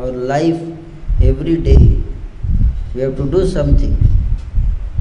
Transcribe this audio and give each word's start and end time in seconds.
our 0.00 0.18
life 0.30 0.58
every 1.28 1.54
day 1.68 2.00
we 2.94 3.00
have 3.00 3.16
to 3.20 3.24
do 3.30 3.44
something 3.44 3.94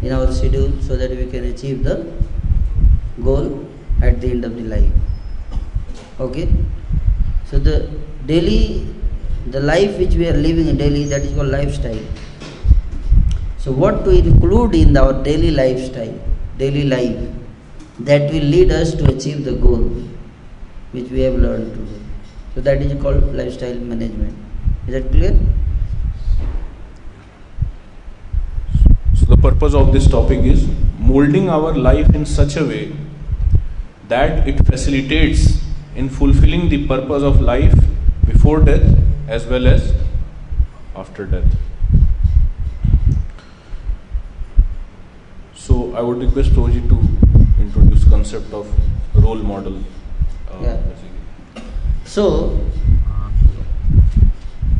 in 0.01 0.12
our 0.12 0.31
schedule 0.38 0.71
so 0.85 0.96
that 1.01 1.12
we 1.12 1.25
can 1.33 1.43
achieve 1.50 1.83
the 1.83 1.97
goal 3.28 3.46
at 4.02 4.20
the 4.20 4.31
end 4.31 4.44
of 4.44 4.55
the 4.55 4.63
life. 4.63 4.91
Okay? 6.20 6.47
So 7.46 7.60
the 7.60 7.91
daily 8.25 8.88
the 9.52 9.60
life 9.60 9.99
which 9.99 10.15
we 10.15 10.28
are 10.29 10.39
living 10.47 10.75
daily 10.78 11.04
that 11.14 11.22
is 11.22 11.36
called 11.36 11.50
lifestyle. 11.50 12.02
So 13.60 13.72
what 13.72 14.04
to 14.06 14.10
include 14.10 14.74
in 14.74 14.98
our 14.98 15.14
daily 15.29 15.52
lifestyle 15.52 16.20
daily 16.58 16.86
life 16.86 17.22
that 18.00 18.34
will 18.34 18.50
lead 18.55 18.72
us 18.72 18.95
to 18.95 19.16
achieve 19.16 19.45
the 19.45 19.55
goal 19.68 19.86
which 20.91 21.12
we 21.12 21.22
have 21.22 21.36
learned 21.36 21.72
today. 21.76 22.02
So 22.55 22.62
that 22.62 22.82
is 22.82 23.00
called 23.00 23.36
lifestyle 23.36 23.80
management 23.94 24.47
is 24.88 24.94
that 24.94 25.12
clear 25.12 25.38
So 29.20 29.26
the 29.26 29.38
purpose 29.38 29.73
of 29.73 29.91
this 29.94 30.08
topic 30.08 30.40
is 30.46 30.68
molding 31.00 31.50
our 31.50 31.73
life 31.76 32.13
in 32.16 32.26
such 32.26 32.55
a 32.55 32.63
way 32.66 32.96
that 34.08 34.48
it 34.48 34.66
facilitates 34.66 35.62
in 35.96 36.10
fulfilling 36.10 36.70
the 36.70 36.88
purpose 36.88 37.23
of 37.23 37.41
life 37.41 37.73
before 38.26 38.60
death 38.62 38.86
as 39.27 39.46
well 39.46 39.68
as 39.68 39.94
after 40.96 41.26
death. 41.26 41.55
So 45.55 45.94
I 45.96 46.02
would 46.02 46.20
request 46.20 46.52
Prabhuji 46.52 46.88
to 46.90 46.98
introduce 47.62 48.05
concept 48.05 48.54
of 48.54 48.68
role 49.16 49.35
model. 49.35 49.77
uh, 50.49 50.62
Yeah. 50.62 50.77
So, 52.05 52.26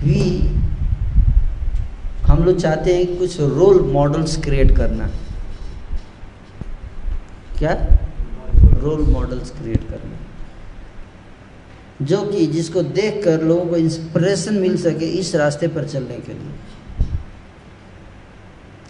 we 0.08 0.48
हम 2.28 2.44
लोग 2.44 2.60
चाहते 2.60 2.96
हैं 2.96 3.18
कुछ 3.18 3.40
role 3.40 3.82
models 3.82 4.38
create 4.38 4.78
करना। 4.78 5.10
क्या? 7.58 7.88
Role 8.56 9.02
models 9.02 9.50
create 9.50 9.90
करना। 9.90 10.18
जो 12.02 12.22
कि 12.24 12.46
जिसको 12.46 12.82
देख 12.84 13.24
कर 13.24 13.42
लोगों 13.42 13.66
को 13.66 13.76
इंस्पिरेशन 13.76 14.54
मिल 14.54 14.78
सके 14.78 15.06
इस 15.06 15.36
रास्ते 15.36 15.68
पर 15.68 15.88
चलने 15.88 16.16
के 16.16 16.34
लिए। 16.34 16.52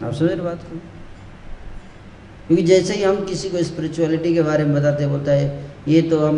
आप 0.08 0.14
समझ 0.14 0.32
रहे 0.32 0.42
बात 0.42 0.64
को? 0.64 0.78
क्योंकि 2.48 2.64
जैसे 2.64 2.94
ही 2.94 3.04
हम 3.04 3.26
किसी 3.26 3.50
को 3.50 3.64
स्पिरिचुअलिटी 3.64 4.34
के 4.34 4.42
बारे 4.42 4.64
में 4.64 4.76
बताते 4.76 5.08
बोलता 5.08 5.32
है, 5.32 5.72
ये 5.88 6.02
तो 6.02 6.28
हम, 6.28 6.38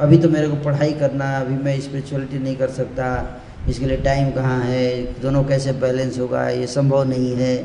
अभी 0.00 0.18
तो 0.18 0.28
मेरे 0.28 0.48
को 0.48 0.56
पढ़ाई 0.56 0.92
करना 0.92 1.40
अभी 1.40 1.54
मैं 1.64 1.80
स्पिरिचुअलिटी 1.80 2.38
नहीं 2.38 2.56
कर 2.56 2.68
सकता। 2.68 3.40
इसके 3.68 3.86
लिए 3.86 3.96
टाइम 3.96 4.30
कहाँ 4.30 4.60
है? 4.60 5.20
दोनों 5.20 5.44
कैसे 5.44 5.72
बैलेंस 5.72 6.18
होगा? 6.18 6.48
ये 6.48 6.66
संभव 6.66 7.04
नहीं 7.04 7.32
है। 7.36 7.56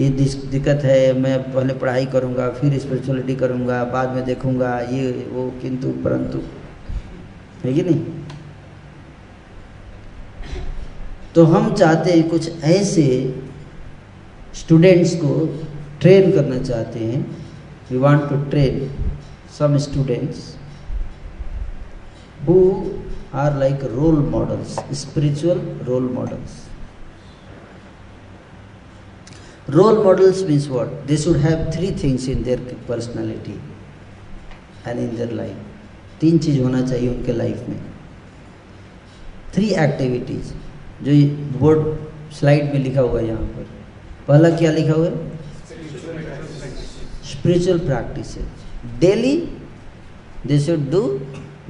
ये 0.00 0.08
दिक्कत 0.50 0.80
है। 0.84 1.12
मैं 1.12 1.52
पहले 1.52 1.74
पढ़ाई 1.74 2.06
करूँगा, 2.06 2.50
फिर 2.50 2.78
स्पिरिचुअलिटी 2.78 3.34
करूँगा, 3.34 3.84
बाद 3.84 4.10
में 4.10 4.24
देखूँगा। 4.24 4.80
ये, 4.80 5.28
वो 5.32 5.54
किंतु, 5.62 5.88
परंतु। 5.88 6.38
है 7.64 7.74
कि 7.74 7.82
नहीं? 7.82 8.04
तो 11.34 11.44
हम 11.44 11.74
चाहते 11.74 12.12
हैं 12.12 12.28
कुछ 12.28 12.62
ऐसे 12.62 13.34
स्टूडेंट्स 14.54 15.14
को 15.16 15.62
ट्रेन 16.00 16.32
करना 16.32 16.58
चाहते 16.58 16.98
हैं। 16.98 17.36
We 17.90 17.98
want 17.98 18.28
to 18.28 18.36
train 18.50 18.90
some 19.58 19.76
students 19.76 20.56
who 22.48 22.54
are 23.32 23.50
like 23.52 23.82
role 23.82 24.20
models, 24.34 24.78
spiritual 24.92 25.56
role 25.86 26.00
models. 26.00 26.66
Role 29.68 30.02
models 30.04 30.42
means 30.44 30.68
what? 30.68 31.06
They 31.06 31.16
should 31.16 31.36
have 31.40 31.72
three 31.72 31.92
things 31.92 32.28
in 32.28 32.42
their 32.42 32.58
personality 32.86 33.60
and 34.84 34.98
in 34.98 35.16
their 35.16 35.30
life. 35.42 35.56
तीन 36.20 36.38
चीज़ 36.38 36.60
होना 36.62 36.80
चाहिए 36.80 37.08
उनके 37.08 37.32
life 37.32 37.68
में 37.68 37.78
three 39.54 39.68
activities 39.84 40.52
जो 41.04 41.12
board 41.58 41.86
slide 42.38 42.72
में 42.72 42.78
लिखा 42.82 43.00
हुआ 43.00 43.20
है 43.20 43.26
यहाँ 43.28 43.46
पर 43.54 43.66
पहला 44.28 44.50
क्या 44.58 44.70
लिखा 44.72 44.92
हुआ 44.92 45.06
है 45.06 45.30
spiritual 47.30 47.78
practice 47.86 48.36
daily 49.00 49.34
they 50.46 50.58
should 50.66 50.90
do 50.90 51.02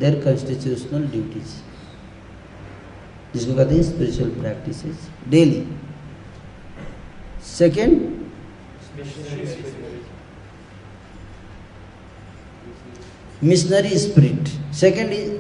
their 0.03 0.15
constitutional 0.25 1.07
duties 1.15 1.53
जिसको 3.35 3.55
कहते 3.55 3.75
हैं 3.75 3.83
spiritual 3.83 4.31
practice 4.41 4.83
daily 5.31 5.63
second 7.49 7.93
missionary 13.51 13.99
spirit 13.99 14.49
second 14.81 15.13
is 15.13 15.31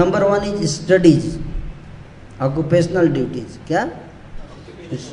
number 0.00 0.24
one 0.30 0.44
is 0.52 0.66
studies 0.72 1.30
occupational 2.48 3.08
duties 3.14 3.58
क्या? 3.68 3.82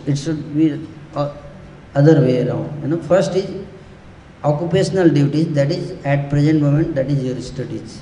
It 0.09 0.15
should 0.15 0.43
be 0.57 0.69
other 2.01 2.19
way 2.25 2.37
around 2.41 2.83
है 2.83 2.87
ना 2.89 2.97
first 3.07 3.37
is 3.43 3.53
occupational 4.47 5.07
duties, 5.09 5.47
that 5.53 5.71
is, 5.75 5.85
at 6.05 6.25
present 6.31 6.61
moment, 6.63 6.89
that 6.97 7.07
is 7.13 7.23
your 7.27 7.37
studies. 7.45 7.93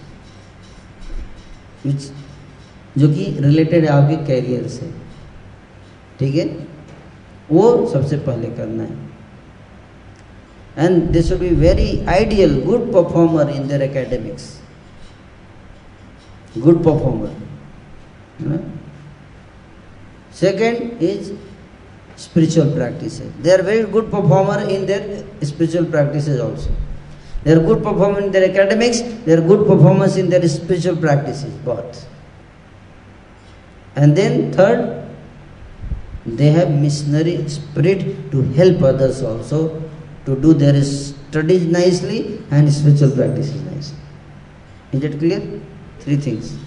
Which 1.86 2.12
जो 2.98 3.08
कि 3.14 3.26
related 3.40 3.86
है 3.86 3.90
आपके 3.92 4.16
career 4.26 4.68
से। 4.68 4.90
ठीक 6.20 6.36
है? 6.36 6.46
वो 7.52 7.64
सबसे 7.94 8.18
पहले 8.18 8.48
करना 8.58 8.84
है। 8.84 9.02
And 10.78 11.04
this 11.12 11.32
would 11.32 11.40
be 11.40 11.50
very 11.56 11.90
ideal 12.10 12.62
good 12.66 12.92
performer 12.94 13.50
in 13.56 13.68
their 13.68 13.82
academics 13.82 14.46
good 16.58 16.84
performer 16.84 17.32
second 20.40 21.04
is 21.04 21.32
spiritual 22.20 22.74
practice 22.74 23.20
they 23.44 23.60
are 23.60 23.66
very 23.66 23.84
good 23.92 24.12
performer 24.12 24.70
in 24.70 24.86
their 24.86 25.04
spiritual 25.44 25.86
practice 25.92 26.30
also 26.40 26.74
They 27.44 27.54
are 27.54 27.60
good 27.60 27.84
performer 27.84 28.20
in 28.22 28.32
their 28.32 28.50
academics, 28.50 29.02
they 29.26 29.34
are 29.34 29.42
good 29.42 29.68
performers 29.68 30.18
in 30.18 30.30
their 30.30 30.48
spiritual 30.48 30.96
practices, 30.96 31.54
both. 31.66 32.08
And 33.96 34.16
then 34.16 34.52
third, 34.54 35.04
they 36.26 36.50
have 36.52 36.72
missionary 36.72 37.48
spirit 37.50 38.32
to 38.32 38.42
help 38.54 38.82
others 38.82 39.22
also 39.22 39.84
to 40.26 40.36
do 40.40 40.54
their 40.54 40.82
studies 40.82 41.66
nicely 41.66 42.42
and 42.50 42.72
spiritual 42.72 43.12
practices 43.12 43.62
nicely. 43.64 43.98
Is 44.94 45.04
it 45.04 45.20
clear? 45.20 45.42
Three 46.00 46.18
things. 46.18 46.58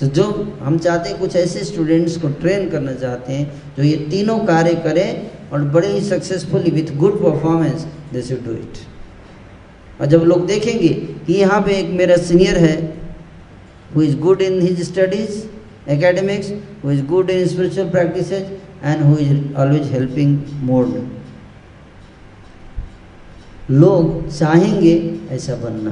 तो 0.00 0.06
जो 0.16 0.24
हम 0.62 0.78
चाहते 0.78 1.08
हैं 1.08 1.18
कुछ 1.18 1.34
ऐसे 1.36 1.64
students 1.64 2.16
को 2.20 2.28
train 2.40 2.68
करना 2.70 2.92
चाहते 3.00 3.32
हैं 3.32 3.74
जो 3.76 3.82
ये 3.82 3.96
तीनों 4.10 4.38
कार्य 4.46 4.74
करें 4.84 5.30
और 5.52 5.64
बड़े 5.74 5.88
ही 5.88 6.00
successfully 6.00 6.70
with 6.70 6.94
good 6.96 7.18
performance 7.22 7.86
they 8.12 8.22
should 8.22 8.44
do 8.44 8.52
it 8.52 8.78
और 10.00 10.06
जब 10.06 10.22
लोग 10.24 10.46
देखेंगे 10.46 10.88
कि 11.26 11.32
यहाँ 11.34 11.60
पे 11.62 11.78
एक 11.78 11.88
मेरा 11.98 12.16
सीनियर 12.28 12.58
है 12.58 12.74
who 13.94 14.02
is 14.02 14.16
good 14.18 14.42
in 14.42 14.60
his 14.60 14.82
studies 14.88 15.42
academics 15.92 16.52
who 16.84 16.90
is 16.90 17.04
good 17.06 17.30
in 17.30 17.46
spiritual 17.46 17.88
practice 17.90 18.32
and 18.32 19.02
who 19.02 19.16
is 19.16 19.54
always 19.54 19.90
helping 19.92 20.38
mode 20.62 20.86
लोग 23.70 24.28
चाहेंगे 24.28 24.94
ऐसा 25.32 25.54
बनना। 25.56 25.90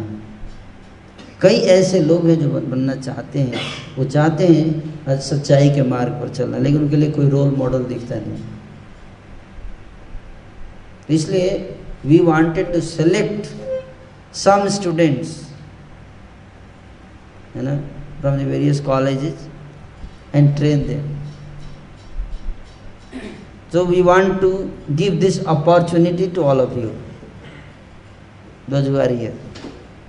कई 1.43 1.57
ऐसे 1.73 2.01
लोग 2.01 2.27
हैं 2.29 2.39
जो 2.41 2.49
बनना 2.51 2.95
चाहते 2.95 3.39
हैं। 3.41 3.61
वो 3.99 4.05
चाहते 4.05 4.47
हैं 4.47 5.19
सच्चाई 5.21 5.69
के 5.71 5.83
मार्ग 5.83 6.13
पर 6.13 6.29
चलना, 6.29 6.59
लेकिन 6.59 6.81
उनके 6.81 6.97
लिए 6.97 7.11
कोई 7.11 7.29
रोल 7.31 7.55
मॉडल 7.57 7.85
दिखता 7.85 8.15
नहीं। 8.17 8.39
इसलिए 11.11 11.51
we 12.07 12.19
wanted 12.25 12.73
to 12.73 12.81
select 12.81 13.47
some 14.37 14.69
students 14.79 15.37
है 17.55 17.63
ना 17.63 17.77
from 18.21 18.37
the 18.37 18.49
various 18.49 18.81
colleges 18.87 19.49
and 20.35 20.57
train 20.57 20.87
them 20.87 21.17
so 23.73 23.85
we 23.85 24.01
want 24.03 24.41
to 24.41 24.51
give 24.97 25.21
this 25.21 25.45
opportunity 25.45 26.29
to 26.29 26.43
all 26.43 26.61
of 26.61 26.77
you, 26.77 26.95
those 28.67 28.87
who 28.87 28.97
are 28.97 29.33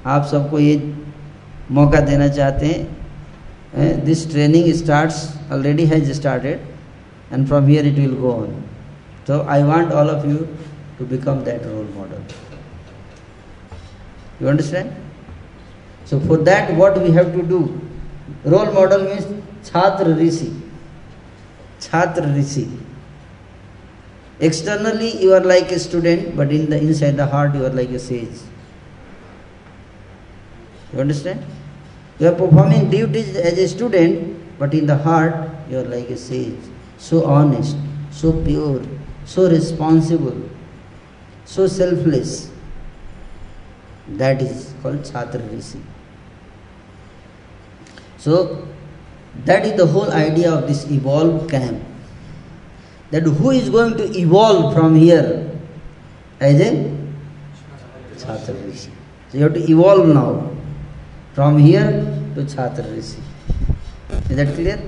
आप 0.06 0.26
सबको 0.26 0.60
ये 0.60 0.76
मौका 1.72 2.00
देना 2.02 2.28
चाहते 2.28 2.66
हैं 2.66 4.06
this 4.06 4.30
training 4.32 4.72
starts 4.74 5.18
already 5.54 5.86
has 5.86 6.12
started 6.14 7.34
and 7.34 7.48
from 7.48 7.66
here 7.68 7.88
it 7.88 7.98
will 8.00 8.14
go 8.22 8.32
on 8.34 8.64
So 9.28 9.40
I 9.56 9.64
want 9.64 9.92
all 9.94 10.10
of 10.10 10.26
you 10.28 10.38
to 11.00 11.06
become 11.06 11.44
that 11.46 11.66
role 11.66 11.86
model. 11.96 12.22
You 14.40 14.50
understand? 14.50 14.96
So 16.06 16.20
for 16.20 16.38
that 16.38 16.74
what 16.76 17.02
we 17.02 17.12
have 17.12 17.34
to 17.34 17.42
do? 17.42 17.82
Role 18.44 18.72
model 18.72 19.06
means 19.06 19.26
Chhatra 19.64 20.18
Rishi. 20.18 20.54
Chhatra 21.80 22.36
Rishi. 22.36 22.70
Externally 24.40 25.22
you 25.22 25.34
are 25.34 25.44
like 25.44 25.72
a 25.72 25.80
student, 25.80 26.36
but 26.36 26.52
in 26.52 26.70
the 26.70 26.78
inside 26.78 27.18
the 27.18 27.26
heart 27.26 27.56
you 27.56 27.66
are 27.66 27.76
like 27.82 27.90
a 27.90 28.00
sage. 28.00 28.40
You 30.94 31.00
understand? 31.00 31.46
You 32.20 32.28
are 32.28 32.36
performing 32.36 32.90
duties 32.90 33.36
as 33.36 33.58
a 33.58 33.68
student, 33.68 34.38
but 34.58 34.74
in 34.74 34.86
the 34.86 34.98
heart 34.98 35.50
you 35.70 35.80
are 35.80 35.84
like 35.84 36.10
a 36.10 36.18
sage. 36.18 36.60
So 36.98 37.26
honest, 37.26 37.78
so 38.12 38.34
pure, 38.44 38.82
so 39.26 39.50
responsible, 39.50 40.49
so 41.50 41.68
selfless. 41.68 42.52
That 44.24 44.42
is 44.42 44.74
called 44.82 45.00
chhatra 45.08 45.42
rishi 45.52 45.80
so 48.18 48.68
that 49.46 49.66
is 49.66 49.78
the 49.78 49.86
whole 49.86 50.12
idea 50.12 50.52
of 50.52 50.68
this 50.68 50.86
evolve 50.92 51.50
camp. 51.50 51.82
That 53.12 53.24
who 53.24 53.52
is 53.52 53.70
going 53.70 53.96
to 53.98 54.06
evolve 54.18 54.74
from 54.74 54.96
here? 54.96 55.50
As 56.40 56.60
a 56.60 56.72
chhatra 58.18 58.56
rishi 58.66 58.92
so 59.30 59.38
you 59.38 59.44
have 59.44 59.54
to 59.54 59.72
evolve 59.72 60.08
now 60.08 60.52
from 61.34 61.58
here 61.58 61.90
to 62.36 62.44
chhatra 62.44 62.86
rishi 62.96 63.22
is 64.30 64.36
that 64.36 64.54
clear? 64.56 64.80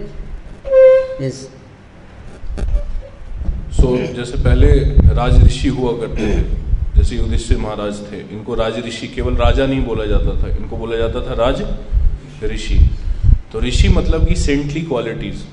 Yes 1.20 1.50
so 3.82 3.88
so, 3.88 4.16
जैसे 4.16 4.38
पहले 4.44 4.68
राज 5.16 5.44
ऋषि 5.44 5.68
हुआ 5.76 5.92
करते 6.00 6.26
थे 6.32 6.42
जैसे 6.96 7.16
युधिष्ठिर 7.16 7.58
महाराज 7.58 8.00
थे 8.10 8.18
इनको 8.32 8.56
राज 8.56 8.74
ऋषि 8.88 9.08
केवल 9.08 9.36
राजा 9.36 9.66
नहीं 9.68 9.84
बोला 9.86 10.06
जाता 10.06 10.36
था 10.42 10.50
इनको 10.56 10.78
बोला 10.78 10.98
जाता 10.98 11.22
था 11.28 11.34
राज 11.40 11.62
ऋषि। 12.52 12.78
तो 13.52 13.60
ऋषि 13.62 13.90
मतलब 13.90 14.28
की 14.28 14.36
सेंटली 14.36 14.82
क्वालिटीज 14.82 15.44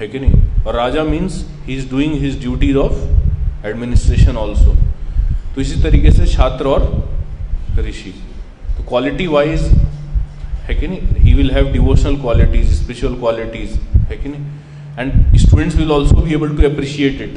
है 0.00 0.06
कि 0.08 0.18
नहीं? 0.18 0.64
और 0.66 0.74
राजा 0.76 1.02
means 1.04 1.44
he 1.66 1.74
is 1.76 1.88
doing 1.90 2.14
his 2.20 2.40
duties 2.40 2.76
of 2.76 3.66
administration 3.66 4.36
also 4.36 4.74
तो 5.54 5.60
इसी 5.60 5.82
तरीके 5.82 6.12
से 6.12 6.26
छात्र 6.26 6.66
और 6.66 6.86
ऋषि। 7.88 8.14
तो 8.68 8.88
क्वालिटी 8.88 9.26
वाइज 9.26 9.62
है 10.68 10.74
कि 10.74 10.86
नहीं? 10.86 11.00
He 11.24 11.34
will 11.34 11.50
have 11.54 11.72
devotional 11.72 12.16
qualities 12.20 12.70
spiritual 12.74 13.14
qualities 13.16 13.74
है 14.10 14.16
कि 14.16 14.28
नहीं? 14.28 14.44
And 14.98 15.36
students 15.38 15.76
will 15.76 15.90
also 15.92 16.16
be 16.16 16.34
able 16.34 16.56
to 16.56 16.68
appreciate 16.70 17.20
it 17.22 17.34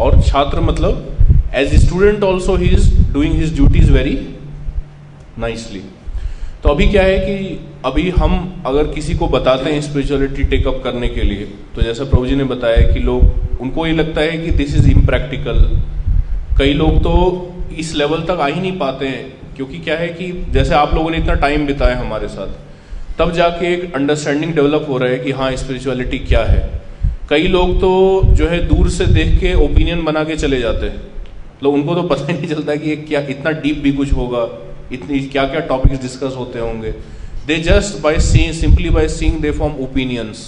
और 0.00 0.20
छात्र 0.22 0.60
मतलब 0.62 1.52
as 1.56 1.74
student 1.84 2.22
also 2.24 2.56
he 2.56 2.68
is 2.68 2.90
doing 3.12 3.34
his 3.34 3.54
duties 3.54 3.90
very 3.92 4.18
nicely 5.38 5.82
तो 6.62 6.68
अभी 6.68 6.86
क्या 6.88 7.02
है 7.02 7.18
कि 7.18 7.58
अभी 7.84 8.08
हम 8.12 8.62
अगर 8.66 8.86
किसी 8.94 9.14
को 9.14 9.26
बताते 9.28 9.70
हैं 9.72 9.80
स्पिरिचुअलिटी 9.82 10.44
टेकअप 10.46 10.80
करने 10.84 11.08
के 11.08 11.22
लिए 11.22 11.44
तो 11.76 11.82
जैसा 11.82 12.04
प्रभु 12.04 12.26
जी 12.26 12.34
ने 12.36 12.44
बताया 12.44 12.92
कि 12.92 13.00
लोग, 13.00 13.60
उनको 13.60 13.86
ये 13.86 13.92
लगता 13.92 14.20
है 14.20 14.38
कि 14.38 14.50
दिस 14.52 14.74
इज़ 14.76 14.90
इम्प्रैक्टिकल 14.90 15.60
कई 16.58 16.72
लोग 16.74 16.98
तो 17.02 17.14
इस 17.78 17.94
लेवल 17.94 18.22
तक 18.24 18.40
आ 18.40 18.46
ही 18.46 18.60
नहीं 18.60 18.78
पाते 18.78 19.06
हैं, 19.06 19.24
क्योंकि 19.56 19.78
क्या 19.78 19.96
है 19.98 20.08
कि 20.10 20.30
जैसे 20.52 20.74
आप 20.74 20.94
लोगों 20.94 21.10
ने 21.10 21.18
इतना 21.18 21.34
टाइम 21.36 21.66
बिताया 21.66 21.98
हमारे 21.98 22.28
साथ, 22.28 22.52
तब 23.18 23.32
जाके 23.34 23.72
एक 23.74 23.94
अंडरस्टैंडिंग 23.94 24.54
डेवलप 24.54 24.86
हो 24.88 24.98
रहा 24.98 25.10
है 25.10 25.18
कि 25.18 25.32
हाँ 25.32 25.50
स्पिरिचुअलिटी 25.56 26.18
क्या 26.20 26.44
है। 26.44 26.60
कई 27.30 27.48
लोग 27.48 27.74
तो 27.80 27.90
जो 28.34 28.46
है 28.48 28.58
दूर 28.68 28.88
से 28.90 29.06
देख 29.08 29.38
के 29.40 29.52
ओपिनियन 29.56 30.02
बना 30.04 30.22
के 30.24 30.36
चले 30.36 30.60
जाते 30.60 30.86
हैं। 30.86 31.00
लोग 31.62 31.74
उनको 31.74 31.94
तो 31.94 32.02
पता 32.04 32.26
ही 32.26 32.32
नहीं 32.32 32.48
चलता 32.48 32.74
कि 32.76 32.96
क्या, 32.98 33.20
इतना 33.22 33.50
डीप 33.60 33.78
भी 33.78 33.92
कुछ 33.92 34.12
होगा, 34.12 34.46
इतनी 34.92 35.20
क्या 35.26 35.44
क्या 35.44 35.60
टॉपिक्स 35.68 36.00
डिस्कस 36.02 36.34
होते 36.36 36.58
होंगे। 36.58 36.90
They 37.46 37.56
just 37.60 38.02
by 38.02 38.18
seeing 38.20 38.52
simply 38.54 38.90
by 38.90 39.08
seeing 39.10 39.40
they 39.42 39.50
form 39.52 39.74
opinions 39.82 40.42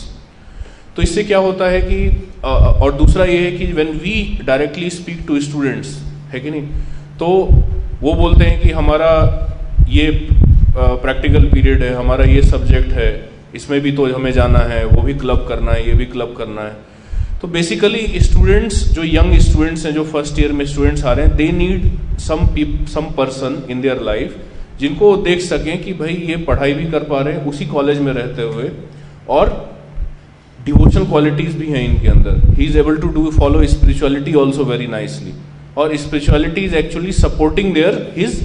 तो 0.96 1.02
इससे 1.02 1.25
क्या 1.25 1.38
होता 1.38 1.69
है 1.70 1.81
कि 1.82 2.08
और 2.44 2.93
दूसरा 2.94 3.25
ये 3.25 3.38
है 3.38 3.52
कि 3.58 3.73
when 3.73 3.88
we 3.99 4.38
directly 4.46 4.90
speak 4.90 5.25
to 5.26 5.40
students 5.40 5.99
है 6.32 6.40
कि 6.40 6.50
नहीं? 6.50 6.62
तो 7.19 7.26
वो 8.00 8.12
बोलते 8.14 8.44
हैं 8.44 8.61
कि 8.61 8.70
हमारा 8.73 9.12
ये 9.88 10.11
प्रैक्टिकल 10.76 11.44
पीरियड 11.44 11.82
है, 11.82 11.94
हमारा 11.94 12.25
ये 12.25 12.43
सब्जेक्ट 12.43 12.93
है। 12.93 13.11
इसमें 13.54 13.81
भी 13.81 13.93
तो 13.93 14.06
हमें 14.14 14.32
जाना 14.32 14.58
है, 14.58 14.84
वो 14.87 15.02
भी 15.02 15.14
क्लब 15.16 15.44
करना 15.49 15.72
है, 15.72 15.87
ये 15.88 15.94
भी 15.94 16.06
क्लब 16.06 16.34
करना 16.38 16.62
है। 16.62 16.76
तो 17.40 17.49
बेसिकली 17.49 18.20
स्टूडेंट्स 18.20 18.82
जो 18.93 19.04
यंग 19.04 19.38
स्टूडेंट्स 19.40 19.84
हैं, 19.87 19.93
जो 19.94 20.04
फ़र्स्ट 20.06 20.38
ईयर 20.40 20.52
में 20.52 20.64
स्टूडेंट्स 20.66 21.04
आ 21.04 21.12
रहे 21.12 21.26
हैं 21.26 21.37
they 21.37 21.50
need 21.52 21.90
some 22.20 22.46
some 22.90 23.10
person 23.16 23.62
in 23.70 23.81
their 23.81 24.00
life 24.02 24.37
जिनको 24.81 25.10
वो 25.10 25.16
देख 25.25 25.40
सकें 25.43 25.82
कि 25.82 25.93
भाई 25.94 26.14
ये 26.28 26.37
पढ़ाई 26.44 26.72
भी 26.75 26.84
कर 26.90 27.02
पा 27.04 27.20
रहे 27.20 27.34
हैं, 27.34 27.44
उसी 27.46 27.66
कॉलेज 27.66 27.99
में 28.00 28.12
रहते 28.12 28.43
हुए 28.44 28.70
और 29.31 29.50
डिवोशनल 30.58 31.05
क्वालिटीज 31.06 31.55
भी 31.56 31.66
हैं 31.69 31.82
इनके 31.84 32.08
अंदर। 32.08 32.40
He 32.58 32.64
is 32.64 32.78
able 32.78 32.96
to 32.96 33.08
do 33.10 33.31
follow 33.38 33.66
spirituality 33.66 34.34
also 34.34 34.64
very 34.64 34.87
nicely 34.88 35.32
और 35.78 35.96
spirituality 35.96 36.60
is 36.60 36.75
actually 36.76 37.12
supporting 37.12 37.72
their 37.75 38.12
his 38.16 38.40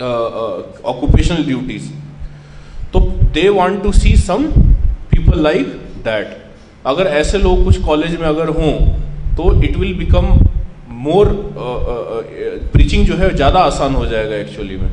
occupational 0.00 1.44
duties 1.44 1.90
they 3.32 3.48
want 3.50 3.82
to 3.82 3.92
see 3.92 4.16
some 4.16 4.44
people 5.10 5.42
like 5.42 5.66
that 6.04 6.36
अगर 6.86 7.06
ऐसे 7.16 7.38
लोग 7.38 7.64
कुछ 7.64 7.80
कॉलेज 7.82 8.16
में 8.20 8.26
अगर 8.26 8.48
हों 8.50 8.72
तो 9.36 9.52
it 9.62 9.76
will 9.76 9.94
become 9.94 10.26
more 11.02 11.28
preaching 12.72 13.06
जो 13.06 13.16
है 13.16 13.34
ज़्यादा 13.34 13.60
आसान 13.60 13.94
हो 13.94 14.06
जाएगा 14.06 14.36
एक्चुअली 14.36 14.76
में। 14.76 14.88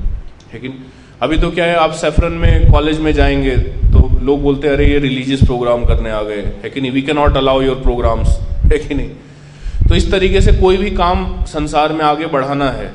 लेकिन 0.53 0.73
अभी 1.21 1.37
तो 1.37 1.49
क्या 1.51 1.65
है, 1.65 1.75
आप 1.75 1.91
सेफरन 1.93 2.33
में 2.33 2.71
कॉलेज 2.71 2.99
में 2.99 3.11
जाएँगे 3.13 3.55
तो 3.91 4.09
लोग 4.23 4.41
बोलते 4.41 4.67
हैं, 4.67 4.75
अरे, 4.75 4.85
ये 4.85 4.97
रिलीजियस 4.99 5.39
प्रोग्राम 5.39 5.85
करने 5.85 6.11
आ 6.11 6.21
गए। 6.21 6.41
है 6.63 6.69
कि 6.69 6.81
नहीं? 6.81 6.91
We 6.91 7.01
can 7.01 7.15
not 7.15 7.37
allow 7.37 7.61
your 7.61 7.75
programs 7.75 8.37
है 8.65 8.77
कि 8.77 8.95
नहीं? 8.95 9.09
तो 9.89 9.95
इस 9.95 10.11
तरीके 10.11 10.41
से 10.41 10.51
कोई 10.53 10.77
भी 10.77 10.89
काम 10.91 11.25
संसार 11.45 11.93
में 11.93 12.03
आगे 12.05 12.25
बढ़ाना 12.27 12.69
है, 12.71 12.91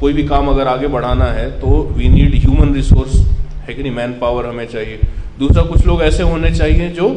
कोई 0.00 0.12
भी 0.12 0.24
काम 0.24 0.48
अगर 0.48 0.68
आगे 0.68 0.86
बढ़ाना 0.88 1.24
है 1.32 1.50
तो 1.60 1.82
वी 1.96 2.08
नीड 2.08 2.34
ह्यूमन 2.36 2.74
रिसोर्स 2.74 3.14
है 3.68 3.74
कि 3.74 3.82
नहीं 3.82 3.92
मैन 3.92 4.12
पावर 4.20 4.46
हमें 4.46 4.66
चाहिए। 4.66 5.00
दूसरा, 5.38 5.62
कुछ 5.62 5.86
लोग 5.86 6.02
ऐसे 6.02 6.22
होने 6.22 6.50
चाहिए 6.50 6.88
जो 6.90 7.08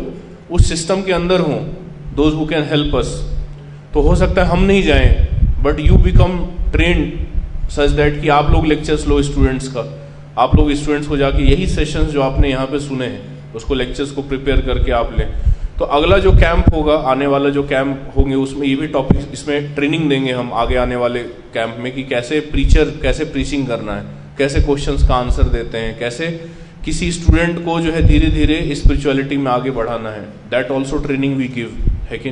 उस 0.51 0.69
सिस्टम 0.69 1.01
के 1.01 1.13
अंदर 1.13 1.39
हों 1.39 1.59
those 2.15 2.33
who 2.33 2.45
can 2.45 2.63
help 2.69 2.95
us 2.95 3.13
तो 3.93 4.01
हो 4.01 4.15
सकता 4.15 4.43
है 4.43 4.49
हम 4.49 4.63
नहीं 4.63 4.83
जाएँ 4.83 5.09
but 5.63 5.79
you 5.79 5.97
become 5.99 6.37
trained 6.71 7.69
such 7.69 7.89
that 7.91 8.21
कि 8.21 8.29
आप 8.29 8.51
लोग 8.51 8.65
लेक्चर्स 8.65 9.07
लो 9.07 9.21
स्टूडेंट्स 9.23 9.67
का। 9.67 9.85
आप 10.37 10.55
लोग 10.55 10.71
स्टूडेंट्स 10.73 11.07
को 11.07 11.17
जाके 11.17 11.43
यही 11.43 11.67
सेशंस 11.67 12.11
जो 12.11 12.21
आपने 12.21 12.49
यहाँ 12.49 12.65
पे 12.67 12.79
सुने 12.79 13.05
हैं, 13.05 13.53
उसको 13.55 13.73
लेक्चर्स 13.73 14.11
को 14.11 14.21
प्रिपेयर 14.21 14.61
करके 14.61 14.91
आप 14.91 15.15
लें। 15.19 15.27
तो 15.79 15.85
अगला 15.85 16.17
जो 16.17 16.31
कैंप 16.31 16.73
होगा, 16.73 16.93
आने 16.93 17.27
वाला 17.27 17.49
जो 17.49 17.63
कैंप 17.63 18.13
होंगे, 18.17 18.35
उसमें 18.35 18.67
ये 18.67 18.75
भी 18.75 18.87
टॉपिक 18.87 19.29
इसमें 19.33 19.75
ट्रेनिंग 19.75 20.09
देंगे 20.09 20.31
हम 20.31 20.53
आगे 20.53 20.75
आने 20.75 20.95
वाले 20.95 21.23
कैंप 21.53 21.77
में 21.79 21.91
कि 21.91 22.03
कैसे 22.03 22.39
प्रीचर 22.51 22.89
कैसे 23.01 23.25
प्रीचिंग 23.25 23.67
करना 23.67 23.95
है। 23.95 24.18
कैसे 24.39 24.61
क्वेश्चंस 24.61 25.07
का 25.07 25.15
आंसर 25.15 25.49
देते 25.49 25.77
हैं, 25.77 25.97
कैसे 25.99 26.27
किसी 26.85 27.11
स्टूडेंट 27.11 27.63
को 27.65 27.79
जो 27.81 27.91
है 27.91 28.01
धीरे 28.07 28.27
धीरे 28.31 28.75
स्पिरिचुअलिटी 28.75 29.37
में 29.37 29.51
आगे 29.51 29.71
बढ़ाना 29.71 30.09
है। 30.09 30.21
That 30.51 30.71
also 30.71 30.97
training 30.99 31.35
we 31.37 31.47
give 31.55 31.71
है 32.11 32.17
कि 32.17 32.31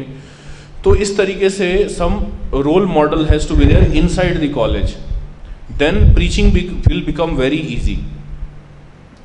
तो 0.83 0.95
इस 0.97 1.15
तरीके 1.17 1.49
से 1.49 1.67
some 1.89 2.13
role 2.55 2.85
model 2.87 3.25
has 3.27 3.47
to 3.49 3.55
be 3.55 3.65
there 3.65 3.95
inside 3.97 4.39
the 4.41 4.51
college 4.53 4.95
then 5.79 6.13
preaching 6.13 6.53
will 6.53 7.03
become 7.05 7.35
very 7.37 7.57
easy 7.75 7.99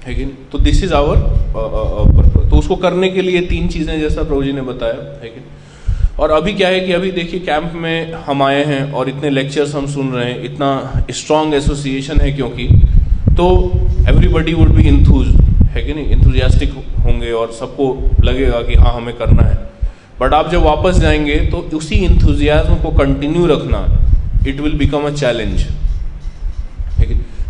है 0.06 0.14
कि 0.14 0.24
तो 0.52 0.58
दिस 0.60 0.82
इज़ 0.84 0.94
आवर 0.94 1.16
तो 1.52 2.56
उसको 2.56 2.76
करने 2.78 3.08
के 3.10 3.22
लिए 3.22 3.40
तीन 3.46 3.68
चीज़ें 3.68 4.00
जैसा 4.00 4.22
प्रभु 4.22 4.42
जी 4.42 4.52
ने 4.52 4.62
बताया, 4.62 4.94
है 5.22 5.28
कि 5.28 5.40
और 6.18 6.30
अभी 6.30 6.52
क्या 6.54 6.68
है 6.68 6.80
कि 6.80 6.92
अभी 6.92 7.10
देखिए 7.10 7.40
कैंप 7.40 7.72
में 7.74 8.12
हम 8.26 8.42
आए 8.42 8.64
हैं 8.64 8.92
और 8.92 9.08
इतने 9.08 9.30
लेक्चर्स 9.30 9.74
हम 9.74 9.86
सुन 9.86 10.12
रहे 10.12 10.24
हैं, 10.24 10.42
इतना 10.44 11.04
स्ट्रांग 11.10 11.54
एसोसिएशन 11.54 12.20
है 12.20 12.32
क्योंकि 12.32 12.66
तो 13.36 13.46
एवरीबडी 14.08 14.54
वुड 14.54 14.74
बी 14.74 14.82
इंथूज 14.88 15.28
है 15.66 15.82
कि 15.82 15.94
नहीं? 15.94 16.06
इंथुजियास्टिक 16.06 16.72
होंगे 17.04 17.30
और 17.32 17.52
सबको 17.52 17.86
लगेगा 18.24 18.60
कि 18.62 18.74
हाँ 18.74 18.92
हमें 18.94 19.14
करना 19.16 19.42
है। 19.42 19.54
बट 20.20 20.34
आप 20.34 20.50
जब 20.50 20.62
वापस 20.62 20.98
जाएँगे 20.98 21.36
तो 21.46 21.58
उसी 21.76 21.94
इंथुजियाज्म 22.04 22.74
को 22.74 22.90
कंटिन्यू 22.98 23.46
रखना 23.46 23.86
it 24.48 24.60
will 24.60 24.76
become 24.78 25.06
a 25.06 25.10
challenge 25.14 25.64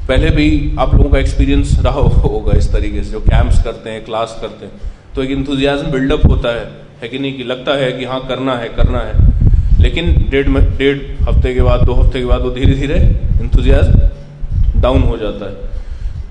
पहले 0.09 0.31
भी 0.31 0.76
आप 0.78 0.95
लोगों 0.95 1.11
का 1.11 1.19
एक्सपीरियंस 1.19 1.76
रहा 1.81 2.00
होगा 2.23 2.57
इस 2.59 2.73
तरीके 2.73 3.02
से, 3.02 3.11
जो 3.11 3.21
कैंप्स 3.21 3.62
करते 3.64 3.90
हैं 3.90 4.04
क्लास 4.04 4.38
करते 4.40 4.66
हैं 4.66 4.92
तो 5.14 5.23
एक 5.23 5.31
इंथुजियाज्म 5.31 5.90
बिल्डअप 5.90 6.26
होता 6.26 6.54
है। 6.54 6.64
है 7.02 7.09
कि 7.09 7.18
नहीं, 7.18 7.37
कि 7.37 7.44
लगता 7.44 7.73
है 7.75 7.92
कि 7.92 8.04
हाँ 8.04 8.21
करना 8.28 8.56
है 8.56 8.68
करना 8.68 8.99
है। 8.99 9.80
लेकिन 9.80 10.12
डेढ़ 10.30 10.49
डेढ़ 10.49 10.99
हफ़्ते 11.23 11.54
के 11.54 11.62
बाद, 11.62 11.80
दो 11.80 11.94
हफ़्ते 11.94 12.21
के 12.21 12.26
बाद 12.26 12.42
वो 12.42 12.50
धीरे 12.50 12.75
धीरे 12.75 12.99
इंथुजियाज्म 13.42 14.80
डाउन 14.80 15.02
हो 15.02 15.16
जाता 15.16 15.49
है। 15.50 15.71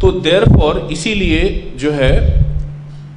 तो 0.02 0.12
देर 0.22 0.46
फॉर 0.50 0.88
इसीलिए 0.92 1.74
जो 1.78 1.92
है, 1.92 2.14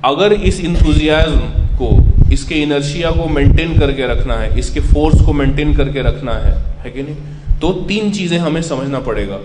अगर 0.05 0.33
इस 0.33 0.61
इंथुजियाज्म 0.61 1.39
को, 1.79 1.91
इसके 2.33 2.55
इनर्शिया 2.55 3.11
को 3.11 3.29
मेंटेन 3.29 3.79
करके 3.79 4.07
रखना 4.07 4.35
है, 4.35 4.59
इसके 4.59 4.81
फोर्स 4.83 5.21
को 5.21 5.33
मेंटेन 5.33 5.75
करके 5.75 6.03
रखना 6.03 6.33
है 6.39 6.55
है 6.85 6.91
कि 6.91 7.03
नहीं? 7.03 7.17
तो 7.61 7.73
तीन 7.89 8.11
चीज़ें 8.11 8.39
हमें 8.39 8.61
समझना 8.63 9.01
पड़ेगा। 9.01 9.37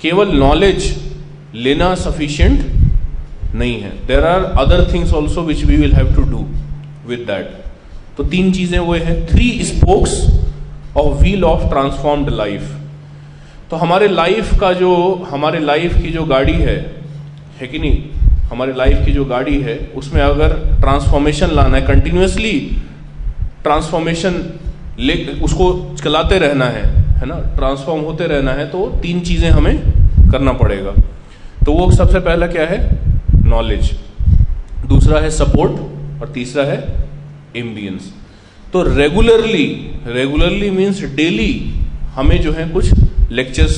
केवल 0.00 0.36
नॉलेज 0.36 0.94
लेना 1.54 1.94
सफिशियंट 1.94 3.54
नहीं 3.54 3.80
है। 3.80 3.90
There 4.06 4.24
are 4.24 4.44
other 4.58 4.92
things 4.92 5.12
also 5.12 5.42
which 5.42 5.64
we 5.64 5.76
will 5.76 5.92
have 5.92 6.14
to 6.14 6.22
do 6.30 6.46
with 7.08 7.18
that 7.26 7.56
तो 8.16 8.24
तीन 8.26 8.52
चीज़ें 8.52 8.78
वो 8.78 8.94
है। 8.94 9.14
Three 9.26 9.64
spokes 9.64 10.12
of 10.96 11.20
wheel 11.20 11.44
of 11.44 11.68
transformed 11.70 12.30
life 12.32 12.74
तो 13.70 13.76
हमारे 13.76 14.08
लाइफ 14.08 14.58
का 14.60 14.72
जो, 14.72 14.92
हमारे 15.30 15.58
लाइफ 15.60 15.96
की 15.96 16.10
जो 16.10 16.24
गाड़ी 16.26 16.52
है 16.54 16.76
है 17.60 17.66
कि 17.66 17.78
नहीं? 17.78 18.02
हमारे 18.50 18.72
लाइफ 18.72 19.04
की 19.06 19.12
जो 19.12 19.24
गाड़ी 19.24 19.60
है, 19.62 19.76
उसमें 19.96 20.20
अगर 20.22 20.54
ट्रांसफॉर्मेशन 20.80 21.50
लाना 21.50 21.76
है 21.76 21.86
कंटिन्यूसली 21.86 22.52
ट्रांसफॉर्मेशन 23.62 24.42
ले, 24.98 25.14
उसको 25.42 25.94
चलाते 26.02 26.38
रहना 26.38 26.64
है 26.66 26.84
है 27.16 27.26
ना? 27.26 27.34
ट्रांसफॉर्म 27.56 28.02
होते 28.02 28.26
रहना 28.26 28.52
है 28.52 28.66
तो 28.70 28.86
तीन 29.02 29.20
चीज़ें 29.20 29.50
हमें 29.50 29.76
करना 30.32 30.52
पड़ेगा। 30.54 30.94
तो 31.66 31.72
वो 31.72 31.90
सबसे 31.92 32.20
पहला 32.20 32.46
क्या 32.46 32.66
है? 32.66 32.78
नॉलेज 33.46 33.92
दूसरा 34.86 35.20
है 35.20 35.30
सपोर्ट 35.30 35.72
और 36.20 36.32
तीसरा 36.34 36.64
है 36.64 36.78
एम्बियंस 37.56 38.12
तो 38.72 38.82
रेगुलरली 38.84 39.66
रेगुलरली 40.06 40.70
मीन्स 40.70 41.02
डेली 41.16 41.52
हमें 42.14 42.40
जो 42.42 42.52
है 42.52 42.68
कुछ 42.70 42.90
लेक्चर्स 43.32 43.76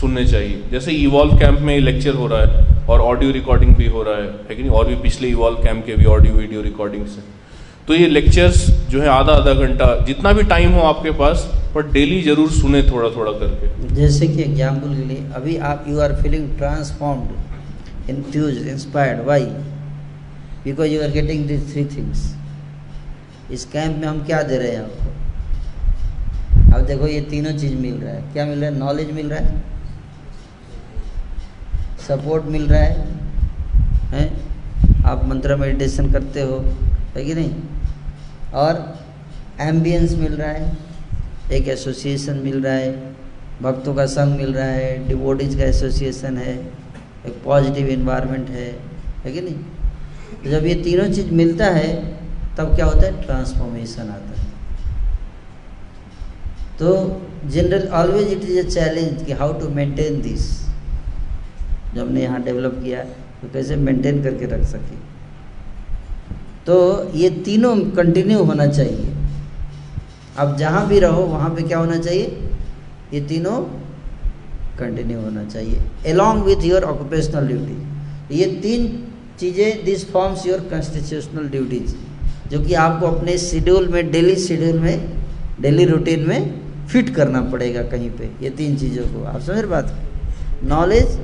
सुनने 0.00 0.24
चाहिए। 0.26 0.62
जैसे 0.70 0.92
इवॉल्व 0.92 1.36
कैंप 1.38 1.58
में 1.60 1.78
लेक्चर 1.80 2.14
हो 2.14 2.26
रहा 2.26 2.40
है 2.42 2.86
और 2.86 3.00
ऑडियो 3.00 3.30
रिकॉर्डिंग 3.32 3.74
भी 3.76 3.86
हो 3.86 4.02
रहा 4.02 4.16
है 4.16 4.28
है 4.48 4.54
कि 4.54 4.62
नहीं? 4.62 4.70
और 4.70 4.86
भी 4.86 4.94
पिछले 5.02 5.28
इवॉल्व 5.28 5.62
कैंप 5.62 5.84
के 5.86 5.94
भी 5.96 6.04
ऑडियो 6.06 6.34
वीडियो 6.34 6.62
रिकॉर्डिंग्स 6.62 7.16
हैं। 7.16 7.24
तो 7.88 7.94
ये 7.94 8.06
लेक्चर्स 8.08 8.66
जो 8.90 9.00
है 9.00 9.08
आधा 9.08 9.32
आधा 9.32 9.52
घंटा, 9.54 9.86
जितना 10.06 10.32
भी 10.32 10.42
टाइम 10.44 10.72
हो 10.72 10.80
आपके 10.82 11.10
पास, 11.18 11.44
पर 11.74 11.90
डेली 11.92 12.20
ज़रूर 12.22 12.50
सुने 12.50 12.82
थोड़ा 12.82 13.08
थोड़ा 13.16 13.32
करके। 13.32 13.94
जैसे 13.94 14.28
कि 14.28 14.42
एग्ज़ाम्पल 14.42 14.94
के 14.94 15.04
लिए, 15.04 15.24
अभी 15.34 15.56
आप 15.70 15.84
you 15.88 16.00
are 16.00 16.14
feeling 16.22 16.48
transformed 16.58 18.10
infused 18.10 18.66
inspired 18.68 19.26
why 19.26 19.46
because 20.64 20.88
you 20.88 21.02
are 21.02 21.10
getting 21.10 21.46
this 21.46 21.72
three 21.72 21.84
things 21.84 22.34
इस 23.50 23.64
कैंप 23.64 23.96
में 23.96 24.08
हम 24.08 24.24
क्या 24.24 24.42
दे 24.42 24.58
रहे 24.58 24.70
हैं 24.70 24.82
आपको? 24.82 25.08
अब 26.74 26.86
देखो 26.86 27.06
ये 27.06 27.20
तीनों 27.20 27.52
चीज़ 27.52 27.74
मिल 27.74 27.94
रहा 27.94 28.14
है। 28.14 28.32
क्या 28.32 28.46
मिल 28.46 28.60
रहा 28.60 28.70
है? 28.70 28.78
नॉलेज 28.78 29.10
मिल 29.10 29.30
रहा 29.30 29.38
है? 29.38 29.62
सपोर्ट 32.08 32.44
मिल 32.44 32.66
रहा 32.66 32.80
है? 32.80 33.08
हैं? 34.08 34.48
आप 35.04 35.24
मंत्र 35.24 35.56
मेडिटेशन 35.56 36.12
करते 36.12 36.40
हो, 36.40 36.58
है 37.16 37.24
कि 37.24 37.34
नहीं? 37.34 37.54
और 38.54 38.98
एम्बियंस 39.60 40.14
मिल 40.14 40.32
रहा 40.32 40.48
है। 40.48 40.76
एक 41.52 41.68
एसोसिएशन 41.68 42.36
मिल 42.36 42.62
रहा 42.62 42.74
है। 42.74 42.92
भक्तों 43.62 43.94
का 43.94 44.06
संग 44.06 44.36
मिल 44.36 44.54
रहा 44.54 44.66
है। 44.66 45.08
डिवोटीज 45.08 45.54
का 45.54 45.64
एसोसिएशन 45.64 46.36
है। 46.36 46.54
एक 47.26 47.42
पॉजिटिव 47.44 47.86
इन्वायरमेंट 47.86 48.50
है। 48.50 48.78
है 49.24 49.32
कि 49.32 49.40
नहीं? 49.40 49.56
तो 50.34 50.50
जब 50.50 50.66
ये 50.66 50.74
तीनों 50.82 51.08
चीज़ 51.12 51.30
मिलता 51.34 51.66
है, 51.72 51.88
तब 52.58 52.74
क्या 52.74 52.86
होता 52.86 53.06
है? 53.06 53.22
ट्रांसफॉर्मेशन 53.22 54.08
आता 54.10 54.40
है। 54.40 54.46
तो 56.78 56.90
general 57.46 57.86
always 57.94 58.32
it 58.32 58.44
is 58.44 58.58
a 58.58 58.68
challenge 58.70 59.24
कि 59.26 59.32
हाउ 59.32 59.52
टू 59.60 59.68
मेंटेन 59.74 60.20
दिस 60.22 60.46
जो 61.94 62.00
हमने 62.00 62.22
यहाँ 62.22 62.42
डेवलप 62.42 62.80
किया 62.82 63.02
तो 63.40 63.48
कैसे 63.52 63.76
मेंटेन 63.78 64.22
करके 64.22 64.46
रख 64.46 64.62
सके? 64.66 64.96
तो 66.66 66.76
ये 67.14 67.30
तीनों 67.44 67.74
कंटिन्यू 67.96 68.44
होना 68.44 68.66
चाहिए। 68.68 69.14
अब 70.38 70.56
जहाँ 70.56 70.86
भी 70.88 70.98
रहो, 71.00 71.22
वहाँ 71.24 71.50
पे 71.50 71.62
क्या 71.62 71.78
होना 71.78 71.98
चाहिए? 71.98 72.26
ये 73.12 73.20
तीनों 73.28 73.60
कंटिन्यू 74.78 75.20
होना 75.20 75.44
चाहिए 75.44 75.82
along 76.06 76.44
with 76.44 76.64
your 76.64 76.84
occupational 76.84 77.46
duty 77.48 78.36
ये 78.36 78.46
तीन 78.62 78.86
चीज़ें 79.40 79.84
this 79.84 80.10
forms 80.10 80.46
your 80.46 80.60
constitutional 80.70 81.48
duties 81.48 81.94
जो 82.50 82.60
कि 82.64 82.74
आपको 82.74 83.06
अपने 83.06 83.36
शेड्यूल 83.38 83.88
में 83.88 84.10
डेली 84.10 84.36
शेड्यूल 84.36 84.78
में 84.80 85.18
डेली 85.60 85.84
रूटीन 85.84 86.28
में 86.28 86.86
फिट 86.88 87.14
करना 87.14 87.40
पड़ेगा 87.50 87.82
कहीं 87.82 88.10
पे, 88.10 88.30
ये 88.42 88.50
तीन 88.50 88.76
चीज़ों 88.76 89.04
को 89.04 89.24
आप 89.24 89.40
समझ 89.40 89.64
बात 89.64 89.94
नॉलेज 90.64 91.18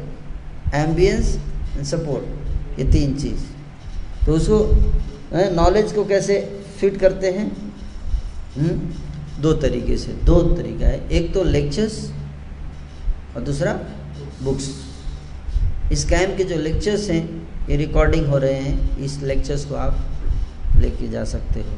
एम्बियंस 0.75 1.35
एंड 1.77 1.85
सपोर्ट 1.85 2.79
ये 2.79 2.91
तीन 2.93 3.15
चीज़ 3.15 3.45
तो 4.27 4.35
उसको 4.35 4.59
नॉलेज 5.55 5.93
को 5.93 6.05
कैसे 6.05 6.41
फिट 6.81 6.97
करते 6.97 7.31
हैं 7.31 7.47
हुँ? 7.47 8.69
हम्म? 8.69 9.43
दो 9.43 9.53
तरीके 9.53 9.97
से, 9.97 10.13
दो 10.25 10.41
तरीका 10.55 10.87
है 10.87 11.09
एक 11.11 11.33
तो 11.35 11.43
लेक्चर्स 11.45 11.99
और 13.37 13.43
दूसरा 13.43 13.73
बुक्स 14.43 14.71
इस 15.93 16.05
कैम्प 16.05 16.37
के 16.37 16.45
जो 16.45 16.57
लेक्चर्स 16.57 17.09
हैं 17.11 17.25
ये 17.71 17.77
रिकॉर्डिंग 17.77 18.27
हो 18.27 18.39
रहे 18.39 18.55
हैं, 18.55 18.97
इस 18.99 19.23
लेक्चर्स 19.23 19.65
को 19.65 19.75
आप 19.75 19.97
लेके 20.81 21.09
जा 21.09 21.25
सकते 21.25 21.61
हो। 21.61 21.77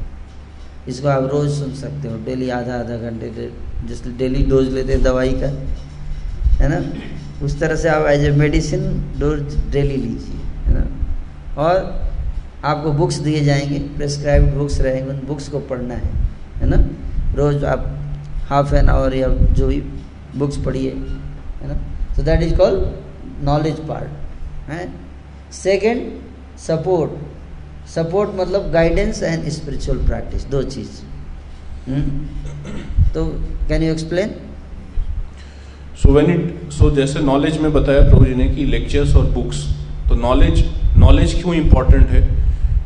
इसको 0.87 1.07
आप 1.07 1.29
रोज़ 1.31 1.51
सुन 1.53 1.73
सकते 1.75 2.07
हो 2.07 2.17
डेली 2.25 2.49
आधा 2.49 2.73
आधा 2.73 2.97
घंटे 2.99 3.49
जिस 3.87 4.05
डेली 4.17 4.43
डोज 4.43 4.67
लेते 4.73 4.93
हैं 4.93 5.01
दवाई 5.03 5.31
का, 5.33 5.47
है 6.57 6.69
ना? 6.69 6.81
उस 7.45 7.59
तरह 7.59 7.75
से 7.75 7.89
आप 7.89 8.05
as 8.07 8.23
a 8.25 8.31
medicine 8.31 8.81
dose 9.19 9.55
daily 9.71 9.95
लीजिए, 9.95 10.41
है 10.65 10.73
ना? 10.73 10.85
और 11.57 11.75
आपको 12.65 12.91
बुक्स 12.93 13.15
दिए 13.19 13.43
जाएँगे 13.45 13.79
प्रेस्क्राइब्ड 13.97 14.53
बुक्स 14.53 14.79
रहेंगे, 14.81 15.09
उन 15.09 15.19
बुक्स 15.27 15.49
को 15.49 15.59
पढ़ना 15.69 15.93
है 15.93 16.11
है 16.57 16.69
ना? 16.69 16.77
रोज़ 17.35 17.65
आप 17.65 17.85
हाफ़ 18.49 18.73
एन 18.75 18.89
आवर 18.89 19.15
या 19.15 19.27
जो 19.27 19.67
भी 19.67 19.81
बुक्स 20.37 20.57
पढ़िए, 20.57 20.91
है 20.91 21.67
ना? 21.67 21.73
तो 22.15 22.23
that 22.23 22.41
is 22.43 22.55
called 22.57 23.43
knowledge 23.45 23.79
part 23.87 24.69
है 24.69 24.87
सेकेंड 25.53 26.01
सपोर्ट 26.59 27.11
सपोर्ट 27.89 28.29
मतलब 28.35 28.71
गाइडेंस 28.71 29.21
एंड 29.23 29.47
स्पिरिचुअल 29.49 29.97
प्रैक्टिस 29.97 30.45
दो 30.45 30.61
चीज़। 30.63 31.01
तो 33.13 33.25
can 33.69 33.83
you 33.83 33.91
explain 33.91 34.33
so 36.01 36.11
when 36.13 36.31
it 36.31 36.71
so 36.71 36.89
जैसे 36.95 37.19
नॉलेज 37.19 37.57
में 37.57 37.71
बताया 37.73 38.01
प्रभु 38.09 38.25
जी 38.25 38.35
ने 38.35 38.47
कि 38.49 38.65
लेक्चर्स 38.65 39.15
और 39.15 39.25
बुक्स 39.31 39.63
तो 40.09 40.15
नॉलेज 40.15 40.65
नॉलेज 40.97 41.33
क्यों 41.33 41.53
इंपॉर्टेंट 41.55 42.09
है? 42.09 42.21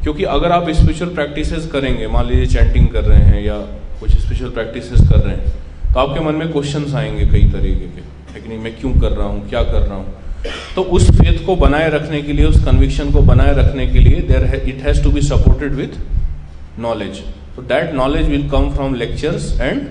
क्योंकि 0.03 0.24
अगर 0.25 0.51
आप 0.51 0.70
स्पिरिचुअल 0.70 1.13
प्रैक्टिसेस 1.13 1.65
करेंगे, 1.68 2.08
मान 2.08 2.25
लीजिए 2.27 2.46
चैंटिंग 2.46 2.88
कर 2.88 3.03
रहे 3.03 3.24
हैं 3.25 3.44
या 3.44 3.58
कुछ 4.00 4.12
स्पिरिचुअल 4.12 4.51
प्रैक्टिसेस 4.51 5.10
कर 5.10 5.20
रहे 5.20 5.36
हैं 5.36 5.94
तो 5.94 6.00
आपके 6.00 6.24
मन 6.25 6.36
में 6.36 6.51
क्वेश्चन 6.51 6.86
आएँगे 6.96 7.25
कई 7.25 7.51
तरीके 7.51 7.88
के। 7.88 8.34
है 8.34 8.41
कि 8.41 8.48
नहीं? 8.50 8.60
मैं 8.60 8.75
क्यों 8.80 8.91
कर 8.94 9.12
रहा 9.12 9.27
हूँ? 9.27 9.50
क्या 9.50 9.63
कर 9.63 9.82
रहा 9.82 9.98
हूँ? 9.98 10.13
तो 10.75 10.81
उस 10.81 11.10
फेथ 11.12 11.45
को 11.45 11.55
बनाए 11.55 11.89
रखने 11.89 12.21
के 12.21 12.33
लिए, 12.33 12.45
उस 12.45 12.63
कन्विक्शन 12.65 13.12
को 13.12 13.21
बनाए 13.24 13.53
रखने 13.55 13.88
के 13.88 14.00
लिए 14.00 14.21
there 14.29 14.63
it 14.65 14.81
has 14.83 15.03
to 15.03 15.12
be 15.12 15.21
supported 15.21 15.74
with 15.74 16.79
knowledge 16.79 17.19
तो 17.55 17.62
that 17.63 17.93
knowledge 17.95 18.29
will 18.29 18.50
come 18.50 18.69
from 18.75 18.95
lectures 18.95 19.60
and 19.62 19.81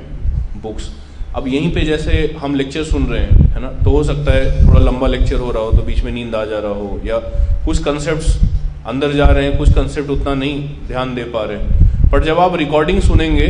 books 0.62 0.90
अब 1.36 1.46
यहीं 1.48 1.72
पे 1.74 1.80
जैसे 1.80 2.12
हम 2.38 2.54
लेक्चर 2.54 2.84
सुन 2.84 3.04
रहे 3.06 3.20
हैं, 3.20 3.50
है 3.50 3.60
ना 3.62 3.68
तो 3.84 3.90
हो 3.90 4.02
सकता 4.04 4.32
है 4.32 4.66
थोड़ा 4.66 4.80
लंबा 4.80 5.06
लेक्चर 5.06 5.36
हो 5.36 5.50
रहा 5.50 5.62
हो 5.62 5.72
तो 5.72 5.82
बीच 5.82 6.02
में 6.04 6.12
नींद 6.12 6.34
आ 6.34 6.44
जा 6.44 6.58
रहा 6.58 6.72
हो, 6.72 7.00
या 7.04 7.18
कुछ 7.64 7.82
कंसेप्ट 7.84 8.86
अंदर 8.88 9.12
जा 9.12 9.26
रहे 9.26 9.44
हैं, 9.44 9.56
कुछ 9.58 9.72
कंसेप्ट 9.74 10.10
उतना 10.10 10.34
नहीं 10.34 10.68
ध्यान 10.88 11.14
दे 11.14 11.24
पा 11.34 11.44
रहे 11.44 11.58
हैं। 11.58 12.10
बट 12.10 12.24
जब 12.24 12.38
आप 12.38 12.56
रिकॉर्डिंग 12.56 13.00
सुनेंगे 13.00 13.46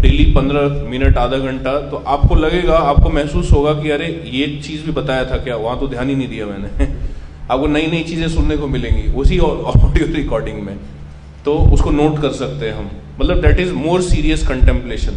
डेली 0.00 0.24
पंद्रह 0.32 0.88
मिनट, 0.90 1.16
आधा 1.16 1.38
घंटा 1.38 1.72
तो 1.90 1.96
आपको 2.06 2.34
लगेगा, 2.34 2.76
आपको 2.76 3.10
महसूस 3.10 3.52
होगा 3.52 3.72
कि 3.72 3.90
अरे, 3.90 4.06
ये 4.32 4.46
चीज़ 4.62 4.84
भी 4.86 4.92
बताया 4.92 5.24
था 5.24 5.36
क्या? 5.36 5.56
वहाँ 5.56 5.78
तो 5.80 5.88
ध्यान 5.88 6.08
ही 6.08 6.14
नहीं 6.16 6.28
दिया 6.28 6.46
मैंने। 6.46 6.86
आपको 7.50 7.66
नई 7.66 7.86
नई 7.86 8.02
चीज़ें 8.02 8.28
सुनने 8.28 8.56
को 8.56 8.66
मिलेंगी, 8.66 9.12
उसी 9.12 9.38
ऑडियो 9.38 10.06
रिकॉर्डिंग 10.16 10.62
में। 10.62 10.76
तो 11.44 11.56
उसको 11.72 11.90
नोट 11.90 12.20
कर 12.22 12.32
सकते 12.32 12.66
हैं 12.66 12.74
हम। 12.74 12.90
मतलब 13.20 13.40
that 13.40 13.60
is 13.60 13.72
more 13.72 14.02
serious 14.02 14.46
contemplation 14.48 15.12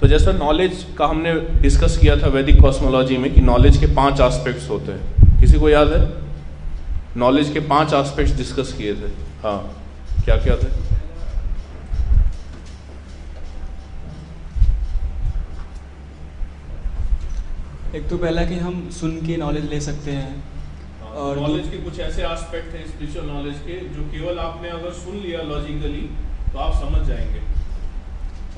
तो 0.00 0.08
जैसा 0.08 0.32
नॉलेज 0.32 0.86
का 0.98 1.06
हमने 1.06 1.34
डिस्कस 1.62 1.98
किया 1.98 2.16
था 2.16 2.26
वैदिक 2.26 2.60
कॉस्मोलॉजी 2.60 3.16
में 3.16 3.34
कि 3.34 3.40
नॉलेज 3.40 3.76
के 3.76 3.86
पाँच 3.86 4.20
एस्पेक्ट्स 4.20 4.70
होते 4.70 4.92
हैं। 4.92 5.40
किसी 5.40 5.58
को 5.58 5.68
याद 5.68 5.92
है? 5.92 6.08
नॉलेज 7.16 7.50
के 7.50 7.60
पाँच 7.60 7.92
एस्पेक्ट्स 7.92 8.36
डिस्कस 8.36 8.72
किए 8.72 8.94
थे। 8.94 9.10
हाँ। 9.44 9.58
क्या 10.24 10.36
क्या 10.36 10.56
थे? 10.56 10.68
एक 17.96 18.08
तो 18.08 18.16
पहला 18.18 18.44
कि 18.46 18.54
हम 18.56 18.74
सुन 18.90 19.16
के 19.20 19.36
नॉलेज 19.36 19.64
ले 19.70 19.80
सकते 19.80 20.10
हैं। 20.10 20.34
हाँ, 21.00 21.08
और 21.10 21.38
नॉलेज 21.38 21.68
के 21.68 21.76
कुछ 21.76 21.98
ऐसे 22.00 22.22
एस्पेक्ट 22.24 22.74
हैं 22.74 22.86
स्पिरिचुअल 22.88 23.26
नॉलेज 23.26 23.54
के 23.60 23.78
जो 23.86 24.02
केवल 24.10 24.38
आपने 24.38 24.68
अगर 24.68 24.92
सुन 24.98 25.16
लिया 25.16 25.40
लॉजिकली 25.42 26.02
तो 26.52 26.58
आप 26.58 26.74
समझ 26.82 27.00
जाएँगे। 27.08 27.40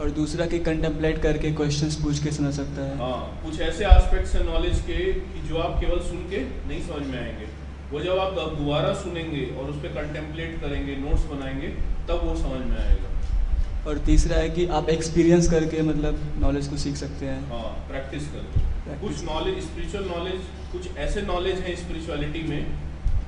और 0.00 0.10
दूसरा 0.10 0.46
कि 0.46 0.58
कंटेम्पलेट 0.58 1.22
करके 1.22 1.52
क्वेश्चंस 1.52 1.96
पूछ 2.02 2.22
के 2.24 2.30
समझ 2.30 2.52
सकता 2.54 2.84
है। 2.84 2.96
हाँ 2.98 3.40
कुछ 3.44 3.60
ऐसे 3.60 3.86
एस्पेक्ट्स 3.86 4.34
हैं 4.34 4.44
नॉलेज 4.44 4.80
के 4.80 4.98
कि 5.12 5.48
जो 5.48 5.56
आप 5.58 5.80
केवल 5.80 6.00
सुन 6.00 6.18
के 6.30 6.42
नहीं 6.42 6.82
समझ 6.82 7.06
में 7.06 7.18
आएँगे। 7.20 7.46
वो 7.92 8.00
जब 8.00 8.18
आप 8.18 8.34
दोबारा 8.34 8.92
सुनेंगे 8.94 9.46
और 9.56 9.70
उस 9.70 9.76
पर 9.76 9.94
कंटेम्पलेट 9.94 10.60
करेंगे 10.60 10.96
नोट्स 10.96 11.24
बनाएँगे 11.32 11.68
तब 12.08 12.20
वो 12.24 12.34
समझ 12.36 12.66
में 12.66 12.76
आएगा। 12.78 13.88
और 13.90 13.98
तीसरा 14.06 14.36
है 14.36 14.50
कि 14.50 14.66
आप 14.80 14.88
एक्सपीरियंस 14.88 15.50
करके 15.50 15.82
मतलब 15.82 16.20
नॉलेज 16.40 16.68
को 16.68 16.76
सीख 16.76 16.96
सकते 16.96 17.26
हैं। 17.26 17.40
हाँ 17.50 17.72
प्रैक्टिस 17.88 18.28
करके। 18.28 18.70
कुछ 18.86 19.22
नॉलेज 19.24 19.62
स्पिरिचुअल 19.64 20.04
नॉलेज 20.04 20.40
कुछ 20.72 20.96
ऐसे 20.98 21.22
नॉलेज 21.22 21.58
हैं 21.60 21.74
स्पिरिचुअलिटी 21.76 22.42
में 22.42 22.66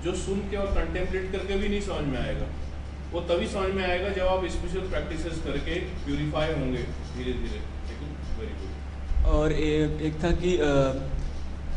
जो 0.05 0.15
सुन 0.17 0.39
के 0.51 0.57
और 0.57 0.67
कंटेम्पलेट 0.75 1.31
करके 1.33 1.57
भी 1.57 1.69
नहीं 1.69 1.81
समझ 1.81 2.07
में 2.07 2.19
आएगा। 2.19 2.47
वो 3.13 3.21
तभी 3.21 3.47
समझ 3.47 3.75
में 3.75 3.83
आएगा 3.85 4.09
जब 4.09 4.27
आप 4.27 4.47
स्पेशल 4.51 4.89
प्रैक्टिसेस 4.89 5.41
करके 5.45 5.75
प्यूरिफाई 6.05 6.53
होंगे 6.53 6.83
धीरे 7.17 7.33
धीरे 7.33 7.61
वेरी 8.39 8.55
गुड 8.61 9.27
और 9.35 9.53
एक 9.53 10.03
एक 10.03 10.23
था 10.25 10.31
कि 10.41 10.57
अ, 10.57 10.71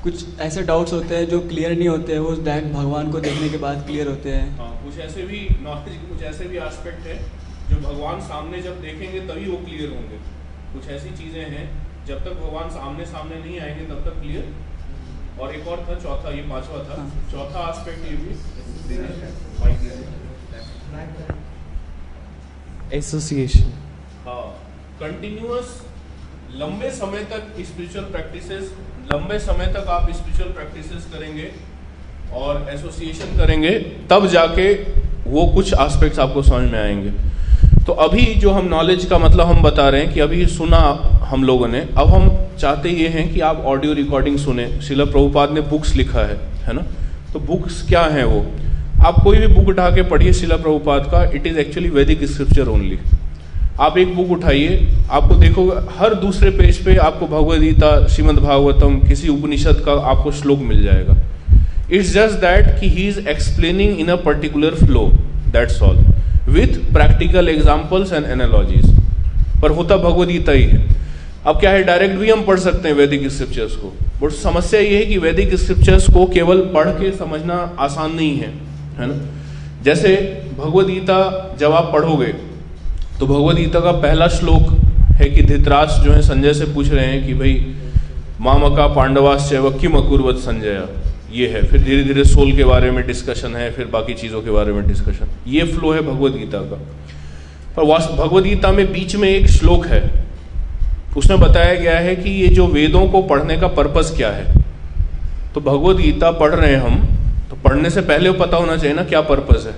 कुछ 0.04 0.40
ऐसे 0.40 0.62
डाउट्स 0.64 0.94
होते 0.94 1.16
हैं 1.16 1.28
जो 1.30 1.40
क्लियर 1.48 1.78
नहीं 1.78 1.88
होते 1.88 2.14
हैं 2.14 2.20
वो 2.20 2.34
डायरेक्ट 2.44 2.74
भगवान 2.74 3.12
को 3.12 3.20
देखने 3.20 3.50
के 3.50 3.58
बाद 3.58 3.86
क्लियर 3.86 4.08
होते 4.08 4.32
हैं। 4.32 4.58
हाँ 4.58 4.72
कुछ 4.84 4.98
ऐसे 5.06 5.24
भी 5.24 5.48
नॉलेज 5.62 5.98
कुछ 6.10 6.24
ऐसे 6.24 6.46
भी 6.46 6.58
एस्पेक्ट 6.66 7.08
है 7.08 7.18
जो 7.70 7.80
भगवान 7.88 8.22
सामने 8.28 8.62
जब 8.62 8.82
देखेंगे 8.82 9.20
तभी 9.28 9.50
वो 9.52 9.58
क्लियर 9.66 9.90
होंगे। 9.90 10.18
कुछ 10.74 10.90
ऐसी 10.98 11.10
चीज़ें 11.18 11.42
हैं 11.42 11.66
जब 12.08 12.20
तक 12.26 12.34
भगवान 12.42 12.70
सामने 12.72 13.06
सामने 13.06 13.38
नहीं 13.38 13.60
आएँगे 13.60 13.86
तब 13.86 14.00
तक 14.06 14.20
क्लियर 14.22 14.46
और 15.42 15.54
एक 15.56 15.68
और 15.68 15.80
था 15.88 15.96
चौथा 16.04 16.30
ये 16.32 16.42
पांचवा 16.50 16.84
था। 16.84 16.96
हाँ। 16.98 17.08
चौथा 17.32 17.64
एस्पेक्ट 17.70 18.02
ये 18.06 18.16
भी। 18.18 18.32
एसोसिएशन 22.98 23.72
हाँ। 24.26 24.46
कंटिन्यूअस 25.00 25.68
लंबे 26.56 26.90
समय 26.98 27.24
तक 27.32 27.42
स्पिरिचुअल 27.66 28.06
प्रैक्टिसेस 28.12 28.72
लंबे 29.14 29.40
समय 29.40 29.68
तक 29.74 29.88
आप 29.90 30.12
स्पिरिचुअल 30.12 30.52
प्रैक्टिसेस 30.52 31.04
करेंगे 31.14 31.52
और 32.34 32.52
एसोसिएशन 32.70 33.38
करेंगे 33.38 33.74
तब 34.10 34.28
जाके 34.36 34.74
वो 35.28 35.46
कुछ 35.56 35.74
एस्पेक्ट्स 35.82 36.20
आपको 36.20 36.42
समझ 36.44 36.72
में 36.72 36.80
आएँगे। 36.80 37.12
तो 37.88 37.94
अभी 37.94 38.24
जो 38.36 38.52
हम 38.52 38.66
नॉलेज 38.68 39.04
का 39.06 39.18
मतलब 39.18 39.48
हम 39.48 39.62
बता 39.64 39.88
रहे 39.90 40.02
हैं 40.02 40.14
कि 40.14 40.20
अभी 40.20 40.46
सुना 40.46 40.78
हम 41.28 41.44
लोगों 41.44 41.68
ने, 41.68 41.80
अब 41.98 42.08
हम 42.08 42.30
चाहते 42.60 42.90
ये 42.92 43.08
हैं 43.08 43.28
कि 43.34 43.40
आप 43.40 43.64
ऑडियो 43.66 43.94
रिकॉर्डिंग 43.94 44.38
सुने। 44.38 44.66
शिला 44.82 45.06
प्रभुपाद 45.06 45.52
ने 45.52 45.62
बुक्स 45.70 45.96
लिखा 45.96 46.20
है 46.22 46.36
है 46.66 46.74
ना? 46.74 46.82
तो 47.34 47.40
बुक्स 47.42 47.82
क्या 47.88 48.02
हैं 48.06 48.24
वो? 48.24 48.46
आप 49.06 49.22
कोई 49.24 49.38
भी 49.38 49.48
बुक 49.48 49.68
उठा 49.70 49.90
के 49.90 50.02
पढ़िए 50.10 50.34
शिला 50.34 50.56
प्रभुपाद 50.58 51.08
का 51.12 51.24
it 51.36 51.48
is 51.48 51.58
actually 51.60 51.90
Vedic 51.90 52.26
scripture 52.26 52.68
only 52.68 53.00
आप 53.80 53.98
एक 53.98 54.16
बुक 54.16 54.32
उठाइए, 54.32 54.92
आपको 55.12 55.36
देखोगे 55.36 55.80
हर 55.98 56.14
दूसरे 56.22 56.50
पेज 56.52 56.84
पे 56.86 56.96
आपको 56.98 57.28
भगवद 57.28 57.62
गीता, 57.62 58.08
श्रीमद 58.08 58.40
भागवतम, 58.40 59.00
किसी 59.08 59.30
उपनिषद 59.30 59.82
का 59.86 59.94
आपको 60.12 60.32
श्लोक 60.34 60.60
मिल 60.66 60.84
जाएगा। 60.84 61.18
इट्स 61.92 62.14
जस्ट 62.14 62.40
दैट 62.42 62.80
कि 62.80 62.90
he 62.90 63.08
is 63.08 63.28
explaining 63.30 64.00
in 64.00 64.08
a 64.08 64.16
particular 64.26 64.76
flow 64.86 65.10
that's 65.54 65.82
all 65.82 66.06
with 66.48 66.78
practical 66.94 67.50
examples 67.50 68.14
and 68.14 68.26
analogies 68.26 68.86
पर 69.62 69.72
होता 69.72 69.98
भगवद 69.98 70.28
गीता 70.28 70.52
ही 70.52 70.64
है। 70.64 70.86
अब 71.46 71.60
क्या 71.60 71.72
है 71.72 71.84
डायरेक्ट 71.84 72.16
भी 72.16 72.30
हम 72.30 72.44
पढ़ 72.46 72.60
सकते 72.60 72.88
हैं 72.88 72.96
वैदिक 72.96 73.28
स्क्रिप्चर्स 73.32 73.76
को। 73.76 73.94
बट 74.22 74.32
समस्या 74.34 74.80
ये 74.80 74.98
है 74.98 75.06
कि 75.06 75.18
वैदिक 75.18 75.56
स्क्रिप्चर्स 75.56 76.10
को 76.14 76.26
केवल 76.28 76.62
पढ़ 76.74 76.90
के 76.92 77.12
समझना 77.14 77.56
आसान 77.80 78.16
नहीं 78.16 78.38
है 78.38 78.52
है 79.00 79.08
ना? 79.08 79.16
जैसे 79.84 80.16
भगवद 80.58 80.88
गीता 80.88 81.56
जब 81.60 81.72
आप 81.72 81.90
पढ़ोगे 81.94 82.34
तो 83.20 83.28
भगवद 83.28 83.56
गीता 83.56 83.80
का 83.80 83.92
पहला 84.00 84.28
श्लोक 84.30 84.72
है 85.20 85.30
कि 85.30 85.42
धृतराज 85.44 86.00
जो 86.04 86.12
है 86.12 86.22
संजय 86.22 86.54
से 86.54 86.66
पूछ 86.74 86.90
रहे 86.90 87.06
हैं 87.06 87.26
कि 87.26 87.34
भाई 87.34 87.54
मामका 88.42 88.88
पांडवास 88.96 89.50
चैव 89.50 89.70
किम 89.72 89.98
अकुर्वत 89.98 90.38
संजय। 90.40 90.82
ये 91.38 91.48
है, 91.48 91.62
फिर 91.64 91.84
धीरे 91.84 92.04
धीरे 92.04 92.24
सोल 92.24 92.56
के 92.56 92.64
बारे 92.64 92.92
में 92.92 93.06
डिस्कशन 93.08 93.56
है, 93.56 93.72
फिर 93.72 93.86
बाकी 93.88 94.14
चीज़ों 94.14 94.42
के 94.42 94.52
बारे 94.52 94.74
में 94.74 94.88
डिस्कशन 94.88 95.30
ये 95.48 95.64
फ्लो 95.64 95.92
है 95.92 96.02
भगवद 96.02 96.38
गीता 96.38 96.60
का. 96.62 96.80
पर 97.76 97.84
भगवद 98.18 98.44
गीता 98.44 98.72
में 98.72 98.92
बीच 98.94 99.16
में 99.16 99.30
एक 99.30 99.48
श्लोक 99.48 99.86
है. 99.86 100.02
उसमें 101.18 101.40
बताया 101.40 101.74
गया 101.76 102.00
है 102.00 102.16
कि 102.16 102.30
ये 102.32 102.48
जो 102.48 102.66
वेदों 102.68 103.08
को 103.10 103.22
पढ़ने 103.24 103.58
का 103.58 103.68
पर्पज़ 103.68 104.16
क्या 104.16 104.30
है? 104.32 104.64
तो 105.54 105.62
भगवद 105.62 105.98
गीता 105.98 106.32
पढ़ 106.32 106.54
रहे 106.56 106.72
हैं 106.72 106.82
हम 106.82 107.02
तो 107.50 107.56
पढ़ने 107.64 107.90
से 107.90 108.02
पहले 108.02 108.32
पता 108.32 108.58
होना 108.58 108.76
चाहिए 108.78 108.96
ना 108.96 109.04
क्या 109.04 109.22
पर्पज़ 109.22 109.68
है. 109.68 109.74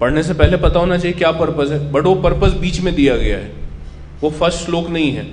पढ़ने 0.00 0.22
से 0.22 0.34
पहले 0.34 0.56
पता 0.56 0.80
होना 0.80 0.96
चाहिए 0.98 1.16
क्या 1.18 1.30
पर्पज़ 1.32 1.72
है, 1.72 1.80
बट 1.92 2.04
वो 2.04 2.14
पर्पज़ 2.22 2.54
बीच 2.54 2.80
में 2.80 2.94
दिया 2.94 3.16
गया 3.16 3.36
है. 3.36 3.50
वो 4.22 4.30
फ़र्स्ट 4.30 4.64
श्लोक 4.66 4.90
नहीं 4.90 5.10
है. 5.12 5.26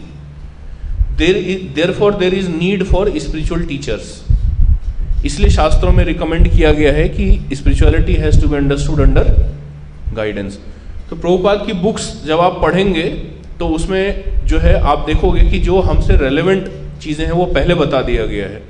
There 1.17 1.35
therefore 1.91 2.13
there 2.15 2.33
is 2.33 2.49
need 2.49 2.83
for 2.83 3.11
spiritual 3.19 3.65
teachers 3.65 4.22
इसलिए 5.25 5.49
शास्त्रों 5.49 5.91
में 5.91 6.03
रिकमेंड 6.05 6.47
किया 6.51 6.71
गया 6.71 6.93
है 6.93 7.07
कि 7.09 7.55
spirituality 7.55 8.13
has 8.15 8.41
to 8.41 8.47
be 8.47 8.57
understood 8.57 9.01
under 9.01 9.33
guidance 10.15 10.59
तो 11.09 11.15
प्रभुपाद 11.15 11.63
की 11.65 11.73
बुक्स 11.81 12.11
जब 12.25 12.39
आप 12.39 12.59
पढ़ेंगे 12.61 13.03
तो 13.59 13.67
उसमें 13.69 14.45
जो 14.47 14.59
है 14.59 14.79
आप 14.81 15.03
देखोगे 15.07 15.41
कि 15.49 15.59
जो 15.59 15.79
हमसे 15.81 16.15
रेलेवेंट 16.17 16.67
चीज़ें 17.01 17.25
हैं, 17.25 17.33
वो 17.33 17.45
पहले 17.47 17.75
बता 17.75 18.01
दिया 18.01 18.25
गया 18.25 18.45
है। 18.47 18.61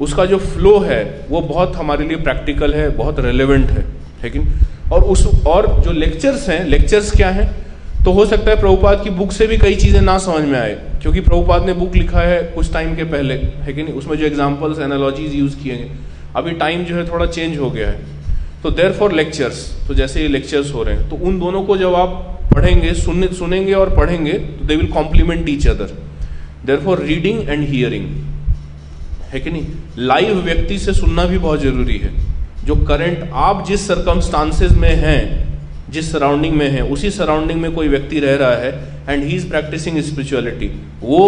उसका 0.00 0.24
जो 0.24 0.38
फ्लो 0.38 0.78
है, 0.80 1.26
वो 1.30 1.40
बहुत 1.40 1.76
हमारे 1.76 2.06
लिए 2.06 2.16
प्रैक्टिकल 2.18 2.74
है, 2.74 2.88
बहुत 2.96 3.20
रेलेवेंट 3.20 3.70
है 3.70 3.84
लेकिन 4.24 4.48
और 4.92 5.04
उस, 5.04 5.26
और 5.46 5.66
जो 5.84 5.92
लेक्चर्स 5.92 6.48
हैं 6.48 6.64
लेक्चर्स 6.66 7.10
क्या 7.16 7.30
हैं? 7.30 7.50
तो 8.04 8.12
हो 8.12 8.24
सकता 8.26 8.50
है 8.50 8.60
प्रभुपाद 8.60 9.02
की 9.04 9.10
बुक 9.12 9.32
से 9.32 9.46
भी 9.46 9.56
कई 9.58 9.74
चीज़ें 9.76 10.00
ना 10.00 10.16
समझ 10.18 10.44
में 10.44 10.58
आए। 10.58 10.76
क्योंकि 11.02 11.20
प्रभुपाद 11.20 11.66
ने 11.66 11.72
बुक 11.72 11.96
लिखा 11.96 12.20
है 12.20 12.42
कुछ 12.44 12.72
टाइम 12.72 12.94
के 12.96 13.04
पहले, 13.06 13.34
है 13.34 13.72
कि 13.72 13.82
नहीं? 13.82 13.94
उसमें 13.94 14.16
जो 14.18 14.26
एग्जाम्पल्स 14.26 14.78
एनालॉजीज 14.78 15.34
यूज़ 15.34 15.56
किए 15.56 15.72
हैं। 15.72 15.98
अभी 16.36 16.50
टाइम 16.52 16.84
जो 16.84 16.96
है 16.96 17.08
थोड़ा 17.08 17.26
चेंज 17.26 17.58
हो 17.58 17.70
गया 17.70 17.88
है। 17.88 18.18
तो 18.62 18.70
देर 18.70 18.92
फॉर 18.92 19.12
लेक्चर्स 19.12 19.64
तो 19.88 19.94
जैसे 19.94 20.22
ये 20.22 20.28
लेक्चर्स 20.28 20.72
हो 20.74 20.82
रहे 20.82 20.96
हैं 20.96 21.08
तो 21.10 21.16
उन 21.16 21.38
दोनों 21.38 21.62
को 21.62 21.76
जब 21.76 21.94
आप 21.94 22.40
पढ़ेंगे 22.54 22.92
सुन 22.94 23.26
सुनेंगे 23.28 23.72
और 23.72 23.96
पढ़ेंगे 23.96 24.32
तो 24.32 24.66
they 24.66 24.76
will 24.76 24.86
complement 24.86 25.48
each 25.48 25.66
other 25.68 25.96
therefore 26.80 27.02
reading 27.02 27.48
and 27.48 27.68
hearing 27.68 28.06
है 29.30 29.40
कि 29.40 29.50
नहीं? 29.50 29.66
लाइव 29.98 30.40
व्यक्ति 30.40 30.78
से 30.78 30.92
सुनना 30.92 31.24
भी 31.24 31.38
बहुत 31.38 31.60
ज़रूरी 31.60 31.98
है। 31.98 32.12
जो 32.64 32.74
करंट 32.86 33.30
आप 33.32 33.64
जिस 33.68 33.86
सरकमस्टांसेस 33.88 34.72
में 34.72 34.94
हैं 34.96 35.49
जिस 35.90 36.10
सराउंडिंग 36.12 36.54
में 36.56 36.68
है, 36.70 36.82
उसी 36.84 37.10
सराउंडिंग 37.10 37.60
में 37.60 37.72
कोई 37.74 37.88
व्यक्ति 37.88 38.20
रह 38.20 38.34
रहा 38.36 38.56
है 38.56 38.72
and 39.08 39.24
he 39.24 39.36
is 39.36 39.48
practicing 39.48 40.00
spirituality 40.00 40.66
वो 41.02 41.22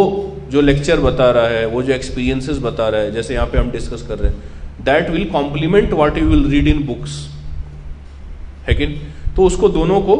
जो 0.51 0.61
लेक्चर 0.61 1.01
बता 1.01 1.31
रहा 1.31 1.48
है, 1.48 1.66
वो 1.66 1.83
जो 1.83 1.92
एक्सपीरियंसेस 1.92 2.59
बता 2.59 2.88
रहा 2.88 3.01
है, 3.01 3.12
जैसे 3.12 3.35
यहाँ 3.35 3.46
पे 3.46 3.59
हम 3.59 3.70
डिस्कस 3.70 4.03
कर 4.09 4.18
रहे 4.18 4.31
हैं 4.31 4.85
that 4.85 5.11
will 5.11 5.25
complement 5.31 5.92
what 5.92 6.18
you 6.18 6.25
will 6.25 6.46
read 6.51 6.68
in 6.68 6.85
books 6.87 7.18
है 8.68 8.75
कि 8.75 8.87
तो 9.37 9.44
उसको 9.44 9.68
दोनों 9.70 10.01
को 10.01 10.16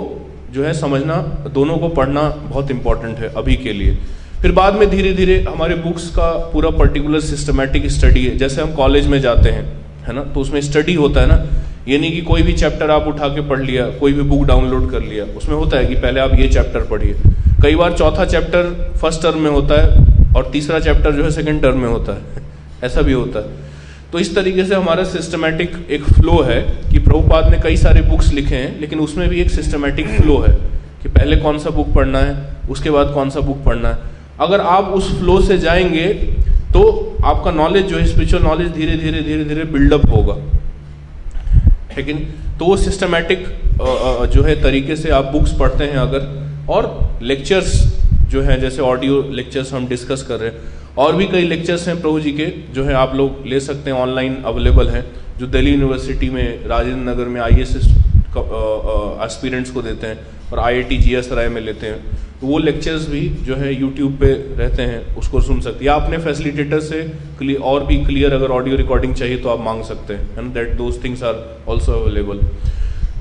जो 0.53 0.65
है 0.65 0.73
समझना, 0.75 1.17
दोनों 1.55 1.77
को 1.79 1.89
पढ़ना 1.91 2.23
बहुत 2.43 2.71
इंपॉर्टेंट 2.71 3.19
है 3.19 3.29
अभी 3.35 3.57
के 3.57 3.73
लिए. 3.73 3.97
फिर 4.43 4.53
बाद 4.53 4.75
में 4.75 4.89
धीरे 4.91 5.13
धीरे 5.15 5.39
हमारे 5.49 5.75
बुक्स 5.75 6.09
का 6.11 6.31
पूरा 6.53 6.71
पर्टिकुलर 6.79 7.21
सिस्टमेटिक 7.21 7.87
स्टडी 7.91 8.25
है, 8.27 8.37
जैसे 8.39 8.63
हम 8.63 8.73
कॉलेज 8.75 9.07
में 9.07 9.21
जाते 9.21 9.51
हैं, 9.51 9.65
है 10.07 10.15
ना? 10.15 10.25
तो 10.25 10.41
उसमें 10.41 10.61
स्टडी 10.61 10.95
होता 10.95 11.21
है 11.21 11.27
ना 11.27 11.37
ये 11.89 11.99
नहीं 11.99 12.13
कि 12.13 12.21
कोई 12.21 12.43
भी 12.43 12.53
चैप्टर 12.53 12.91
आप 12.91 13.07
उठा 13.07 13.29
के 13.29 13.41
पढ़ 13.41 13.61
लिया, 13.61 13.87
कोई 13.91 14.13
भी 14.13 14.23
बुक 14.23 14.45
डाउनलोड 14.45 14.91
कर 14.91 15.03
लिया, 15.03 15.25
उसमें 15.25 15.57
होता 15.57 15.77
है 15.77 15.87
कि 15.87 15.95
पहले 15.95 16.21
आप 16.21 16.35
ये 16.35 16.49
चैप्टर 16.49 16.81
पढ़िए। 16.81 17.15
कई 17.63 17.75
बार 17.75 17.93
चौथा 17.93 18.25
चैप्टर 18.25 18.93
फ़र्स्ट 19.03 19.23
टर्म 19.23 19.39
में 19.39 19.51
होता 19.51 19.81
है 19.81 19.89
और 20.37 20.51
तीसरा 20.53 20.81
चैप्टर 20.81 21.13
जो 21.13 21.25
है 21.25 21.31
सेकेंड 21.31 21.63
टर्म 21.63 21.79
में 21.79 21.89
होता 21.89 22.13
है। 22.13 22.23
ऐसा 22.85 23.03
भी 23.03 23.13
होता 23.13 23.39
है। 23.39 23.47
तो 24.13 24.19
इस 24.19 24.35
तरीके 24.35 24.65
से 24.65 24.75
हमारा 24.75 25.05
सिस्टमेटिक 25.05 25.77
एक 25.91 26.05
फ्लो 26.05 26.43
है 26.43 26.61
कि 26.93 26.99
प्रभुपाद 26.99 27.51
ने 27.51 27.59
कई 27.59 27.77
सारे 27.77 28.03
बुक्स 28.03 28.33
लिखे 28.33 28.55
हैं, 28.55 28.81
लेकिन 28.81 28.99
उसमें 28.99 29.29
भी 29.29 29.41
एक 29.41 29.51
सिस्टमेटिक 29.51 30.09
फ्लो 30.09 30.39
है 30.39 30.55
कि 31.03 31.09
पहले 31.09 31.37
कौन 31.37 31.59
सा 31.59 31.71
बुक 31.71 31.93
पढ़ना 31.95 32.19
है, 32.19 32.37
उसके 32.71 32.91
बाद 32.91 33.11
कौन 33.15 33.31
सा 33.31 33.41
बुक 33.41 33.65
पढ़ना 33.65 33.89
है। 33.89 33.99
अगर 34.41 34.61
आप 34.61 34.85
उस 34.85 35.19
फ्लो 35.19 35.41
से 35.41 35.59
जाएँगे 35.59 36.07
तो 36.73 37.17
आपका 37.25 37.51
नॉलेज 37.51 37.87
जो 37.87 37.97
है 37.97 38.07
स्पिरिचुअल 38.07 38.43
नॉलेज 38.43 38.69
धीरे 38.69 38.97
धीरे 38.97 39.23
धीरे 39.23 39.45
धीरे 39.45 39.65
बिल्डअप 39.65 40.11
होगा। 40.11 40.37
लेकिन 41.97 42.19
तो 42.59 42.65
वो 42.65 42.77
सिस्टमेटिक 42.77 43.47
जो 44.33 44.43
है 44.43 44.61
तरीके 44.63 44.97
से 44.97 45.11
आप 45.11 45.25
बुक्स 45.33 45.53
पढ़ते 45.59 45.85
हैं 45.85 45.97
अगर, 45.99 46.29
और 46.71 47.19
लेक्चर्स 47.23 47.81
जो 48.31 48.43
हैं, 48.43 48.61
जैसे 48.61 48.83
ऑडियो 48.83 49.23
लेक्चर्स 49.33 49.73
हम 49.73 49.87
डिस्कस 49.87 50.23
कर 50.23 50.39
रहे 50.41 50.51
हैं, 50.51 50.59
और 50.99 51.17
भी 51.17 51.27
कई 51.27 51.43
लेक्चर्स 51.45 51.87
हैं 51.89 52.01
प्रभु 52.01 52.21
जी 52.21 52.33
के, 52.33 52.47
जो 52.75 52.85
है 52.85 52.95
आप 52.95 53.15
लोग 53.15 53.47
ले 53.47 53.61
सकते 53.61 53.91
हैं 53.91 53.97
ऑनलाइन 53.99 54.37
अवेलेबल 54.47 54.89
हैं, 54.89 55.05
जो 55.39 55.47
दिल्ली 55.47 55.71
यूनिवर्सिटी 55.71 56.29
में, 56.31 56.67
राजेंद्र 56.67 57.11
नगर 57.11 57.29
में 57.29 57.41
आई 57.41 57.61
एस 57.63 57.77
एस्पिरेंट्स 57.77 59.71
को 59.71 59.83
देते 59.83 60.07
हैं। 60.07 60.19
और 60.53 60.59
आई 60.61 60.75
आई 60.75 60.83
टी 60.83 60.97
जी 60.99 61.15
एस 61.15 61.29
राय 61.33 61.49
में 61.49 61.61
लेते 61.61 61.87
हैं। 61.87 62.21
तो 62.41 62.47
वो 62.47 62.59
लेक्चर्स 62.59 63.09
भी 63.09 63.21
जो 63.47 63.57
है 63.57 63.73
यूट्यूब 63.75 64.17
पे 64.21 64.33
रहते 64.59 64.83
हैं, 64.83 65.17
उसको 65.17 65.41
सुन 65.41 65.61
सकते 65.61 65.79
हैं। 65.79 65.87
या 65.87 65.95
अपने 65.97 66.19
फैसिलिटेटर 66.19 66.81
से 66.81 67.57
और 67.65 67.85
भी 67.87 67.97
क्लियर 68.05 68.33
अगर 68.35 68.51
ऑडियो 68.51 68.77
रिकॉर्डिंग 68.77 69.15
चाहिए 69.15 69.37
तो 69.37 69.49
आप 69.49 69.61
मांग 69.61 69.83
सकते 69.85 70.15
हैं। 70.15 70.39
And 70.39 70.53
that 70.55 70.73
those 70.77 71.03
things 71.05 71.23
are 71.23 71.65
also 71.69 71.93
available 71.93 72.41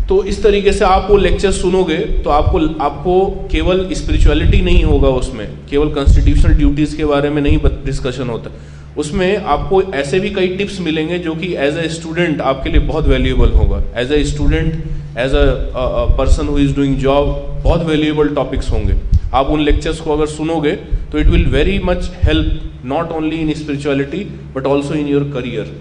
तो 0.10 0.24
इस 0.24 0.42
तरीके 0.44 0.72
से 0.74 0.86
आप 0.86 1.08
वो 1.10 1.18
लेक्चर 1.18 1.52
सुनोगे 1.52 1.98
तो 2.24 2.30
आपको 2.30 2.60
आपको 2.84 3.14
केवल 3.52 3.88
स्पिरिचुअलिटी 3.94 4.62
नहीं 4.62 4.84
होगा 4.84 5.10
उसमें। 5.20 5.48
केवल 5.70 5.94
कॉन्स्टिट्यूशनल 5.94 6.54
ड्यूटीज़ 6.54 6.96
के 6.98 7.06
बारे 7.06 7.30
में 7.30 7.42
नहीं 7.42 7.60
डिस्कशन 7.86 8.30
होता। 8.30 8.52
उसमें 8.98 9.38
आपको 9.38 9.82
ऐसे 9.96 10.20
भी 10.20 10.30
कई 10.30 10.48
टिप्स 10.58 10.80
मिलेंगे 10.82 11.18
जो 11.20 11.36
कि 11.36 11.54
एज 11.66 11.78
अ 11.78 11.88
स्टूडेंट 11.90 12.42
आपके 12.44 12.70
लिए 12.70 12.82
बहुत 12.82 13.08
वैल्यूएबल 13.08 13.52
होगा। 13.52 13.84
As 14.02 14.12
a 14.14 14.22
student 14.30 14.74
as 15.20 15.36
a 15.36 15.46
person 16.18 16.48
who 16.48 16.58
is 16.60 16.76
doing 16.76 16.96
job 16.98 17.28
बहुत 17.64 17.86
वैल्यूएबल 17.88 18.36
टॉपिक्स 18.36 18.72
होंगे। 18.72 18.96
आप 19.34 19.50
उन 19.50 19.62
लेक्चर्स 19.62 20.00
को 20.00 20.14
अगर 20.14 20.26
सुनोगे 20.28 20.72
तो 21.12 21.20
it 21.20 21.28
will 21.28 21.46
very 21.52 21.80
much 21.86 22.12
help 22.24 22.86
not 22.86 23.12
only 23.12 23.36
in 23.38 23.54
spirituality 23.54 24.24
but 24.56 24.66
also 24.68 24.94
in 24.94 25.08
your 25.08 25.32
career 25.34 25.76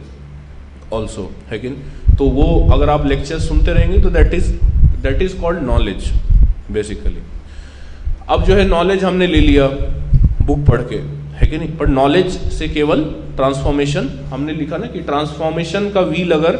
also 0.92 1.30
है 1.50 1.58
कि 1.58 1.68
तो 2.18 2.24
वो 2.30 2.48
अगर 2.72 2.90
आप 2.90 3.06
लेक्चर 3.06 3.38
सुनते 3.40 3.72
रहेंगे 3.72 3.98
तो 4.02 4.10
that 4.10 4.34
is 4.34 4.52
that 5.02 5.22
is 5.22 5.36
called 5.40 5.62
knowledge 5.62 6.10
basically 6.72 7.22
अब 8.28 8.44
जो 8.44 8.54
है 8.54 8.68
नॉलेज 8.68 9.04
हमने 9.04 9.26
ले 9.26 9.40
लिया 9.40 9.66
बुक 10.42 10.66
पढ़ 10.66 10.82
के। 10.92 10.98
है 11.40 11.46
कि 11.46 11.58
नहीं? 11.58 11.76
पर 11.76 11.88
नॉलेज 11.88 12.38
से 12.52 12.68
केवल 12.68 13.04
ट्रांसफॉर्मेशन 13.36 14.08
हमने 14.30 14.52
लिखा 14.54 14.76
ना 14.76 14.86
कि 14.86 15.00
ट्रांसफॉर्मेशन 15.02 15.88
का 15.90 16.00
व्हील 16.02 16.32
अगर 16.32 16.58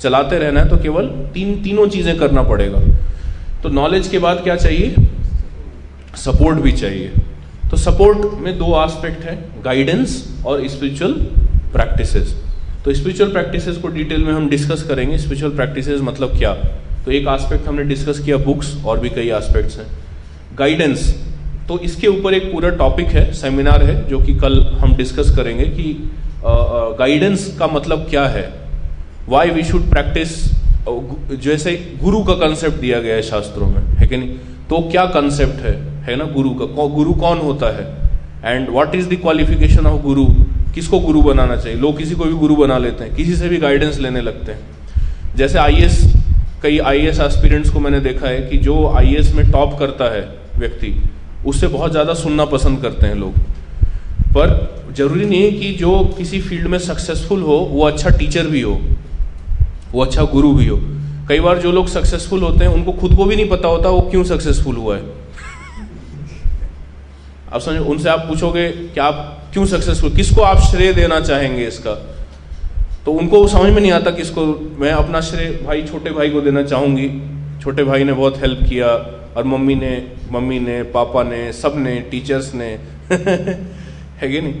चलाते 0.00 0.38
रहना 0.38 0.60
है 0.60 0.68
तो 0.68 0.76
केवल 0.78 1.06
तीन, 1.34 1.62
तीनों 1.62 1.88
चीज़ें 1.88 2.16
करना 2.18 2.42
पड़ेगा। 2.44 2.78
तो 3.62 3.68
नॉलेज 3.70 4.08
के 4.08 4.18
बाद 4.18 4.40
क्या 4.42 4.56
चाहिए? 4.56 4.94
सपोर्ट 6.16 6.58
भी 6.58 6.72
चाहिए। 6.72 7.12
तो 7.70 7.76
सपोर्ट 7.78 8.40
में 8.40 8.56
दो 8.58 8.66
एस्पेक्ट 8.84 9.24
है 9.24 9.36
गाइडेंस 9.64 10.16
और 10.46 10.66
स्पिरिचुअल 10.68 11.12
प्रैक्टिसेस 11.72 12.34
तो 12.84 12.94
स्पिरिचुअल 12.94 13.30
प्रैक्टिसेस 13.32 13.76
को 13.76 13.88
डिटेल 13.88 14.24
में 14.24 14.32
हम 14.32 14.48
डिस्कस 14.48 14.82
करेंगे। 14.88 15.18
स्पिरिचुअल 15.18 15.54
प्रैक्टिसेस 15.56 16.00
मतलब 16.02 16.36
क्या? 16.38 16.52
तो 17.04 17.10
एक 17.10 17.26
एस्पेक्ट 17.28 17.68
हमने 17.68 17.84
डिस्कस 17.84 18.18
किया 18.18 18.36
बुक्स 18.40 18.74
और 18.84 19.00
भी 19.00 19.08
कई 19.10 19.30
एस्पेक्ट्स 19.32 19.78
हैं। 19.78 19.86
गाइडेंस 20.58 21.08
तो 21.68 21.78
इसके 21.80 22.06
ऊपर 22.06 22.34
एक 22.34 22.52
पूरा 22.52 22.70
टॉपिक 22.76 23.06
है 23.08 23.32
सेमिनार 23.32 23.82
है, 23.84 24.08
जो 24.08 24.18
कि 24.18 24.34
कल 24.34 24.60
हम 24.80 24.94
डिस्कस 24.96 25.34
करेंगे 25.36 25.64
कि 25.66 26.10
गाइडेंस 26.98 27.46
का 27.58 27.66
मतलब 27.66 28.06
क्या 28.10 28.24
है? 28.26 28.48
वाई 29.28 29.50
वी 29.50 29.62
शुड 29.64 29.88
प्रैक्टिस 29.90 30.42
जैसे 31.42 31.72
गुरु 32.02 32.22
का 32.24 32.34
कंसेप्ट 32.36 32.80
दिया 32.80 32.98
गया 33.00 33.14
है 33.14 33.22
शास्त्रों 33.22 33.66
में, 33.66 33.82
है 33.98 34.06
कि 34.06 34.16
नहीं? 34.16 34.34
तो 34.70 34.80
क्या 34.90 35.04
कंसेप्ट 35.14 35.64
है? 35.66 35.74
है 36.04 36.16
ना 36.16 36.24
गुरु 36.34 36.50
का? 36.50 36.86
गुरु 36.94 37.12
कौन 37.14 37.38
होता 37.38 37.66
है? 37.76 37.86
And 38.44 38.68
what 38.70 38.94
is 38.94 39.08
the 39.08 39.20
qualification 39.22 39.86
of 39.86 40.02
guru? 40.02 40.26
किसको 40.74 41.00
गुरु 41.00 41.22
बनाना 41.22 41.56
चाहिए? 41.56 41.78
लोग 41.78 41.98
किसी 41.98 42.14
को 42.14 42.24
भी 42.24 42.34
गुरु 42.34 42.56
बना 42.56 42.78
लेते 42.78 43.04
हैं, 43.04 43.14
किसी 43.14 43.36
से 43.36 43.48
भी 43.48 43.56
गाइडेंस 43.56 43.98
लेने 44.00 44.20
लगते 44.20 44.52
हैं। 44.52 45.36
जैसे 45.36 45.58
आईएएस 45.58 46.00
कई 46.62 46.78
आई 46.80 47.06
एस 47.06 47.70
को 47.72 47.80
मैंने 47.80 48.00
देखा 48.00 48.28
है 48.28 48.40
कि 48.40 48.58
जो 48.58 48.86
आईएएस 48.88 49.34
में 49.34 49.50
टॉप 49.50 49.78
करता 49.78 50.14
है 50.14 50.22
व्यक्ति 50.56 50.94
उससे 51.46 51.66
बहुत 51.66 51.90
ज़्यादा 51.90 52.14
सुनना 52.14 52.44
पसंद 52.44 52.82
करते 52.82 53.06
हैं 53.06 53.14
लोग। 53.14 53.38
पर 54.34 54.92
ज़रूरी 54.96 55.24
नहीं 55.24 55.42
है 55.42 55.50
कि 55.50 55.72
जो 55.72 55.98
किसी 56.18 56.40
फ़ील्ड 56.40 56.66
में 56.66 56.78
सक्सेसफुल 56.78 57.42
हो, 57.42 57.56
वो 57.70 57.84
अच्छा 57.84 58.10
टीचर 58.10 58.46
भी 58.46 58.60
हो, 58.60 58.80
वो 59.92 60.04
अच्छा 60.04 60.22
गुरु 60.22 60.52
भी 60.54 60.66
हो। 60.66 60.80
कई 61.28 61.40
बार 61.40 61.58
जो 61.58 61.72
लोग 61.72 61.86
सक्सेसफुल 61.88 62.42
होते 62.42 62.64
हैं, 62.64 62.72
उनको 62.72 62.92
खुद 62.92 63.14
को 63.16 63.24
भी 63.24 63.36
नहीं 63.36 63.48
पता 63.48 63.68
होता 63.68 63.88
वो 63.88 64.00
क्यों 64.00 64.24
सक्सेसफुल 64.24 64.76
हुआ 64.76 64.96
है। 64.96 65.02
आप 67.52 67.60
समझो, 67.60 67.84
उनसे 67.84 68.08
आप 68.08 68.24
पूछोगे 68.28 68.68
कि 68.68 69.00
आप 69.00 69.42
क्यों 69.52 69.66
सक्सेसफुल 69.66 70.10
किसको 70.10 70.42
आप 70.42 70.58
श्रेय 70.60 70.92
देना 70.92 71.20
चाहेंगे 71.20 71.66
इसका? 71.66 71.94
तो 73.04 73.12
उनको 73.12 73.40
वो 73.40 73.48
समझ 73.48 73.70
में 73.72 73.80
नहीं 73.80 73.92
आता 73.92 74.10
किसको 74.10 74.46
मैं 74.78 74.92
अपना 74.92 75.20
श्रेय 75.20 75.50
भाई, 75.66 75.82
छोटे 75.82 76.10
भाई 76.10 76.30
को 76.30 76.40
देना 76.40 76.62
चाहूँगी। 76.62 77.08
छोटे 77.62 77.84
भाई 77.84 78.04
ने 78.04 78.12
बहुत 78.12 78.38
हेल्प 78.38 78.66
किया। 78.68 78.88
और 79.36 79.44
मम्मी 79.44 79.74
ने 79.74 80.08
मम्मी 80.32 80.60
ने, 80.60 80.82
पापा 80.82 81.22
ने, 81.22 81.52
सबने 81.52 82.00
टीचर्स 82.10 82.54
ने। 82.54 82.78
है 84.20 84.28
कि 84.28 84.40
नहीं? 84.40 84.54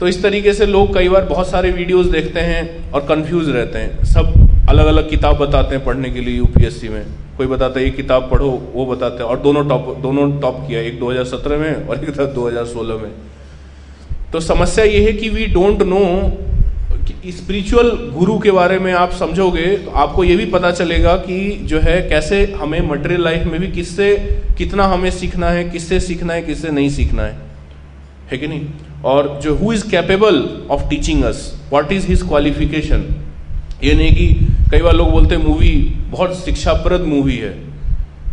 तो 0.00 0.08
इस 0.08 0.22
तरीके 0.22 0.52
से 0.52 0.66
लोग 0.66 0.94
कई 0.94 1.08
बार 1.08 1.24
बहुत 1.24 1.50
सारे 1.50 1.70
वीडियोस 1.70 2.06
देखते 2.06 2.40
हैं 2.40 2.92
और 2.92 3.00
कंफ्यूज 3.00 3.48
रहते 3.48 3.78
हैं। 3.78 4.04
सब 4.04 4.48
अलग 4.68 4.86
अलग 4.86 5.10
किताब 5.10 5.36
बताते 5.36 5.76
हैं 5.76 5.84
पढ़ने 5.84 6.10
के 6.10 6.20
लिए 6.20 6.36
यूपीएससी 6.36 6.88
में। 6.88 7.06
कोई 7.36 7.46
बताता 7.46 7.78
है, 7.78 7.84
ये 7.84 7.90
किताब 7.90 8.30
पढ़ो, 8.30 8.72
वो 8.74 8.86
बताते 8.86 9.22
हैं। 9.22 9.30
और 9.30 9.38
दोनों 9.38 9.68
टॉप 9.68 9.98
दोनों 10.00 10.40
टॉप 10.40 10.64
किया, 10.68 10.80
एक 10.80 11.00
2017 11.00 11.56
में 11.56 11.88
और 11.88 11.96
एक 11.96 12.10
2016 12.10 12.94
में। 12.94 13.10
तो 14.32 14.40
समस्या 14.40 14.84
ये 14.84 15.04
है 15.04 15.12
कि 15.12 15.28
वी 15.28 15.46
डोंट 15.46 15.82
नो 15.82 16.32
स्पिरिचुअल 17.26 17.88
गुरु 17.90 18.38
के 18.38 18.50
बारे 18.50 18.78
में 18.78 18.92
आप 18.92 19.12
समझोगे 19.12 19.66
तो 19.76 19.90
आपको 19.90 20.24
ये 20.24 20.36
भी 20.36 20.44
पता 20.44 20.70
चलेगा 20.70 21.16
कि 21.16 21.60
जो 21.62 21.80
है 21.80 22.08
कैसे 22.08 22.54
हमें 22.60 22.80
मटेरियल 22.88 23.22
लाइफ 23.22 23.44
में 23.44 23.60
भी 23.60 23.68
किससे, 23.68 24.40
कितना 24.58 24.84
हमें 24.84 25.10
सीखना 25.10 25.50
है, 25.50 25.64
किससे 25.64 26.00
सीखना 26.00 26.32
है, 26.32 26.42
किससे 26.42 26.70
नहीं 26.70 26.88
सीखना 26.88 27.22
है। 27.22 27.38
है 28.32 28.38
कि 28.38 28.48
नहीं? 28.48 28.66
और 29.04 29.40
जो 29.42 29.54
who 29.54 29.72
is 29.72 29.90
capable 29.90 30.66
of 30.70 30.88
teaching 30.90 31.24
us 31.24 31.60
what 31.70 31.92
is 31.92 32.06
his 32.06 32.22
qualification 32.22 33.04
ये 33.84 33.94
नहीं 33.94 34.12
कि 34.12 34.46
कई 34.70 34.78
बार 34.78 34.94
लोग 34.94 35.10
बोलते 35.10 35.36
मूवी 35.36 35.94
बहुत 36.10 36.44
शिक्षाप्रद 36.44 37.00
मूवी 37.00 37.36
है। 37.36 37.54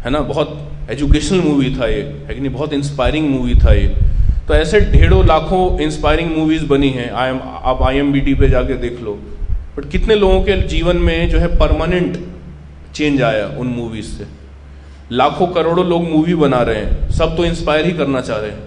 है 0.05 0.09
ना? 0.09 0.19
बहुत 0.19 0.71
एजुकेशनल 0.89 1.41
मूवी 1.41 1.75
था 1.79 1.87
ये। 1.87 2.01
है 2.27 2.33
कि 2.33 2.41
नहीं? 2.41 2.51
बहुत 2.51 2.73
इंस्पायरिंग 2.73 3.29
मूवी 3.29 3.55
था 3.55 3.73
ये। 3.73 3.95
तो 4.47 4.53
ऐसे 4.53 4.79
ढेरों 4.79 5.25
लाखों 5.25 5.79
इंस्पायरिंग 5.79 6.35
मूवीज़ 6.37 6.65
बनी 6.65 6.89
हैं। 6.89 7.09
आई 7.11 7.29
एम 7.29 7.39
आप 7.43 7.81
आई 7.83 7.97
एम 7.97 8.11
बी 8.11 8.19
टी 8.19 8.33
पे 8.33 8.49
जाके 8.49 8.73
देख 8.73 8.99
लो। 9.01 9.13
बट 9.77 9.89
कितने 9.91 10.15
लोगों 10.15 10.41
के 10.41 10.61
जीवन 10.61 10.97
में 10.97 11.29
जो 11.29 11.39
है 11.39 11.47
परमानेंट 11.47 12.17
चेंज 12.93 13.21
आया 13.21 13.47
उन 13.47 13.67
मूवीज़ 13.67 14.05
से? 14.05 14.25
लाखों 15.11 15.47
करोड़ों 15.47 15.85
लोग 15.85 16.09
मूवी 16.09 16.35
बना 16.35 16.61
रहे 16.61 16.75
हैं। 16.75 17.09
सब 17.09 17.35
तो 17.37 17.45
इंस्पायर 17.45 17.85
ही 17.85 17.91
करना 17.91 18.21
चाह 18.21 18.37
रहे 18.37 18.51
हैं। 18.51 18.59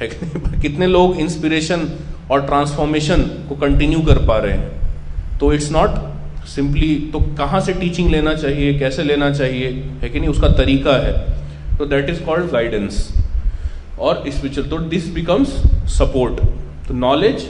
है 0.00 0.06
कि 0.06 0.60
कितने 0.60 0.86
लोग 0.86 1.20
इंस्पिरेशन 1.20 1.88
और 2.30 2.46
ट्रांसफॉर्मेशन 2.46 3.22
को 3.48 3.56
कंटिन्यू 3.56 4.00
कर 4.00 4.18
पा 4.26 4.38
रहे 4.38 4.52
हैं? 4.52 5.38
तो 5.38 5.52
इट्स 5.52 5.72
नॉट 5.72 5.90
सिंपली 6.46 6.94
तो 7.12 7.20
कहाँ 7.38 7.60
से 7.60 7.72
टीचिंग 7.72 8.10
लेना 8.10 8.34
चाहिए? 8.34 8.78
कैसे 8.78 9.02
लेना 9.02 9.30
चाहिए? 9.30 9.70
है 10.02 10.08
कि 10.08 10.20
नहीं? 10.20 10.30
उसका 10.30 10.48
तरीका 10.48 10.96
है। 11.06 11.12
तो 11.78 11.86
दैट 11.86 12.10
इज़ 12.10 12.22
कॉल्ड 12.22 12.50
गाइडेंस 12.50 13.19
और 14.00 14.22
स्पिरिचुअल 14.28 14.68
तो 14.68 14.78
दिस 14.88 15.08
बिकम्स 15.14 15.48
सपोर्ट 15.90 16.40
तो 16.88 16.94
नॉलेज 16.94 17.42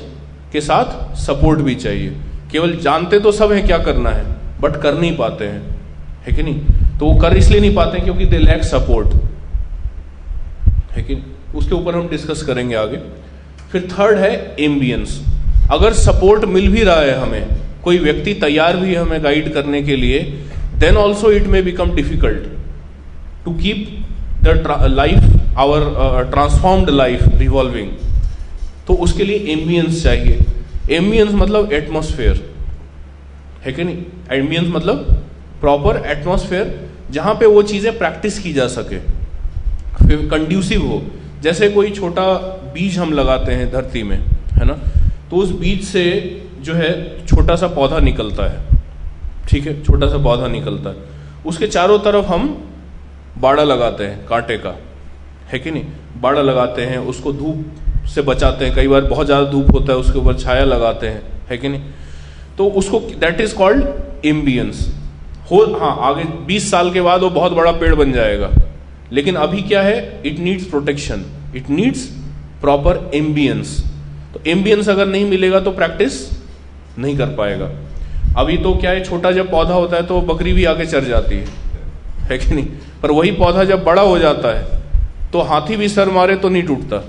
के 0.53 0.61
साथ 0.61 1.15
सपोर्ट 1.17 1.61
भी 1.61 1.75
चाहिए। 1.75 2.17
केवल 2.53 2.77
जानते 2.77 3.21
तो 3.21 3.33
सब 3.33 3.53
है, 3.53 3.63
क्या 3.63 3.79
करना 3.79 4.11
है? 4.11 4.25
बट 4.61 4.77
कर 4.83 4.95
नहीं 4.95 5.17
पाते 5.17 5.45
हैं। 5.45 5.79
है 6.27 6.33
कि 6.33 6.43
नहीं? 6.43 6.99
तो 6.99 7.07
वो 7.07 7.21
कर 7.21 7.37
इसलिए 7.37 7.61
नहीं 7.61 7.75
पाते 7.75 7.97
हैं 7.97 8.05
क्योंकि 8.05 8.25
दे 8.27 8.39
लैक 8.39 8.65
सपोर्ट 8.65 9.15
है 10.93 11.03
कि 11.03 11.23
उसके 11.57 11.75
ऊपर 11.75 11.95
हम 11.95 12.09
डिस्कस 12.09 12.43
करेंगे 12.43 12.75
आगे। 12.75 12.97
फिर 13.73 13.89
थर्ड 13.93 14.19
है 14.19 14.33
एम्बियंस 14.61 15.21
अगर 15.73 15.93
सपोर्ट 15.95 16.45
मिल 16.47 16.69
भी 16.69 16.83
रहा 16.83 17.01
है 17.01 17.15
हमें, 17.15 17.47
कोई 17.85 17.99
व्यक्ति 17.99 18.35
तैयार 18.35 18.77
भी 18.77 18.95
है 18.95 19.01
हमें 19.01 19.23
गाइड 19.25 19.53
करने 19.55 19.83
के 19.83 19.97
लिए 19.97 20.19
then 20.79 20.97
also 20.97 21.31
it 21.31 21.47
may 21.47 21.63
become 21.63 21.95
difficult 21.97 22.49
to 23.45 23.55
keep 23.55 23.87
the 24.43 24.77
life 24.91 25.40
our 25.61 26.31
transformed 26.31 26.91
life 26.91 27.23
revolving 27.37 27.91
तो 28.87 28.95
उसके 28.97 29.25
लिए 29.25 29.53
एम्बियंस 29.53 30.03
चाहिए। 30.03 30.39
एम्बियंस 30.91 31.33
मतलब 31.35 31.73
एटमोसफेयर 31.73 32.49
है 33.65 33.73
कि 33.73 33.85
नहीं? 33.85 34.05
एम्बियंस 34.33 34.69
मतलब 34.69 35.05
प्रॉपर 35.61 36.03
एटमोसफेयर 36.07 36.79
जहाँ 37.11 37.35
पे 37.35 37.47
वो 37.47 37.63
चीज़ें 37.63 37.97
प्रैक्टिस 37.99 38.39
की 38.39 38.53
जा 38.53 38.67
सके। 38.69 38.99
फिर 39.99 40.29
कंड्यूसिव 40.31 40.87
हो। 40.87 41.03
जैसे 41.43 41.69
कोई 41.71 41.91
छोटा 41.91 42.25
बीज 42.75 42.99
हम 42.99 43.13
लगाते 43.13 43.53
हैं 43.53 43.71
धरती 43.73 44.03
में, 44.03 44.17
है 44.53 44.65
ना? 44.65 44.75
तो 45.31 45.37
उस 45.37 45.51
बीज 45.51 45.85
से 45.85 46.05
जो 46.61 46.75
है, 46.75 46.91
छोटा 47.27 47.57
सा 47.57 47.67
पौधा 47.69 47.99
निकलता 47.99 48.51
है। 48.51 48.79
ठीक 49.49 49.67
है? 49.67 49.83
छोटा 49.83 50.09
सा 50.09 50.19
पौधा 50.19 50.49
निकलता 50.49 50.91
है। 50.91 50.97
उसके 51.47 51.67
चारों 51.67 51.99
तरफ़ 51.99 52.27
हम 52.27 52.49
बाड़ा 53.39 53.63
लगाते 53.65 54.05
हैं, 54.05 54.27
कांटे 54.27 54.57
का। 54.57 54.77
है 55.53 55.59
कि 55.59 55.71
नहीं? 55.71 55.85
बाड़ा 56.21 56.43
लगाते 56.43 56.83
हैं, 56.83 56.99
उसको 56.99 57.33
धूप 57.33 58.07
से 58.09 58.23
बचाते 58.23 58.65
हैं। 58.65 58.75
कई 58.75 58.89
बार 58.89 59.01
बहुत 59.03 59.27
ज़्यादा 59.27 59.51
धूप 59.51 59.73
होता 59.73 59.93
है, 59.93 59.99
उसके 59.99 60.19
ऊपर 60.19 60.39
छाया 60.39 60.65
लगाते 60.65 61.07
हैं। 61.07 61.23
है 61.51 61.59
कि 61.59 61.69
नहीं? 61.69 61.83
तो 62.59 62.67
उसको 62.71 62.99
दैट 63.21 63.41
इज़ 63.41 63.55
कॉल्ड 63.55 64.27
एम्बियंस 64.27 64.87
हो 65.51 65.59
हाँ 65.79 65.97
आगे 66.03 66.25
20 66.47 66.71
साल 66.71 66.93
के 66.93 67.01
बाद 67.01 67.21
वो 67.21 67.31
बहुत 67.31 67.53
बड़ा 67.53 67.73
पेड़ 67.73 67.95
बन 67.95 68.13
जाएगा। 68.13 68.51
लेकिन 69.13 69.37
अभी 69.37 69.63
क्या 69.63 69.83
है? 69.83 70.23
It 70.27 70.39
needs 70.39 70.65
protection 70.65 71.25
it 71.57 71.71
needs 71.71 72.05
proper 72.61 73.11
ambience 73.15 73.79
तो 74.35 74.41
एम्बियंस 74.47 74.89
अगर 74.89 75.07
नहीं 75.07 75.29
मिलेगा 75.29 75.61
तो 75.61 75.71
प्रैक्टिस 75.73 76.21
नहीं 76.99 77.17
कर 77.19 77.27
पाएगा। 77.37 77.71
अभी 78.39 78.57
तो 78.57 78.75
क्या 78.75 78.91
है? 78.91 79.05
छोटा 79.05 79.33
जब 79.33 79.51
पौधा 79.51 79.75
होता 79.75 79.97
है 79.97 80.07
तो 80.07 80.21
बकरी 80.23 80.53
भी 80.53 80.65
आगे 80.65 80.87
चढ़ 80.87 81.05
जाती 81.05 81.37
है। 81.37 81.47
है 82.23 82.39
कि 82.39 82.55
नहीं? 82.55 82.67
पर 83.03 83.11
वही 83.11 83.31
पौधा 83.33 83.65
जब 83.65 83.85
बड़ा 83.85 84.03
हो 84.03 84.19
जाता 84.19 84.49
है 84.49 84.80
तो 85.33 85.41
हाथी 85.41 85.77
भी 85.77 85.89
सर 85.89 86.09
मारे 86.09 86.37
तो 86.37 86.49
नहीं 86.49 86.63
टूटता। 86.63 87.05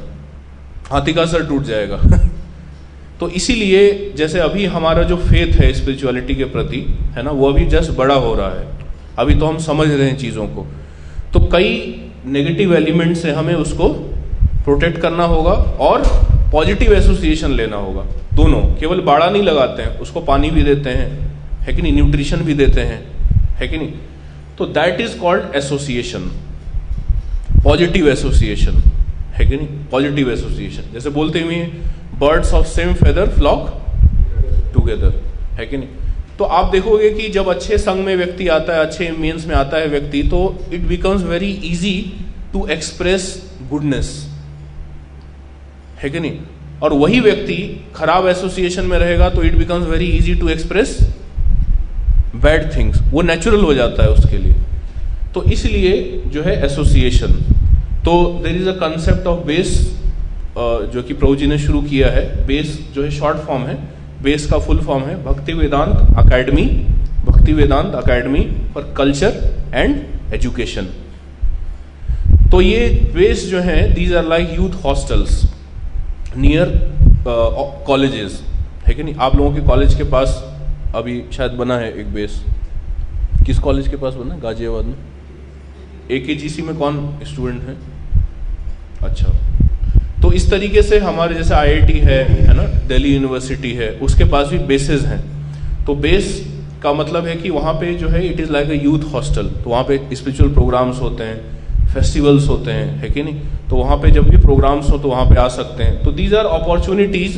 हाथी 0.88 1.14
का 1.14 1.26
सर 1.26 1.46
टूट 1.46 1.64
जाएगा। 1.64 2.02
तो 3.20 3.30
इसीलिए 3.30 4.14
जैसे 4.18 4.40
अभी 4.40 4.66
हमारा 4.66 5.04
जो 5.04 5.16
फेथ 5.18 5.62
है 5.62 5.74
स्पिरिचुअलिटी 5.74 6.36
के 6.36 6.44
प्रति, 6.44 6.98
है 7.16 7.24
ना, 7.24 7.32
वो 7.32 7.50
अभी 7.50 7.66
जस्ट 7.66 7.92
बड़ा 7.92 8.16
हो 8.16 8.36
रहा 8.36 8.50
है। 8.50 8.68
अभी 9.20 9.36
तो 9.36 9.46
हम 9.46 9.58
समझ 9.58 9.92
रहे 9.92 10.10
हैं 10.10 10.18
चीज़ों 10.18 10.48
को। 10.48 10.68
तो 11.34 11.40
कई 11.40 12.02
नेगेटिव 12.26 12.76
एलिमेंट 12.76 13.18
से 13.18 13.32
हमें 13.32 13.54
उसको 13.54 13.90
प्रोटेक्ट 14.64 15.02
करना 15.02 15.24
होगा 15.24 15.52
और 15.52 16.04
पॉजिटिव 16.52 16.94
एसोसिएशन 16.94 17.52
लेना 17.52 17.78
होगा। 17.78 18.02
दोनों, 18.34 18.62
केवल 18.62 19.02
बाड़ा 19.02 19.30
नहीं 19.30 19.44
लगाते 19.44 19.84
हैं, 19.84 20.00
उसको 20.00 20.22
पानी 20.22 20.50
भी 20.50 20.64
देते 20.64 20.90
हैं, 20.90 21.32
है 21.60 21.74
कि 21.74 21.82
नहीं? 21.82 21.94
न्यूट्रिशन 21.94 22.38
भी 22.38 22.54
देते 22.54 22.82
हैं, 22.82 23.08
है 23.56 23.68
कि 23.68 23.78
नहीं? 23.78 23.92
तो 24.58 24.66
that 24.66 25.02
is 25.02 25.18
called 25.18 25.56
association 25.56 26.32
positive 27.64 28.08
association 28.10 28.82
है 29.34 29.46
कि 29.46 29.56
नहीं? 29.56 29.68
Positive 29.92 30.32
association. 30.32 30.94
जैसे 30.94 31.10
बोलते 31.10 31.42
हुए 31.42 31.56
birds 32.20 32.54
of 32.54 32.68
same 32.68 32.94
feather 32.94 33.30
flock 33.30 33.68
together, 34.74 35.22
है 35.54 35.66
कि 35.66 35.78
नहीं? 35.78 35.90
तो 36.38 36.44
आप 36.44 36.72
देखोगे 36.72 37.10
कि 37.10 37.28
जब 37.30 37.48
अच्छे 37.50 37.78
संघ 37.78 38.06
में 38.06 38.16
व्यक्ति 38.16 38.48
आता 38.48 38.74
है, 38.74 38.80
अच्छे 38.80 39.10
मीन्स 39.20 39.46
में 39.48 39.56
आता 39.56 39.78
है 39.78 39.88
व्यक्ति 39.88 40.24
तो 40.24 40.40
it 40.74 40.82
becomes 40.88 41.24
very 41.24 41.52
easy 41.66 42.14
to 42.54 42.66
express 42.68 43.28
goodness 43.70 44.10
है 46.00 46.10
कि 46.10 46.20
नहीं? 46.20 46.40
और 46.84 46.94
वही 46.94 47.20
व्यक्ति 47.20 47.58
खराब 47.96 48.28
एसोसिएशन 48.28 48.86
में 48.86 48.98
रहेगा 49.00 49.30
तो 49.30 49.44
it 49.44 49.58
becomes 49.58 49.88
very 49.88 50.06
easy 50.08 50.36
to 50.36 50.50
express 50.50 50.98
bad 52.36 52.76
things 52.76 53.02
वो 53.12 53.22
नेचुरल 53.22 53.62
हो 53.62 53.74
जाता 53.74 54.04
है 54.04 54.10
उसके 54.10 54.38
लिए। 54.38 54.56
तो 55.34 55.44
इसलिए 55.44 56.22
जो 56.28 56.42
है, 56.44 56.64
एसोसिएशन 56.66 57.40
तो 58.06 58.14
there 58.44 58.56
is 58.56 58.70
a 58.70 58.74
concept 58.76 59.28
of 59.28 59.46
BACE 59.48 59.70
जो 60.94 61.02
कि 61.04 61.14
प्रभु 61.14 61.36
जी 61.36 61.48
ने 61.48 61.58
शुरू 61.60 61.82
किया 61.82 62.08
है। 62.12 62.46
बेस 62.48 62.80
जो 62.94 63.04
है 63.04 63.12
शॉर्ट 63.12 63.38
फॉर्म 63.40 63.64
है। 63.64 63.76
बेस 64.24 64.46
का 64.52 64.58
फुल 64.60 64.80
फॉर्म 64.80 65.04
है। 65.04 65.24
Bhakti 65.24 65.54
Vedanta 65.54 66.18
Academy 66.20 66.64
Bhakti 67.26 67.54
Vedanta 67.54 67.96
Academy 67.96 68.42
for 68.74 68.94
Culture 68.98 69.72
and 69.74 70.34
Education 70.34 70.88
तो 72.52 72.62
ये 72.62 72.88
बेस 73.14 73.46
जो 73.50 73.60
है 73.60 73.94
these 73.94 74.14
are 74.16 74.26
like 74.26 74.50
youth 74.54 74.84
hostels 74.84 75.44
near 76.38 76.70
colleges 77.88 78.42
है 78.88 78.94
कि 78.94 79.04
नहीं? 79.04 79.16
आप 79.16 79.36
लोगों 79.36 79.52
के 79.54 79.62
कॉलेज 79.62 79.96
के 79.96 80.04
पास 80.12 80.36
अभी 80.96 81.22
शायद 81.34 81.52
बना 81.54 81.78
है 81.78 81.94
एक 82.00 82.14
बेस 82.14 82.42
किस 83.46 83.60
कॉलेज 83.60 83.88
के 83.88 83.98
पास 83.98 84.14
बना 84.14 84.34
है? 84.34 84.42
गाजियाबाद 84.42 84.86
में। 84.86 84.96
ए 86.12 86.18
में 86.64 86.76
कौन 86.78 86.98
स्टूडेंट 87.26 87.62
है? 87.64 87.76
अच्छा। 89.04 89.34
तो 90.22 90.32
इस 90.34 90.50
तरीके 90.52 90.82
से 90.82 91.00
हमारे 91.00 91.36
जैसे 91.36 91.54
आईआईटी 91.54 92.00
है 92.00 92.24
है 92.24 92.54
ना? 92.54 92.64
दिल्ली 92.88 93.14
यूनिवर्सिटी 93.14 93.72
है, 93.74 93.90
उसके 94.00 94.24
पास 94.26 94.48
भी 94.48 94.58
बेसेस 94.68 95.04
हैं। 95.06 95.22
तो 95.86 95.96
बेस 95.98 96.28
का 96.84 96.94
मतलब 96.94 97.26
है 97.26 97.36
कि 97.36 97.50
वहाँ 97.50 97.74
पे 97.74 97.94
जो 97.96 98.08
है 98.10 98.26
it 98.28 98.40
is 98.40 98.52
like 98.52 98.70
a 98.70 98.84
youth 98.84 99.04
hostel 99.14 99.48
तो 99.64 99.70
वहाँ 99.70 99.84
पे 99.84 99.98
स्पिरिचुअल 100.16 100.54
प्रोग्राम्स 100.54 101.00
होते 101.02 101.24
हैं 101.24 101.90
फेस्टिवल्स 101.94 102.48
होते 102.50 102.72
हैं, 102.72 102.88
है 103.00 103.10
कि 103.10 103.24
नहीं? 103.24 103.42
तो 103.70 103.76
वहाँ 103.76 103.98
पे 103.98 104.12
जब 104.12 104.30
भी 104.30 104.38
प्रोग्राम्स 104.38 104.90
हो 104.90 104.98
तो 104.98 105.10
वहाँ 105.10 105.26
पे 105.26 105.36
आ 105.36 105.48
सकते 105.50 105.84
हैं। 105.84 106.04
तो 106.04 106.12
these 106.12 106.34
are 106.34 106.46
opportunities 106.52 107.38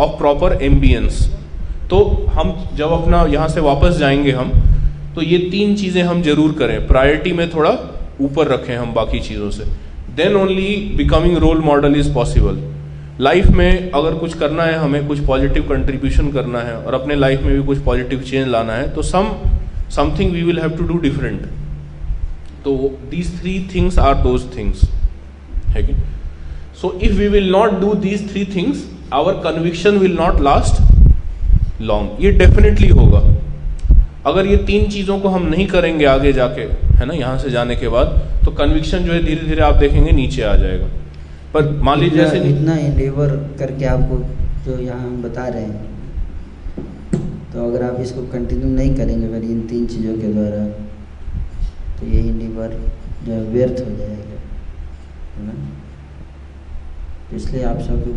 of 0.00 0.18
proper 0.18 0.58
ambience 0.62 1.22
तो 1.90 1.98
हम 2.34 2.54
जब 2.76 2.92
अपना 2.92 3.22
यहाँ 3.30 3.48
से 3.48 3.60
वापस 3.60 3.96
जाएँगे 3.98 4.32
हम 4.32 4.52
तो 5.14 5.22
ये 5.22 5.38
तीन 5.50 5.74
चीज़ें 5.76 6.02
हम 6.02 6.22
ज़रूर 6.22 6.52
करें। 6.58 6.86
प्रायोरिटी 6.86 7.32
में 7.32 7.48
थोड़ा 7.50 7.70
ऊपर 8.20 8.48
रखें 8.48 8.76
हम 8.76 8.92
बाकी 8.94 9.20
चीज़ों 9.20 9.50
से। 9.50 9.64
Then 10.16 10.34
only 10.36 10.74
becoming 10.96 11.36
role 11.38 11.60
model 11.60 11.94
is 11.96 12.12
possible 12.14 12.58
life 13.20 13.46
में 13.48 13.90
अगर 13.90 14.14
कुछ 14.14 14.34
करना 14.38 14.62
है, 14.62 14.74
हमें 14.74 15.06
कुछ 15.08 15.18
पॉजिटिव 15.26 15.62
कंट्रीब्यूशन 15.68 16.30
करना 16.32 16.60
है 16.60 16.74
और 16.76 16.94
अपने 16.94 17.14
लाइफ 17.14 17.42
में 17.42 17.54
भी 17.54 17.62
कुछ 17.66 17.78
पॉजिटिव 17.84 18.20
चेंज 18.20 18.48
लाना 18.48 18.72
है 18.72 18.88
तो 18.94 19.02
some 19.02 19.28
something 19.96 20.32
we 20.32 20.42
will 20.42 20.58
have 20.58 20.76
to 20.78 20.84
do 20.84 20.98
different 20.98 21.46
तो 22.64 22.76
these 23.10 23.40
three 23.40 23.58
things 23.74 23.98
are 23.98 24.14
those 24.22 24.44
things 24.56 24.84
है 25.68 25.82
कि? 25.82 25.94
So 26.80 26.92
if 27.02 27.12
we 27.12 27.28
will 27.28 27.50
not 27.52 27.80
do 27.80 27.94
these 28.02 28.30
three 28.32 28.44
things 28.56 28.84
our 29.14 29.40
conviction 29.44 29.98
will 29.98 30.16
not 30.16 30.40
last 30.40 31.80
long 31.82 32.24
ये 32.24 32.30
definitely 32.32 32.88
होगा. 32.88 33.20
अगर 34.26 34.46
ये 34.46 34.56
तीन 34.66 34.88
चीज़ों 34.90 35.18
को 35.20 35.28
हम 35.28 35.46
नहीं 35.46 35.66
करेंगे 35.66 36.04
आगे 36.06 36.32
जाके, 36.32 36.60
है 36.98 37.06
ना, 37.06 37.14
यहाँ 37.14 37.38
से 37.38 37.50
जाने 37.50 37.76
के 37.76 37.88
बाद 37.88 38.31
तो 38.44 38.50
कन्विक्शन 38.52 39.04
जो 39.04 39.12
है 39.12 39.22
धीरे 39.24 39.46
धीरे 39.46 39.62
आप 39.62 39.74
देखेंगे 39.76 40.12
नीचे 40.12 40.42
आ 40.42 40.54
जाएगा। 40.56 40.86
पर 41.54 41.70
मान 41.84 42.00
लीजिए 42.00 42.18
जैसे 42.18 42.38
इतना 42.50 42.74
लेबर 42.96 43.36
करके 43.58 43.84
आपको 43.86 44.18
जो 44.64 44.78
यहाँ 44.80 45.00
हम 45.00 45.22
बता 45.22 45.46
रहे 45.48 45.62
हैं 45.62 45.90
तो 47.52 47.66
अगर 47.66 47.82
आप 47.84 48.00
इसको 48.00 48.22
कंटिन्यू 48.32 48.68
नहीं 48.68 48.94
करेंगे 48.96 49.28
फिर 49.28 49.42
इन 49.50 49.60
तीन 49.68 49.86
चीज़ों 49.86 50.14
के 50.18 50.32
द्वारा 50.32 50.64
तो 51.98 52.06
यही 52.06 52.30
लीवर 52.32 52.78
जो 53.24 53.32
है 53.32 53.40
व्यर्थ 53.46 53.80
हो 53.80 53.96
जाएगा। 53.96 54.38
है 55.34 55.46
ना? 55.46 55.52
तो 57.30 57.36
इसलिए 57.36 57.62
आप 57.64 57.80
सबके 57.80 58.10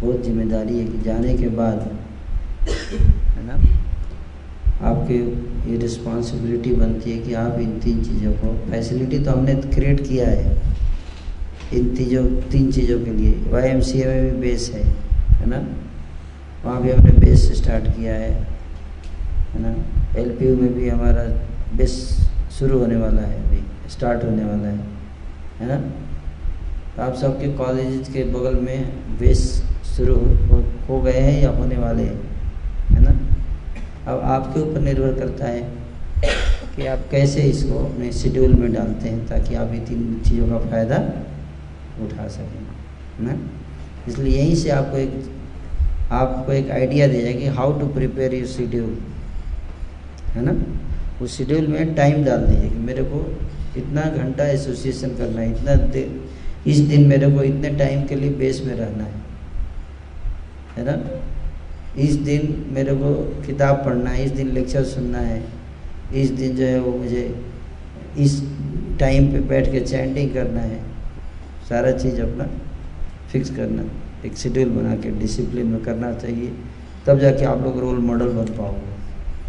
बहुत 0.00 0.22
ज़िम्मेदारी 0.24 0.78
है 0.78 0.84
कि 0.84 0.98
जाने 1.00 1.34
के 1.38 1.48
बाद 1.56 1.78
है 2.62 3.46
ना? 3.46 3.56
आपके 4.82 5.14
ये 5.70 5.76
रिस्पॉन्सिबिलिटी 5.78 6.72
बनती 6.74 7.10
है 7.10 7.18
कि 7.18 7.34
आप 7.34 7.58
इन 7.60 7.78
तीन 7.80 8.02
चीज़ों 8.04 8.32
को 8.32 8.52
फैसिलिटी 8.70 9.18
तो 9.24 9.30
हमने 9.30 9.54
क्रिएट 9.74 10.00
किया 10.08 10.28
है 10.28 10.60
इन 11.78 11.94
तीजों 11.96 12.24
तीन 12.52 12.70
चीज़ों 12.72 12.98
के 13.04 13.10
लिए। 13.10 13.32
वाई 13.50 13.68
एम 13.68 13.80
सी 13.80 14.00
ए 14.00 14.06
में 14.06 14.24
भी 14.24 14.40
बेस 14.40 14.70
है 14.74 14.82
है 14.82 15.46
ना? 15.50 15.60
वहाँ 16.64 16.82
भी 16.82 16.90
हमने 16.90 17.12
बेस 17.18 17.46
स्टार्ट 17.62 17.86
किया 17.96 18.14
है 18.14 18.30
है 19.52 19.62
ना? 19.62 19.74
एल 20.20 20.30
पी 20.38 20.48
यू 20.48 20.56
में 20.56 20.74
भी 20.74 20.88
हमारा 20.88 21.24
बेस 21.76 21.94
शुरू 22.58 22.78
होने 22.78 22.96
वाला 22.96 23.22
है 23.22 23.42
अभी 23.46 23.90
स्टार्ट 23.90 24.24
होने 24.24 24.44
वाला 24.44 24.68
है 24.68 24.78
है 25.60 25.68
ना? 25.68 25.76
तो 26.96 27.02
आप 27.02 27.14
सबके 27.22 27.52
कॉलेज 27.56 28.08
के 28.12 28.24
बगल 28.32 28.60
में 28.60 29.18
बेस 29.20 29.42
शुरू 29.96 30.14
हो, 30.14 30.62
हो 30.88 31.00
गए 31.02 31.20
हैं 31.20 31.42
या 31.42 31.50
होने 31.50 31.76
वाले 31.76 32.02
हैं 32.02 32.20
है 32.90 33.00
ना? 33.02 33.18
अब 34.08 34.20
आपके 34.34 34.60
ऊपर 34.60 34.80
निर्भर 34.80 35.18
करता 35.18 35.46
है 35.46 35.60
कि 36.76 36.86
आप 36.86 37.06
कैसे 37.10 37.42
इसको 37.50 37.78
अपने 37.78 38.10
शेड्यूल 38.12 38.54
में 38.54 38.72
डालते 38.72 39.08
हैं 39.08 39.26
ताकि 39.28 39.54
आप 39.54 39.72
ये 39.74 39.78
तीन 39.86 40.20
चीज़ों 40.28 40.48
का 40.48 40.58
फ़ायदा 40.70 40.96
उठा 42.04 42.26
सकें 42.28 43.26
ना? 43.26 43.36
इसलिए 44.08 44.36
यहीं 44.36 44.54
से 44.54 44.70
आपको 44.70 44.96
एक 44.96 46.12
आपको 46.12 46.52
एक 46.52 46.70
आइडिया 46.70 47.06
दे 47.06 47.20
जाएगी 47.22 47.46
how 47.58 47.78
to 47.80 47.86
prepare 47.94 48.34
your 48.34 48.46
schedule 48.46 48.96
है 50.34 50.44
ना? 50.44 50.54
उस 51.22 51.36
शेड्यूल 51.38 51.66
में 51.66 51.94
टाइम 51.94 52.24
डाल 52.24 52.46
दीजिए 52.46 52.70
कि 52.70 52.78
मेरे 52.86 53.02
को 53.04 53.24
इतना 53.76 54.02
घंटा 54.02 54.44
एसोसिएशन 54.48 55.16
करना 55.16 55.40
है, 55.40 55.50
इतना 55.50 55.72
इस 56.70 56.78
दिन 56.88 57.06
मेरे 57.08 57.30
को 57.30 57.42
इतने 57.42 57.70
टाइम 57.78 58.02
के 58.06 58.14
लिए 58.14 58.30
बेस 58.40 58.62
में 58.66 58.74
रहना 58.74 59.04
है 59.04 59.20
है 60.76 60.84
ना? 60.84 60.96
इस 61.98 62.14
दिन 62.14 62.66
मेरे 62.72 62.94
को 62.94 63.14
किताब 63.46 63.76
पढ़ना 63.76 64.10
है, 64.10 64.24
इस 64.24 64.30
दिन 64.30 64.48
लेक्चर 64.48 64.84
सुनना 64.84 65.18
है। 65.18 65.42
इस 66.14 66.30
दिन 66.30 66.56
जो 66.56 66.64
है 66.64 66.80
वो 66.80 66.92
मुझे 66.98 67.44
इस 68.18 68.42
टाइम 69.00 69.32
पे 69.32 69.40
बैठ 69.40 69.72
के 69.72 69.80
चैंटिंग 69.80 70.34
करना 70.34 70.60
है। 70.60 70.80
सारा 71.68 71.92
चीज़ 71.92 72.20
अपना 72.20 72.46
फिक्स 73.32 73.50
करना, 73.50 73.82
एक 74.24 74.36
शेड्यूल 74.36 74.70
बना 74.70 74.96
के 74.96 75.10
डिसिप्लिन 75.10 75.66
में 75.66 75.82
करना 75.82 76.12
चाहिए, 76.12 76.52
तब 77.06 77.18
जाके 77.18 77.44
आप 77.44 77.62
लोग 77.62 77.80
रोल 77.80 77.98
मॉडल 77.98 78.28
बन 78.28 78.44
पाओगे। 78.44 78.92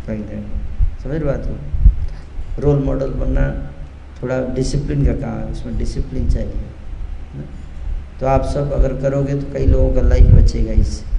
कहीं 0.08 0.20
ना 0.20 1.00
समझ 1.04 1.22
बात 1.22 1.48
हो? 1.48 1.56
रोल 2.62 2.84
मॉडल 2.84 3.08
बनना 3.08 3.72
थोड़ा 4.24 4.40
डिसिप्लिन 4.56 5.06
का 5.06 5.14
काम 5.14 5.40
है, 5.40 5.52
उसमें 5.52 5.78
डिसिप्लिन 5.78 6.30
चाहिए। 6.30 7.42
तो 8.20 8.26
आप 8.26 8.46
सब 8.46 8.72
अगर 8.72 9.02
करोगे 9.02 9.34
तो 9.34 9.54
कई 9.54 9.66
लोगों 9.66 9.94
का 9.94 10.02
लाइफ 10.02 10.24
बचेगा 10.24 10.72
इससे। 10.72 11.13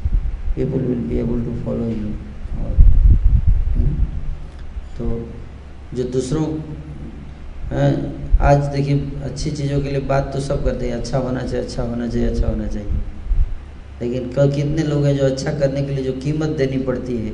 People 0.57 0.81
will 0.81 0.99
be 1.09 1.19
able 1.19 1.41
to 1.45 1.53
follow 1.65 1.85
you 1.85 2.09
और 2.59 2.73
तो 4.99 5.07
जो 5.97 6.05
दूसरों 6.11 6.47
आज 8.41 8.65
देखिए, 8.67 8.99
अच्छी 9.25 9.51
चीज़ों 9.51 9.81
के 9.81 9.91
लिए 9.91 10.01
बात 10.09 10.31
तो 10.33 10.41
सब 10.41 10.65
करते 10.65 10.87
हैं। 10.87 10.95
अच्छा 10.95 11.19
होना 11.19 11.41
चाहिए 11.41 11.65
अच्छा 11.65 11.83
होना 11.83 12.07
चाहिए 12.09 12.29
अच्छा 12.29 12.47
होना 12.47 12.67
चाहिए। 12.67 12.89
लेकिन 14.01 14.31
कितने 14.51 14.83
लोग 14.83 15.05
हैं 15.07 15.17
जो 15.17 15.25
अच्छा 15.25 15.53
करने 15.53 15.83
के 15.83 15.95
लिए 15.95 16.05
जो 16.05 16.13
कीमत 16.21 16.49
देनी 16.59 16.79
पड़ती 16.85 17.17
है, 17.17 17.33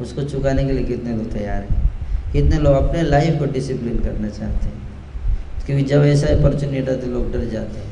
उसको 0.00 0.22
चुकाने 0.24 0.64
के 0.64 0.72
लिए 0.72 0.84
कितने 0.84 1.16
लोग 1.16 1.32
तैयार 1.32 1.62
हैं? 1.62 2.32
कितने 2.32 2.58
लोग 2.58 2.74
अपने 2.74 3.02
लाइफ 3.02 3.38
को 3.38 3.44
डिसिप्लिन 3.52 3.98
करना 3.98 4.28
चाहते 4.30 4.66
हैं? 4.66 4.80
क्योंकि 5.66 5.84
जब 5.84 6.04
ऐसा 6.04 6.26
अपॉर्चुनिटी 6.36 6.82
आता 6.82 6.92
है, 6.92 7.12
लोग 7.12 7.32
डर 7.32 7.44
जाते 7.50 7.78
हैं। 7.78 7.90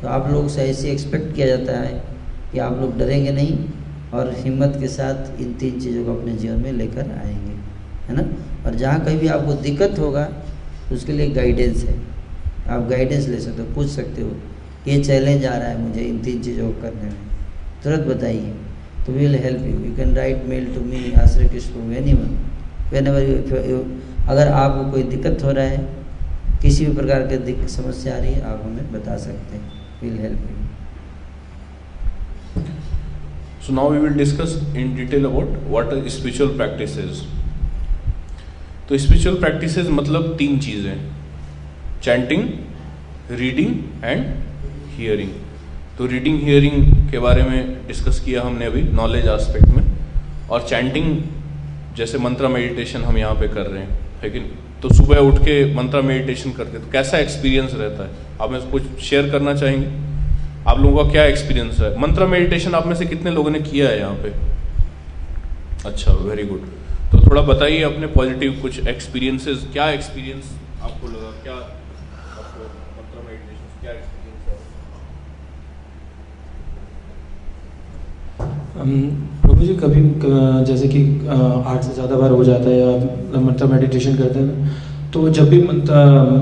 तो 0.00 0.08
आप 0.08 0.30
लोग 0.30 0.48
से 0.48 0.62
ऐसे 0.62 0.90
एक्सपेक्ट 0.90 1.34
किया 1.34 1.46
जाता 1.46 1.78
है 1.80 1.92
कि 2.52 2.58
आप 2.58 2.78
लोग 2.80 2.98
डरेंगे 2.98 3.32
नहीं। 3.32 3.58
और 4.16 4.32
हिम्मत 4.36 4.76
के 4.80 4.88
साथ 4.88 5.40
इन 5.40 5.52
तीन 5.52 5.80
चीज़ों 5.80 6.04
को 6.04 6.16
अपने 6.16 6.32
जीवन 6.32 6.62
में 6.62 6.72
लेकर 6.72 7.10
आएँगे, 7.12 7.54
है 8.08 8.16
ना? 8.16 8.22
और 8.66 8.74
जहाँ 8.74 9.04
कहीं 9.04 9.18
भी 9.18 9.28
आपको 9.28 9.52
दिक्कत 9.62 9.98
होगा, 9.98 10.28
उसके 10.92 11.12
लिए 11.12 11.30
गाइडेंस 11.30 11.84
है। 11.84 11.96
आप 12.68 12.88
गाइडेंस 12.90 13.28
ले 13.28 13.40
सकते 13.40 13.62
हो, 13.62 13.68
पूछ 13.74 13.88
सकते 13.88 14.22
हो 14.22 14.36
ये 14.88 15.02
चैलेंज 15.04 15.44
आ 15.46 15.56
रहा 15.56 15.68
है 15.68 15.80
मुझे 15.80 16.00
इन 16.00 16.18
तीन 16.18 16.42
चीज़ों 16.42 16.72
को 16.72 16.82
करने 16.82 17.02
में। 17.02 17.16
तुरंत 17.84 18.06
बताइए। 18.06 18.54
तो 19.06 19.12
will 19.12 19.34
help 19.34 19.62
you 19.62 19.84
you 19.84 19.94
can 19.96 20.14
write 20.14 20.44
mail 20.46 20.64
to 20.74 20.80
me 20.80 21.12
Ashraya 21.12 21.48
Krishna 21.48 21.92
anyone 22.12 22.36
whenever 23.06 24.04
अगर 24.28 24.48
आपको 24.48 24.90
कोई 24.90 25.02
दिक्कत 25.02 25.44
हो 25.44 25.50
रहा 25.50 25.64
है, 25.64 25.78
किसी 26.62 26.86
भी 26.86 26.92
प्रकार 26.92 27.26
की 27.32 27.68
समस्या 27.68 28.14
आ 28.14 28.18
रही 28.18 28.32
है, 28.32 28.42
आप 28.42 28.62
हमें 28.64 28.92
बता 28.92 29.16
सकते 29.16 29.56
हैं। 29.56 29.72
Will 30.02 30.18
help 30.18 30.40
you 30.40 30.65
So 33.66 33.72
now 33.72 33.88
we 33.88 33.98
will 33.98 34.14
discuss 34.14 34.52
in 34.76 34.94
detail 34.94 35.24
about 35.26 35.48
what 35.68 35.92
are 35.92 36.08
spiritual 36.08 36.50
practices. 36.58 37.22
तो 38.88 38.98
स्पिरिचुअल 39.04 39.38
प्रैक्टिसेस 39.40 39.88
मतलब 39.90 40.36
तीन 40.38 40.58
चीज़ें 40.66 41.00
चैंटिंग 42.02 42.42
रीडिंग 43.38 44.04
एंड 44.04 44.24
हियरिंग 44.98 45.30
तो 45.98 46.06
रीडिंग 46.06 46.38
हियरिंग 46.42 47.10
के 47.10 47.18
बारे 47.26 47.42
में 47.42 47.86
डिस्कस 47.88 48.20
किया 48.24 48.42
हमने 48.42 48.66
अभी 48.66 48.82
नॉलेज 49.00 49.26
एस्पेक्ट 49.28 49.74
में। 49.76 49.84
और 50.50 50.66
चैंटिंग 50.68 51.96
जैसे 51.96 52.18
मंत्रा 52.18 52.48
मेडिटेशन 52.48 53.04
हम 53.04 53.18
यहाँ 53.18 53.34
पे 53.40 53.48
कर 53.48 53.66
रहे 53.66 53.82
हैं, 53.82 53.98
है 54.22 54.30
कि? 54.30 54.40
तो 54.82 54.94
सुबह 54.94 55.18
उठ 55.28 55.42
के 55.44 55.74
मंत्रा 55.74 56.00
मेडिटेशन 56.12 56.52
करते 56.52 56.78
तो 56.78 56.92
कैसा 56.92 57.18
एक्सपीरियंस 57.18 57.74
रहता 57.74 58.04
है? 58.04 58.10
आप 58.40 58.50
में 58.50 58.70
कुछ 58.70 58.98
शेयर 59.04 59.30
करना 59.30 59.54
चाहेंगे? 59.54 60.05
आप 60.68 60.78
लोगों 60.80 61.04
का 61.04 61.10
क्या 61.10 61.24
एक्सपीरियंस 61.24 61.78
है? 61.80 61.88
मंत्रा 62.00 62.26
मेडिटेशन 62.26 62.74
आप 62.74 62.86
में 62.86 62.94
से 62.96 63.06
कितने 63.06 63.30
लोगों 63.30 63.50
ने 63.50 63.60
किया 63.62 63.88
है 63.88 63.98
यहाँ 63.98 64.14
पे? 64.22 64.32
अच्छा 65.88 66.12
वेरी 66.22 66.44
गुड 66.44 66.62
तो 67.12 67.18
थोड़ा 67.26 67.42
बताइए 67.44 67.82
अपने 67.84 68.06
पॉजिटिव 68.14 68.58
कुछ 68.62 68.86
एक्सपीरियंसेस 68.88 69.66
क्या 69.72 69.88
एक्सपीरियंस 69.90 70.50
आपको 70.82 71.08
लगा? 71.08 71.30
क्या 71.42 71.54
प्रभु 79.42 79.64
जी 79.64 79.74
कभी, 79.76 80.00
जैसे 80.66 80.88
कि 80.88 81.00
आठ 81.26 81.82
से 81.82 81.92
ज़्यादा 81.94 82.16
बार 82.16 82.30
हो 82.30 82.44
जाता 82.44 82.68
है 82.68 82.76
या 82.76 83.40
मंत्र 83.40 83.66
मेडिटेशन 83.66 84.16
करते 84.16 84.38
हैं 84.40 85.10
तो 85.12 85.28
जब 85.30 85.48
भी 85.50 85.62
मंत्र 85.62 85.94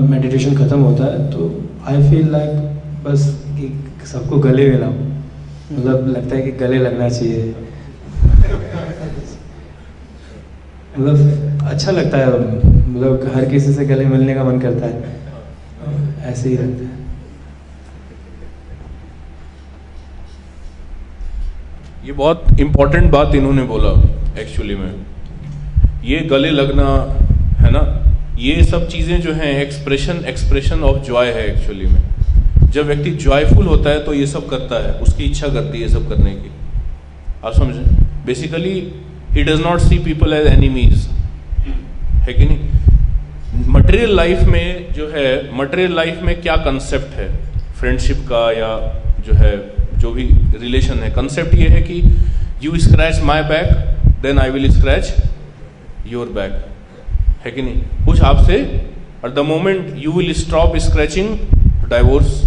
मेडिटेशन 0.09 0.55
ख़त्म 0.57 0.79
होता 0.81 1.05
है 1.05 1.31
तो 1.31 1.49
आई 1.87 2.09
फील 2.09 2.29
लाइक 2.31 3.03
बस 3.03 3.23
सबको 4.05 4.37
गले 4.39 4.69
मिलाऊं 4.69 4.93
मतलब 5.71 6.07
लगता 6.07 6.35
है 6.35 6.41
कि 6.41 6.51
गले 6.57 6.77
लगना 6.79 7.09
चाहिए। 7.09 7.53
मतलब 10.97 11.63
अच्छा 11.67 11.91
लगता 11.91 12.17
है 12.17 12.27
मतलब 12.29 13.31
हर 13.35 13.45
किसी 13.45 13.73
से 13.73 13.85
गले 13.85 14.05
मिलने 14.05 14.35
का 14.35 14.43
मन 14.43 14.59
करता 14.59 14.85
है। 14.85 15.13
ऐसे 16.23 16.49
ही 16.49 16.55
रहता 16.55 16.83
है। 16.83 16.93
ये 22.05 22.11
बहुत 22.13 22.59
इंपॉर्टेंट 22.59 23.11
बात 23.11 23.35
इन्होंने 23.35 23.63
बोला 23.63 23.91
एक्चुअली 24.41 24.75
में। 24.75 25.05
ये 26.05 26.19
गले 26.31 26.49
लगना, 26.51 26.87
है 27.59 27.71
ना? 27.71 27.81
ये 28.39 28.63
सब 28.63 28.87
चीज़ें 28.87 29.19
जो 29.21 29.33
हैं 29.33 29.53
एक्सप्रेशन 29.61 30.25
एक्सप्रेशन 30.27 30.83
ऑफ़ 30.83 31.03
जॉय 31.03 31.31
है 31.31 31.45
एक्चुअली 31.47 31.85
में। 31.85 32.01
जब 32.75 32.85
व्यक्ति 32.87 33.11
जॉयफुल 33.23 33.65
होता 33.67 33.89
है 33.89 34.03
तो 34.05 34.13
ये 34.13 34.25
सब 34.27 34.47
करता 34.49 34.83
है, 34.85 34.91
उसकी 35.01 35.23
इच्छा 35.23 35.47
करती 35.47 35.77
है 35.77 35.83
ये 35.83 35.89
सब 35.89 36.09
करने 36.09 36.31
की। 36.31 36.49
आप 37.45 37.53
समझे? 37.53 37.81
Basically 38.25 38.71
he 39.31 39.43
does 39.43 39.61
not 39.61 39.79
see 39.79 39.97
people 39.99 40.33
as 40.33 40.47
enemies 40.47 41.07
है 42.19 42.33
कि 42.33 42.45
नहीं? 42.45 43.67
मटेरियल 43.67 44.15
लाइफ 44.15 44.41
में 44.43 44.93
जो 44.93 45.07
है 45.09 45.57
मटेरियल 45.57 45.95
लाइफ 45.95 46.21
में 46.23 46.41
क्या 46.41 46.55
कंसेप्ट 46.65 47.15
है? 47.15 47.27
फ्रेंडशिप 47.79 48.17
का 48.29 48.51
या 48.51 48.71
जो 49.27 49.37
है, 49.37 49.53
जो 49.99 50.11
भी 50.11 50.23
रिलेशन 50.61 50.99
है। 50.99 51.09
कंसेप्ट 51.11 51.55
ये 51.55 51.67
है 51.67 51.81
कि 51.81 52.01
you 52.63 52.77
scratch 52.79 53.21
my 53.23 53.41
back 53.43 53.69
then 54.21 54.39
I 54.39 54.49
will 54.49 54.69
scratch 54.71 55.15
your 56.07 56.27
back 56.35 56.65
है 57.45 57.51
कि 57.51 57.61
नहीं? 57.61 58.05
कुछ 58.05 58.21
आपसे 58.23 58.59
और 59.23 59.33
the 59.33 59.45
moment 59.47 59.93
you 59.97 60.11
will 60.11 60.33
stop 60.33 60.77
scratching 60.79 61.37
divorce 61.89 62.43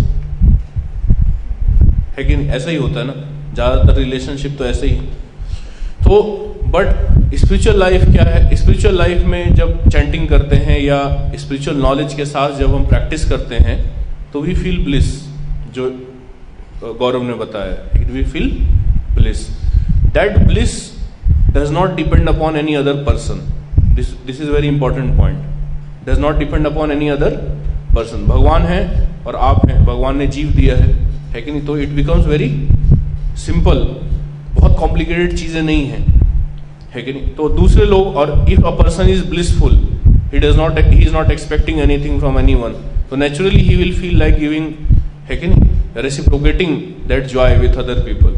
है 2.18 2.24
कि 2.24 2.36
नहीं? 2.36 2.48
ऐसा 2.48 2.70
ही 2.70 2.76
होता 2.76 3.00
है 3.00 3.06
ना? 3.06 3.12
ज़्यादातर 3.54 3.98
रिलेशनशिप 3.98 4.56
तो 4.58 4.64
ऐसे 4.64 4.86
ही 4.86 4.96
तो 6.04 6.20
बट 6.66 7.34
स्पिरिचुअल 7.34 7.78
लाइफ 7.78 8.04
क्या 8.04 8.24
है? 8.24 8.56
स्पिरिचुअल 8.56 8.96
लाइफ 8.98 9.24
में 9.24 9.54
जब 9.54 9.88
चैंटिंग 9.88 10.28
करते 10.28 10.56
हैं 10.56 10.80
या 10.80 10.98
स्पिरिचुअल 11.38 11.76
नॉलेज 11.76 12.14
के 12.14 12.24
साथ 12.24 12.58
जब 12.58 12.74
हम 12.74 12.86
प्रैक्टिस 12.86 13.28
करते 13.30 13.56
हैं 13.56 13.78
तो 14.32 14.40
वी 14.40 14.54
फील 14.54 14.84
ब्लिस 14.84 15.06
जो 15.74 15.90
गौरव 16.98 17.22
ने 17.22 17.34
बताया 17.34 18.00
it 18.00 18.10
we 18.10 18.24
feel 18.24 18.50
bliss 19.14 19.48
that 20.14 20.38
bliss 20.38 20.76
does 21.50 21.70
not 21.72 21.94
depend 21.96 22.28
upon 22.28 22.56
any 22.56 22.74
other 22.74 23.02
person 23.04 23.40
this 23.94 24.10
this 24.26 24.40
is 24.40 24.50
very 24.50 24.68
important 24.68 25.16
point 25.16 26.08
does 26.08 26.18
not 26.18 26.38
depend 26.38 26.66
upon 26.66 26.92
any 26.92 27.08
other 27.08 27.30
person 27.94 28.24
भगवान 28.26 28.62
है 28.62 28.80
और 29.26 29.36
आप 29.36 29.68
हैं। 29.68 29.84
भगवान 29.84 30.16
ने 30.18 30.26
जीव 30.26 30.50
दिया 30.50 30.76
है। 30.76 31.07
है 31.28 31.42
कि 31.42 31.50
नहीं? 31.50 31.64
तो 31.66 31.76
इट 31.78 31.88
बिकम्स 31.88 32.26
वेरी 32.26 32.48
सिंपल 33.36 33.78
बहुत 34.54 34.78
कॉम्प्लिकेटेड 34.78 35.36
चीज़ें 35.36 35.62
नहीं 35.62 35.86
है। 35.86 36.00
है 36.94 37.02
कि 37.02 37.12
नहीं? 37.12 37.28
तो 37.30 37.48
दूसरे 37.48 37.86
लोग, 37.86 38.16
और 38.16 38.46
if 38.50 38.62
a 38.62 38.70
person 38.72 39.08
is 39.08 39.24
blissful 39.24 39.74
he 40.32 40.38
does 40.38 40.56
not 40.56 40.78
he 40.78 41.02
is 41.02 41.12
not 41.12 41.30
expecting 41.30 41.78
anything 41.80 42.18
from 42.18 42.38
anyone 42.54 42.72
तो 43.10 43.16
naturally 43.16 43.60
he 43.60 43.76
will 43.76 43.94
feel 43.94 44.18
like 44.18 44.38
giving 44.38 44.72
है 45.28 45.36
कि 45.36 45.46
नहीं? 45.46 45.70
Reciprocating 45.96 46.76
that 47.08 47.26
joy 47.26 47.56
with 47.56 47.76
other 47.76 48.02
people 48.02 48.34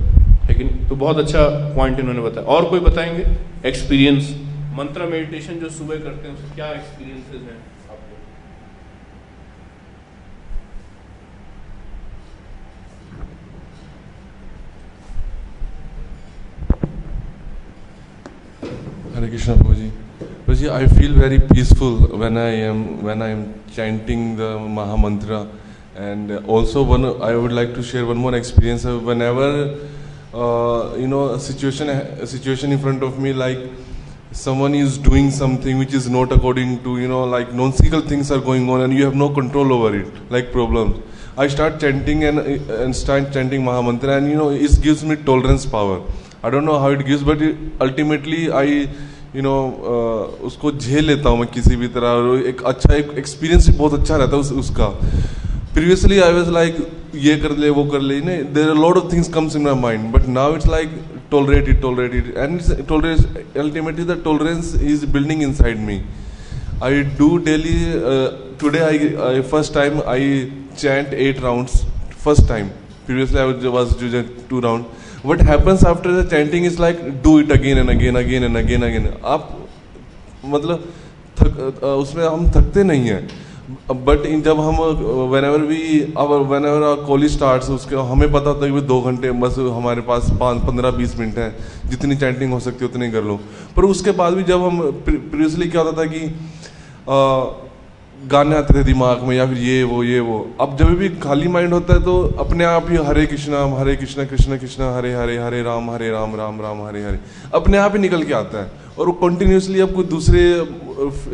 है 0.48 0.54
कि 0.54 0.64
नहीं? 0.64 0.88
तो 0.88 0.96
बहुत 0.96 1.18
अच्छा 1.18 1.48
पॉइंट 1.76 1.98
इन्होंने 2.00 2.20
बताया। 2.20 2.46
और 2.46 2.64
कोई 2.64 2.80
बताएँगे? 2.80 3.26
एक्सपीरियंस 3.68 4.34
मंत्र 4.74 5.06
मेडिटेशन 5.06 5.60
जो 5.60 5.68
सुबह 5.70 5.96
करते 5.96 6.28
हैं 6.28 6.34
उसके 6.34 6.54
क्या 6.54 6.66
एक्सपीरियंसेस 6.66 7.42
हैं? 7.42 7.58
Hare 19.20 19.28
Krishna 19.28 19.54
Prabhuji. 19.54 19.90
Prabhuji, 20.46 20.70
I 20.70 20.86
feel 20.86 21.12
very 21.12 21.38
peaceful 21.38 21.96
when 22.20 22.38
I 22.38 22.50
am 22.68 23.02
when 23.02 23.20
I 23.20 23.28
am 23.28 23.42
chanting 23.70 24.36
the 24.36 24.58
Maha 24.58 24.96
Mantra, 24.96 25.46
and 25.94 26.32
also 26.46 26.82
one 26.82 27.04
I 27.22 27.34
would 27.34 27.52
like 27.52 27.74
to 27.74 27.82
share 27.82 28.06
one 28.06 28.16
more 28.16 28.34
experience. 28.34 28.84
Whenever 28.84 29.76
uh, 30.32 30.94
you 30.96 31.06
know 31.06 31.34
a 31.34 31.40
situation 31.40 31.90
a 31.90 32.26
situation 32.26 32.72
in 32.72 32.78
front 32.78 33.02
of 33.02 33.18
me, 33.18 33.34
like 33.34 33.58
someone 34.32 34.74
is 34.74 34.96
doing 34.96 35.30
something 35.30 35.76
which 35.76 35.92
is 35.92 36.08
not 36.08 36.32
according 36.32 36.82
to 36.84 36.98
you 36.98 37.08
know 37.08 37.24
like 37.24 37.52
nonsensical 37.52 38.00
things 38.00 38.30
are 38.30 38.40
going 38.40 38.70
on, 38.70 38.80
and 38.80 38.94
you 38.94 39.04
have 39.04 39.14
no 39.14 39.28
control 39.28 39.74
over 39.74 39.94
it, 40.00 40.30
like 40.30 40.50
problems. 40.50 40.96
I 41.36 41.48
start 41.58 41.78
chanting 41.78 42.24
and 42.24 42.38
and 42.80 42.96
start 42.96 43.30
chanting 43.38 43.64
Maha 43.70 43.82
Mantra, 43.82 44.16
and 44.16 44.30
you 44.30 44.42
know 44.42 44.50
it 44.50 44.80
gives 44.88 45.04
me 45.04 45.16
tolerance 45.16 45.66
power. 45.66 46.00
I 46.44 46.50
don't 46.50 46.64
know 46.64 46.76
how 46.78 46.92
it 46.92 47.06
gives 47.06 47.22
but 47.22 47.42
ultimately 47.82 48.46
I 48.60 48.78
you 49.36 49.42
know 49.42 49.56
उसको 50.44 50.72
झेल 50.72 51.04
लेता 51.06 51.28
हूँ 51.28 51.38
मैं 51.38 51.48
किसी 51.48 51.76
भी 51.76 51.88
तरह 51.96 52.08
और 52.20 52.46
एक 52.48 52.62
अच्छा 52.66 52.94
एक 52.94 53.12
एक्सपीरियंस 53.18 53.68
भी 53.68 53.76
बहुत 53.78 54.00
अच्छा 54.00 54.16
रहता 54.16 54.36
है 54.36 54.40
उस, 54.40 54.52
उसका। 54.52 54.86
प्रीवियसली 55.74 56.18
आई 56.20 56.32
वॉज़ 56.32 56.50
लाइक 56.50 56.76
ये 57.16 57.36
कर 57.36 57.56
ले 57.56 57.68
वो 57.70 57.84
कर 57.86 58.00
ले 58.02 58.20
नहीं 58.20 58.42
there 58.54 58.68
are 58.68 58.76
lot 58.76 58.96
of 58.96 59.12
things 59.12 59.28
comes 59.34 59.56
in 59.56 59.62
my 59.62 59.74
mind 59.80 60.12
but 60.12 60.26
now 60.28 60.54
it's 60.56 60.66
like 60.68 60.98
tolerate 61.30 61.68
it 61.68 61.80
tolerate 61.80 62.14
it 62.14 62.34
and 62.36 62.86
tolerate 62.88 63.56
ultimately 63.58 64.04
the 64.04 64.20
tolerance 64.24 64.74
is 64.82 65.06
building 65.12 65.42
inside 65.54 65.78
me 65.86 66.00
I 66.84 67.02
do 67.18 67.36
daily 67.46 67.78
today 68.60 68.78
I 68.78 68.98
I 69.28 69.40
first 69.52 69.74
time 69.74 70.00
I 70.08 70.30
chant 70.78 71.14
eight 71.28 71.42
round 71.42 71.68
first 72.24 72.48
time 72.48 72.68
previously 73.06 73.38
I 73.38 73.68
was 73.68 73.94
two 74.50 74.60
round 74.60 74.84
what 75.22 75.40
happens 75.40 75.84
after 75.84 76.12
the 76.12 76.24
chanting 76.30 76.64
is 76.64 76.78
like, 76.78 77.22
do 77.22 77.38
it 77.38 77.50
again 77.50 77.78
and 77.78 77.90
again 77.90 78.16
again 78.16 78.42
and 78.44 78.56
again 78.56 78.82
again. 78.82 79.06
आप 79.24 79.48
मतलब 80.44 80.84
थक 81.40 81.82
उसमें 81.84 82.24
हम 82.26 82.50
थकते 82.50 82.84
नहीं 82.84 83.08
हैं। 83.08 83.28
But 84.04 84.24
in, 84.26 84.40
जब 84.42 84.60
हम 84.60 84.76
whenever 85.44 85.64
we 85.66 86.12
our 86.18 86.38
whenever 86.66 86.82
are 86.88 87.04
college 87.06 87.32
start 87.32 87.62
उसके, 87.70 87.96
हमें 88.10 88.30
पता 88.32 88.50
है 88.64 88.70
कि 88.72 88.80
दो 88.86 89.00
घंटे 89.00 89.30
बस 89.42 89.58
हमारे 89.58 90.00
पास 90.08 90.30
पाँच, 90.40 90.62
पंद्रह, 90.66 90.90
बीस 90.90 91.18
मिनट 91.18 91.38
हैं। 91.38 91.54
जितनी 91.90 92.16
चैंटिंग 92.16 92.52
हो 92.52 92.60
सकती 92.60 92.84
है, 92.84 92.90
उतनी 92.90 93.10
कर 93.10 93.24
लो। 93.24 93.38
पर 93.76 93.84
उसके 93.84 94.10
बाद 94.20 94.34
भी 94.34 94.42
जब 94.42 94.62
हम 94.62 94.80
प्रीवियसली 95.06 95.68
क्या 95.70 95.82
होता 95.82 96.02
था 96.02 96.06
कि 96.14 96.20
गाने 98.28 98.56
आते 98.56 98.74
थे 98.74 98.82
दिमाग 98.84 99.22
में 99.24 99.34
या 99.36 99.46
फिर 99.46 99.58
ये 99.58 99.82
वो 99.84 100.02
ये 100.04 100.20
वो 100.20 100.38
अब 100.60 100.76
जब 100.78 100.88
भी 100.98 101.08
खाली 101.24 101.48
माइंड 101.48 101.72
होता 101.72 101.94
है 101.94 102.02
तो 102.04 102.16
अपने 102.38 102.64
आप 102.64 102.90
ही 102.90 102.96
हरे 103.06 103.24
कृष्णा 103.26 103.64
हरे 103.78 103.94
कृष्णा, 103.96 104.24
कृष्ण 104.24 104.58
कृष्ण, 104.58 104.82
हरे 104.96 105.14
हरे 105.14 105.36
हरे, 105.38 105.62
राम 105.62 105.90
हरे, 105.90 106.10
राम 106.10 106.36
राम 106.36 106.60
राम, 106.60 106.82
हरे 106.86 107.02
हरे 107.04 107.20
अपने 107.54 107.78
आप 107.78 107.92
ही 107.92 107.98
निकल 107.98 108.22
के 108.24 108.32
आता 108.34 108.62
है 108.62 108.70
और 108.98 109.06
वो 109.06 109.12
कंटिन्यूसली 109.22 109.80
अब 109.80 109.94
कोई 109.94 110.04
दूसरे 110.04 110.42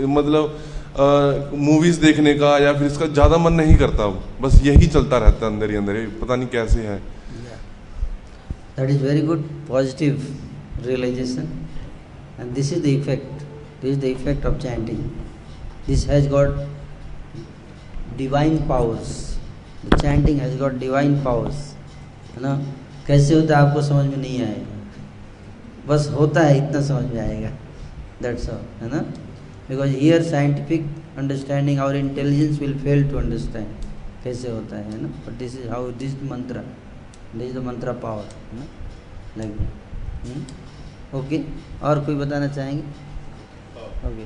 मतलब 0.06 1.54
मूवीज़ 1.54 2.00
देखने 2.00 2.34
का 2.34 2.56
या 2.58 2.72
फिर 2.72 2.86
इसका 2.86 3.06
ज़्यादा 3.06 3.36
मन 3.38 3.52
नहीं 3.52 3.76
करता 3.76 4.06
बस 4.40 4.60
यही 4.64 4.86
चलता 4.86 5.18
रहता 5.18 5.46
है 5.46 5.52
अंदर 5.52 5.70
ही 5.70 5.76
अंदर 5.76 5.96
ही 5.96 6.06
पता 6.22 6.36
नहीं 6.36 6.48
कैसे 6.48 6.86
है 6.86 7.00
That 8.76 8.90
is 8.90 8.96
very 9.02 9.20
good, 9.22 9.44
positive 9.68 10.24
realization. 10.86 11.46
And 12.38 12.54
this 12.54 12.72
is 12.72 12.82
the 12.82 12.90
effect. 12.96 13.44
This 13.82 13.92
is 13.92 14.00
the 14.00 14.10
effect 14.12 14.44
of 14.44 14.58
chanting. 14.60 14.98
This 15.86 16.04
has 16.04 16.26
got 16.26 16.58
divine 18.18 18.56
powers. 18.68 19.10
The 19.84 19.96
chanting 20.02 20.38
has 20.40 20.54
got 20.62 20.78
divine 20.80 21.14
powers. 21.26 21.58
है 22.34 22.42
ना? 22.42 22.54
कैसे 23.06 23.34
होता 23.34 23.58
है 23.58 23.66
आपको 23.66 23.82
समझ 23.82 24.06
में 24.06 24.16
नहीं 24.16 24.40
आएगा। 24.42 25.86
बस 25.88 26.08
होता 26.18 26.40
है 26.42 26.56
इतना 26.58 26.80
समझ 26.86 27.12
में 27.12 27.20
आएगा। 27.20 27.50
दैट्स 28.22 28.48
ऑल 28.50 28.64
है 28.80 28.88
ना? 28.94 29.00
बिकॉज़ 29.68 29.90
हियर 29.96 30.22
साइंटिफिक 30.22 30.86
अंडरस्टैंडिंग 31.18 31.80
और 31.80 31.96
intelligence 31.96 32.58
will 32.60 32.78
fail 32.78 33.08
to 33.10 33.18
understand 33.18 33.66
कैसे 34.24 34.50
होता 34.50 34.76
है 34.76 35.02
ना? 35.02 35.08
But 35.26 35.38
this 35.38 35.58
is 35.60 35.68
how 35.68 35.90
this 36.02 36.14
mantra 36.30 36.64
this 37.36 37.54
the 37.54 37.58
mantra 37.66 37.92
power 38.02 38.24
है 38.52 38.58
ना? 38.60 38.66
लाइक 39.38 41.14
ओके 41.14 41.42
और 41.86 42.04
कोई 42.04 42.14
बताना 42.14 42.48
चाहेंगे? 42.48 42.82
ओके 44.08 44.24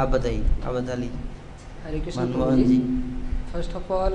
आप 0.00 0.08
बताइए 0.08 0.44
आप 0.64 0.74
बता 0.74 0.94
लीजिए। 0.94 1.31
Hare 1.84 2.00
Krishna 2.00 2.64
ji 2.64 2.78
first 3.52 3.74
of 3.76 3.92
all 3.92 4.12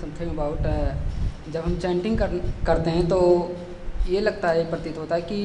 something 0.00 0.30
about 0.30 1.52
जब 1.52 1.60
हम 1.60 1.76
चैंटिंग 1.78 2.18
कर, 2.18 2.40
करते 2.66 2.90
हैं 2.90 3.06
तो 3.08 3.20
ये 4.08 4.20
लगता 4.20 4.48
है 4.48 4.68
प्रतीत 4.70 4.98
होता 4.98 5.14
है 5.14 5.22
कि 5.22 5.40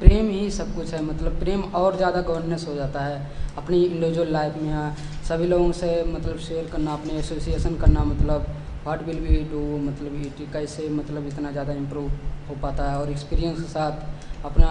प्रेम 0.00 0.28
ही 0.30 0.50
सब 0.50 0.74
कुछ 0.76 0.92
है। 0.94 1.02
मतलब 1.04 1.38
प्रेम 1.40 1.62
और 1.74 1.96
ज़्यादा 1.96 2.20
गवर्नेंस 2.22 2.66
हो 2.68 2.74
जाता 2.74 3.00
है। 3.00 3.20
अपनी 3.58 3.82
इंडिविजुअल 3.84 4.32
लाइफ 4.32 4.56
में 4.56 4.70
या 4.70 4.84
सभी 5.28 5.46
लोगों 5.46 5.72
से 5.72 5.90
मतलब 6.06 6.38
शेयर 6.40 6.68
करना 6.72 6.92
अपने 6.92 7.18
एसोसिएशन 7.18 7.76
करना 7.76 8.04
मतलब 8.04 8.46
व्हाट 8.84 9.02
विल 9.06 9.20
बी 9.20 9.36
डू 9.50 9.60
मतलब 9.78 10.50
कैसे 10.52 10.88
मतलब 10.90 11.26
इतना 11.26 11.50
ज़्यादा 11.52 11.72
इम्प्रूव 11.72 12.08
हो 12.48 12.54
पाता 12.62 12.90
है। 12.90 12.98
और 12.98 13.10
एक्सपीरियंस 13.10 13.60
के 13.60 13.68
साथ 13.68 14.44
अपना 14.44 14.70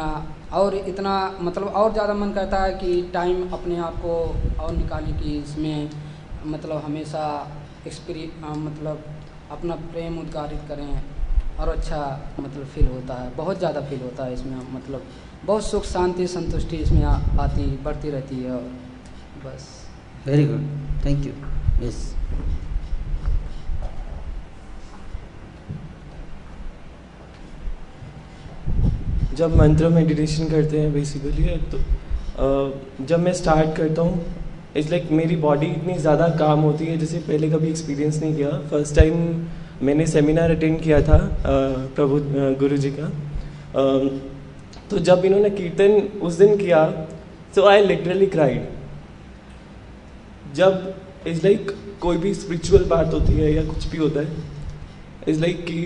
और 0.54 0.76
इतना 0.76 1.14
मतलब 1.42 1.68
और 1.68 1.92
ज़्यादा 1.94 2.14
मन 2.14 2.32
करता 2.34 2.58
है 2.64 2.74
कि 2.74 3.02
टाइम 3.14 3.50
अपने 3.54 3.78
आप 3.80 3.96
को 4.02 4.16
और 4.64 4.72
निकालें 4.74 5.14
कि 5.20 5.38
इसमें 5.38 5.90
मतलब 6.46 6.84
हमेशा 6.86 7.26
एक्सपीरि 7.88 8.32
मतलब 8.44 9.04
अपना 9.52 9.76
प्रेम 9.92 10.20
उद्गारित 10.20 10.60
करें 10.68 11.02
और 11.60 11.70
अच्छा 11.70 12.00
मतलब 12.40 12.66
फील 12.66 12.88
होता 12.88 13.14
है। 13.14 13.36
बहुत 13.36 13.58
ज़्यादा 13.58 13.82
फील 13.82 14.02
होता 14.02 14.26
है 14.26 14.34
इसमें 14.34 14.56
मतलब 14.74 15.04
बहुत 15.46 15.66
सुख 15.66 15.84
शांति 15.86 16.28
संतुष्टि 16.28 16.78
इसमें 16.78 17.04
आ, 17.04 17.14
आती 17.42 17.66
बढ़ती 17.84 18.10
रहती 18.10 18.36
है 18.36 18.52
और 18.52 18.72
बस। 19.46 19.70
Very 20.26 20.46
good 20.46 21.06
thank 21.06 21.26
you 21.26 21.34
yes 21.88 22.04
जब 29.36 29.56
मंत्र 29.58 29.90
मेडिटेशन 29.90 30.50
करते 30.50 30.80
हैं 30.80 30.94
बेसिकली 30.94 31.44
तो 31.72 31.80
जब 33.06 33.20
मैं 33.20 33.34
स्टार्ट 33.34 33.76
करता 33.78 34.02
हूँ 34.02 34.26
इट्स 34.78 34.90
लाइक 34.92 35.12
मेरी 35.12 35.36
बॉडी 35.38 35.68
इतनी 35.68 35.98
ज़्यादा 35.98 36.28
काम 36.38 36.60
होती 36.62 36.86
है, 36.86 36.98
जैसे 36.98 37.18
पहले 37.20 37.50
कभी 37.50 37.70
एक्सपीरियंस 37.70 38.22
नहीं 38.22 38.36
किया। 38.36 38.50
फ़र्स्ट 38.70 38.96
टाइम 38.96 39.16
मैंने 39.84 40.06
सेमिनार 40.08 40.52
अटेंड 40.52 40.80
किया 40.82 41.02
था 41.02 41.18
प्रभु 41.96 42.20
गुरु 42.60 42.78
जी 42.78 42.92
का। 42.92 43.10
तो 44.90 44.98
जब 45.00 45.26
इन्होंने 45.26 45.50
कीर्तन 45.52 46.20
उस 46.22 46.34
दिन 46.36 46.56
किया 46.58 46.86
तो 47.56 47.66
आई 47.68 47.86
लिटरली 47.86 48.26
क्राइड 48.28 48.68
जब 50.56 50.94
इट्स 51.28 51.44
लाइक 51.44 51.72
कोई 52.02 52.18
भी 52.18 52.34
स्पिरिचुअल 52.34 52.84
बात 52.88 53.14
होती 53.14 53.34
है 53.34 53.54
या 53.54 53.64
कुछ 53.66 53.88
भी 53.88 53.98
होता 53.98 54.20
है 54.20 54.28
इट्स 55.28 55.40
लाइक 55.40 55.64
कि 55.66 55.80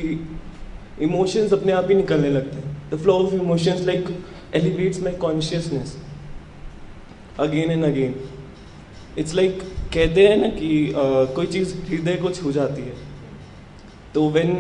इमोशंस 1.06 1.54
अपने 1.54 1.72
आप 1.74 1.88
ही 1.90 1.96
निकलने 1.96 2.30
लगते 2.30 2.58
हैं। 2.58 2.75
The 2.92 2.98
flow 3.02 3.14
of 3.20 3.34
emotions 3.34 3.82
like 3.86 4.10
elevates 4.56 5.02
my 5.04 5.14
consciousness 5.22 5.96
again 7.40 7.72
and 7.72 7.86
again 7.86 8.16
it's 9.20 9.34
like 9.36 9.62
कहते 9.94 10.28
हैं 10.28 10.38
ना 10.38 10.48
कि 10.56 10.70
uh, 10.90 11.36
कोई 11.36 11.46
चीज़ 11.48 11.76
हृदय 11.90 12.16
को 12.22 12.32
छू 12.32 12.52
जाती 12.52 12.82
है। 12.82 12.94
तो 14.14 14.30
when 14.30 14.52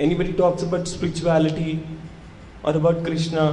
anybody 0.00 0.32
talks 0.32 0.64
about 0.64 0.86
spirituality 0.86 1.80
और 2.64 2.76
अबाउट 2.76 3.04
कृष्णा 3.06 3.44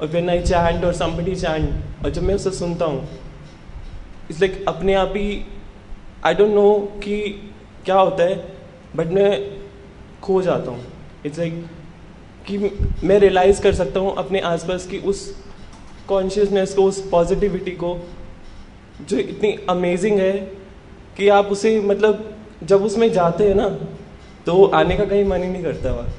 और 0.00 0.06
वेन 0.12 0.30
आई 0.30 0.42
चैंट 0.42 0.84
और 0.84 0.92
समबडी 0.94 1.34
चैंट 1.36 2.04
और 2.04 2.10
जब 2.10 2.22
मैं 2.22 2.34
उसे 2.34 2.50
सुनता 2.52 2.84
हूँ 2.84 3.02
इट्स 4.30 4.40
लाइक 4.40 4.64
अपने 4.68 4.94
आप 4.94 5.12
ही 5.16 5.42
आई 6.24 6.34
डोंट 6.34 6.54
नो 6.54 6.70
कि 7.04 7.18
क्या 7.84 7.98
होता 7.98 8.24
है 8.24 8.36
बट 8.96 9.12
मैं 9.12 9.30
खो 10.22 10.40
जाता 10.42 10.70
हूँ। 10.70 10.84
इट्स 11.26 11.38
लाइक 11.38 11.64
कि 12.46 12.58
मैं 13.04 13.18
रियलाइज़ 13.18 13.60
कर 13.62 13.74
सकता 13.74 14.00
हूँ 14.00 14.14
अपने 14.16 14.40
आसपास 14.46 14.86
की 14.86 14.98
उस 15.10 15.20
कॉन्शियसनेस 16.08 16.74
को 16.74 16.84
उस 16.84 17.00
पॉजिटिविटी 17.10 17.70
को 17.82 17.90
जो 19.08 19.16
इतनी 19.18 19.50
अमेजिंग 19.70 20.18
है 20.20 20.32
कि 21.16 21.28
आप 21.28 21.46
उसे 21.46 21.80
मतलब 21.82 22.28
जब 22.62 22.82
उसमें 22.84 23.12
जाते 23.12 23.48
हैं 23.48 23.54
ना 23.54 23.68
तो 24.46 24.64
आने 24.76 24.96
का 24.96 25.04
कहीं 25.04 25.24
मन 25.24 25.42
ही 25.42 25.48
नहीं 25.48 25.62
करता 25.62 25.92
वहाँ। 25.92 26.12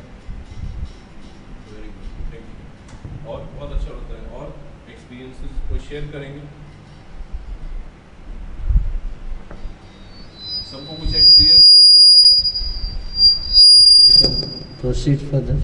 और 3.28 3.40
बहुत 3.56 3.72
अच्छा 3.74 3.90
होता 3.90 4.14
है। 4.14 4.22
और 4.32 4.48
एक्सपीरियंसेस 4.92 5.52
को 5.70 5.78
शेयर 5.90 6.04
करेंगे? 6.14 6.42
सबको 10.72 10.92
कुछ 10.96 11.16
एक्सपीरियंस 11.16 11.72
हो 11.76 11.82
ही 11.82 11.92
रहा 11.92 12.06
होगा। 12.06 12.32
प्रोसीड 14.82 15.20
फर्दर 15.32 15.58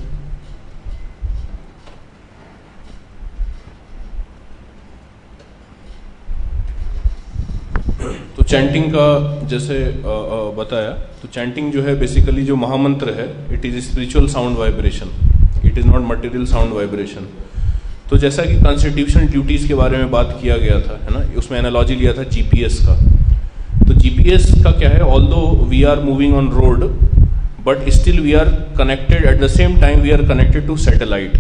तो 8.35 8.38
चैंटिंग 8.49 8.85
का 8.91 9.07
जैसे 9.49 9.75
अ, 9.75 9.87
अ, 9.87 10.39
बताया 10.59 10.89
तो 11.21 11.27
चैंटिंग 11.33 11.71
जो 11.71 11.81
है 11.83 11.95
बेसिकली 11.99 12.43
जो 12.45 12.55
महामंत्र 12.55 13.13
है 13.19 13.27
it 13.53 13.65
is 13.65 13.79
spiritual 13.89 14.27
sound 14.27 14.57
vibration 14.57 15.11
it 15.65 15.77
is 15.77 15.87
not 15.87 16.07
material 16.09 16.45
sound 16.45 16.73
vibration 16.73 17.27
तो 18.09 18.17
जैसा 18.17 18.43
कि 18.43 18.55
कॉन्स्टिट्यूशन 18.61 19.27
ड्यूटीज़ 19.27 19.67
के 19.67 19.73
बारे 19.73 19.97
में 19.97 20.09
बात 20.11 20.37
किया 20.41 20.55
गया 20.57 20.79
था 20.79 20.99
है 21.03 21.13
ना? 21.13 21.19
उसमें 21.37 21.57
एनालॉजी 21.59 21.95
लिया 21.95 22.13
था 22.13 22.23
जीपीएस 22.35 22.79
का। 22.85 22.95
तो 23.87 23.93
जीपीएस 23.93 24.49
का 24.63 24.71
क्या 24.71 24.89
है? 24.89 25.01
Although 25.27 25.41
we 25.69 25.83
are 25.83 25.99
moving 25.99 26.35
on 26.35 26.49
road 26.51 26.83
but 27.65 27.89
still 27.89 28.19
we 28.19 28.33
are 28.33 28.49
connected 28.77 29.25
at 29.25 29.41
the 29.43 29.47
same 29.47 29.79
time 29.81 29.99
we 30.01 30.11
are 30.11 30.23
connected 30.27 30.67
to 30.67 30.77
satellite 30.77 31.37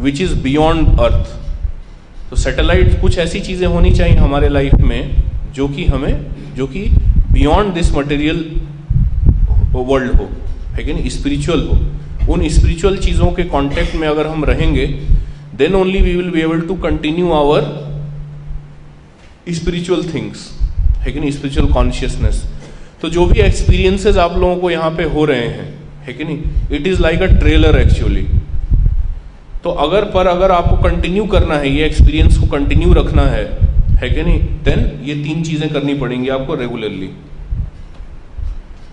which 0.00 0.20
is 0.20 0.34
beyond 0.42 1.00
earth 1.00 1.36
तो 2.30 2.36
सैटेलाइट 2.36 3.00
कुछ 3.00 3.18
ऐसी 3.18 3.40
चीज़ें 3.40 3.66
होनी 3.66 3.90
चाहिए 3.90 4.16
हमारे 4.16 4.48
लाइफ 4.48 4.74
में 4.80 5.23
जो 5.54 5.68
कि 5.68 5.84
हमें, 5.84 6.14
जो 6.56 6.66
कि 6.66 6.80
बियॉन्ड 7.32 7.74
दिस 7.74 7.92
मटेरियल 7.94 8.38
वर्ल्ड 9.74 10.12
हो, 10.12 10.28
है 10.70 10.84
कि 10.84 10.92
नहीं? 10.92 11.08
स्पिरिचुअल 11.10 11.62
हो। 11.62 12.32
उन 12.32 12.48
स्पिरिचुअल 12.48 12.96
चीज़ों 12.96 13.30
के 13.32 13.42
कांटेक्ट 13.44 13.94
में 13.94 14.06
अगर 14.08 14.26
हम 14.26 14.44
रहेंगे 14.44 14.86
then 15.56 15.74
only 15.74 16.00
we 16.02 16.14
will 16.16 16.30
be 16.30 16.40
able 16.40 16.60
to 16.60 16.74
continue 16.82 17.32
our 17.32 17.62
spiritual 19.52 20.02
things 20.04 20.50
है 20.98 21.12
कि 21.12 21.20
नहीं? 21.20 21.30
स्पिरिचुअल 21.30 21.72
कॉन्शियसनेस 21.72 22.42
तो 23.02 23.08
जो 23.08 23.26
भी 23.26 23.40
एक्सपीरियंसेस 23.40 24.16
आप 24.16 24.36
लोगों 24.36 24.56
को 24.56 24.70
यहाँ 24.70 24.90
पे 24.90 25.04
हो 25.04 25.24
रहे 25.24 25.48
हैं, 25.48 25.72
है 26.06 26.12
कि 26.12 26.24
नहीं? 26.24 26.38
It 26.72 26.86
is 26.86 27.00
like 27.02 27.22
a 27.22 27.26
trailer 27.38 27.78
actually 27.80 28.26
तो 29.64 29.70
अगर 29.70 30.04
पर 30.04 30.26
अगर 30.26 30.50
आपको 30.50 30.76
कंटिन्यू 30.82 31.24
करना 31.26 31.54
है, 31.54 31.68
ये 31.68 31.84
एक्सपीरियंस 31.86 32.38
को 32.38 32.46
कंटिन्यू 32.48 32.92
रखना 32.92 33.22
है 33.28 33.44
है 33.94 34.10
कि 34.10 34.22
नहीं? 34.22 34.40
देन 34.40 35.00
ये 35.04 35.14
तीन 35.14 35.42
चीज़ें 35.42 35.72
करनी 35.72 35.94
पड़ेंगी 35.94 36.28
आपको 36.28 36.54
रेगुलरली 36.54 37.10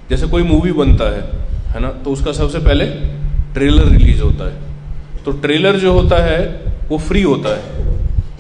जैसे 0.10 0.28
कोई 0.28 0.44
मूवी 0.44 0.72
बनता 0.72 1.10
है 1.16 1.22
है 1.68 1.80
ना 1.80 1.90
तो 1.90 2.12
उसका 2.12 2.32
सबसे 2.32 2.60
पहले 2.60 2.86
ट्रेलर 3.54 3.86
रिलीज़ 3.86 4.22
होता 4.22 4.46
है. 4.46 4.54
तो 5.26 5.32
ट्रेलर 5.32 5.76
जो 5.76 5.94
होता 5.94 6.24
है, 6.24 6.62
वो 6.90 6.98
फ्री 6.98 7.22
होता 7.22 7.56
है. 7.58 7.64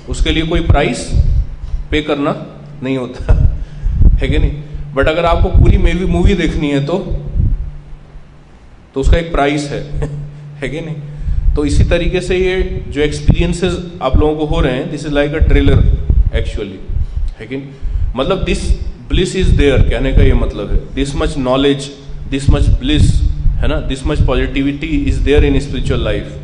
उसके 0.09 0.29
लिए 0.29 0.43
कोई 0.43 0.59
प्राइस 0.59 1.23
पे 1.91 2.01
करना 2.01 2.45
नहीं 2.83 2.97
होता. 2.97 3.33
है 4.13 4.27
कि 4.27 4.37
नहीं? 4.37 4.51
बट 4.93 5.07
अगर 5.07 5.25
आपको 5.25 5.49
पूरी 5.49 5.77
मेवी 5.77 6.05
मूवी 6.05 6.33
देखनी 6.33 6.69
है 6.69 6.85
तो 6.85 6.99
तो 8.93 8.99
उसका 8.99 9.17
एक 9.17 9.31
प्राइस 9.31 9.69
है. 9.71 10.09
है 10.61 10.69
कि 10.69 10.81
नहीं? 10.81 10.95
तो 11.55 11.65
इसी 11.65 11.83
तरीके 11.83 12.21
से 12.21 12.37
ये 12.37 12.85
जो 12.89 13.01
एक्सपीरियंसेस 13.01 13.77
आप 14.01 14.17
लोगों 14.17 14.35
को 14.35 14.45
हो 14.45 14.61
रहे 14.61 14.75
हैं 14.75 14.91
this 14.91 15.05
is 15.05 15.13
like 15.13 15.33
a 15.33 15.37
trailer 15.37 16.00
actually 16.35 16.79
है 17.39 17.47
कि 17.47 17.57
मतलब 18.15 18.43
दिस 18.43 18.69
ब्लिस 19.09 19.35
इज़ 19.35 19.55
देयर 19.57 19.81
कहने 19.89 20.11
का 20.13 20.23
ये 20.23 20.33
मतलब 20.33 20.71
है। 20.71 20.79
This 20.95 21.15
much 21.15 21.37
knowledge 21.37 21.89
this 22.29 22.49
much 22.49 22.69
bliss 22.79 23.11
है 23.61 23.67
ना? 23.67 23.79
This 23.87 24.05
much 24.07 24.21
positivity 24.27 24.87
is 24.87 25.19
there 25.23 25.45
in 25.45 25.59
spiritual 25.59 26.03
life 26.03 26.37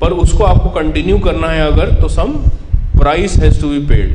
पर 0.00 0.12
उसको 0.24 0.44
आपको 0.44 0.68
कंटिन्यू 0.70 1.18
करना 1.18 1.48
है 1.48 1.66
अगर 1.66 1.94
तो 1.94 2.08
some 2.08 2.32
price 2.98 3.36
has 3.36 3.60
to 3.60 3.68
be 3.68 3.78
paid 3.86 4.10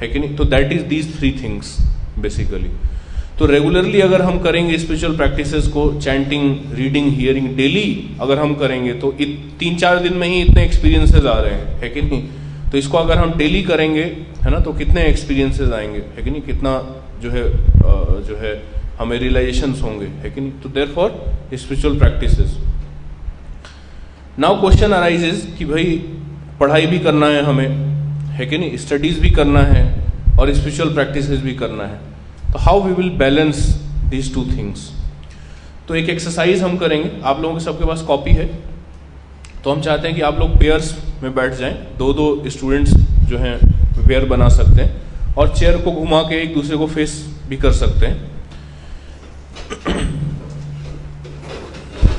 है 0.00 0.08
कि 0.08 0.18
नहीं? 0.18 0.34
तो 0.36 0.44
that 0.44 0.72
is 0.72 0.82
these 0.84 1.16
three 1.18 1.30
things 1.42 1.76
basically 2.18 2.70
तो 3.38 3.46
रेगुलरली 3.46 4.00
अगर 4.00 4.22
हम 4.22 4.38
करेंगे 4.38 4.78
स्पिरिचुअल 4.78 5.16
प्रैक्टिसेस 5.16 5.66
को 5.68 5.82
चैंटिंग 6.00 6.56
रीडिंग 6.74 7.08
हियरिंग 7.12 7.48
डेली 7.56 7.86
अगर 8.20 8.38
हम 8.38 8.54
करेंगे 8.54 8.92
तो 8.94 9.10
तीन 9.60 9.76
चार 9.76 9.98
दिन 9.98 10.16
में 10.16 10.26
ही 10.28 10.40
इतने 10.42 10.64
एक्सपीरियंसेस 10.64 11.24
आ 11.24 11.38
रहे 11.38 11.54
हैं, 11.54 11.80
है 11.80 11.88
कि 11.88 12.02
नहीं? 12.02 12.22
तो 12.74 12.78
इसको 12.78 12.98
अगर 12.98 13.18
हम 13.18 13.32
डेली 13.38 13.62
करेंगे, 13.62 14.02
है 14.42 14.50
ना 14.50 14.58
तो 14.60 14.72
कितने 14.72 15.02
एक्सपीरियंसेस 15.02 15.72
आएँगे? 15.72 15.98
है 16.16 16.22
कि 16.22 16.30
नहीं? 16.30 16.40
कितना 16.42 16.70
जो 17.22 17.30
है 17.30 17.42
जो 18.26 18.36
है, 18.36 18.52
हमें 18.98 19.18
रियलाइजेशन 19.18 19.72
होंगे? 19.82 20.06
है 20.06 20.30
कि 20.30 20.40
नहीं? 20.40 20.52
तो 20.62 20.68
there 20.68 20.86
for 20.86 21.10
spiritual 21.54 21.98
practices 21.98 22.56
now 24.38 24.60
question 24.60 24.92
arises 24.92 25.46
कि 25.58 25.64
भाई, 25.64 25.94
पढ़ाई 26.60 26.86
भी 26.86 26.98
करना 26.98 27.26
है 27.26 27.44
हमें, 27.44 27.68
है 28.32 28.46
कि 28.46 28.58
नहीं? 28.58 28.76
स्टडीज़ 28.76 29.20
भी 29.20 29.30
करना 29.30 29.60
है 29.62 29.86
और 30.40 30.54
स्पिरिचुअल 30.54 30.94
प्रैक्टिस 30.94 31.30
भी 31.42 31.54
करना 31.54 31.84
है. 31.84 31.98
तो 32.52 32.58
how 32.58 32.82
we 32.82 32.92
will 32.94 33.10
balance 33.18 33.66
these 34.10 34.34
two 34.34 34.44
things 34.46 34.90
तो 35.88 35.94
एक 35.94 36.08
एक्सरसाइज 36.10 36.62
हम 36.62 36.76
करेंगे. 36.76 37.10
आप 37.24 37.42
लोगों 37.42 37.58
के 37.58 37.64
सबके 37.64 37.86
पास 37.86 38.02
कॉपी 38.02 38.30
है? 38.30 38.50
तो 39.64 39.72
हम 39.72 39.80
चाहते 39.80 40.08
हैं 40.08 40.16
कि 40.16 40.22
आप 40.22 40.38
लोग 40.38 40.58
पेयर्स 40.58 40.94
में 41.22 41.34
बैठ 41.34 41.52
जाएँ। 41.52 41.74
दो 41.98 42.12
दो 42.12 42.50
स्टूडेंट्स 42.50 42.90
जो 43.28 43.38
हैं 43.38 43.56
पेयर 44.08 44.24
बना 44.24 44.48
सकते 44.48 44.82
हैं 44.82 45.34
और 45.34 45.54
चेयर 45.56 45.76
को 45.76 45.92
घुमा 45.92 46.20
के 46.22 46.42
एक 46.42 46.54
दूसरे 46.54 46.76
को 46.76 46.86
फेस 46.86 47.14
भी 47.48 47.56
कर 47.56 47.72
सकते 47.72 48.06
हैं। 48.06 48.32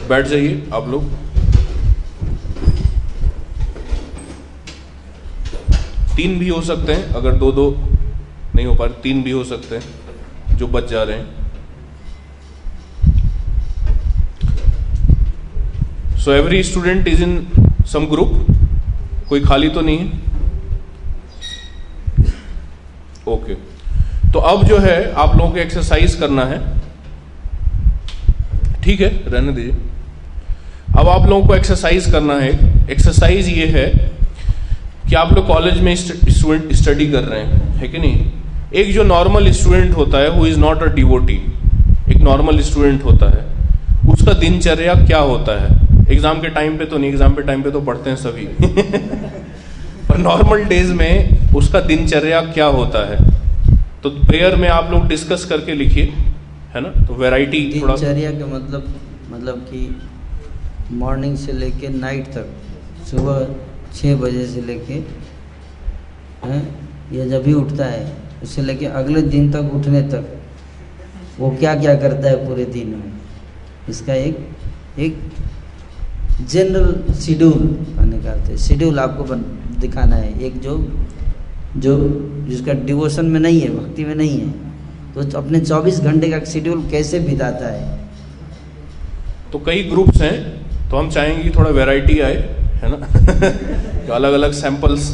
बैठ 0.10 0.26
जाइए 0.28 0.64
आप 0.74 0.88
लोग। 0.88 1.04
तीन 6.16 6.38
भी 6.40 6.50
हो 6.50 6.62
सकते 6.62 6.94
हैं, 6.94 7.14
अगर 7.14 7.32
दो 7.36 7.52
दो 7.52 7.70
नहीं 8.56 8.66
हो 8.66 8.76
पा 8.76 8.86
रहे, 8.86 9.02
तीन 9.02 9.24
भी 9.24 9.32
हो 9.32 9.44
सकते 9.44 9.76
हैं, 9.76 10.58
जो 10.58 10.68
बच 10.68 10.90
जा 10.90 11.04
रहे 11.04 11.18
हैं। 11.18 11.35
So 16.26 16.34
every 16.34 16.62
student 16.64 17.08
is 17.08 17.22
in 17.24 17.34
some 17.88 18.06
group 18.06 18.46
कोई 19.30 19.42
खाली 19.42 19.68
तो 19.70 19.82
नहीं 19.82 19.98
है? 19.98 20.06
Okay 23.28 23.54
okay. 23.54 24.34
तो 24.34 24.40
अब 24.40 24.64
जो 24.64 24.78
है, 24.78 25.12
आप 25.14 25.36
लोगों 25.38 25.52
को 25.52 25.58
एक्सरसाइज 25.58 26.16
करना 26.16 26.46
है। 26.46 26.60
ठीक 28.84 29.02
है? 29.02 29.10
रहने 29.28 29.52
दीजिए। 29.52 29.78
अब 30.98 31.10
आप 31.10 31.30
लोगों 31.30 31.48
को 31.48 31.56
एक्सरसाइज 31.56 32.12
करना 32.12 32.34
है। 32.34 32.50
एक्सरसाइज 32.92 33.50
ये 33.50 33.68
है 33.68 33.88
कि 35.10 35.16
आप 35.16 35.34
लोग 35.34 35.48
कॉलेज 35.48 35.80
में 35.82 35.96
स्टूडेंट 35.96 36.74
स्टडी 36.74 37.08
कर 37.08 37.24
रहे 37.24 37.44
हैं। 37.44 37.78
है 37.78 37.88
कि 37.88 37.98
नहीं? 37.98 38.32
एक 38.74 38.94
जो 38.94 39.04
नॉर्मल 39.04 39.52
स्टूडेंट 39.52 39.96
होता 39.98 40.18
है 40.18 40.30
वो 40.30 40.46
इज़ 40.46 40.60
नॉट 40.60 40.84
अ 40.84 40.94
डिवोटी 40.96 41.42
एक 42.10 42.18
नॉर्मल 42.18 42.60
स्टूडेंट 42.62 43.04
होता 43.06 43.30
है, 43.30 43.46
उसका 44.14 44.34
दिनचर्या 44.34 44.94
क्या 44.96 45.20
होता 45.20 45.62
है? 45.64 45.85
एग्ज़ाम 46.10 46.42
के 46.42 46.50
टाइम 46.50 46.78
पे 46.78 46.86
तो 46.86 46.98
नहीं, 46.98 47.10
एग्ज़ाम 47.10 47.34
के 47.34 47.42
टाइम 47.42 47.62
पे 47.62 47.72
तो 47.72 47.82
पढ़ते 47.82 48.10
हैं 48.10 48.18
सभी। 48.18 48.46
पर 50.10 50.18
नॉर्मल 50.18 50.64
डेज़ 50.64 50.94
में 50.94 51.38
उसका 51.56 51.80
दिनचर्या 51.80 52.42
क्या 52.42 52.66
होता 52.66 53.10
है? 53.10 53.18
तो 54.04 54.10
प्रेयर 54.10 54.56
में 54.56 54.70
आप 54.70 54.92
लोग 54.92 55.08
डिस्कस 55.08 55.46
करके 55.46 55.74
लिखिए, 55.74 56.06
है 56.76 56.82
ना? 56.82 56.90
तो 57.06 57.14
वैरायटी 57.14 57.72
दिनचर्या 57.74 58.32
का 58.32 58.46
मतलब 58.46 58.96
मतलब 59.32 59.56
कि 59.56 60.02
मॉर्निंग 60.92 61.38
से 61.38 61.52
लेके 61.52 61.90
नाइट 61.90 62.28
तक, 62.28 62.48
सुबह 63.12 63.48
छः 63.96 64.16
बजे 64.16 64.46
से 64.46 64.62
लेके, 64.62 64.94
हैं? 66.48 66.62
या 67.14 67.26
जब 67.26 67.44
भी 67.44 67.54
उठता 67.54 67.86
है, 67.86 68.14
उससे 68.44 68.62
लेके 68.62 68.86
अगले 68.86 69.22
दिन 69.22 69.52
तक 69.52 69.72
उठने 69.74 70.02
तक, 70.02 70.40
वो 71.40 71.50
क्या 71.60 71.76
क्या 71.76 71.96
करता 71.96 72.30
है 72.30 72.48
पूरे 72.48 72.66
दिन 72.66 72.88
में? 72.88 73.12
इसका 73.90 74.14
एक 74.14 74.48
एक 75.00 75.18
जनरल 76.42 77.14
शेड्यूल 77.14 77.86
का 77.98 78.32
अर्थ 78.32 78.56
शेड्यूल 78.58 79.00
आपको 79.00 79.24
बन, 79.24 79.42
दिखाना 79.80 80.16
है। 80.16 80.40
एक 80.44 80.60
जो 80.62 80.78
जो, 81.78 81.96
जिसका 82.50 82.74
डिवोशन 82.74 83.26
में 83.26 83.40
नहीं 83.40 83.60
है, 83.62 83.70
भक्ति 83.70 84.04
में 84.06 84.16
नहीं 84.16 84.40
है 84.40 84.66
तो 85.14 85.38
अपने 85.38 85.60
24 85.60 86.00
घंटे 86.00 86.30
का 86.30 86.40
शेड्यूल 86.40 86.82
कैसे 86.92 87.20
बिताता 87.20 87.68
है? 87.68 88.00
तो 89.52 89.60
कई 89.60 89.84
ग्रुप्स 89.84 90.22
हैं 90.22 90.36
तो 90.90 90.98
हम 90.98 91.10
चाहेंगे 91.10 91.44
कि 91.44 91.50
थोड़ा 91.50 91.70
वैरायटी 91.70 92.20
आए, 92.20 92.36
है 92.76 92.90
ना? 92.90 92.98
जो 94.06 94.14
अलग 94.14 94.34
अलग 94.34 94.52
सैंपल्स 94.52 95.10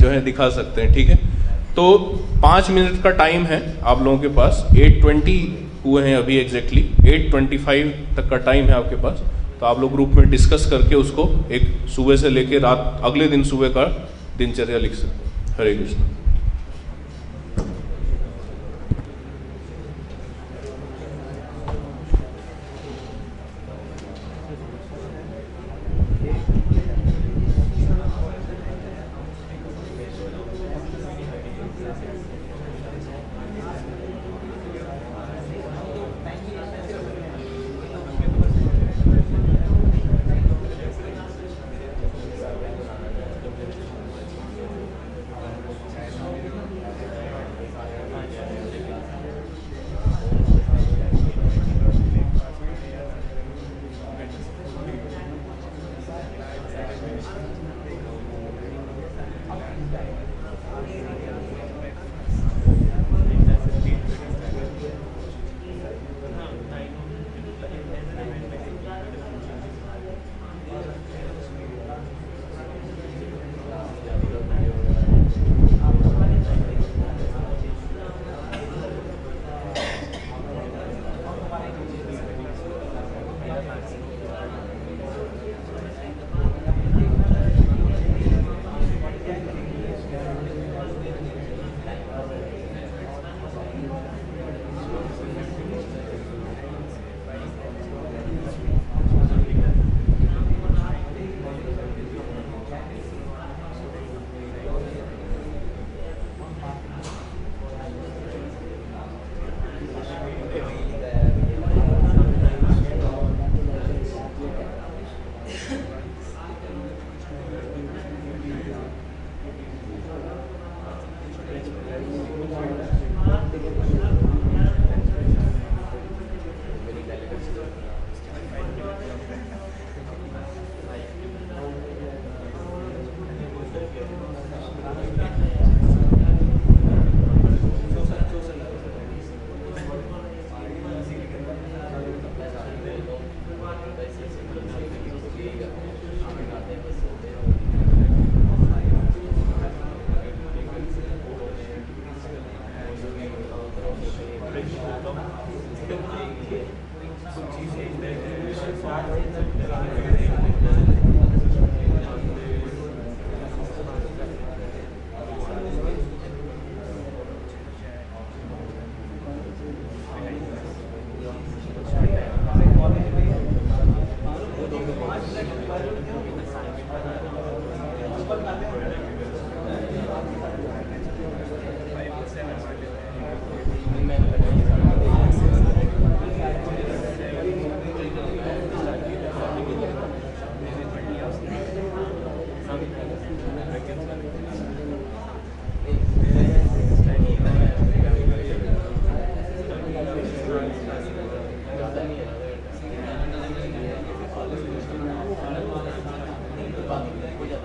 जो 0.00 0.08
है 0.08 0.24
दिखा 0.24 0.48
सकते 0.48 0.82
हैं, 0.82 0.94
ठीक 0.94 1.08
है? 1.08 1.16
तो 1.76 1.98
पाँच 2.42 2.70
मिनट 2.70 3.02
का 3.02 3.10
टाइम 3.10 3.44
है 3.44 3.60
आप 3.84 4.02
लोगों 4.02 4.18
के 4.18 4.28
पास। 4.28 4.66
820 4.72 5.38
हुए 5.84 6.02
हैं 6.02 6.16
अभी 6.16 6.36
एग्जैक्टली 6.36 6.82
825 7.04 7.92
तक 8.16 8.28
का 8.30 8.36
टाइम 8.36 8.64
है 8.64 8.72
आपके 8.72 8.96
पास। 8.96 9.22
तो 9.62 9.66
आप 9.66 9.80
लोग 9.80 9.92
ग्रुप 9.92 10.08
में 10.08 10.30
डिस्कस 10.30 10.66
करके 10.70 10.94
उसको 10.94 11.24
एक 11.50 11.88
सुबह 11.88 12.16
से 12.16 12.28
लेके 12.28 12.58
रात, 12.58 13.00
अगले 13.04 13.28
दिन 13.28 13.42
सुबह 13.44 13.68
का 13.68 13.84
दिनचर्या 14.38 14.78
लिख 14.78 14.94
सकते 14.94 15.28
हैं। 15.28 15.56
हरे 15.58 15.74
कृष्ण। 15.74 16.21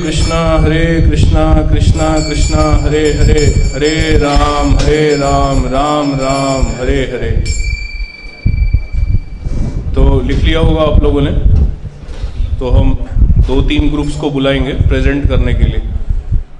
कृष्णा, 0.00 0.38
हरे 0.60 0.84
कृष्णा 1.10 1.44
कृष्णा 1.68 2.08
कृष्णा, 2.28 2.62
हरे 2.82 3.02
हरे 3.12 3.44
हरे 3.74 4.18
राम 4.18 4.74
हरे 4.76 5.16
राम 5.16 5.64
राम 5.66 6.12
राम, 6.14 6.66
हरे 6.80 7.00
हरे। 7.12 7.30
तो 9.94 10.20
लिख 10.20 10.38
लिया 10.38 10.60
होगा 10.60 10.82
आप 10.82 11.02
लोगों 11.02 11.20
ने। 11.20 11.30
तो 12.58 12.70
हम 12.70 12.94
दो 13.46 13.60
तीन 13.62 13.90
ग्रुप्स 13.90 14.16
को 14.16 14.30
बुलाएँगे 14.30 14.72
प्रेजेंट 14.88 15.28
करने 15.28 15.54
के 15.54 15.64
लिए। 15.64 15.82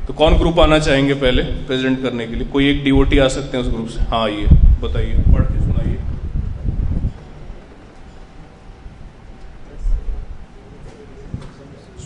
तो 0.07 0.13
कौन 0.13 0.39
ग्रुप 0.39 0.61
आना 0.61 0.79
चाहेंगे 0.79 1.15
पहले 1.15 1.43
प्रेजेंट 1.43 2.03
करने 2.03 2.27
के 2.27 2.35
लिए? 2.35 2.47
कोई 2.47 2.71
एक 2.71 2.85
डिवोटी 2.85 3.19
आ 3.19 3.29
सकते 3.29 3.57
हैं 3.57 3.65
उस 3.65 3.71
ग्रुप 3.71 3.89
से। 3.89 4.01
हाँ 4.03 4.25
आइए 4.25 4.47
बताइए। 4.83 5.15
पढ़ 5.35 5.45
के 5.45 5.59
सुनाइए 5.61 5.99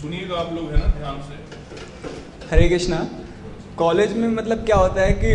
सुनिएगा 0.01 0.35
आप 0.35 0.49
लोग 0.55 0.65
है 0.65 0.77
ना 0.77 0.87
ध्यान 0.99 1.17
से 1.21 1.35
हरे 2.55 2.67
कृष्णा। 2.69 2.97
कॉलेज 3.77 4.11
में 4.17 4.27
मतलब 4.27 4.57
क्या 4.65 4.75
होता 4.75 5.01
है 5.01 5.13
कि 5.23 5.31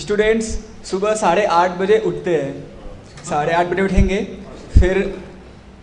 स्टूडेंट्स 0.00 0.46
सुबह 0.90 1.14
साढ़े 1.14 1.44
आठ 1.46 1.76
बजे 1.78 1.98
उठते 2.06 2.36
हैं। 2.36 3.24
साढ़े 3.24 3.52
आठ 3.54 3.66
बजे 3.66 3.82
उठेंगे, 3.82 4.16
फिर 4.78 5.00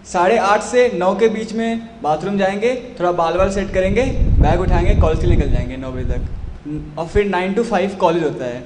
साढ़े 0.05 0.37
आठ 0.39 0.63
से 0.63 0.89
नौ 0.95 1.13
के 1.15 1.27
बीच 1.29 1.53
में 1.53 1.89
बाथरूम 2.03 2.37
जाएँगे, 2.37 2.73
थोड़ा 2.99 3.11
बाल 3.11 3.37
बाल 3.37 3.49
सेट 3.49 3.73
करेंगे, 3.73 4.05
बैग 4.41 4.61
उठाएँगे 4.61 4.95
कॉलेज 5.01 5.19
के 5.19 5.27
लिए 5.27 5.35
निकल 5.35 5.51
जाएँगे 5.51 5.77
नौ 5.77 5.91
बजे 5.91 6.05
तक। 6.05 6.99
और 6.99 7.07
फिर 7.07 7.25
नाइन 7.27 7.53
टू 7.53 7.63
फाइव 7.63 7.95
कॉलेज 7.99 8.23
होता 8.23 8.45
है। 8.45 8.63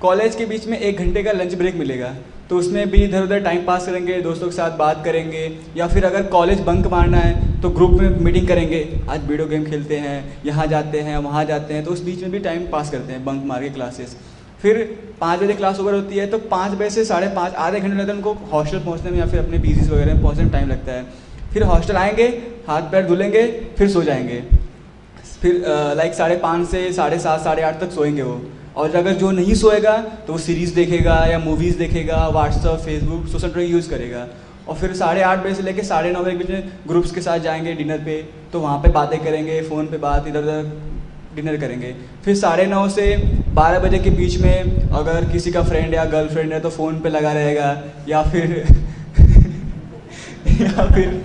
कॉलेज 0.00 0.36
के 0.36 0.46
बीच 0.46 0.66
में 0.66 0.78
एक 0.78 0.98
घंटे 0.98 1.22
का 1.22 1.32
लंच 1.32 1.54
ब्रेक 1.54 1.74
मिलेगा। 1.74 2.14
तो 2.50 2.56
उसमें 2.58 2.90
भी 2.90 3.02
इधर 3.04 3.22
उधर 3.22 3.40
टाइम 3.40 3.64
पास 3.64 3.86
करेंगे, 3.86 4.20
दोस्तों 4.22 4.46
के 4.46 4.52
साथ 4.52 4.76
बात 4.78 5.04
करेंगे, 5.04 5.44
या 5.76 5.86
फिर 5.88 6.04
अगर 6.04 6.22
कॉलेज 6.28 6.60
बंक 6.60 6.86
मारना 6.86 7.18
है 7.18 7.60
तो 7.62 7.70
ग्रुप 7.70 7.90
में 7.92 8.18
मीटिंग 8.20 8.48
करेंगे। 8.48 8.80
आज 9.10 9.26
वीडियो 9.26 9.46
गेम 9.48 9.64
खेलते 9.64 9.96
हैं, 9.98 10.42
यहाँ 10.46 10.66
जाते 10.66 11.00
हैं, 11.00 11.16
वहाँ 11.18 11.44
जाते 11.44 11.74
हैं 11.74 11.84
तो 11.84 11.90
उस 11.90 12.02
बीच 12.04 12.22
में 12.22 12.30
भी 12.30 12.38
टाइम 12.40 12.66
पास 12.68 12.90
करते 12.90 13.12
हैं 13.12 13.24
बंक 13.24 13.44
मार 13.46 13.62
के 13.62 13.68
क्लासेस 13.70 14.16
फिर 14.62 14.78
पाँच 15.20 15.40
बजे 15.40 15.54
क्लास 15.54 15.80
ओवर 15.80 15.94
होती 15.94 16.16
है 16.16 16.26
तो 16.26 16.38
पाँच 16.40 16.72
बजे 16.72 16.90
से 16.90 17.04
साढ़े 17.04 17.28
पाँच, 17.34 17.54
आधे 17.54 17.80
घंटे 17.80 17.96
लगता 17.96 18.12
है 18.12 18.16
उनको 18.16 18.32
हॉस्टल 18.52 18.78
पहुँचने 18.80 19.10
में 19.10 19.18
या 19.18 19.26
फिर 19.26 19.40
अपने 19.40 19.58
पीजीज 19.58 19.90
वगैरह 19.90 20.14
में 20.14 20.22
पहुँचने 20.22 20.44
में 20.44 20.52
टाइम 20.52 20.68
लगता 20.68 20.92
है। 20.92 21.04
फिर 21.52 21.62
हॉस्टल 21.64 21.96
आएँगे, 21.96 22.26
हाथ 22.68 22.90
पैर 22.92 23.06
धुलेंगे, 23.06 23.46
फिर 23.78 23.88
सो 23.90 24.02
जाएँगे। 24.02 24.42
फिर 25.42 25.64
लाइक 25.96 26.14
साढ़े 26.14 26.36
पाँच 26.38 26.68
से 26.68 26.92
साढ़े 26.92 27.18
सात, 27.18 27.40
साढ़े 27.40 27.62
आठ 27.62 27.80
तक 27.80 27.90
सोएँगे 27.90 28.22
वो। 28.22 28.40
और 28.76 28.96
अगर 28.96 29.12
जो 29.14 29.30
नहीं 29.30 29.54
सोएगा 29.54 29.96
तो 30.26 30.32
वो 30.32 30.38
सीरीज़ 30.38 30.74
देखेगा 30.74 31.14
या 31.26 31.38
मूवीज़ 31.38 31.78
देखेगा 31.78 32.26
WhatsApp 32.28 32.80
Facebook 32.80 33.26
social 33.28 33.48
media 33.48 33.70
use 33.70 33.90
करेगा। 33.90 34.26
और 34.68 34.76
फिर 34.76 34.92
साढ़े 34.94 35.22
आठ 35.22 35.38
बजे 35.44 35.54
से 35.54 35.62
लेकर 35.62 35.82
साढ़े 35.84 36.10
नौ 36.12 36.20
बजे 36.20 36.30
के 36.30 36.36
बीच 36.38 36.50
में 36.50 36.70
ग्रुप्स 36.88 37.10
के 37.12 37.20
साथ 37.20 37.38
जाएँगे 37.40 37.72
डिनर 37.74 37.98
पे 37.98 38.22
तो 38.52 38.60
वहाँ 38.60 38.78
पे 38.78 38.90
बातें 38.90 39.18
करेंगे 39.24 39.60
फ़ोन 39.62 39.86
पे 39.86 39.98
बात, 39.98 40.26
इधर 40.28 40.38
उधर 40.40 40.72
डिनर 41.36 41.56
करेंगे। 41.56 41.94
फिर 42.24 42.36
साढ़े 42.36 42.66
नौ 42.66 42.88
से 42.88 43.16
बारह 43.54 43.78
बजे 43.78 43.98
के 43.98 44.10
बीच 44.10 44.36
में 44.38 44.88
अगर 44.90 45.24
किसी 45.32 45.52
का 45.52 45.62
फ्रेंड 45.62 45.94
या 45.94 46.04
गर्लफ्रेंड 46.06 46.52
है 46.52 46.60
तो 46.60 46.70
फ़ोन 46.70 47.00
पे 47.00 47.08
लगा 47.08 47.32
रहेगा, 47.32 47.82
या 48.08 48.22
फिर 48.22 48.64
या 50.60 50.86
फिर 50.86 51.22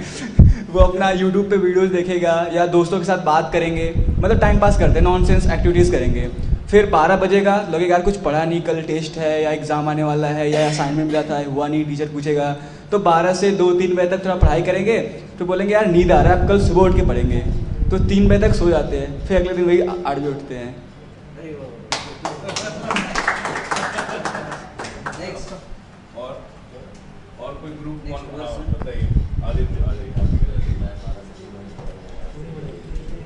वो 0.72 0.80
अपना 0.80 1.10
यूट्यूब 1.12 1.50
पे 1.50 1.58
वीडियोस 1.58 1.90
देखेगा, 1.92 2.34
या 2.54 2.66
दोस्तों 2.68 3.00
के 3.00 3.06
साथ 3.06 3.24
बात 3.26 3.50
करेंगे। 3.54 3.94
मतलब 4.10 4.40
टाइम 4.40 4.60
पास 4.60 4.80
करते 4.80 4.94
हैं 4.94 5.02
नॉन 5.02 5.26
सेंस 5.26 5.50
एक्टिविटीज़ 5.50 5.92
करेंगे। 5.92 6.28
फिर 6.70 6.86
बारह 6.90 7.16
बजेगा 7.18 7.56
लगेगा 7.72 7.96
यार 7.96 8.02
कुछ 8.04 8.16
पढ़ा 8.22 8.44
नहीं 8.44 8.62
कल 8.62 8.82
टेस्ट 8.84 9.18
है 9.18 9.32
या 9.42 9.52
एग्ज़ाम 9.52 9.90
आने 9.90 10.04
वाला 10.04 10.28
है 10.38 10.50
या 10.52 10.68
असाइनमेंट 10.70 11.08
मिला 11.08 11.22
था 11.24 11.38
हुआ 11.48 11.68
नहीं 11.68 11.84
टीचर 11.86 12.08
पूछेगा। 12.14 12.48
तो 12.92 13.00
बारह 13.02 13.34
से 13.34 13.52
दो 13.60 13.72
तीन 13.80 13.96
बजे 13.96 14.08
तक 14.10 14.24
थोड़ा 14.26 14.36
पढ़ाई 14.38 14.62
करेंगे 14.64 14.98
तो 15.40 15.46
बोलेंगे 15.46 15.74
यार 15.74 15.86
नींद 15.88 16.12
आ 16.12 16.22
रहा 16.22 16.34
है 16.34 16.42
अब 16.42 16.48
कल 16.48 16.60
सुबह 16.68 16.82
उठ 16.82 16.96
के 16.96 17.06
पढ़ेंगे। 17.08 17.40
तो 17.92 17.98
तीन 18.10 18.28
बजे 18.28 18.40
तक 18.40 18.54
सो 18.56 18.70
जाते 18.70 18.98
हैं 18.98 19.10
फिर 19.28 19.38
अगले 19.38 19.54
दिन 19.54 19.66
वही 19.66 19.80
आठ 19.82 20.18
बजे 20.18 20.30
उठते 20.30 20.56
हैं। 20.56 20.72
और 26.18 26.32
और 27.40 27.54
कोई 27.62 27.72
ग्रुप 27.72 27.98
कौन 28.08 28.40
हाँ, 28.40 28.48
बताइए 28.72 29.06
आदित्य 29.44 29.78
आ 29.82 29.94
जाइए 29.94 30.12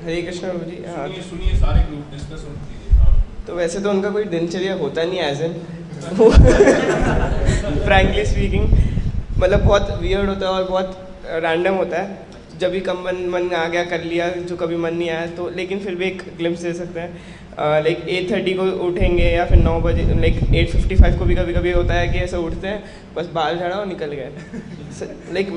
हरे 0.04 0.22
कृष्णा 0.22 0.50
प्रभु 0.50 0.66
जी 0.72 0.78
हाँ 0.88 1.08
सुनिए 1.30 1.56
सारे 1.60 1.80
ग्रुप 1.88 2.06
डिस्कस 2.12 2.42
कीजिए 2.42 2.68
हाँ। 2.68 2.79
तो 3.50 3.56
वैसे 3.56 3.80
तो 3.80 3.90
उनका 3.90 4.10
कोई 4.12 4.24
दिनचर्या 4.32 4.74
होता 4.76 5.04
नहीं 5.04 5.20
एज 5.22 5.42
एन 5.42 5.54
फ्रैंकली 7.86 8.26
स्पीकिंग 8.26 8.66
मतलब 9.38 9.60
बहुत 9.62 9.98
वियर्ड 10.02 10.30
होता 10.30 10.46
है 10.46 10.52
और 10.54 10.64
बहुत 10.66 10.90
रैंडम 11.44 11.74
होता 11.76 12.02
है। 12.02 12.28
जब 12.60 12.72
भी 12.72 12.80
कम 12.82 12.98
मन 13.06 13.18
मन 13.30 13.50
आ 13.56 13.68
गया, 13.68 13.84
कर 13.86 14.04
लिया, 14.04 14.28
जो 14.50 14.56
कभी 14.58 14.76
मन 14.78 14.94
नहीं 14.96 15.10
आया 15.10 15.26
तो 15.36 15.50
लेकिन 15.56 15.80
फिर 15.80 15.96
भी 15.96 16.06
एक 16.06 16.22
ग्लिम्स 16.38 16.62
दे 16.62 16.74
सकते 16.74 17.00
हैं। 17.00 17.12
लाइक 17.84 18.06
एट 18.10 18.32
थर्टी 18.32 18.54
को 18.54 18.64
उठेंगे 18.88 19.24
या 19.26 19.46
फिर 19.46 19.58
नौ 19.60 19.80
बजे 19.82 20.04
लाइक 20.20 20.40
एट 20.54 20.70
फिफ्टी 20.72 20.96
फाइव 20.96 21.18
को 21.20 21.26
भी 21.26 21.36
कभी 21.36 21.54
कभी 21.54 21.72
होता 21.72 21.94
है 21.94 22.08
कि 22.08 22.20
ऐसे 22.20 22.38
उठते 22.40 22.68
हैं, 22.68 22.84
बस 23.16 23.30
बाल 23.34 23.58
झाड़ा 23.58 23.76
और 23.76 23.86
निकल 23.88 24.12
गए। 24.12 24.30
लाइक 25.34 25.48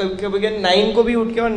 कभी 0.00 0.14
कभी 0.24 0.58
नाइन 0.58 0.92
को 0.92 1.02
भी 1.02 1.14
उठ 1.14 1.34
के 1.34 1.40
और 1.40 1.50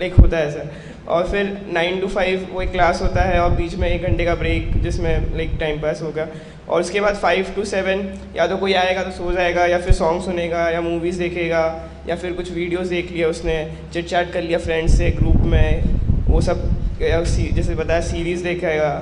लाइक 0.00 0.14
होता 0.16 0.36
है 0.36 0.46
ऐसा। 0.48 0.62
और 1.08 1.28
फिर 1.28 1.46
नाइन 1.72 2.00
टू 2.00 2.08
फाइव 2.08 2.46
वो 2.52 2.62
एक 2.62 2.70
क्लास 2.72 3.00
होता 3.02 3.22
है 3.22 3.40
और 3.40 3.50
बीच 3.56 3.74
में 3.74 3.88
एक 3.88 4.02
घंटे 4.02 4.24
का 4.24 4.34
ब्रेक 4.36 4.72
जिसमें 4.82 5.36
लाइक 5.36 5.56
टाइम 5.60 5.80
पास 5.82 6.02
होगा। 6.02 6.26
और 6.68 6.80
उसके 6.80 7.00
बाद 7.00 7.14
फाइव 7.16 7.52
टू 7.56 7.64
सेवन 7.66 8.02
या 8.36 8.46
तो 8.46 8.56
कोई 8.56 8.72
आएगा 8.74 9.02
तो 9.02 9.10
सो 9.12 9.32
जाएगा, 9.32 9.66
या 9.66 9.78
फिर 9.78 9.92
सॉन्ग 9.94 10.22
सुनेगा, 10.22 10.68
या 10.70 10.80
मूवीज़ 10.80 11.18
देखेगा, 11.18 11.62
या 12.08 12.16
फिर 12.16 12.32
कुछ 12.32 12.52
वीडियोस 12.52 12.86
देख 12.88 13.12
लिया 13.12 13.28
उसने 13.28 13.56
चिट 13.92 14.06
चैट 14.06 14.32
कर 14.32 14.42
लिया 14.42 14.58
फ्रेंड्स 14.58 14.98
से 14.98 15.10
ग्रुप 15.12 15.40
में, 15.44 15.82
वो 16.28 16.40
सब 16.40 16.68
जैसे 17.00 17.74
बताया 17.74 18.00
सीरीज़ 18.02 18.44
देखेगा 18.44 18.92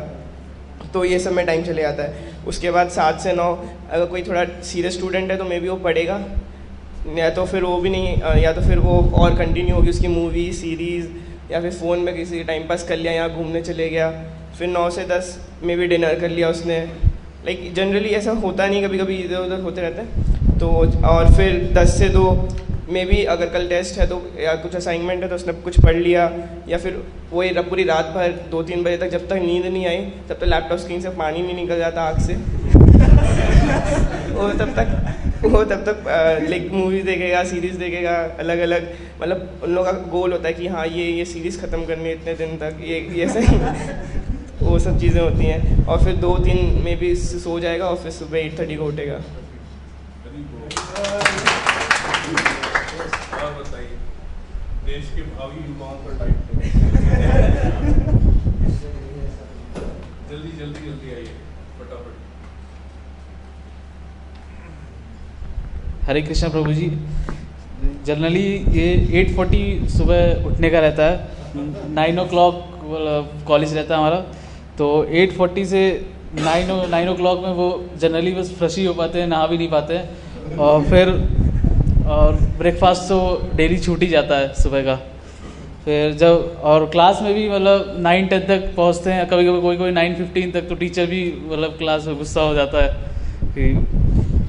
तो 0.95 1.05
ये 1.05 1.19
सब 1.19 1.33
में 1.33 1.45
टाइम 1.47 1.63
चले 1.65 1.83
जाता 1.83 2.03
है। 2.03 2.35
उसके 2.47 2.71
बाद 2.71 2.89
सात 2.91 3.21
से 3.21 3.33
नौ, 3.33 3.53
अगर 3.91 4.05
कोई 4.07 4.23
थोड़ा 4.23 4.45
सीरियस 4.65 4.95
स्टूडेंट 4.95 5.31
है 5.31 5.37
तो 5.39 5.45
मे 5.45 5.61
बी 5.61 5.69
वो 5.69 5.77
पढ़ेगा। 5.85 6.25
या 7.17 7.31
तो 7.31 7.45
फिर 7.47 7.63
वो 7.63 7.77
भी 7.81 7.91
नहीं, 7.91 8.43
या 8.43 8.53
तो 8.53 8.61
फिर 8.61 8.79
वो 8.79 8.99
और 9.15 9.37
कंटिन्यू 9.39 9.75
होगी 9.75 9.91
उसकी 9.91 10.09
मूवी 10.09 10.53
सीरीज़ 10.53 11.07
या 11.51 11.61
फिर 11.61 11.71
फ़ोन 11.71 11.99
में 11.99 12.17
किसी 12.17 12.45
टाइम 12.45 12.69
पास 12.69 12.89
कर 12.89 12.97
लिया 12.97 13.13
या 13.13 13.29
घूमने 13.29 13.63
चले 13.63 13.89
गया 13.89 14.25
फिर 14.59 14.69
नौ 14.69 14.91
से 14.91 15.05
दस 15.05 15.49
में 15.63 15.79
भी 15.79 15.87
डिनर 15.87 16.21
कर 16.21 16.29
लिया 16.29 16.49
उसने। 16.49 16.79
लाइक 16.79 17.61
like, 17.61 17.75
जनरली 17.75 18.09
ऐसा 18.09 18.33
होता 18.33 18.67
नहीं 18.67 18.85
कभी 18.85 18.99
कभी 18.99 19.17
इधर 19.17 19.37
उधर 19.37 19.61
होते 19.61 19.81
रहते 19.81 20.03
हैं। 20.03 20.59
तो 20.59 20.69
और 21.09 21.35
फिर 21.35 21.73
दस 21.75 21.99
से 21.99 22.09
दो 22.09 22.49
मे 22.91 23.05
भी 23.05 23.25
अगर 23.25 23.47
कल 23.47 23.69
टेस्ट 23.69 23.99
है 23.99 24.07
तो 24.07 24.33
या 24.41 24.55
कुछ 24.55 24.77
असाइनमेंट 24.77 25.23
है 25.23 25.29
तो 25.29 25.35
उसने 25.35 25.63
कुछ 25.63 25.81
पढ़ 25.81 25.97
लिया 25.97 26.33
या 26.69 26.79
फिर 26.79 27.05
वही 27.33 27.61
पूरी 27.61 27.85
रात 27.85 28.07
भर 28.07 28.49
दो 28.51 28.63
तीन 28.63 28.83
बजे 28.83 28.97
तक 28.97 29.09
जब 29.09 29.29
तक 29.29 29.33
नींद 29.33 29.67
नहीं 29.67 29.87
आई 29.87 30.13
तब 30.29 30.35
तक 30.35 30.45
लैपटॉप 30.45 30.79
स्क्रीन 30.79 31.01
से 31.01 31.11
पानी 31.19 31.43
नहीं 31.43 31.55
निकल 31.55 31.79
जाता 31.79 32.03
आँख 32.03 32.21
से। 32.21 32.35
वो 34.35 34.49
तब 34.49 34.75
तक 34.79 34.87
वो 35.45 35.63
तब 35.65 35.83
तक 35.87 36.05
लाइक 36.51 36.71
मूवीज़ 36.73 37.05
देखेगा 37.07 37.43
सीरीज़ 37.45 37.77
देखेगा 37.79 38.13
अलग 38.41 38.59
अलग 38.59 38.87
मतलब 39.23 39.61
उन 39.65 39.71
लोगों 39.71 39.93
का 39.93 39.99
गोल 40.11 40.33
होता 40.33 40.49
है 40.49 40.55
कि 40.55 40.67
हाँ 40.67 40.87
ये 40.87 41.05
ये 41.07 41.25
सीरीज़ 41.25 41.61
ख़त्म 41.61 41.85
करनी 41.87 42.05
है 42.05 42.13
इतने 42.15 42.35
दिन 42.35 42.57
तक, 42.59 42.79
ये 42.83 43.01
ये 43.19 43.29
सही 43.35 43.57
वो 44.63 44.79
सब 44.79 44.99
चीज़ें 45.01 45.21
होती 45.21 45.45
हैं। 45.45 45.87
और 45.87 46.05
फिर 46.05 46.17
दो 46.17 46.37
तीन 46.45 46.83
में 46.85 46.97
भी 46.99 47.15
सो 47.17 47.59
जाएगा 47.61 47.89
और 47.89 47.97
फिर 48.03 48.13
सुबह 48.13 48.39
एट 48.39 48.59
थर्टी 48.59 48.77
को 48.77 48.85
उठेगा। 48.87 49.19
जल्दी 60.31 60.51
जल्दी 60.59 60.81
जल्दी 60.87 61.15
आइए। 61.15 61.35
हरे 66.07 66.21
कृष्णा 66.23 66.49
प्रभु 66.49 66.73
जी 66.73 66.87
जनरली 68.07 68.43
ये 68.73 68.89
8:40 69.21 69.89
सुबह 69.91 70.45
उठने 70.47 70.69
का 70.71 70.81
रहता 70.81 71.05
है। 71.05 71.95
नाइन 71.95 72.19
ओ 72.19 72.25
क्लॉक 72.27 72.55
कॉलेज 73.47 73.75
रहता 73.77 73.95
है 73.95 74.01
हमारा। 74.01 74.21
तो 74.79 74.91
8:40 75.15 75.65
से 75.65 75.81
नाइन 76.41 76.71
ओ 76.71 76.77
नाइन 76.87 77.09
ओ 77.09 77.15
क्लॉक 77.17 77.43
में 77.45 77.51
वो 77.53 77.67
जनरली 78.01 78.33
बस 78.33 78.53
फ्रेश 78.59 78.77
ही 78.79 78.85
हो 78.85 78.93
पाते 78.95 79.21
हैं, 79.21 79.27
नहा 79.27 79.47
भी 79.47 79.59
नहीं 79.59 79.69
पाते 79.71 79.95
हैं। 79.95 80.57
और 80.59 80.85
फिर, 80.85 81.09
और 82.09 82.37
ब्रेकफास्ट 82.59 83.03
तो 83.09 83.19
डेली 83.55 83.79
छूट 83.79 84.03
ही 84.03 84.09
जाता 84.09 84.39
है 84.39 84.53
सुबह 84.55 84.83
का। 84.83 84.97
फिर 85.85 86.13
जब, 86.15 86.61
और 86.65 86.87
क्लास 86.91 87.23
में 87.23 87.33
भी 87.35 87.49
मतलब 87.49 87.95
नाइन 88.01 88.27
टेन 88.27 88.47
तक 88.49 88.73
पहुँचते 88.77 89.11
हैं। 89.11 89.27
कभी 89.29 89.49
कभी 89.49 89.61
कोई 89.61 89.77
कोई 89.77 89.91
नाइन 89.91 90.15
फिफ्टीन 90.15 90.51
तक 90.53 90.69
तो 90.69 90.75
टीचर 90.77 91.07
भी 91.07 91.25
मतलब 91.49 91.77
क्लास 91.79 92.07
में 92.07 92.17
गुस्सा 92.19 92.43
हो 92.43 92.55
जाता 92.55 92.85
है। 92.85 92.91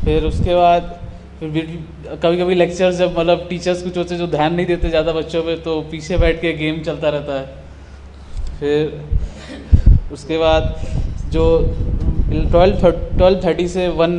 फिर 0.06 0.24
उसके 0.26 0.56
बाद 0.56 0.96
कभी 1.40 2.38
कभी 2.38 2.56
लेक्चर 2.56 2.92
जब 2.94 3.18
मतलब 3.18 3.46
टीचर्स 3.50 3.82
कुछ 3.84 3.98
होते 3.98 4.16
जो 4.18 4.28
ध्यान 4.28 4.54
नहीं 4.54 4.66
देते 4.66 4.90
ज़्यादा 4.90 5.12
बच्चों 5.14 5.42
पे 5.44 5.56
तो 5.66 5.80
पीछे 5.92 6.18
बैठ 6.18 6.40
के 6.42 6.54
गेम 6.54 6.80
चलता 6.84 7.10
रहता 7.10 7.34
है। 7.34 7.46
फिर 8.60 10.12
उसके 10.14 10.38
बाद 10.38 10.76
जो 11.32 11.44
ट्वेल्व 12.32 12.90
ट्वेल्व 13.18 13.40
थर्टी 13.44 13.68
से 13.68 13.88
वन 14.00 14.18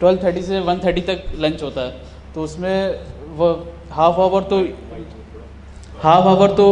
ट्वेल्व 0.00 0.18
थर्टी 0.24 0.42
से 0.42 0.60
वन 0.60 0.78
थर्टी 0.84 1.00
तक 1.02 1.24
लंच 1.40 1.62
होता 1.62 1.80
है। 1.80 1.94
तो 2.34 2.42
उसमें 2.42 2.94
वो 3.36 3.48
हाफ़ 3.92 4.20
आवर 4.20 4.42
तो 4.50 4.58
हाफ़ 6.02 6.26
आवर 6.28 6.54
तो 6.56 6.66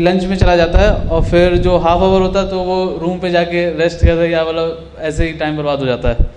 लंच 0.00 0.24
में 0.24 0.36
चला 0.36 0.56
जाता 0.56 0.78
है 0.78 1.08
और 1.08 1.24
फिर 1.24 1.56
जो 1.64 1.76
हाफ़ 1.78 2.02
आवर 2.02 2.20
होता 2.22 2.40
है 2.40 2.50
तो 2.50 2.58
वो 2.64 2.84
रूम 2.98 3.18
पे 3.20 3.30
जाके 3.30 3.68
रेस्ट 3.78 4.04
करता 4.04 4.24
या 4.26 4.44
मतलब 4.44 4.96
ऐसे 5.08 5.26
ही 5.26 5.32
टाइम 5.38 5.56
बर्बाद 5.56 5.80
हो 5.80 5.86
जाता 5.86 6.08
है। 6.08 6.36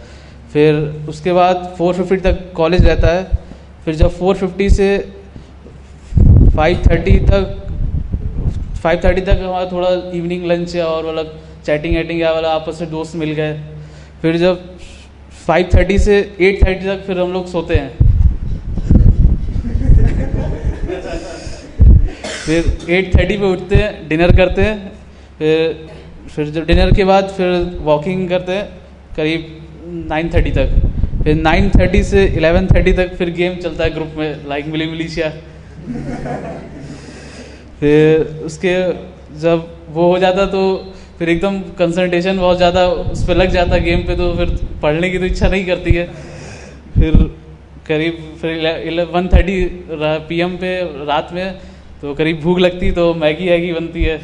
फिर 0.53 0.75
उसके 1.09 1.33
बाद 1.33 1.55
450 1.77 2.21
तक 2.23 2.51
कॉलेज 2.55 2.85
रहता 2.85 3.07
है। 3.07 3.23
फिर 3.85 3.95
जब 3.95 4.17
450 4.17 4.69
से 4.69 4.87
530 6.57 7.19
तक 7.29 7.43
530 8.83 9.25
तक 9.25 9.39
हमारा 9.43 9.65
थोड़ा 9.71 9.89
इवनिंग 10.17 10.45
लंच 10.45 10.75
है 10.75 10.83
और 10.83 11.07
मतलब 11.07 11.39
चैटिंग 11.65 11.95
वैटिंग 11.95 12.21
या 12.21 12.31
वाला 12.31 12.49
आपस 12.51 12.81
में 12.81 12.89
दोस्त 12.91 13.15
मिल 13.15 13.31
गए। 13.31 13.53
फिर 14.21 14.37
जब 14.37 14.59
530 15.47 15.97
से 15.97 16.19
830 16.41 16.85
तक 16.85 17.03
फिर 17.07 17.19
हम 17.19 17.31
लोग 17.33 17.47
सोते 17.47 17.75
हैं। 17.75 17.91
फिर 22.45 22.61
830 22.89 23.37
पे 23.37 23.45
उठते 23.45 23.75
हैं 23.75 24.07
डिनर 24.09 24.35
करते 24.37 24.61
हैं। 24.61 24.91
फिर 25.37 25.87
फिर 26.35 26.49
जब 26.49 26.65
डिनर 26.65 26.91
के 26.95 27.03
बाद 27.03 27.27
फिर 27.37 27.49
वॉकिंग 27.81 28.27
करते 28.29 28.51
हैं, 28.51 28.65
करीब 29.15 29.57
9:30 30.07 30.51
तक। 30.55 30.69
फिर 31.23 31.35
9:30 31.37 32.03
से 32.03 32.27
11:30 32.37 32.93
तक 32.97 33.15
फिर 33.17 33.29
गेम 33.33 33.55
चलता 33.57 33.83
है 33.83 33.89
ग्रुप 33.93 34.13
में 34.17 34.47
लाइक 34.49 34.65
मिली 34.67 34.87
मिलीशिया 34.87 35.29
फिर 37.79 38.21
उसके 38.45 38.73
जब 39.41 39.67
वो 39.89 40.07
हो 40.07 40.17
जाता 40.19 40.45
तो 40.47 40.93
फिर 41.19 41.29
एकदम 41.29 41.59
कंसंट्रेशन 41.77 42.37
बहुत 42.37 42.57
ज़्यादा, 42.57 42.87
उस 42.87 43.23
पर 43.27 43.35
लग 43.37 43.49
जाता 43.51 43.77
गेम 43.79 43.99
पे 44.07 44.15
तो 44.15 44.33
फिर 44.35 44.49
पढ़ने 44.81 45.09
की 45.09 45.17
तो 45.19 45.25
इच्छा 45.25 45.47
नहीं 45.47 45.65
करती 45.65 45.91
है। 45.91 46.05
फिर 46.95 47.15
करीब 47.87 48.17
फिर 48.41 49.07
वन 49.13 49.27
थर्टी 49.27 49.65
पी 50.29 50.39
एम 50.39 50.55
पे 50.57 50.81
रात 51.05 51.29
में 51.33 51.53
तो 52.01 52.13
करीब 52.15 52.39
भूख 52.41 52.59
लगती 52.59 52.91
तो 52.91 53.13
मैगी 53.15 53.49
वैगी 53.49 53.73
बनती 53.73 54.03
है। 54.03 54.17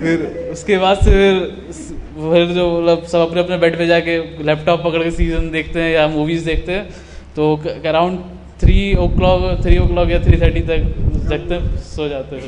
फिर 0.00 0.48
उसके 0.52 0.78
बाद 0.78 0.96
से 0.98 1.10
फिर 1.10 1.34
फिर 2.22 2.46
जो 2.54 2.64
मतलब 2.72 3.04
सब 3.12 3.18
अपने 3.20 3.40
अपने 3.40 3.56
बेड 3.58 3.76
पे 3.78 3.86
जाके 3.86 4.16
लैपटॉप 4.44 4.82
पकड़ 4.84 5.02
के 5.02 5.10
सीज़न 5.10 5.50
देखते 5.50 5.82
हैं 5.82 5.90
या 5.92 6.06
मूवीज़ 6.08 6.44
देखते 6.46 6.72
हैं 6.72 6.84
तो 7.36 7.42
around 7.88 8.18
three 8.62 8.78
o'clock 9.16 9.62
three 9.62 9.78
o'clock 9.86 10.10
या 10.10 10.18
थ्री 10.24 10.36
थर्टी 10.40 10.60
तक 10.68 10.80
जगते 11.30 11.58
सो 11.86 12.08
जाते 12.08 12.36
हैं 12.36 12.42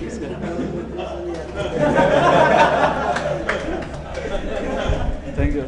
थैंक 5.39 5.57
यू 5.57 5.63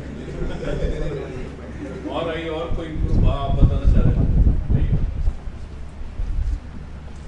और 2.14 2.28
आइए 2.30 2.48
और 2.48 2.66
कोई 2.76 2.88
आप 3.28 3.50
बताना 3.54 3.86
चाह 3.92 4.02
रहे 4.02 4.12
हैं? 4.12 4.98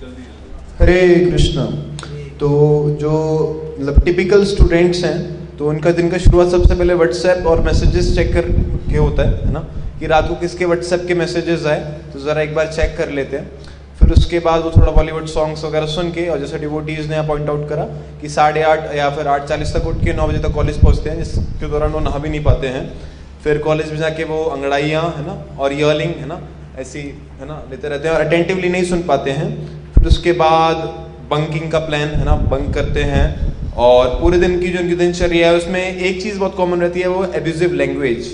जल्दी। 0.03 0.23
हरे 0.81 1.01
कृष्णा। 1.31 1.65
तो 2.41 2.49
जो 3.01 3.13
मतलब 3.81 4.05
टिपिकल 4.05 4.45
स्टूडेंट्स 4.45 5.05
हैं 5.05 5.17
तो 5.59 5.69
उनका 5.69 5.91
दिन 5.91 6.09
का 6.11 6.19
शुरुआत 6.19 6.49
सबसे 6.49 6.75
पहले 6.75 6.95
व्हाट्सएप 6.95 7.47
और 7.47 7.61
मैसेजेस 7.61 8.15
चेक 8.15 8.33
कर 8.33 8.49
के 8.91 8.97
होता 8.97 9.23
है 9.23 9.47
है 9.47 9.53
ना? 9.53 9.61
कि 10.01 10.07
रात 10.07 10.29
को 10.29 10.35
किसके 10.35 10.65
व्हाट्सएप 10.65 11.05
के 11.09 11.15
मैसेजेस 11.15 11.67
आए 11.67 11.81
तो 12.13 12.21
ज़रा 12.21 12.43
एक 12.43 12.55
बार 12.55 12.67
चेक 12.67 12.97
कर 12.99 13.09
लेते 13.11 13.37
हैं। 13.37 13.51
फिर 13.99 14.13
उसके 14.13 14.39
बाद 14.39 14.63
वो 14.63 14.71
थोड़ा 14.71 14.93
बॉलीवुड 14.93 15.27
सॉन्ग्स 15.27 15.65
वगैरह 15.65 15.87
सुन 15.87 16.11
के 16.11 16.29
और 16.29 16.39
जैसे 16.39 16.59
डिवोटीज 16.59 17.11
ने 17.11 17.23
पॉइंट 17.29 17.49
आउट 17.49 17.69
करा 17.69 17.85
कि 18.21 18.29
साढ़े 18.29 18.63
आठ 18.63 18.95
या 18.97 19.11
फिर 19.11 19.29
आठ 19.29 19.45
चालीस 19.45 19.75
तक 19.75 19.87
उठ 19.87 20.05
के 20.05 20.13
नौ 20.13 20.29
बजे 20.29 20.39
तक 20.39 20.53
कॉलेज 20.53 20.81
पहुँचते 20.83 21.11
हैं, 21.11 21.19
जिसके 21.19 21.69
दौरान 21.69 21.91
वो 21.91 22.01
नहा 22.01 22.19
भी 22.19 22.29
नहीं 22.29 22.45
पाते 22.45 22.67
हैं। 22.67 22.93
फिर 23.45 23.59
कॉलेज 23.59 23.91
में 23.91 23.99
जाके 23.99 24.25
वो 24.25 24.45
अंगड़ाइयाँ, 24.45 25.03
है 25.17 25.27
ना? 25.27 25.57
और 25.59 25.73
ईयरलिंग 25.73 26.15
है 26.15 26.27
ना? 26.27 26.41
ऐसी, 26.79 27.01
है 27.41 27.47
ना? 27.47 27.63
लेते 27.71 27.89
रहते 27.89 28.09
हैं 28.09 28.15
और 28.15 28.21
अटेंटिवली 28.21 28.69
नहीं 28.69 28.85
सुन 28.85 29.03
पाते 29.03 29.31
हैं। 29.31 29.51
फिर 29.93 30.07
उसके 30.07 30.33
बाद 30.33 30.77
बंकिंग 31.31 31.71
का 31.73 31.79
प्लान 31.79 32.09
है 32.09 32.25
ना? 32.25 32.35
बंक 32.35 32.75
करते 32.75 33.03
हैं। 33.03 33.27
और 33.79 34.09
पूरे 34.21 34.39
दिन 34.39 34.59
की 34.61 34.69
जो 34.69 34.79
उनकी 34.79 34.95
दिनचर्या 34.97 35.49
है, 35.49 35.57
उसमें 35.57 35.81
एक 35.81 36.23
चीज़ 36.23 36.39
बहुत 36.39 36.55
कॉमन 36.57 36.81
रहती 36.81 37.01
है, 37.01 37.09
वो 37.09 37.25
एब्यूजिव 37.35 37.73
लैंग्वेज 37.73 38.33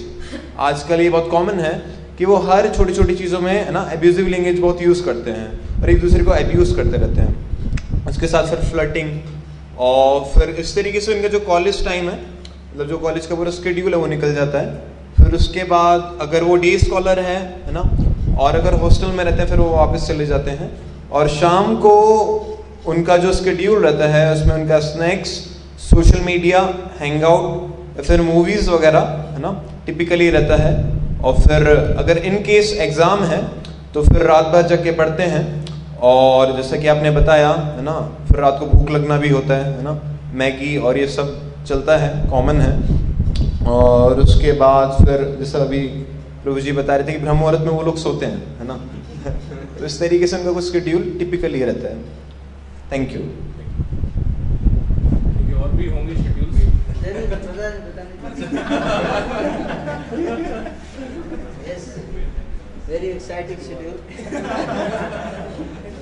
आजकल 0.61 1.01
ये 1.01 1.09
बहुत 1.11 1.29
कॉमन 1.31 1.61
है 1.61 1.73
कि 2.19 2.25
वो 2.25 2.37
हर 2.43 2.69
छोटी 2.75 2.95
छोटी 2.95 3.15
चीज़ों 3.15 3.41
में, 3.41 3.53
है 3.53 3.73
ना 3.73 3.89
एब्यूजिव 3.93 4.29
लैंग्वेज 4.29 4.61
बहुत 4.61 4.83
यूज़ 4.83 5.05
करते 5.05 5.31
हैं 5.31 5.83
और 5.83 5.91
एक 5.91 6.01
दूसरे 6.01 6.25
को 6.25 6.35
एब्यूज़ 6.35 6.75
करते 6.77 6.97
रहते 6.97 7.21
हैं। 7.21 8.07
उसके 8.09 8.27
साथ 8.27 8.47
फिर 8.47 8.59
फ्लटिंग 8.71 9.11
और 9.81 10.25
फिर 10.35 10.55
इस 10.61 10.75
तरीके 10.75 11.01
से 11.01 11.15
उनका 11.15 11.29
जो 11.29 11.41
कॉलेज 11.43 11.85
टाइम 11.85 12.09
है 12.09 12.17
मतलब 12.17 12.89
जो 12.89 12.99
कॉलेज 12.99 13.27
का 13.27 13.35
पूरा 13.35 13.51
स्केड्यूल 13.51 13.93
है, 13.93 13.99
वो 13.99 14.07
निकल 14.07 14.35
जाता 14.35 14.61
है। 14.61 14.93
फिर 15.17 15.35
उसके 15.35 15.65
बाद 15.65 16.19
अगर 16.21 16.43
वो 16.43 16.57
डे 16.57 16.77
स्कॉलर 16.79 17.19
है 17.21 17.37
है 17.67 17.73
ना, 17.73 17.81
और 18.39 18.57
अगर 18.57 18.75
हॉस्टल 18.81 19.07
में 19.09 19.25
रहते 19.25 19.43
हैं, 19.43 19.49
फिर 19.49 19.59
वो 19.59 19.69
वापस 19.71 20.07
चले 20.09 20.27
जाते 20.27 20.51
हैं। 20.53 20.71
और 21.11 21.29
शाम 21.31 21.77
को 21.77 21.93
उनका 22.87 23.17
जो 23.17 23.33
स्केड्यूल 23.33 23.85
रहता 23.85 24.07
है, 24.09 24.33
उसमें 24.33 24.55
उनका 24.55 24.79
snacks 24.79 25.31
social 25.81 26.21
media 26.21 26.61
hang 27.01 27.25
out 27.25 28.03
फिर 28.03 28.23
मूवीज़ 28.23 28.71
वगैरह, 28.71 29.01
है 29.33 29.41
ना 29.41 29.53
टिपिकली 29.87 30.31
रहता 30.31 30.57
है। 30.57 30.73
और 31.21 31.35
फिर 31.35 31.69
अगर 31.99 32.19
इन 32.19 32.37
केस 32.43 32.73
एग्ज़ाम 32.81 33.23
है 33.25 33.43
तो 33.95 34.03
फिर 34.03 34.23
रात 34.23 34.45
भर 34.45 34.63
जग 34.63 34.83
के 34.85 34.91
पढ़ते 34.93 35.23
हैं। 35.23 35.45
और 36.03 36.57
जैसा 36.57 36.77
कि 36.77 36.87
आपने 36.87 37.11
बताया, 37.11 37.51
है 37.51 37.83
ना, 37.83 37.93
फिर 38.29 38.41
रात 38.41 38.57
को 38.61 38.67
भूख 38.67 38.91
लगना 38.91 39.17
भी 39.17 39.29
होता 39.29 39.55
है 39.55 39.73
है 39.73 39.83
ना। 39.83 39.93
मैगी 40.35 40.77
और 40.77 40.99
ये 40.99 41.07
सब 41.07 41.31
चलता 41.67 41.97
है 41.97 42.11
कॉमन 42.31 42.61
है। 42.61 43.67
और 43.67 44.21
उसके 44.21 44.53
बाद 44.53 45.07
फिर, 45.07 45.25
जैसा 45.39 45.59
अभी 45.59 45.87
प्रभु 46.45 46.61
जी 46.61 46.73
बता 46.73 46.97
रहे 46.97 47.09
थे 47.09 47.13
कि 47.13 47.19
ब्रह्म 47.19 47.37
मुहूर्त 47.37 47.61
में 47.61 47.69
वो 47.69 47.83
लोग 47.83 47.97
सोते 47.99 48.27
हैं, 48.27 48.43
है 48.61 48.67
ना। 48.67 48.79
तो 49.79 49.85
इस 49.85 49.99
तरीके 50.01 50.27
से 50.27 50.37
उनका 50.37 50.53
कुछ 50.53 50.73
शेड्यूल 50.73 51.03
टिपिकली 51.19 51.65
रहता 51.65 51.89
है। 51.89 52.24
थैंक 52.92 53.12
यू 53.14 53.22
और 55.64 55.72
भी 55.78 55.90
होंगे 55.90 56.16
yes, 61.68 62.00
very 62.88 63.10
exciting 63.10 63.60
schedule. 63.60 63.98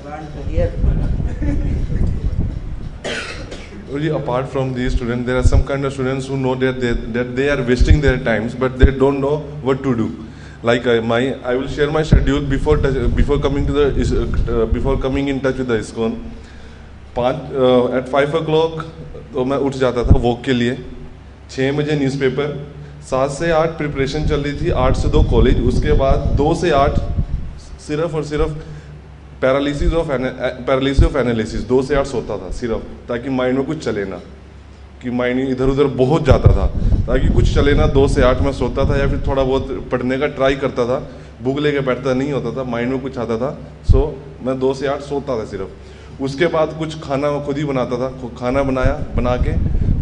want 0.05 0.33
to 0.33 0.43
hear. 0.43 0.71
Really, 3.89 4.09
apart 4.09 4.49
from 4.49 4.73
these 4.73 4.93
students, 4.93 5.25
there 5.25 5.37
are 5.37 5.43
some 5.43 5.65
kind 5.65 5.85
of 5.85 5.93
students 5.93 6.27
who 6.27 6.37
know 6.37 6.55
that 6.55 6.79
they, 6.81 6.91
that 7.17 7.35
they 7.35 7.49
are 7.49 7.63
wasting 7.63 8.01
their 8.01 8.17
times, 8.17 8.53
but 8.53 8.77
they 8.77 8.91
don't 8.91 9.21
know 9.21 9.37
what 9.61 9.81
to 9.83 9.95
do. 9.95 10.25
Like 10.61 10.85
uh, 10.87 11.01
my, 11.01 11.35
I 11.43 11.55
will 11.55 11.67
share 11.67 11.89
my 11.89 12.03
schedule 12.03 12.41
before 12.41 12.77
touch, 12.77 13.15
before 13.15 13.39
coming 13.39 13.65
to 13.67 13.73
the 13.73 13.87
is- 13.95 14.11
uh, 14.13 14.65
before 14.65 14.97
coming 14.97 15.29
in 15.29 15.39
touch 15.39 15.57
with 15.57 15.67
the 15.67 15.77
ISKCON. 15.77 16.31
पाँच 17.16 17.36
eight 17.96 18.08
five 18.12 18.36
ओ 18.36 18.40
clock 18.44 18.82
तो 19.32 19.44
मैं 19.44 19.56
उठ 19.58 19.74
जाता 19.76 20.04
था 20.04 20.16
walk 20.18 20.42
के 20.44 20.52
लिए। 20.52 20.76
छः 21.50 21.72
बजे 21.76 21.96
न्यूज़पेपर 21.96 22.54
सात 23.02 23.30
से 23.30 23.50
आठ 23.52 23.76
प्रिपरेशन 23.78 24.26
चल 24.26 24.40
रही 24.42 24.60
थी, 24.60 24.70
आठ 24.70 24.96
से 24.96 25.08
दो 25.08 25.22
कॉलेज 25.30 25.60
उसके 25.68 25.92
बाद 25.98 26.26
दो 26.36 26.54
से 26.54 26.70
आठ 26.72 26.98
सिर्फ़ 27.86 28.16
और 28.16 28.24
सिर्फ़ 28.24 28.52
paralysis 29.42 29.94
of 29.94 30.08
paralysis 30.08 31.04
of 31.04 31.16
analysis 31.18 31.60
दो 31.68 31.82
से 31.82 31.94
आठ 31.96 32.06
सोता 32.06 32.36
था 32.38 32.50
सिर्फ़, 32.52 32.82
ताकि 33.08 33.30
माइंड 33.30 33.58
में 33.58 33.66
कुछ 33.66 33.84
चले 33.84 34.04
ना, 34.04 34.20
कि 35.02 35.10
माइंड 35.12 35.48
इधर 35.48 35.68
उधर 35.68 35.86
बहुत 35.96 36.24
जाता 36.24 36.52
था, 36.52 36.66
ताकि 37.06 37.28
कुछ 37.34 37.54
चले 37.54 37.74
ना, 37.74 37.86
दो 37.88 38.06
से 38.08 38.22
आठ 38.22 38.40
में 38.42 38.52
सोता 38.54 38.84
था 38.90 38.98
या 38.98 39.08
फिर 39.08 39.22
थोड़ा 39.26 39.42
बहुत 39.42 39.88
पढ़ने 39.92 40.18
का 40.18 40.26
ट्राई 40.38 40.56
करता 40.56 40.86
था 40.86 40.98
बुक 41.42 41.58
लेके 41.58 41.80
बैठता 41.82 42.14
नहीं 42.14 42.32
होता 42.32 42.56
था 42.56 42.64
माइंड 42.70 42.90
में 42.90 43.00
कुछ 43.00 43.18
आता 43.18 43.36
था 43.38 43.56
सो 43.90 44.04
मैं 44.42 44.58
दो 44.58 44.74
से 44.74 44.86
आठ 44.86 45.00
सोता 45.02 45.38
था 45.38 45.44
सिर्फ़। 45.46 45.91
उसके 46.20 46.46
बाद 46.46 46.76
कुछ 46.78 47.00
खाना 47.02 47.28
खुद 47.46 47.58
ही 47.58 47.64
बनाता 47.64 47.96
था 47.98 48.08
खाना 48.38 48.62
बनाया 48.62 48.94
बना 49.16 49.36
के 49.36 49.52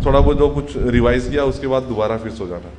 थोड़ा 0.04 0.20
बहुत 0.20 0.38
जो 0.38 0.48
कुछ 0.48 0.76
रिवाइज 0.96 1.28
किया 1.28 1.44
उसके 1.44 1.66
बाद 1.66 1.82
दोबारा 1.82 2.16
फिर 2.16 2.32
सो 2.32 2.46
जाना 2.46 2.70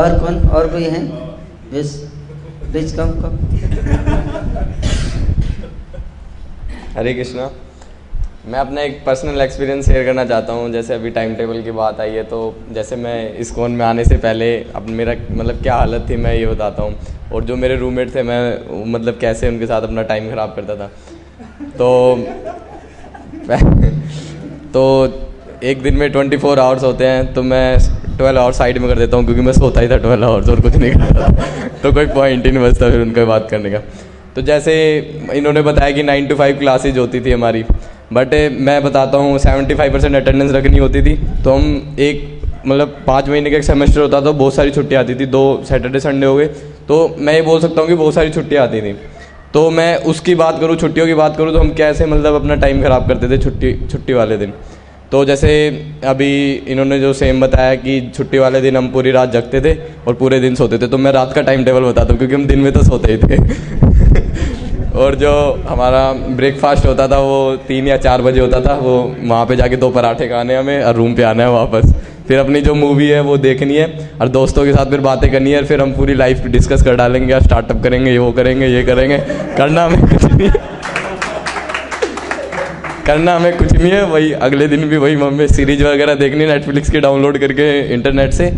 और 0.00 0.18
कौन 0.18 0.34
और 0.48 0.68
कोई 0.68 0.84
है? 0.84 1.02
Yes 1.74 1.90
please 2.62 2.96
come 2.96 3.10
come 3.22 3.32
Hare 6.96 7.14
Krishna. 7.14 7.50
मैं 8.42 8.58
अपना 8.58 8.80
एक 8.80 8.94
पर्सनल 9.06 9.40
एक्सपीरियंस 9.40 9.86
शेयर 9.86 10.04
करना 10.04 10.24
चाहता 10.24 10.52
हूँ। 10.52 10.70
जैसे 10.72 10.94
अभी 10.94 11.10
टाइम 11.10 11.34
टेबल 11.36 11.60
की 11.62 11.70
बात 11.70 11.98
आई 12.00 12.10
है 12.10 12.22
तो 12.24 12.38
जैसे 12.72 12.96
मैं 12.96 13.34
इस 13.38 13.50
कोन 13.50 13.70
में 13.70 13.84
आने 13.86 14.04
से 14.04 14.16
पहले 14.16 14.46
अब 14.76 14.86
मेरा 14.90 15.14
मतलब 15.30 15.60
क्या 15.62 15.74
हालत 15.74 16.06
थी, 16.10 16.16
मैं 16.16 16.34
ये 16.34 16.46
बताता 16.46 16.82
हूँ। 16.82 16.94
और 17.32 17.44
जो 17.44 17.56
मेरे 17.56 17.76
रूममेट 17.76 18.14
थे, 18.14 18.22
मैं 18.22 18.84
मतलब 18.92 19.18
कैसे 19.20 19.48
उनके 19.48 19.66
साथ 19.66 19.82
अपना 19.82 20.02
टाइम 20.04 20.30
ख़राब 20.30 20.54
करता 20.56 20.76
था। 20.76 20.90
तो 21.78 22.16
तो 24.74 24.82
एक 25.64 25.82
दिन 25.82 25.96
में 25.96 26.10
ट्वेंटी 26.12 26.36
फोर 26.36 26.58
आवर्स 26.58 26.82
होते 26.84 27.06
हैं 27.06 27.32
तो 27.34 27.42
मैं 27.44 27.78
ट्वेल्व 28.16 28.38
आवर्स 28.40 28.58
साइड 28.58 28.78
में 28.78 28.88
कर 28.88 28.98
देता 28.98 29.16
हूँ, 29.16 29.24
क्योंकि 29.24 29.42
मैं 29.42 29.52
सोता 29.52 29.80
ही 29.80 29.88
था 29.90 29.96
ट्वेल्व 29.98 30.24
आवर्स 30.24 30.48
और 30.48 30.60
कुछ 30.60 30.76
नहीं 30.76 30.92
करता 30.92 31.68
तो 31.82 31.92
कोई 31.92 32.06
पॉइंट 32.08 32.46
ही 32.46 32.52
नहीं 32.52 32.64
बचता 32.64 32.90
फिर 32.90 33.00
उनका 33.00 33.24
बात 33.26 33.48
करने 33.50 33.70
का। 33.70 33.78
तो 34.34 34.42
जैसे 34.42 34.74
इन्होंने 35.34 35.62
बताया 35.62 35.90
कि 35.90 36.02
नाइन 36.02 36.26
टू 36.26 36.34
फाइव 36.36 36.58
क्लासेज 36.58 36.98
होती 36.98 37.20
थी 37.20 37.32
हमारी 37.32 37.64
बट 38.10 38.34
मैं 38.60 38.82
बताता 38.82 39.18
हूँ 39.18 39.38
सेवेंटी 39.38 39.74
फाइव 39.74 39.92
परसेंट 39.92 40.14
अटेंडेंस 40.16 40.52
रखनी 40.52 40.78
होती 40.78 41.02
थी। 41.02 41.14
तो 41.44 41.54
हम 41.54 41.96
एक 41.98 42.28
मतलब 42.66 42.96
पाँच 43.06 43.28
महीने 43.28 43.50
का 43.50 43.56
एक 43.56 43.64
सेमेस्टर 43.64 44.00
होता 44.00 44.20
था, 44.20 44.30
बहुत 44.32 44.54
सारी 44.54 44.70
छुट्टियाँ 44.70 45.02
आती 45.02 45.14
थी। 45.14 45.26
दो 45.28 45.62
सैटरडे 45.64 46.00
संडे 46.00 46.26
हो 46.26 46.34
गए। 46.36 46.46
तो 46.88 47.16
मैं 47.18 47.34
ये 47.34 47.42
बोल 47.42 47.60
सकता 47.60 47.80
हूँ 47.80 47.88
कि 47.88 47.94
बहुत 47.94 48.14
सारी 48.14 48.30
छुट्टियाँ 48.30 48.62
आती 48.62 48.80
थी। 48.80 48.92
तो 49.54 49.68
मैं 49.70 49.96
उसकी 50.06 50.34
बात 50.34 50.58
करूँ, 50.60 50.76
छुट्टियों 50.76 51.06
की 51.06 51.14
बात 51.14 51.36
करूँ 51.36 51.52
तो 51.52 51.58
हम 51.58 51.70
कैसे 51.74 52.06
मतलब 52.06 52.34
अपना 52.34 52.54
टाइम 52.56 52.82
ख़राब 52.82 53.08
करते 53.08 53.28
थे 53.30 53.38
छुट्टी 53.38 53.72
छुट्टी 53.86 54.12
वाले 54.12 54.36
दिन। 54.36 54.52
तो 55.12 55.24
जैसे 55.24 55.48
अभी 56.06 56.52
इन्होंने 56.68 56.98
जो 57.00 57.12
सेम 57.12 57.40
बताया 57.40 57.74
कि 57.76 58.00
छुट्टी 58.16 58.38
वाले 58.38 58.60
दिन 58.60 58.76
हम 58.76 58.88
पूरी 58.88 59.10
रात 59.10 59.32
जगते 59.32 59.60
थे 59.60 59.74
और 60.06 60.14
पूरे 60.14 60.40
दिन 60.40 60.54
सोते 60.54 60.78
थे 60.78 60.88
तो 60.88 60.98
मैं 60.98 61.12
रात 61.12 61.32
का 61.34 61.42
टाइम 61.42 61.64
टेबल 61.64 61.82
बताता 61.82 62.08
हूँ, 62.08 62.18
क्योंकि 62.18 62.34
हम 62.34 62.46
दिन 62.46 62.58
में 62.58 62.72
तो 62.72 62.82
सोते 62.82 63.12
ही 63.12 63.18
थे। 63.18 63.89
और 64.94 65.14
जो 65.14 65.32
हमारा 65.68 66.12
ब्रेकफास्ट 66.12 66.86
होता 66.86 67.06
था, 67.08 67.18
वो 67.18 67.56
तीन 67.68 67.88
या 67.88 67.96
चार 67.98 68.22
बजे 68.22 68.40
होता 68.40 68.60
था, 68.60 68.74
वो 68.74 68.96
वहाँ 69.20 69.44
पे 69.46 69.56
जाके 69.56 69.76
दो 69.76 69.90
पराठे 69.90 70.28
खाने 70.28 70.56
हमें 70.56 70.82
और 70.82 70.94
रूम 70.94 71.14
पे 71.14 71.22
आना 71.22 71.42
है 71.42 71.50
वापस। 71.50 71.92
फिर 72.28 72.38
अपनी 72.38 72.60
जो 72.60 72.74
मूवी 72.74 73.06
है, 73.08 73.20
वो 73.20 73.36
देखनी 73.38 73.76
है 73.76 73.86
और 74.20 74.28
दोस्तों 74.30 74.64
के 74.64 74.72
साथ 74.72 74.90
फिर 74.90 75.00
बातें 75.00 75.30
करनी 75.32 75.52
है 75.52 75.58
और 75.58 75.64
फिर 75.64 75.80
हम 75.80 75.92
पूरी 75.92 76.14
लाइफ 76.14 76.46
डिस्कस 76.48 76.82
कर 76.82 76.96
डालेंगे 76.96 77.32
या 77.32 77.38
स्टार्टअप 77.40 77.82
करेंगे, 77.82 78.10
ये 78.10 78.18
वो 78.18 78.32
करेंगे, 78.32 78.66
ये 78.66 78.82
करेंगे। 78.82 79.18
करना 79.56 79.84
हमें 79.84 80.00
कुछ 80.00 80.24
नहीं 80.24 80.50
करना 83.06 83.34
हमें 83.36 83.56
कुछ 83.58 83.72
नहीं 83.72 83.92
है, 83.92 84.04
वही 84.06 84.32
अगले 84.40 84.66
दिन 84.68 84.88
भी 84.88 84.96
वही 84.96 85.16
मम्मी 85.16 85.46
सीरीज़ 85.48 85.82
वगैरह 85.84 86.14
देखनी 86.14 86.46
नेटफ्लिक्स 86.46 86.90
की 86.90 87.00
डाउनलोड 87.00 87.38
करके 87.38 87.68
इंटरनेट 87.94 88.32
से। 88.32 88.52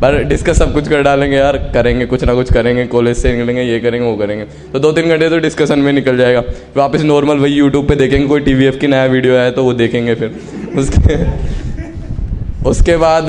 पर 0.00 0.22
डिस्कस 0.24 0.58
सब 0.58 0.72
कुछ 0.72 0.88
कर 0.88 1.02
डालेंगे 1.02 1.36
यार, 1.36 1.56
करेंगे 1.74 2.06
कुछ 2.06 2.24
ना 2.24 2.34
कुछ 2.34 2.52
करेंगे 2.52 2.84
कॉलेज 2.86 3.16
से 3.16 3.32
निकलेंगे, 3.32 3.62
ये 3.62 3.78
करेंगे, 3.80 4.06
वो 4.06 4.16
करेंगे। 4.16 4.44
तो 4.72 4.78
दो 4.78 4.92
तीन 4.92 5.08
घंटे 5.08 5.28
तो 5.28 5.38
डिस्कशन 5.38 5.78
में 5.78 5.92
निकल 5.92 6.16
जाएगा। 6.16 6.42
वापस 6.76 7.02
नॉर्मल 7.02 7.38
वही 7.38 7.52
यूट्यूब 7.54 7.88
पे 7.88 7.94
देखेंगे, 7.94 8.26
कोई 8.26 8.40
टी 8.40 8.70
की 8.72 8.86
नया 8.86 9.04
वीडियो 9.06 9.36
आया 9.36 9.50
तो 9.50 9.64
वो 9.64 9.72
देखेंगे 9.74 10.14
फिर। 10.14 10.38
उसके 10.78 11.16
उसके 12.68 12.96
बाद 12.96 13.26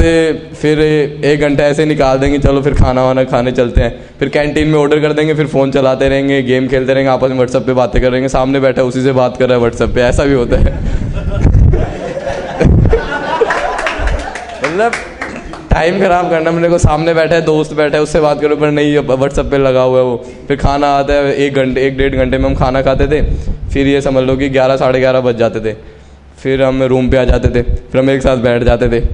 फिर 0.62 0.80
एक 0.80 1.40
घंटा 1.40 1.64
ऐसे 1.64 1.86
निकाल 1.86 2.18
देंगे, 2.20 2.40
चलो 2.40 2.62
फिर 2.62 2.74
खाना 2.74 3.04
वाना 3.06 3.24
खाने 3.24 3.52
चलते 3.52 3.82
हैं। 3.82 3.92
फिर 4.20 4.30
कैंटीन 4.30 4.68
में 4.68 4.80
ऑर्डर 4.80 5.00
कर 5.00 5.14
देंगे, 5.14 5.34
फिर 5.34 5.48
फ़ोन 5.48 5.72
चलाते 5.72 6.10
रहेंगे 6.10 6.42
गेम 6.44 6.68
खेलते 6.68 6.94
रहेंगे, 6.94 7.12
आपस 7.12 7.30
में 7.30 7.36
व्हाट्सअप 7.36 7.66
पे 7.66 7.74
बातें 7.74 8.02
करेंगे 8.02 8.30
सामने 8.30 8.60
बैठा 8.60 8.84
उसी 8.84 9.04
से 9.04 9.12
बात 9.12 9.38
कर 9.38 9.46
रहा 9.46 9.54
है 9.54 9.60
व्हाट्सअप 9.60 9.90
पे, 9.90 10.02
ऐसा 10.02 10.24
भी 10.24 10.34
होता 10.34 10.58
है। 10.58 10.74
मतलब 14.66 14.92
टाइम 15.72 16.00
खराब 16.00 16.30
करना, 16.30 16.52
मेरे 16.52 16.70
को 16.70 16.78
सामने 16.78 17.14
बैठा 17.14 17.36
है, 17.36 17.42
दोस्त 17.42 17.74
बैठा 17.74 17.98
है, 17.98 18.04
उससे 18.04 18.20
बात 18.20 18.42
करो, 18.42 18.56
पर 18.56 18.72
नहीं 18.72 18.98
व्हाट्सअप 18.98 19.46
पे 19.46 19.58
लगा 19.58 19.82
हुआ 19.82 19.98
है 19.98 20.04
वो। 20.04 20.26
फिर 20.48 20.58
खाना 20.58 20.88
आता 20.88 21.14
है, 21.14 21.36
एक 21.36 21.54
घंटे, 21.54 21.88
एक 21.88 21.98
डेढ़ 21.98 22.16
घंटे 22.16 22.38
में 22.38 22.46
हम 22.46 22.56
खाना 22.56 22.82
खाते 22.82 23.08
थे, 23.08 23.22
फिर 23.70 23.88
ये 23.88 24.02
समझ 24.02 24.24
लो 24.24 24.38
कि 24.38 24.50
ग्यारह, 24.50 24.76
साढ़े 24.76 25.00
ग्यारह 25.00 25.20
बज 25.20 25.38
जाते 25.38 25.60
थे। 25.60 25.76
फिर 26.44 26.64
हम 26.64 26.84
रूम 26.84 27.10
पे 27.10 27.18
आ 27.18 27.24
जाते 27.24 27.48
थे, 27.50 27.62
फिर 27.62 28.02
हम 28.02 28.10
एक 28.10 28.22
साथ 28.22 28.38
बैठ 28.38 28.64
जाते 28.64 28.90
थे। 28.90 29.06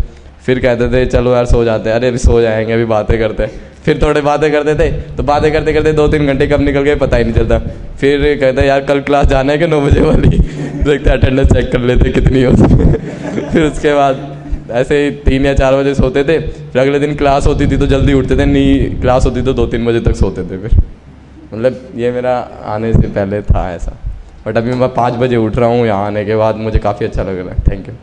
फिर 0.46 0.60
कहते 0.60 0.88
थे, 0.88 1.06
चलो 1.06 1.34
यार, 1.34 1.46
सो 1.46 1.64
जाते 1.64 1.90
हैं। 1.90 1.96
अरे, 1.96 2.08
अभी 2.08 2.18
सो 2.18 2.42
जाएँगे, 2.42 2.74
अभी 2.74 2.86
बातें 2.86 3.20
करते 3.20 3.44
हैं। 3.44 3.52
फिर 3.86 4.00
थोड़े 4.02 4.22
बातें 4.22 4.52
करते 4.52 4.76
थे 4.76 4.92
तो 4.92 5.24
बातें 5.24 5.52
करते 5.54 5.74
करते 5.74 5.94
दो 5.94 6.08
तीन 6.08 6.28
घंटे 6.28 6.48
कब 6.48 6.62
निकल 6.62 6.82
गए, 6.82 6.96
पता 6.96 7.18
ही 7.18 7.24
नहीं 7.24 7.34
चलता। 7.34 7.60
फिर 8.00 8.38
कहते 8.42 8.68
यार, 8.68 8.82
कल 8.82 9.00
क्लास 9.00 9.26
जाना 9.26 9.52
है 9.52 9.58
कि 9.58 9.68
नौ 9.68 9.82
बजे 9.82 10.02
वाली? 10.02 10.38
देखते 10.84 11.10
अटेंडेंस 11.10 11.48
चेक 11.48 11.72
कर 11.72 11.80
लेते 11.80 12.10
कितनी 12.10 12.44
होती 12.44 12.76
फिर 13.54 13.64
उसके 13.64 13.94
बाद 13.94 14.35
ऐसे 14.72 14.98
ही 14.98 15.10
तीन 15.22 15.46
या 15.46 15.54
चार 15.54 15.76
बजे 15.76 15.94
सोते 15.96 16.24
थे, 16.24 16.40
फिर 16.40 16.82
अगले 16.82 17.00
दिन 17.00 17.16
क्लास 17.16 17.48
होती 17.48 17.68
थी 17.68 17.78
तो 17.78 17.88
जल्दी 17.88 18.14
उठते 18.14 18.38
थे, 18.38 18.46
नहीं 18.46 19.02
क्लास 19.02 19.26
होती 19.26 19.42
तो 19.42 19.54
दो 19.54 19.66
तीन 19.68 19.86
बजे 19.86 20.00
तक 20.02 20.16
सोते 20.16 20.44
थे 20.44 20.58
फिर। 20.60 20.82
मतलब 21.54 21.92
ये 21.96 22.12
मेरा 22.12 22.38
आने 22.66 22.94
से 22.94 23.08
पहले 23.10 23.42
था 23.44 23.70
ऐसा। 23.74 23.98
बट 24.46 24.58
अभी 24.58 24.74
मैं 24.74 24.94
पाँच 24.94 25.14
बजे 25.16 25.38
उठ 25.38 25.58
रहा 25.58 25.70
हूँ, 25.70 25.86
यहाँ 25.86 26.06
आने 26.06 26.26
के 26.26 26.36
बाद 26.36 26.56
मुझे 26.58 26.80
काफ़ी 26.80 27.06
अच्छा 27.06 27.24
लग 27.24 27.38
रहा 27.38 27.50
है। 27.50 27.64
थैंक 27.70 27.88
यू 27.88 27.94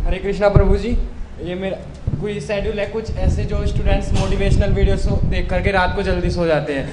हरे 0.00 0.18
कृष्णा 0.18 0.48
प्रभु 0.48 0.76
जी, 0.76 0.96
ये 1.42 1.54
मेरा 1.54 1.76
कोई 2.20 2.40
शेड्यूल 2.40 2.78
है, 2.80 2.86
कुछ 2.86 3.16
ऐसे 3.18 3.44
जो 3.44 3.66
स्टूडेंट्स 3.66 4.12
मोटिवेशनल 4.12 4.72
वीडियोस 4.74 5.06
देख 5.26 5.48
करके 5.50 5.70
रात 5.72 5.94
को 5.96 6.02
जल्दी 6.02 6.30
सो 6.30 6.46
जाते 6.46 6.72
हैं। 6.72 6.84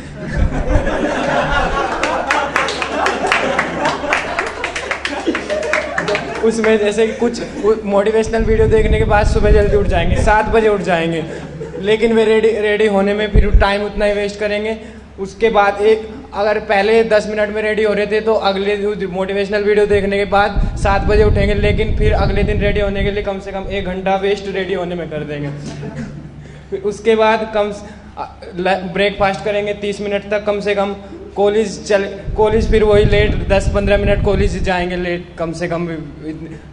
उसमें 6.44 6.78
जैसे 6.80 7.08
कुछ 7.20 7.42
मोटिवेशनल 7.86 8.44
वीडियो 8.44 8.68
देखने 8.68 8.98
के 8.98 9.06
बाद 9.06 9.28
सुबह 9.28 9.52
जल्दी 9.52 9.78
उठ 9.78 9.88
जाएँगे, 9.88 10.16
सात 10.24 10.46
बजे 10.46 10.70
उठ 10.70 10.82
जाएँगे। 10.82 11.24
लेकिन 11.82 12.14
वे 12.14 12.24
रेडी 12.26 12.50
रेडी 12.62 12.88
होने 12.88 13.14
में 13.14 13.28
फिर 13.32 13.50
टाइम 13.60 13.86
उतना 13.86 14.06
ही 14.06 14.14
वेस्ट 14.14 14.40
करेंगे। 14.40 14.78
उसके 15.20 15.50
बाद 15.50 15.82
एक 15.84 16.08
अगर 16.38 16.60
पहले 16.66 17.04
दस 17.06 17.28
मिनट 17.28 17.50
में 17.50 17.62
रेडी 17.62 17.84
हो 17.84 17.94
रहे 17.94 18.06
थे 18.08 18.20
तो 18.22 18.34
अगले 18.50 18.76
मोटिवेशनल 19.10 19.64
वीडियो 19.64 19.86
देखने 19.88 20.18
के 20.18 20.26
बाद 20.28 20.78
सात 20.78 21.06
बजे 21.08 21.24
उठेंगे, 21.24 21.54
लेकिन 21.56 21.96
फिर 21.98 22.14
अगले 22.16 22.44
दिन 22.44 22.62
रेडी 22.62 22.80
होने 22.80 23.04
के 23.04 23.12
लिए 23.12 23.24
कम 23.24 23.40
से 23.40 23.52
कम 23.52 23.66
एक 23.72 23.86
घंटा 23.86 24.16
वेस्ट 24.18 24.48
रेडी 24.56 24.74
होने 24.74 24.96
में 24.96 25.10
कर 25.10 25.24
देंगे। 25.26 25.50
फिर 26.70 26.82
उसके 26.86 27.16
बाद 27.16 27.52
कम 27.56 27.72
ब्रेकफास्ट 28.94 29.44
करेंगे 29.46 29.74
तीस 29.76 30.02
मिनट 30.02 30.30
तक, 30.32 30.46
कम 30.46 30.60
से 30.60 30.76
कम 30.76 30.96
कॉलेज 31.38 31.84
चल, 31.86 32.04
कॉलेज 32.38 32.70
फिर 32.72 32.84
वही 32.84 33.04
लेट 33.06 33.36
दस 33.50 33.70
पंद्रह 33.74 33.98
मिनट 33.98 34.24
कॉलेज 34.26 34.58
जाएँगे 34.64 34.96
लेट 34.96 35.26
कम 35.40 35.52
से 35.54 35.68
कम 35.68 35.88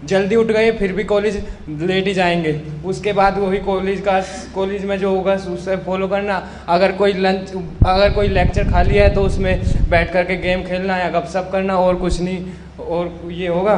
जल्दी 0.04 0.36
उठ 0.36 0.46
गए, 0.46 0.70
फिर 0.72 0.92
भी 0.92 1.04
कॉलेज 1.04 1.36
लेट 1.70 2.06
ही 2.06 2.14
जाएँगे। 2.14 2.52
उसके 2.86 3.12
बाद 3.12 3.38
वही 3.38 3.58
कॉलेज 3.60 4.00
का, 4.00 4.20
कॉलेज 4.54 4.84
में 4.84 4.98
जो 4.98 5.10
होगा, 5.10 5.34
उससे 5.34 5.76
फॉलो 5.78 6.08
करना। 6.08 6.42
अगर 6.68 6.92
कोई 6.92 7.12
लंच 7.14 7.52
अगर 7.86 8.12
कोई 8.12 8.28
लेक्चर 8.30 8.70
खाली 8.70 8.94
है 8.94 9.12
तो 9.14 9.22
उसमें 9.22 9.88
बैठ 9.90 10.12
करके 10.12 10.36
गेम 10.38 10.62
खेलना 10.62 10.98
या 10.98 11.08
गपशप 11.10 11.48
करना 11.52 11.76
और 11.78 11.96
कुछ 11.96 12.20
नहीं, 12.20 12.44
और 12.80 13.32
ये 13.32 13.48
होगा। 13.48 13.76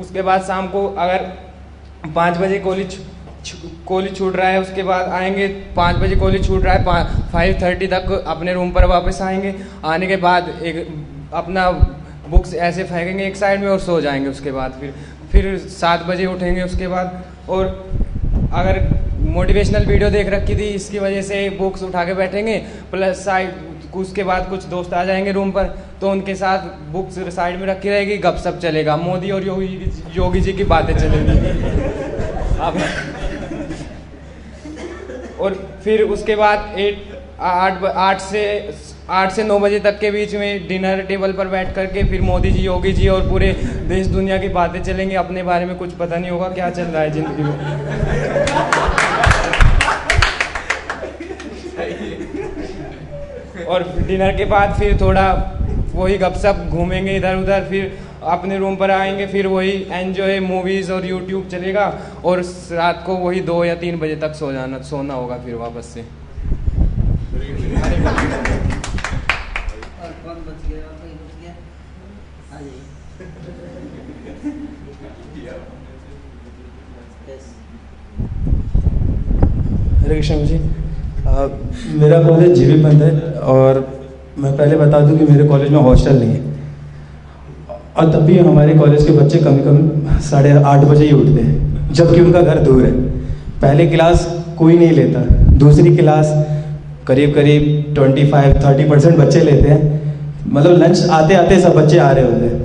उसके 0.00 0.22
बाद 0.22 0.42
शाम 0.42 0.68
को 0.68 0.86
अगर 0.88 1.32
पाँच 2.14 2.38
बजे 2.38 2.58
कॉलेज 2.58 2.98
कॉलेज 3.88 4.16
छूट 4.16 4.36
रहा 4.36 4.48
है, 4.48 4.60
उसके 4.60 4.82
बाद 4.82 5.08
आएँगे, 5.10 5.46
पाँच 5.76 5.96
बजे 5.96 6.16
कॉलेज 6.16 6.46
छूट 6.46 6.64
रहा 6.64 6.74
है 6.74 7.30
फाइव 7.32 7.58
थर्टी 7.62 7.86
तक 7.86 8.24
अपने 8.26 8.54
रूम 8.54 8.70
पर 8.70 8.84
वापस 8.86 9.20
आएँगे। 9.22 9.54
आने 9.84 10.06
के 10.06 10.16
बाद 10.18 10.48
एक, 10.62 10.86
अपना 11.34 11.70
बुक्स 12.30 12.54
ऐसे 12.54 12.84
फेंकेंगे 12.84 13.24
एक 13.26 13.36
साइड 13.36 13.60
में 13.60 13.68
और 13.68 13.78
सो 13.80 14.00
जाएँगे 14.00 14.28
उसके 14.28 14.52
बाद 14.52 14.72
फिर। 14.80 14.94
फिर 15.32 15.56
सात 15.70 16.06
बजे 16.06 16.26
उठेंगे 16.26 16.62
उसके 16.62 16.88
बाद। 16.88 17.22
और 17.48 17.66
अगर 18.52 18.80
मोटिवेशनल 19.30 19.84
वीडियो 19.86 20.10
देख 20.10 20.28
रखी 20.28 20.56
थी, 20.56 20.68
इसकी 20.70 20.98
वजह 20.98 21.22
से 21.22 21.48
बुक्स 21.58 21.82
उठा 21.82 22.04
के 22.04 22.14
बैठेंगे 22.14 22.56
प्लस 22.90 23.24
साइड 23.24 23.94
उसके 23.94 24.22
बाद 24.24 24.48
कुछ 24.50 24.64
दोस्त 24.64 24.92
आ 24.94 25.04
जाएँगे 25.04 25.32
रूम 25.32 25.50
पर 25.50 25.64
तो 26.00 26.10
उनके 26.10 26.34
साथ 26.34 26.58
बुक्स 26.92 27.18
साइड 27.34 27.58
में 27.60 27.66
रखी 27.66 27.88
रहेगी 27.88 28.16
गप 28.18 28.34
गपशप 28.34 28.58
चलेगा। 28.62 28.96
मोदी 28.96 29.30
और 29.30 29.46
योगी 29.46 29.90
योगी 30.16 30.40
जी 30.40 30.52
की 30.52 30.64
बातें 30.64 30.96
चलेंगी। 30.98 31.38
अब 32.60 32.78
और 35.42 35.54
फिर 35.84 36.02
उसके 36.08 36.34
बाद 36.36 36.78
एट 36.78 36.96
आठ 37.40 37.84
आठ 37.84 38.20
से 38.20 38.42
आठ 39.10 39.32
से 39.32 39.44
नौ 39.44 39.58
बजे 39.58 39.78
तक 39.80 39.98
के 40.00 40.10
बीच 40.10 40.34
में 40.34 40.66
डिनर 40.68 41.00
टेबल 41.04 41.32
पर 41.32 41.48
बैठ 41.48 41.74
करके 41.74 42.02
फिर 42.10 42.20
मोदी 42.22 42.50
जी, 42.50 42.60
योगी 42.60 42.92
जी 42.92 43.08
और 43.08 43.28
पूरे 43.28 43.52
देश 43.88 44.06
दुनिया 44.08 44.38
की 44.38 44.48
बातें 44.50 44.82
चलेंगे। 44.82 45.14
अपने 45.16 45.42
बारे 45.42 45.64
में 45.66 45.74
कुछ 45.78 45.92
पता 45.94 46.16
नहीं 46.16 46.30
होगा 46.30 46.48
क्या 46.50 46.70
चल 46.70 46.82
रहा 46.84 47.02
है 47.02 47.10
ज़िंदगी 47.12 47.42
में। 47.42 47.52
और 53.66 53.82
डिनर 54.06 54.36
के 54.36 54.44
बाद 54.46 54.78
फिर 54.78 55.00
थोड़ा 55.00 55.26
वही 55.94 56.16
गपशप 56.18 56.56
घूमेंगे 56.70 57.16
इधर 57.16 57.36
उधर 57.36 57.66
फिर 57.70 57.98
अपने 58.24 58.58
रूम 58.58 58.76
पर 58.76 58.90
आएँगे, 58.90 59.26
फिर 59.26 59.46
वही 59.46 59.70
एंजॉय 59.90 60.38
मूवीज़ 60.40 60.92
और 60.92 61.06
यूट्यूब 61.06 61.48
चलेगा 61.48 61.86
और 62.24 62.42
रात 62.72 63.02
को 63.06 63.16
वही 63.18 63.40
दो 63.42 63.64
या 63.64 63.74
तीन 63.76 63.98
बजे 63.98 64.16
तक 64.16 64.34
सो 64.34 64.52
जाना, 64.52 64.78
सोना 64.82 65.14
होगा 65.14 65.36
फिर 65.44 65.54
वापस 65.56 65.86
से। 65.94 66.04
हरे 79.98 80.14
कृष्ण 80.16 80.44
जी 80.46 80.58
मेरा 81.98 82.22
कॉलेज 82.22 82.52
जीवी 82.54 82.82
पंत 82.84 83.02
है 83.02 83.10
और 83.50 83.78
मैं 84.38 84.56
पहले 84.56 84.76
बता 84.76 85.00
दूँ 85.00 85.18
कि 85.18 85.24
मेरे 85.24 85.48
कॉलेज 85.48 85.70
में 85.70 85.78
हॉस्टल 85.80 86.18
नहीं 86.18 86.30
है। 86.30 86.51
और 87.96 88.12
तब 88.12 88.22
भी 88.26 88.38
हमारे 88.38 88.74
कॉलेज 88.74 89.04
के 89.06 89.12
बच्चे 89.12 89.38
कम 89.38 89.56
कम 89.64 90.18
साढ़े 90.20 90.50
आठ 90.64 90.84
बजे 90.84 91.04
ही 91.04 91.12
उठते 91.12 91.40
हैं, 91.40 91.92
जबकि 91.94 92.20
उनका 92.20 92.40
घर 92.42 92.58
दूर 92.60 92.82
है। 92.82 92.92
पहले 93.62 93.86
क्लास 93.86 94.26
कोई 94.58 94.78
नहीं 94.78 94.92
लेता, 94.92 95.20
दूसरी 95.58 95.96
क्लास 95.96 96.32
करीब 97.06 97.34
करीब 97.34 97.94
ट्वेंटी 97.94 98.24
फाइव 98.30 98.54
थर्टी 98.64 98.84
परसेंट 98.90 99.16
बच्चे 99.18 99.40
लेते 99.40 99.68
हैं। 99.68 100.00
मतलब 100.48 100.82
लंच 100.82 101.08
आते 101.10 101.34
आते 101.34 101.60
सब 101.60 101.74
बच्चे 101.76 101.98
आ 101.98 102.10
रहे 102.10 102.24
होते 102.24 102.46
हैं। 102.46 102.60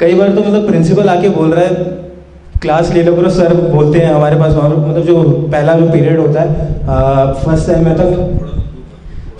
कई 0.00 0.14
बार 0.14 0.28
तो 0.28 0.40
मतलब 0.40 0.66
प्रिंसिपल 0.66 1.08
आके 1.08 1.28
बोल 1.28 1.52
रहा 1.52 1.64
है 1.64 1.74
क्लास 2.62 2.92
ले 2.92 3.02
लो 3.02 3.14
करो 3.16 3.30
सर 3.30 3.54
बोलते 3.70 3.98
हैं 3.98 4.12
हमारे 4.14 4.36
पास 4.38 4.54
मतलब 4.54 5.04
जो 5.06 5.22
पहला 5.52 5.74
जो 5.78 5.88
पीरियड 5.90 6.18
होता 6.18 6.40
है 6.40 6.48
फ़र्स्ट 7.34 7.66
सेम 7.66 7.84
में 7.84 7.94
तक 7.96 8.08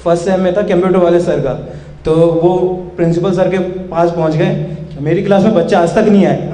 फ़र्स्ट 0.09 0.25
सेम 0.25 0.41
में 0.41 0.57
था 0.57 0.63
कंप्यूटर 0.63 0.97
वाले 0.97 1.21
सर 1.21 1.41
का। 1.41 1.69
तो 2.05 2.15
वो 2.15 2.87
प्रिंसिपल 2.97 3.33
सर 3.33 3.49
के 3.49 3.59
पास 3.59 4.11
पहुँच 4.11 4.37
गए। 4.37 4.67
मेरी 5.01 5.23
क्लास 5.23 5.45
में 5.45 5.55
बच्चे 5.55 5.77
आज 5.77 5.93
तक 5.93 5.99
नहीं 5.99 6.27
आए। 6.27 6.39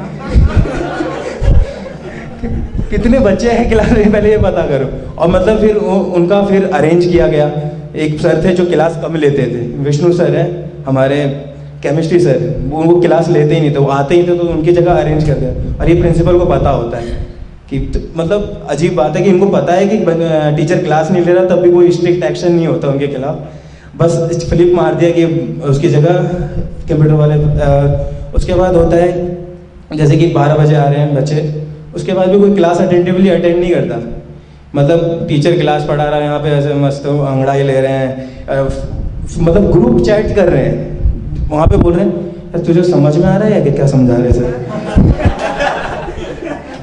कितने 2.91 3.19
बच्चे 3.19 3.51
हैं 3.51 3.71
क्लास 3.71 3.93
में, 3.93 4.13
पहले 4.13 4.31
ये 4.31 4.39
पता 4.39 4.61
करो। 4.63 5.19
और 5.19 5.29
मतलब 5.29 5.61
फिर 5.61 5.77
उनका 5.77 6.47
फिर 6.47 6.71
अरेंज 6.75 7.07
किया 7.07 7.29
गया। 7.29 7.53
एक 7.97 8.21
सर 8.21 8.45
थे 8.45 8.49
जो 8.49 8.67
क्लास 8.67 8.99
कम 9.03 9.15
लेते 9.15 9.43
थे। 9.43 9.85
विष्णु 9.85 10.13
सर 10.13 10.37
है, 10.37 10.71
हमारे 10.87 11.45
केमिस्ट्री 11.83 12.21
सर। 12.21 12.65
वो 12.69 12.83
वो 12.83 13.01
क्लास 13.01 13.29
लेते 13.29 13.55
ही 13.55 13.61
नहीं 13.61 13.71
थे। 13.71 13.77
वो 13.77 13.87
आते 13.87 14.15
ही 14.15 14.23
थे 14.23 14.27
तो 14.27 14.35
उनकी 14.35 14.73
जगह 14.73 14.93
अरेंज 14.93 15.25
कर 15.25 15.33
दिया। 15.33 15.81
और 15.81 15.91
ये 15.91 16.01
प्रिंसिपल 16.01 16.39
को 16.39 16.45
पता 16.45 16.71
होता 16.71 16.99
है। 16.99 17.34
कि 17.75 17.87
तो, 17.89 18.01
मतलब 18.17 18.67
अजीब 18.71 18.95
बात 18.97 19.17
है 19.17 19.23
कि 19.23 19.31
इनको 19.31 19.47
पता 19.51 19.73
है 19.73 19.87
कि 19.89 19.97
टीचर 20.57 20.83
क्लास 20.85 21.11
नहीं 21.11 21.25
ले 21.25 21.33
रहा 21.33 21.45
तब 21.47 21.61
भी 21.63 21.71
कोई 21.73 21.91
स्ट्रिक्ट 21.91 22.25
एक्शन 22.25 22.53
नहीं 22.53 22.67
होता 22.67 22.89
उनके 22.89 23.09
खिलाफ। 23.09 23.39
बस 23.97 24.47
फ्लिप 24.51 24.75
मार 24.77 24.95
दिया 24.95 25.11
कि 25.11 25.25
उसकी 25.69 25.89
जगह 25.89 26.17
कंप्यूटर 26.89 27.13
वाले 27.15 27.35
अ, 27.35 28.33
उसके 28.35 28.55
बाद 28.55 28.77
होता 28.77 28.97
है 28.97 29.97
जैसे 29.97 30.17
कि 30.17 30.27
बारह 30.35 30.57
बजे 30.57 30.75
आ 30.77 30.85
रहे 30.85 31.01
हैं 31.01 31.15
बच्चे 31.15 31.43
उसके 31.95 32.13
बाद 32.13 32.29
भी 32.29 32.39
कोई 32.41 32.55
क्लास 32.55 32.81
अटेंटिवली 32.81 33.29
अटेंड 33.31 33.59
नहीं 33.59 33.73
करता। 33.75 33.99
मतलब 34.75 35.27
टीचर 35.29 35.59
क्लास 35.59 35.85
पढ़ा 35.89 36.05
रहा 36.05 36.17
है 36.17 36.25
यहाँ 36.25 36.39
पे 36.41 36.49
ऐसे 36.51 36.75
मस्त 36.77 37.07
अंगड़ाई 37.07 37.63
ले 37.63 37.81
रहे 37.81 37.93
हैं 37.93 38.63
मतलब 39.41 39.71
ग्रुप 39.73 40.01
चैट 40.03 40.35
कर 40.37 40.49
रहे 40.49 40.65
हैं। 40.65 41.49
वहाँ 41.51 41.67
पे 41.67 41.77
बोल 41.77 41.93
रहे 41.93 42.05
हैं 42.05 42.65
तुझे 42.67 42.83
समझ 42.85 43.17
में 43.17 43.27
आ 43.27 43.37
रहा 43.37 43.49
है 43.49 43.67
या 43.67 43.75
क्या 43.75 43.87
समझा 43.87 44.17
रहे 44.17 44.27
हैं 44.27 44.33
सर? 44.33 45.44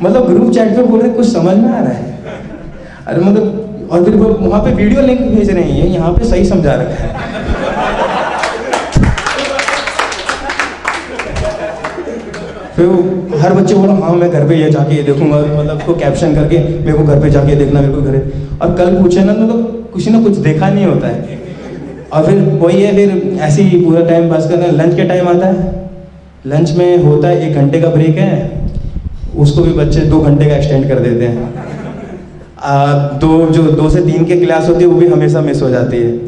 मतलब 0.04 0.28
ग्रुप 0.28 0.52
चैट 0.54 0.76
पे 0.76 0.84
बोल 0.84 1.02
रहे, 1.02 1.10
कुछ 1.12 1.28
समझ 1.28 1.56
में 1.58 1.70
आ 1.70 1.80
रहा 1.80 1.91
है। 1.91 2.20
अरे 3.08 3.22
मतलब 3.22 3.89
और 3.91 4.04
फिर 4.04 4.16
वहाँ 4.16 4.62
पे 4.64 4.72
वीडियो 4.74 5.02
लिंक 5.02 5.22
भेज 5.22 5.49
रहे 5.49 5.64
हैं 5.64 5.88
यहाँ 5.88 6.12
पे 6.14 6.26
सही 6.26 6.45
समझा 6.45 6.74
रखा 6.76 6.95
है। 6.95 7.30
फिर 12.76 12.86
वो 12.86 13.38
हर 13.39 13.54
बच्चे 13.54 13.74
बोला 13.76 13.93
हाँ 13.95 14.14
मैं 14.16 14.30
घर 14.30 14.47
पे 14.47 14.56
ये 14.56 14.70
जाके 14.72 14.95
ये 14.95 15.04
देखूँगा। 15.04 15.38
मतलब 15.38 15.78
उसको 15.78 15.93
कैप्शन 15.95 16.36
करके, 16.36 16.58
मेरे 16.58 16.97
को 16.97 17.04
घर 17.04 17.20
पे 17.22 17.30
जाके 17.30 17.56
देखना, 17.56 17.82
मेरे 17.82 17.93
को 17.93 18.02
घर 18.02 18.16
और 18.62 18.76
कल 18.78 19.02
पूछे 19.02 19.24
ना 19.24 19.34
तो 19.34 19.58
कुछ 19.93 20.08
ना 20.10 20.22
कुछ 20.24 20.38
देखा 20.39 20.70
नहीं 20.70 20.86
होता 20.86 21.08
है। 21.08 21.39
और 22.14 22.26
फिर 22.26 22.39
वही 22.62 22.82
है, 22.82 22.95
फिर 22.95 23.39
ऐसे 23.41 23.62
ही 23.64 23.84
पूरा 23.86 24.02
टाइम 24.08 24.30
पास 24.30 24.49
करना 24.49 24.68
लंच 24.84 24.95
के 24.95 25.04
टाइम 25.10 25.28
आता 25.30 25.47
है। 25.47 25.70
लंच 26.47 26.72
में 26.78 27.04
होता 27.04 27.28
है 27.28 27.49
एक 27.49 27.56
घंटे 27.56 27.82
का 27.82 27.89
ब्रेक 27.89 28.18
है। 28.18 28.61
उसको 29.38 29.62
भी 29.62 29.74
बच्चे 29.74 30.02
दो 30.02 30.20
घंटे 30.20 30.46
का 30.46 30.56
एक्सटेंड 30.56 30.88
कर 30.88 31.00
देते 31.00 31.26
हैं। 31.26 31.54
आ, 32.60 32.94
दो 32.94 33.46
जो 33.48 33.64
दो 33.64 33.90
से 33.90 34.02
तीन 34.02 34.26
की 34.26 34.40
क्लास 34.40 34.68
होती 34.70 34.80
है 34.80 34.86
वो 34.86 34.96
भी 34.96 35.08
हमेशा 35.08 35.42
मिस 35.42 35.62
हो 35.62 35.70
जाती 35.70 35.98
है। 35.98 36.20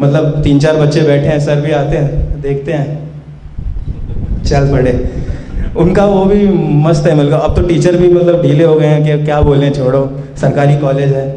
मतलब 0.00 0.40
तीन 0.44 0.58
चार 0.58 0.76
बच्चे 0.76 1.00
बैठे 1.00 1.26
हैं 1.26 1.38
सर 1.40 1.60
भी 1.60 1.72
आते 1.72 1.96
हैं 1.96 2.40
देखते 2.42 2.72
हैं। 2.72 4.42
चल 4.42 4.70
पड़े। 4.72 4.92
उनका 5.76 6.04
वो 6.06 6.24
भी 6.24 6.46
मस्त 6.84 7.06
है 7.06 7.14
मतलब 7.16 7.40
अब 7.40 7.56
तो 7.56 7.62
टीचर 7.62 7.96
भी 7.96 8.08
मतलब 8.08 8.42
ढीले 8.42 8.64
हो 8.64 8.74
गए 8.74 8.86
हैं 8.86 9.04
कि 9.04 9.24
क्या 9.24 9.40
बोलें 9.40 9.72
छोड़ो। 9.72 10.08
सरकारी 10.40 10.76
कॉलेज 10.76 11.12
है। 11.12 11.28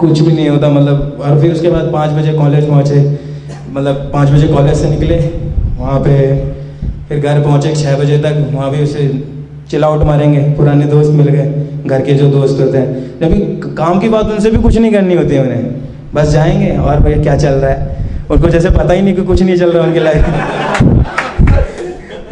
कुछ 0.00 0.20
भी 0.20 0.32
नहीं 0.32 0.48
होता 0.48 0.68
मतलब 0.68 1.18
और 1.20 1.40
फिर 1.40 1.52
उसके 1.52 1.70
बाद 1.70 1.90
पाँच 1.92 2.10
बजे 2.10 2.32
कॉलेज 2.32 2.68
पहुँचे। 2.68 3.00
मतलब 3.72 4.10
पाँच 4.12 4.30
बजे 4.30 4.48
कॉलेज 4.48 4.76
से 4.76 4.88
निकले 4.90 5.18
वहाँ 5.78 6.00
पे 6.00 6.14
फिर 7.08 7.20
घर 7.20 7.42
पहुँचे 7.42 7.74
छः 7.74 7.98
बजे 7.98 8.18
तक। 8.18 8.50
वहाँ 8.54 8.70
भी 8.70 8.82
उसे 8.82 9.06
चिल 9.70 9.84
आउट 9.84 10.02
मारेंगे, 10.02 10.38
पुराने 10.56 10.84
दोस्त 10.84 11.10
मिल 11.10 11.28
गए, 11.28 11.66
घर 11.86 12.00
के 12.00 12.14
जो 12.14 12.28
दोस्त 12.28 12.60
होते 12.60 12.78
हैं। 12.78 13.20
जब 13.20 13.74
काम 13.74 13.98
की 13.98 14.08
बात 14.08 14.26
उनसे 14.26 14.50
भी 14.50 14.56
कुछ 14.56 14.78
नहीं 14.78 14.92
करनी 14.92 15.14
होती 15.14 15.34
है 15.34 15.42
उन्हें। 15.42 15.74
बस 16.14 16.28
जाएँगे, 16.28 16.70
और 16.76 17.00
भैया 17.00 17.22
क्या 17.22 17.36
चल 17.36 17.52
रहा 17.54 17.70
है? 17.70 17.98
उनको 18.30 18.48
जैसे 18.48 18.70
पता 18.70 18.92
ही 18.92 19.02
नहीं 19.02 19.14
कि 19.14 19.22
कुछ 19.22 19.42
नहीं 19.42 19.56
चल 19.56 19.72
रहा 19.72 19.84
उनकी 19.84 20.00
लाइफ 20.00 20.24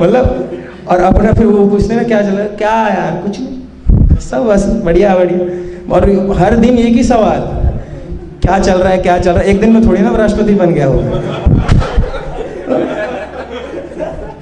मतलब 0.01 0.51
और 0.89 0.99
अपना 0.99 1.33
फिर 1.33 1.47
वो 1.47 1.67
पूछते 1.69 1.95
ना 1.95 2.03
क्या 2.03 2.21
चल 2.23 2.29
रहा 2.29 2.43
है? 2.43 2.49
क्या 2.59 2.73
यार, 2.89 3.21
कुछ 3.23 3.39
नहीं। 3.41 4.17
सब 4.21 4.47
बस, 4.47 4.67
बढ़िया 4.85 5.15
बढ़िया। 5.15 5.95
और 5.95 6.37
हर 6.39 6.57
दिन 6.57 6.79
एक 6.79 6.95
ही 6.95 7.05
सवाल, 7.05 7.41
क्या 8.43 8.59
चल 8.59 8.79
रहा 8.79 8.93
है, 8.93 8.99
क्या 8.99 9.19
चल 9.19 9.31
रहा 9.31 9.41
है? 9.41 9.47
एक 9.47 9.61
दिन 9.61 9.73
में 9.73 9.87
थोड़ी 9.87 10.03
ना 10.03 10.17
राष्ट्रपति 10.17 10.55
बन 10.55 10.75
गया 10.75 10.87
हो 10.87 10.99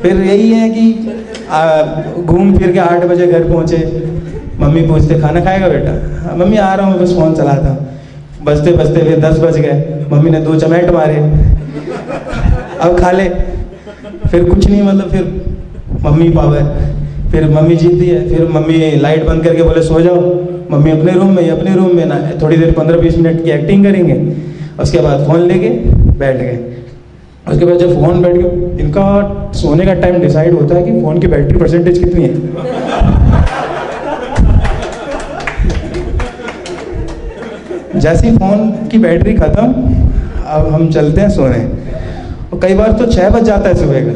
फिर 0.03 0.20
यही 0.22 0.51
है 0.53 0.68
कि 0.70 1.12
घूम 2.24 2.59
फिर 2.59 2.72
के 2.72 2.78
आठ 2.78 3.05
बजे 3.05 3.26
घर 3.26 3.44
पहुँचे। 3.44 4.09
मम्मी 4.61 4.80
पूछते 4.80 5.20
खाना 5.20 5.40
खाएगा 5.40 5.68
बेटा? 5.68 6.22
"हाँ, 6.22 6.36
मम्मी 6.36 6.57
आ 6.57 6.74
रहा 6.74 6.86
हूँ 6.86 7.01
बस 7.01 7.14
फ़ोन 7.14 7.34
चलाता 7.34 7.68
हूँ 7.68 7.88
बजते 8.44 8.72
बजते 8.72 9.01
फिर 9.01 9.20
दस 9.20 9.38
बज 9.38 9.59
गए। 9.59 10.07
मम्मी 10.12 10.30
ने 10.30 10.40
दो 10.40 10.55
चमेट 10.55 10.90
मारे। 10.90 11.16
अब 12.80 13.01
खा 13.01 13.11
ले। 13.11 13.28
फिर 14.30 14.44
कुछ 14.44 14.70
नहीं 14.70 14.82
मतलब 14.82 15.11
फिर 15.11 15.44
मम्मी 16.03 16.28
पावर 16.28 16.76
फिर 17.30 17.49
मम्मी 17.49 17.76
जीती 17.76 18.07
है। 18.07 18.28
फिर 18.28 18.49
मम्मी 18.49 18.97
लाइट 18.97 19.26
बंद 19.26 19.44
करके 19.44 19.62
बोले 19.62 19.82
सो 19.82 20.01
जाओ। 20.01 20.20
मम्मी 20.70 20.90
अपने 20.90 21.12
रूम 21.12 21.36
में 21.36 21.51
अपने 21.51 21.74
रूम 21.74 21.97
में 21.97 22.07
ना। 22.07 22.30
थोड़ी 22.42 22.57
देर 22.57 22.70
पंद्रह 22.72 22.99
बीस 22.99 23.18
मिनट 23.18 23.44
की 23.44 23.51
एक्टिंग 23.51 23.84
करेंगे। 23.84 24.32
उसके 24.82 24.99
बाद 24.99 25.26
फ़ोन 25.26 25.40
लेके 25.40 25.68
बैठ 26.18 26.36
गए। 26.36 26.86
उसके 27.49 27.64
बाद 27.64 27.78
जब 27.78 27.94
फ़ोन 27.94 28.22
बैठ 28.22 28.36
गया, 28.36 28.49
इनका 28.84 29.53
सोने 29.55 29.84
का 29.86 29.92
टाइम 29.94 30.20
डिसाइड 30.20 30.55
होता 30.55 30.74
है 30.74 30.82
कि 30.82 31.01
फ़ोन 31.01 31.18
की 31.20 31.26
बैटरी 31.26 31.59
परसेंटेज 31.59 31.99
कितनी 31.99 32.22
है। 32.22 32.34
जैसे 38.01 38.28
ही 38.28 38.36
फ़ोन 38.36 38.70
की 38.88 38.99
बैटरी 38.99 39.34
ख़त्म, 39.34 39.66
अब 40.47 40.68
हम 40.72 40.90
चलते 40.90 41.20
हैं 41.20 41.28
सोने। 41.30 41.59
और 42.53 42.61
कई 42.62 42.74
बार 42.74 42.92
तो 42.92 43.07
छः 43.07 43.30
बज 43.30 43.42
जाता 43.42 43.68
है 43.68 43.74
सुबह 43.74 44.01
का। 44.01 44.12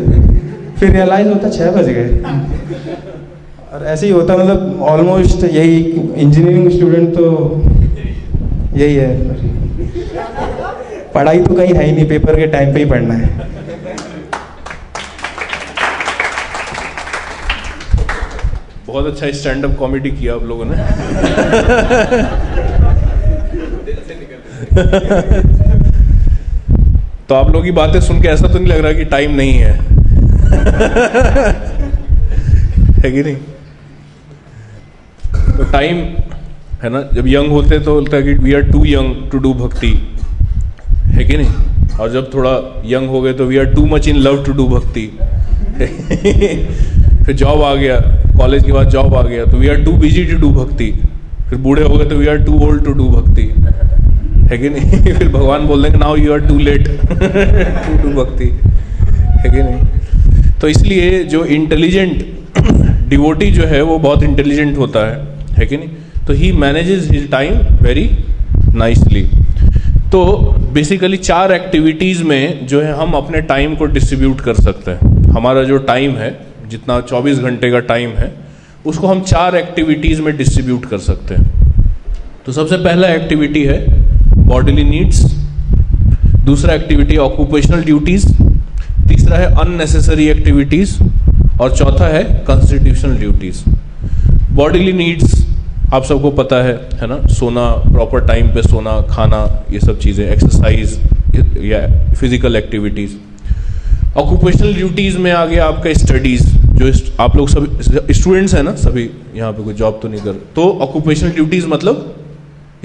फिर 0.81 0.91
रियलाइज़ 0.91 1.29
होता 1.29 1.47
है 1.47 1.53
छः 1.53 1.71
बज 1.71 1.89
गए। 1.89 2.09
और 3.73 3.87
ऐसे 3.87 4.07
ही 4.07 4.13
होता 4.13 4.37
मतलब 4.37 4.83
ऑलमोस्ट 4.83 5.45
यही 5.45 5.77
इंजीनियरिंग 6.17 6.71
स्टूडेंट 6.71 7.15
तो 7.15 7.63
यही 8.77 8.95
है। 8.95 9.11
पढ़ाई 11.15 11.39
तो 11.39 11.55
कहीं 11.55 11.75
है 11.75 11.85
ही 11.85 11.93
नहीं, 11.93 12.07
पेपर 12.09 12.37
के 12.37 12.47
टाइम 12.47 12.73
पे 12.75 12.79
ही 12.79 12.85
पढ़ना 12.91 13.15
है। 13.15 13.49
बहुत 18.87 19.07
अच्छा 19.07 19.31
स्टैंड 19.31 19.65
अप 19.65 19.77
कॉमेडी 19.79 20.11
किया 20.11 20.35
आप 20.35 20.43
लोगों 20.45 20.65
ने। 20.65 20.77
तो 27.29 27.35
आप 27.35 27.47
लोगों 27.47 27.63
की 27.65 27.71
बातें 27.73 28.01
सुन 28.01 28.23
के 28.23 28.29
ऐसा 28.29 28.49
तो 28.49 28.59
नहीं 28.59 28.69
लग 28.69 28.79
रहा 28.79 28.93
कि 28.93 29.05
टाइम 29.05 29.35
नहीं 29.37 29.53
है। 29.55 29.73
है 32.99 33.11
कि 33.13 33.23
नहीं? 33.23 33.37
तो 35.57 35.71
टाइम 35.73 35.97
है 36.83 36.89
ना? 36.89 37.03
जब 37.15 37.27
यंग 37.29 37.51
होते 37.51 37.79
तो 37.79 37.95
बोलता 37.95 38.17
है 38.17 38.23
कि 38.23 38.33
we 38.35 38.55
are 38.55 38.63
too 38.63 38.85
young 38.85 39.31
to 39.31 39.39
do 39.39 39.53
bhakti 39.55 40.10
है 41.11 41.25
कि 41.25 41.37
नहीं? 41.37 41.99
और 42.01 42.11
जब 42.13 42.31
थोड़ा 42.35 42.51
यंग 42.87 43.09
हो 43.09 43.21
गए 43.23 43.33
तो 43.33 43.45
we 43.45 43.59
are 43.59 43.65
too 43.65 43.85
much 43.87 44.09
in 44.09 44.17
love 44.17 44.45
to 44.45 44.53
do 44.53 44.67
bhakti 44.69 45.07
फिर 47.25 47.35
जॉब 47.37 47.63
आ 47.63 47.75
गया 47.75 47.97
कॉलेज 48.39 48.65
के 48.65 48.73
बाद 48.73 48.89
जॉब 48.89 49.15
आ 49.15 49.23
गया 49.23 49.45
तो 49.45 49.57
we 49.57 49.69
are 49.69 49.83
too 49.85 49.93
busy 49.93 50.25
to 50.25 50.37
do 50.39 50.51
bhakti 50.51 50.91
फिर 51.49 51.59
बूढ़े 51.59 51.83
हो 51.83 51.97
गए 51.97 52.05
तो 52.05 52.17
we 52.17 52.27
are 52.27 52.37
too 52.37 52.59
old 52.59 52.85
to 52.85 52.93
do 52.93 53.09
bhakti 53.09 53.43
है 54.51 54.59
कि 54.59 54.69
नहीं? 54.69 55.15
फिर 55.19 55.29
भगवान 55.29 55.67
बोल 55.67 55.83
देंगे 55.83 55.99
now 55.99 56.17
you 56.17 56.33
are 56.33 56.41
too 56.41 56.59
late 56.59 56.89
to 56.89 58.03
do 58.03 58.15
bhakti 58.23 58.49
है 59.41 59.51
कि 59.51 59.63
नहीं? 59.63 60.59
तो 60.61 60.69
इसलिए 60.69 61.25
जो 61.25 61.45
इंटेलिजेंट 61.45 62.25
डिवोटी 63.09 63.51
जो 63.59 63.67
है, 63.67 63.83
वो 63.83 63.99
बहुत 63.99 64.23
इंटेलिजेंट 64.23 64.79
होता 64.79 65.07
है। 65.07 65.21
है 65.59 65.67
कि 65.67 65.77
नहीं? 65.77 65.89
तो 66.27 66.33
he 66.33 66.53
manages 66.53 67.09
his 67.11 67.31
time 67.31 67.55
very 67.83 68.11
nicely 68.75 69.23
तो 70.13 70.25
बेसिकली 70.75 71.17
चार 71.17 71.53
एक्टिविटीज़ 71.53 72.23
में 72.25 72.67
जो 72.67 72.81
है 72.81 72.93
हम 72.93 73.13
अपने 73.13 73.41
टाइम 73.41 73.75
को 73.75 73.87
डिस्ट्रीब्यूट 73.87 74.41
कर 74.41 74.55
सकते 74.55 74.91
हैं। 74.91 75.33
हमारा 75.33 75.63
जो 75.65 75.79
टाइम 75.79 76.17
है, 76.17 76.31
जितना 76.71 77.01
24 77.03 77.39
घंटे 77.39 77.71
का 77.71 77.79
टाइम 77.91 78.11
है, 78.11 78.33
उसको 78.87 79.07
हम 79.07 79.21
चार 79.21 79.57
एक्टिविटीज़ 79.57 80.23
में 80.23 80.37
डिस्ट्रीब्यूट 80.37 80.87
कर 80.87 80.99
सकते 80.99 81.35
हैं। 81.35 81.85
तो 82.47 82.53
सबसे 82.53 82.77
पहला 82.77 83.09
एक्टिविटी 83.09 83.63
है 83.65 83.79
बॉडीली 84.47 84.85
नीड्स 84.85 85.23
दूसरा 86.45 86.75
एक्टिविटी 86.75 87.17
ऑक्यूपेशनल 87.17 87.83
ड्यूटीज़ 87.83 88.27
तीसरा 89.09 89.37
है 89.37 89.55
अननेसेसरी 89.57 90.27
एक्टिविटीज़ 90.29 90.99
और 91.61 91.77
चौथा 91.77 92.07
है 92.07 92.23
कॉन्स्टिट्यूशनल 92.47 93.17
ड्यूटीज़ 93.17 93.63
बॉडीली 94.55 94.93
नीड्स 94.93 95.50
आप 95.93 96.05
सबको 96.05 96.31
पता 96.33 96.57
है 96.65 96.75
है 97.01 97.07
ना? 97.07 97.17
सोना 97.29 97.67
प्रॉपर 97.93 98.27
टाइम 98.27 98.49
पे 98.55 98.63
सोना, 98.63 99.01
खाना, 99.11 99.41
ये 99.73 99.81
सब 99.81 99.99
चीज़ें 99.99 100.25
एक्सरसाइज 100.27 100.99
या 101.65 101.81
फ़िज़िकल 102.13 102.57
एक्टिविटीज़ 102.57 103.17
ऑक्यूपेशनल 104.19 104.75
ड्यूटीज़ 104.75 105.19
में 105.19 105.31
आ 105.33 105.45
गया 105.47 105.67
आपका 105.67 105.93
स्टडीज़ 105.95 106.45
जो 106.75 106.93
आप 107.21 107.37
लोग 107.37 107.49
सब 107.49 108.11
स्टूडेंट्स 108.13 108.55
हैं 108.55 108.63
ना, 108.63 108.75
सभी 108.77 109.09
यहाँ 109.37 109.53
पे 109.53 109.63
कोई 109.65 109.75
जॉब 109.75 109.99
तो 110.03 110.09
नहीं 110.09 110.21
कर 110.21 110.33
तो 110.57 110.69
ऑक्यूपेशनल 110.83 111.31
ड्यूटीज़ 111.31 111.67
मतलब 111.67 112.15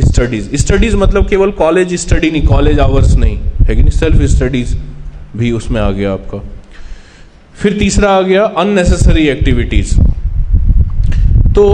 स्टडीज़ 0.02 0.56
स्टडीज़ 0.58 0.96
मतलब 0.96 1.28
केवल 1.30 1.52
कॉलेज 1.60 1.94
स्टडी 2.02 2.32
नहीं 2.32 2.46
कॉलेज 2.48 2.80
आवर्स 2.80 3.16
नहीं, 3.16 3.38
है 3.38 3.76
कि 3.76 3.82
नहीं? 3.82 3.92
सेल्फ 3.92 4.22
स्टडीज़ 4.32 4.76
भी 5.38 5.52
उसमें 5.52 5.80
आ 5.82 5.90
गया 5.92 6.12
आपका। 6.14 6.42
फिर 7.56 7.78
तीसरा 7.80 8.10
आ 8.10 8.22
गया 8.22 8.44
अननेसेसरी 8.58 9.28
एक्टिविटीज़ 9.30 9.96
तो 11.56 11.66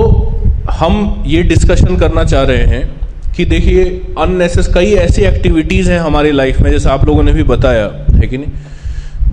हम 0.71 1.23
ये 1.27 1.41
डिस्कशन 1.43 1.97
करना 1.97 2.23
चाह 2.23 2.43
रहे 2.43 2.65
हैं 2.65 3.33
कि 3.35 3.45
देखिए 3.45 3.83
अननेसेस 4.19 4.67
कई 4.73 4.93
ऐसी 4.97 5.21
एक्टिविटीज़ 5.23 5.91
हैं 5.91 5.99
हमारी 5.99 6.31
लाइफ 6.31 6.59
में, 6.61 6.69
जैसे 6.71 6.89
आप 6.89 7.05
लोगों 7.05 7.23
ने 7.23 7.33
भी 7.33 7.43
बताया, 7.45 7.85
है 8.13 8.27
कि 8.27 8.37
नहीं? 8.37 8.51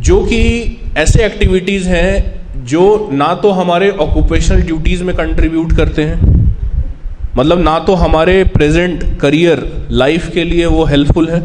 जो 0.01 0.20
कि 0.24 0.40
ऐसे 0.97 1.24
एक्टिविटीज़ 1.24 1.89
हैं 1.89 2.65
जो 2.66 3.09
ना 3.12 3.35
तो 3.35 3.51
हमारे 3.52 3.90
ऑक्यूपेशनल 4.01 4.62
ड्यूटीज़ 4.62 5.02
में 5.05 5.15
कंट्रीब्यूट 5.16 5.73
करते 5.77 6.02
हैं 6.02 6.36
मतलब 7.36 7.60
ना 7.60 7.78
तो 7.78 7.94
हमारे 7.94 8.43
प्रेजेंट 8.55 9.05
करियर 9.20 9.66
लाइफ 9.93 10.28
के 10.35 10.44
लिए 10.44 10.66
वो 10.66 10.85
हेल्पफुल 10.85 11.28
है, 11.28 11.40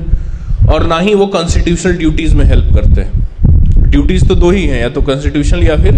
और 0.67 0.85
ना 0.87 0.99
ही 0.99 1.13
वो 1.13 1.27
कॉन्स्टिट्यूशनल 1.27 1.97
ड्यूटीज़ 1.97 2.35
में 2.35 2.45
हेल्प 2.45 2.73
करते 2.75 3.01
हैं। 3.01 3.89
ड्यूटीज़ 3.89 4.27
तो 4.27 4.35
दो 4.35 4.49
ही 4.51 4.65
हैं, 4.65 4.81
या 4.81 4.89
तो 4.89 5.01
कॉन्स्टिट्यूशनल 5.01 5.63
या 5.63 5.75
फिर 5.77 5.97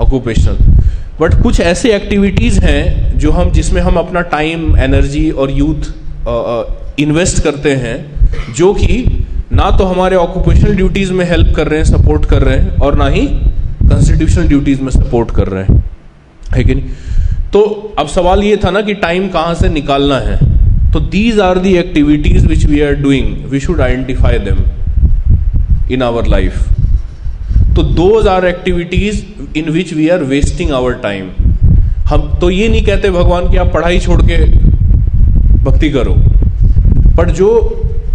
ऑक्यूपेशनल 0.00 0.73
बट 1.20 1.34
कुछ 1.42 1.60
ऐसे 1.60 1.94
एक्टिविटीज़ 1.94 2.60
हैं 2.60 3.18
जो 3.18 3.30
हम, 3.30 3.50
जिसमें 3.50 3.80
हम 3.82 3.96
अपना 3.96 4.20
टाइम 4.20 4.76
एनर्जी 4.78 5.30
और 5.30 5.50
यूथ 5.50 5.92
इन्वेस्ट 7.00 7.42
करते 7.44 7.74
हैं, 7.74 7.96
जो 8.56 8.72
कि 8.74 9.26
ना 9.52 9.70
तो 9.70 9.84
हमारे 9.84 10.16
ऑक्यूपेशनल 10.16 10.74
ड्यूटीज़ 10.76 11.12
में 11.12 11.24
हेल्प 11.24 11.54
कर 11.56 11.68
रहे 11.68 11.78
हैं 11.78 11.86
सपोर्ट 11.86 12.24
कर 12.24 12.42
रहे 12.42 12.58
हैं, 12.58 12.76
और 12.76 12.96
ना 12.96 13.08
ही 13.08 13.26
कॉन्स्टिट्यूशनल 13.26 14.48
ड्यूटीज़ 14.48 14.82
में 14.82 14.90
सपोर्ट 14.90 15.30
कर 15.30 15.48
रहे 15.48 15.64
हैं। 15.64 15.82
है 16.54 16.64
कि 16.64 16.74
नहीं? 16.74 16.90
तो 17.52 17.60
अब 17.98 18.06
सवाल 18.08 18.42
ये 18.42 18.56
था 18.56 18.70
ना 18.70 18.80
कि 18.80 18.94
टाइम 18.94 19.28
कहाँ 19.28 19.54
से 19.54 19.68
निकालना 19.68 20.18
है। 20.18 20.38
तो 20.92 21.00
these 21.00 21.40
are 21.40 21.58
the 21.58 21.74
activities 21.76 22.46
which 22.46 22.64
we 22.66 22.80
are 22.80 22.94
doing 22.94 23.44
we 23.50 23.60
should 23.60 23.80
identify 23.80 24.38
them 24.38 25.92
in 25.92 26.02
our 26.02 26.26
life 26.26 26.73
तो 27.76 27.82
those 27.82 28.26
are 28.26 28.44
activities 28.46 29.22
in 29.58 29.70
which 29.70 29.92
we 29.94 30.08
are 30.08 30.22
wasting 30.24 30.70
our 30.72 30.92
time 31.02 31.30
हम 32.08 32.28
तो 32.40 32.50
ये 32.50 32.68
नहीं 32.68 32.84
कहते 32.84 33.10
भगवान 33.10 33.50
कि 33.50 33.56
आप 33.56 33.72
पढ़ाई 33.74 33.98
छोड़ 34.00 34.20
के 34.22 34.44
भक्ति 35.64 35.90
करो। 35.90 36.14
पर 37.16 37.30
जो 37.30 37.50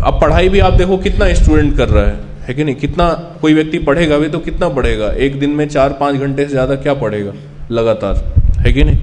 अब 0.06 0.20
पढ़ाई 0.22 0.50
भी 0.50 0.60
आप 0.60 0.74
देखो 0.74 0.98
कितना 0.98 1.34
स्टूडेंट 1.34 1.76
कर 1.78 1.90
रहा 1.90 2.06
है। 2.06 2.18
है 2.48 2.54
कि 2.54 2.64
नहीं? 2.64 2.76
कितना 2.76 3.10
कोई 3.42 3.54
व्यक्ति 3.54 3.80
पढ़ेगा 3.80 4.18
भी 4.18 4.28
तो 4.28 4.40
कितना 4.40 4.70
पढ़ेगा? 4.70 5.08
एक 5.18 5.40
दिन 5.40 5.50
में 5.50 5.68
चार 5.68 5.98
पाँच 6.00 6.16
घंटे 6.16 6.44
से 6.44 6.50
ज़्यादा 6.50 6.76
क्या 6.76 6.94
पढ़ेगा? 6.94 7.34
लगातार। 7.72 8.24
है 8.60 8.74
कि 8.74 8.84
नहीं? 8.84 8.98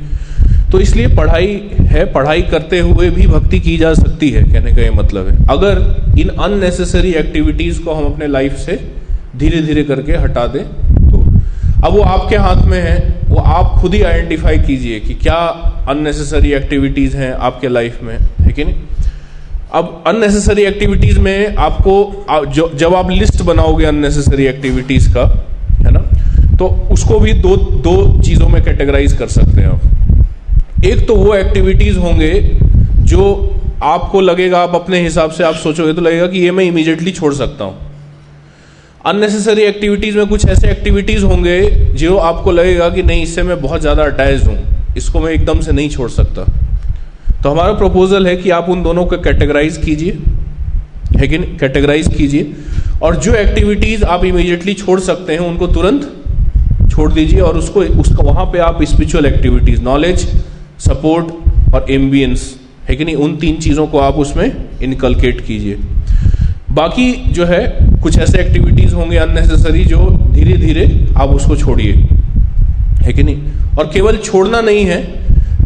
तो 0.73 0.81
इसलिए 0.81 1.09
पढ़ाई 1.17 1.61
है, 1.81 2.05
पढ़ाई 2.13 2.43
करते 2.43 2.79
हुए 2.81 3.11
भी 3.11 3.27
भक्ति 3.27 3.61
की 3.61 3.77
जा 3.77 3.93
सकती 3.95 4.31
है, 4.31 4.43
कहने 4.45 4.73
का 4.73 4.83
ये 4.83 4.91
मतलब 4.91 5.29
है। 5.29 5.37
अगर 5.51 6.19
इन 6.21 6.29
अननेसेसरी 6.29 7.13
एक्टिविटीज़ 7.15 7.83
को 7.83 7.95
हम 7.95 8.13
अपने 8.13 8.27
लाइफ 8.27 8.57
से 8.57 8.77
धीरे 9.39 9.61
धीरे 9.63 9.83
करके 9.85 10.13
हटा 10.15 10.47
दें 10.47 10.65
तो। 11.11 11.19
अब 11.87 11.93
वो 11.93 12.03
आपके 12.03 12.37
हाथ 12.37 12.65
में 12.67 12.81
है, 12.81 12.97
वो 13.29 13.37
आप 13.37 13.79
खुद 13.81 13.95
ही 13.95 14.03
आइडेंटिफाई 14.03 14.59
कीजिए 14.59 15.01
कि 15.01 15.15
क्या 15.15 15.37
अननेसेसरी 15.89 16.53
एक्टिविटीज़ 16.53 17.17
हैं 17.17 17.33
आपके 17.41 17.69
लाइफ 17.69 18.03
में, 18.03 18.17
है 18.41 18.53
कि 18.53 18.65
नहीं? 18.65 18.75
अब 19.75 20.05
अननेसेसरी 20.07 20.63
एक्टिविटीज़ 20.63 21.19
में 21.19 21.57
आपको 21.57 22.75
जब 22.75 22.95
आप 22.95 23.11
लिस्ट 23.11 23.43
बनाओगे 23.43 23.85
अननेसेसरी 23.85 24.47
एक्टिविटीज़ 24.47 25.09
का, 25.15 25.25
है 25.81 25.91
ना? 25.91 26.01
तो 26.59 26.67
उसको 26.93 27.19
भी 27.21 27.33
दो 27.33 27.57
दो 27.57 28.23
चीज़ों 28.23 28.49
में 28.49 28.63
कैटेगराइज 28.65 29.13
कर 29.13 29.29
सकते 29.29 29.61
हैं 29.61 29.69
आप। 29.69 30.85
एक 30.85 31.07
तो 31.09 31.15
वो 31.17 31.35
एक्टिविटीज़ 31.35 31.99
होंगे 31.99 32.33
जो 33.05 33.25
आपको 33.83 34.21
लगेगा, 34.21 34.59
आप 34.59 34.75
अपने 34.75 35.01
हिसाब 35.01 35.31
से 35.31 35.45
आप 35.45 35.55
सोचोगे 35.55 35.93
तो 35.93 36.03
लगेगा 36.03 36.27
कि 36.27 36.39
ये 36.39 36.51
मैं 36.51 36.65
इमीडिएटली 36.65 37.13
छोड़ 37.13 37.33
सकता 37.35 37.65
हूँ। 37.65 37.75
अननेसेसरी 39.07 39.63
एक्टिविटीज़ 39.63 40.17
में 40.17 40.27
कुछ 40.27 40.47
ऐसे 40.49 40.69
एक्टिविटीज़ 40.69 41.25
होंगे 41.25 41.61
जो 41.95 42.17
आपको 42.17 42.53
लगेगा 42.53 42.89
कि 42.89 43.03
नहीं, 43.03 43.23
इससे 43.23 43.43
मैं 43.43 43.61
बहुत 43.63 43.81
ज़्यादा 43.81 44.05
अटैच 44.05 44.45
हूँ। 44.45 44.95
इसको 44.97 45.21
मैं 45.21 45.33
एकदम 45.33 45.61
से 45.61 45.73
नहीं 45.73 45.89
छोड़ 45.89 46.09
सकता। 46.11 46.45
तो 47.43 47.51
हमारा 47.51 47.73
प्रपोजल 47.73 48.27
है 48.27 48.37
कि 48.37 48.51
आप 48.51 48.69
उन 48.69 48.83
दोनों 48.83 49.05
को 49.07 49.19
कैटेगराइज 49.19 49.77
कीजिए। 49.77 50.19
है 51.19 51.29
कि 51.29 51.39
कैटेगराइज 51.39 52.09
कीजिए। 52.17 52.53
और 53.03 53.17
जो 53.17 53.35
एक्टिविटीज़ 53.35 54.05
आप 54.05 54.25
इमीडिएटली 54.25 54.75
छोड़ 54.75 55.01
सकते 55.01 55.33
हैं, 55.33 55.41
उनको 55.41 55.67
तुरंत 55.67 56.13
छोड़ 56.91 57.13
दीजिए 57.13 57.41
और 57.41 57.59
उसको, 57.59 57.81
उसका 57.81 58.23
वहाँ 58.23 58.45
पे 58.45 58.59
आप 58.59 58.83
स्पिरिचुअल 58.83 59.27
एक्टिविटीज़ 59.27 59.83
नॉलेज 59.83 60.29
सपोर्ट 60.79 61.75
और 61.75 61.87
एम्बियंस 61.91 62.55
है 62.89 62.97
कि 62.97 63.05
नहीं, 63.05 63.15
उन 63.15 63.37
तीन 63.37 63.57
चीज़ों 63.57 63.87
को 63.87 63.99
आप 63.99 64.15
उसमें 64.15 64.51
इनकलकेट 64.83 65.41
कीजिए। 65.41 65.79
बाकी 66.77 67.13
जो 67.33 67.45
है, 67.45 67.61
कुछ 68.03 68.19
ऐसे 68.19 68.39
एक्टिविटीज़ 68.39 68.95
होंगे 68.95 69.17
अननेसेसरी 69.17 69.85
जो 69.85 70.07
धीरे 70.33 70.57
धीरे 70.57 70.85
आप 71.17 71.29
उसको 71.31 71.57
छोड़िए। 71.57 71.93
है 73.03 73.13
कि 73.13 73.23
नहीं? 73.23 73.43
और 73.79 73.91
केवल 73.95 74.17
छोड़ना 74.17 74.61
नहीं 74.61 74.85
है, 74.85 74.99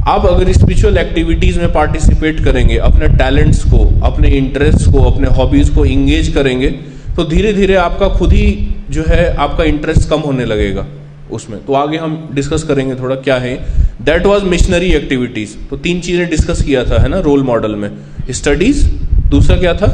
आप 0.08 0.26
अगर 0.26 0.52
स्पिरिचुअल 0.52 0.98
एक्टिविटीज़ 0.98 1.58
में 1.58 1.72
पार्टिसिपेट 1.72 2.44
करेंगे, 2.44 2.76
अपने 2.78 3.08
टैलेंट्स 3.08 3.64
को, 3.64 3.78
अपने 4.02 4.28
इंटरेस्ट 4.28 4.90
को, 4.92 5.02
अपने 5.10 5.28
हॉबीज 5.28 5.68
को 5.68 5.84
इंगेज 5.86 6.28
करेंगे 6.28 6.68
तो 7.16 7.24
धीरे 7.24 7.52
धीरे 7.52 7.74
आपका 7.76 8.08
खुद 8.08 8.32
ही 8.32 8.46
जो 8.90 9.04
है, 9.08 9.34
आपका 9.36 9.64
इंटरेस्ट 9.64 10.08
कम 10.08 10.20
होने 10.20 10.44
लगेगा 10.44 10.86
उसमें। 11.32 11.58
तो 11.66 11.72
आगे 11.74 11.96
हम 11.96 12.28
डिस्कस 12.34 12.62
करेंगे 12.62 12.94
थोड़ा 12.94 13.16
क्या 13.16 13.36
है। 13.36 13.54
दैट 14.02 14.26
वॉज़ 14.26 14.44
मिशनरी 14.44 14.92
एक्टिविटीज़ 14.92 15.56
तो 15.70 15.76
तीन 15.78 16.00
चीज़ें 16.00 16.28
डिस्कस 16.30 16.62
किया 16.62 16.84
था, 16.84 17.02
है 17.02 17.08
ना 17.08 17.20
रोल 17.20 17.42
मॉडल 17.42 17.74
में। 17.76 17.90
स्टडीज़ 18.30 18.86
दूसरा 19.30 19.56
क्या 19.56 19.74
था? 19.74 19.90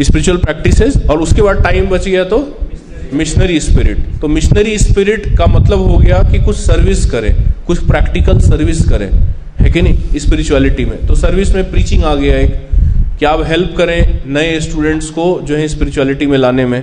स्पिरिचुअल 0.00 0.38
प्रैक्टिसेस 0.38 0.96
और 1.10 1.18
उसके 1.18 1.42
बाद 1.42 1.62
टाइम 1.64 1.86
बच 1.86 2.08
गया 2.08 2.24
तो 2.24 2.58
मिशनरी 3.14 3.60
स्पिरिट 3.60 3.98
तो 4.20 4.28
मिशनरी 4.28 4.78
स्पिरिट 4.78 5.26
का 5.38 5.46
मतलब 5.46 5.78
हो 5.78 5.98
गया 5.98 6.18
कि 6.32 6.38
कुछ 6.44 6.56
सर्विस 6.56 7.04
करें, 7.10 7.34
कुछ 7.66 7.78
प्रैक्टिकल 7.86 8.38
सर्विस 8.38 8.88
करें. 8.88 9.10
है 9.58 9.70
कि 9.70 9.82
नहीं? 9.82 10.18
स्पिरिचुअलिटी 10.18 10.84
में. 10.84 11.06
तो 11.06 11.14
सर्विस 11.14 11.54
में 11.54 11.70
प्रीचिंग 11.70 12.04
आ 12.04 12.14
गया 12.14 12.36
एक. 12.36 12.54
कि 13.18 13.24
आप 13.24 13.44
हेल्प 13.46 13.74
करें 13.78 14.22
नए 14.26 14.60
स्टूडेंट्स 14.60 15.10
को 15.10 15.40
जो 15.44 15.56
है 15.56 15.68
स्पिरिचुअलिटी 15.68 16.26
में 16.26 16.38
लाने 16.38 16.66
में. 16.66 16.82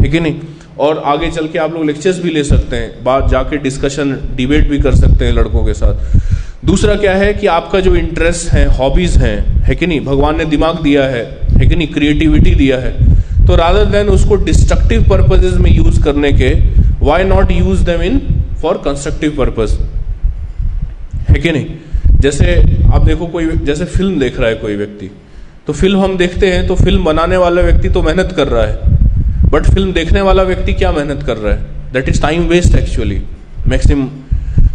है 0.00 0.08
कि 0.08 0.20
नहीं? 0.20 0.34
और 0.78 1.02
आगे 1.06 1.30
चल 1.30 1.46
के 1.46 1.58
आप 1.58 1.72
लोग 1.74 1.86
लेक्चर्स 1.86 2.18
भी 2.18 2.30
ले 2.30 2.44
सकते 2.44 2.76
हैं. 2.76 3.04
बात 3.04 3.30
जाके 3.30 3.56
डिस्कशन 3.56 4.12
डिबेट 4.36 4.68
भी 4.68 4.78
कर 4.78 4.94
सकते 4.94 5.24
हैं 5.24 5.32
लड़कों 5.32 5.64
के 5.64 5.74
साथ. 5.74 6.20
दूसरा 6.64 6.94
क्या 6.94 7.14
है 7.14 7.32
कि 7.34 7.46
आपका 7.46 7.80
जो 7.80 7.94
इंटरेस्ट 7.94 8.52
है 8.52 8.66
हॉबीज 8.66 9.16
हैं, 9.16 9.62
है 9.62 9.74
कि 9.74 9.86
नहीं? 9.86 10.00
भगवान 10.00 10.38
ने 10.38 10.44
दिमाग 10.44 10.82
दिया 10.82 11.04
है. 11.04 11.41
है 11.62 11.68
कि 11.68 11.76
नहीं 11.76 11.88
क्रिएटिविटी 11.88 12.54
दिया 12.54 12.78
है। 12.78 12.92
तो 13.46 13.56
रादर 13.56 13.84
देन 13.90 14.08
उसको 14.08 14.36
डिस्ट्रक्टिव 14.44 15.02
पर्पजेज 15.08 15.56
में 15.56 15.70
यूज़ 15.70 16.02
करने 16.02 16.32
के 16.32 16.52
why 17.00 17.24
not 17.24 17.50
use 17.52 17.84
them 17.84 18.02
in 18.02 18.18
for 18.62 18.82
constructive 18.84 19.34
purpose 19.38 19.78
है 21.30 21.40
कि 21.40 21.52
नहीं? 21.52 21.66
जैसे 22.20 22.54
आप 22.86 23.04
देखो 23.04 23.26
कोई, 23.26 23.46
जैसे 23.58 23.84
फ़िल्म 23.86 24.18
देख 24.20 24.38
रहा 24.40 24.48
है 24.48 24.54
कोई 24.56 24.76
व्यक्ति। 24.76 25.10
तो 25.66 25.72
फ़िल्म 25.72 26.00
हम 26.00 26.16
देखते 26.16 26.50
हैं 26.52 26.66
तो 26.66 26.74
फ़िल्म 26.74 27.04
बनाने 27.04 27.36
वाला 27.36 27.62
व्यक्ति 27.62 27.88
तो 27.88 28.02
मेहनत 28.02 28.32
कर 28.36 28.48
रहा 28.48 28.66
है। 28.66 29.50
बट 29.50 29.64
फ़िल्म 29.64 29.92
देखने 29.92 30.20
वाला 30.20 30.42
व्यक्ति 30.42 30.72
क्या 30.72 30.92
मेहनत 30.92 31.22
कर 31.22 31.36
रहा 31.36 31.54
है? 31.54 31.60
That 31.92 32.08
is 32.08 32.20
time 32.22 32.46
waste 32.48 32.74
actually 32.74 33.20
maximum 33.68 34.08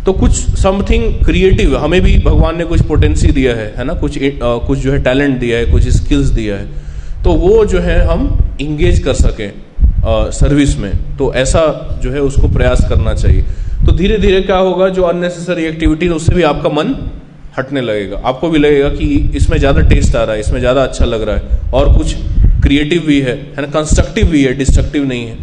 तो 0.08 0.12
कुछ 0.14 0.32
समथिंग 0.58 1.04
क्रिएटिव 1.26 1.76
हमें 1.78 2.02
भी 2.02 2.18
भगवान 2.26 2.58
ने 2.58 2.66
कुछ 2.66 2.82
पोटेंसी 2.88 3.32
दिया 3.32 3.56
है 3.56 3.66
है 3.78 3.84
ना? 3.84 3.94
कुछ 3.94 4.18
आ, 4.18 4.58
कुछ 4.68 4.78
जो 4.80 4.92
है 4.92 5.02
टैलेंट 5.04 5.40
दिया 5.40 5.58
है 5.58 5.66
कुछ 5.66 5.88
स्किल्स 5.90 6.28
दिया 6.32 6.56
है। 6.56 7.24
तो 7.24 7.34
वो 7.36 7.66
जो 7.66 7.80
है 7.80 8.00
हम 8.08 8.22
इंगेज 8.62 9.00
कर 9.04 9.14
सकें 9.16 9.52
सर्विस 10.34 10.78
में। 10.78 11.18
तो 11.18 11.34
ऐसा 11.36 11.64
जो 12.04 12.12
है 12.12 12.22
उसको 12.22 12.48
प्रयास 12.48 12.86
करना 12.90 13.14
चाहिए। 13.16 13.42
तो 13.86 13.92
धीरे 13.92 14.18
धीरे 14.18 14.42
क्या 14.42 14.58
होगा 14.58 14.88
जो 14.90 15.04
अननेसेसरी 15.04 15.66
एक्टिविटीज़ 15.66 16.14
उससे 16.14 16.36
भी 16.36 16.44
आपका 16.44 16.70
मन 16.72 16.96
हटने 17.58 17.82
लगेगा। 17.82 18.22
आपको 18.26 18.50
भी 18.50 18.60
लगेगा 18.60 18.90
कि 18.90 19.06
इसमें 19.36 19.58
ज़्यादा 19.58 19.82
टेस्ट 19.90 20.16
आ 20.16 20.24
रहा 20.24 20.34
है 20.34 20.40
इसमें 20.40 20.60
ज़्यादा 20.60 20.84
अच्छा 20.84 21.06
लग 21.06 21.22
रहा 21.22 21.36
है। 21.36 21.60
और 21.74 21.96
कुछ 21.98 22.16
क्रिएटिव 22.64 23.04
भी 23.08 23.20
है 23.22 23.36
है 23.36 23.62
ना? 23.62 23.68
कंस्ट्रक्टिव 23.70 24.28
भी 24.28 24.44
है 24.44 24.54
डिस्ट्रक्टिव 24.54 25.08
नहीं 25.08 25.28
है। 25.28 25.38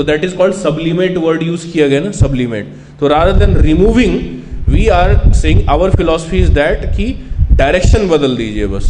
तो 0.00 0.04
that 0.04 0.22
is 0.24 0.34
called 0.34 0.54
sublimate 0.56 1.16
word 1.18 1.42
use 1.42 1.66
किया 1.72 1.86
गया 1.88 2.00
ना 2.00 2.10
सब्लिमेट 2.16 2.68
तो 3.00 3.08
rather 3.08 3.32
than 3.38 3.56
removing 3.62 4.14
we 4.68 4.86
are 4.94 5.10
saying 5.34 5.68
our 5.70 5.90
philosophy 5.96 6.38
is 6.38 6.50
that 6.52 6.84
कि 6.96 7.08
डायरेक्शन 7.52 8.08
बदल 8.08 8.36
दीजिए 8.36 8.66
बस 8.66 8.86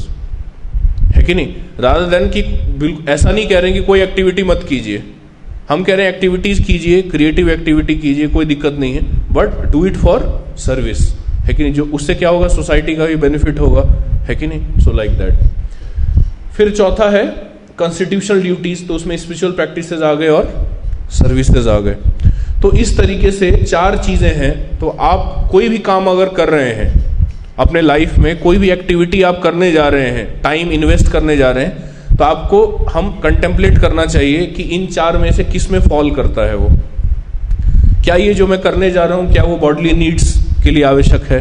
है 1.15 1.23
कि 1.23 1.35
नहीं 1.35 1.83
रादर 1.83 2.05
देन 2.11 2.29
कि 2.31 3.11
ऐसा 3.13 3.33
नहीं 3.33 3.47
कह 3.49 3.59
रहे 3.59 3.73
कि 3.73 3.83
कोई 3.85 4.01
एक्टिविटी 4.01 4.43
मत 4.45 4.65
कीजिए 4.69 5.03
हम 5.71 5.85
कह 5.85 5.95
रहे 5.95 6.07
हैं 6.07 6.15
एक्टिविटीज़ 6.15 6.63
कीजिए 6.65 7.03
क्रिएटिव 7.11 7.51
एक्टिविटी 7.51 7.97
कीजिए 7.99 8.29
कोई 8.31 8.45
दिक्कत 8.47 8.79
नहीं 8.79 8.95
है 8.95 9.03
but 9.33 9.61
do 9.73 9.85
it 9.87 9.97
for 9.99 10.31
service 10.61 11.07
है 11.45 11.55
कि 11.55 11.63
नहीं 11.63 11.73
जो 11.75 11.91
उससे 11.95 12.15
क्या 12.17 12.29
होगा 12.31 12.49
सोसाइटी 12.57 12.97
का 12.97 13.07
भी 13.07 13.17
बेनिफिट 13.23 13.59
होगा 13.61 13.89
है 14.29 14.37
कि 14.37 14.47
नहीं 14.47 14.81
सो 14.81 14.93
लाइक 14.95 15.19
दैट 15.19 16.25
फिर 16.57 16.71
चौथा 16.73 17.11
है 17.11 17.29
कॉन्स्टिट्यूशनल 17.79 18.43
ड्यूटीज़ 18.43 18.87
तो 18.89 18.95
उसमें 18.95 19.17
स्पिरिचुअल 19.19 19.53
प्रैक्टिसेस 19.55 20.03
आ 20.03 20.15
गए 20.15 20.29
और 20.31 20.79
सर्विसेज़ 21.13 21.69
आ 21.69 21.79
गए। 21.81 21.97
तो 22.63 22.73
इस 22.75 22.97
तरीके 22.97 23.31
से 23.31 23.51
चार 23.59 23.97
चीज़ें 23.99 24.35
हैं 24.37 24.79
तो 24.79 24.89
आप 25.03 25.49
कोई 25.53 25.69
भी 25.69 25.79
काम 25.81 26.07
अगर 26.07 26.29
कर 26.35 26.49
रहे 26.49 26.73
हैं, 26.73 26.89
अपने 27.59 27.81
लाइफ 27.81 28.19
में 28.19 28.39
कोई 28.41 28.59
भी 28.59 28.71
एक्टिविटी 28.71 29.23
आप 29.23 29.41
करने 29.43 29.71
जा 29.73 29.89
रहे 29.89 30.11
हैं 30.11 30.41
टाइम 30.43 30.71
इन्वेस्ट 30.73 31.11
करने 31.13 31.37
जा 31.37 31.51
रहे 31.51 31.65
हैं 31.65 32.17
तो 32.17 32.25
आपको 32.25 32.65
हम 32.93 33.11
कंटेम्पलेट 33.23 33.79
करना 33.79 34.05
चाहिए 34.07 34.47
कि 34.47 34.63
इन 34.75 34.87
चार 34.89 35.17
में 35.19 35.31
से 35.33 35.45
किसमें 35.45 35.81
फॉल 35.81 36.11
करता 36.15 36.47
है 36.47 36.57
वो। 36.57 36.69
क्या 38.05 38.15
ये 38.17 38.35
जो 38.35 38.47
मैं 38.47 38.61
करने 38.61 38.91
जा 38.91 39.05
रहा 39.05 39.19
हूँ, 39.19 39.33
क्या 39.33 39.43
वो 39.43 39.57
बॉडली 39.59 39.93
नीड्स 39.95 40.37
के 40.63 40.71
लिए 40.71 40.83
आवश्यक 40.85 41.25
है? 41.25 41.41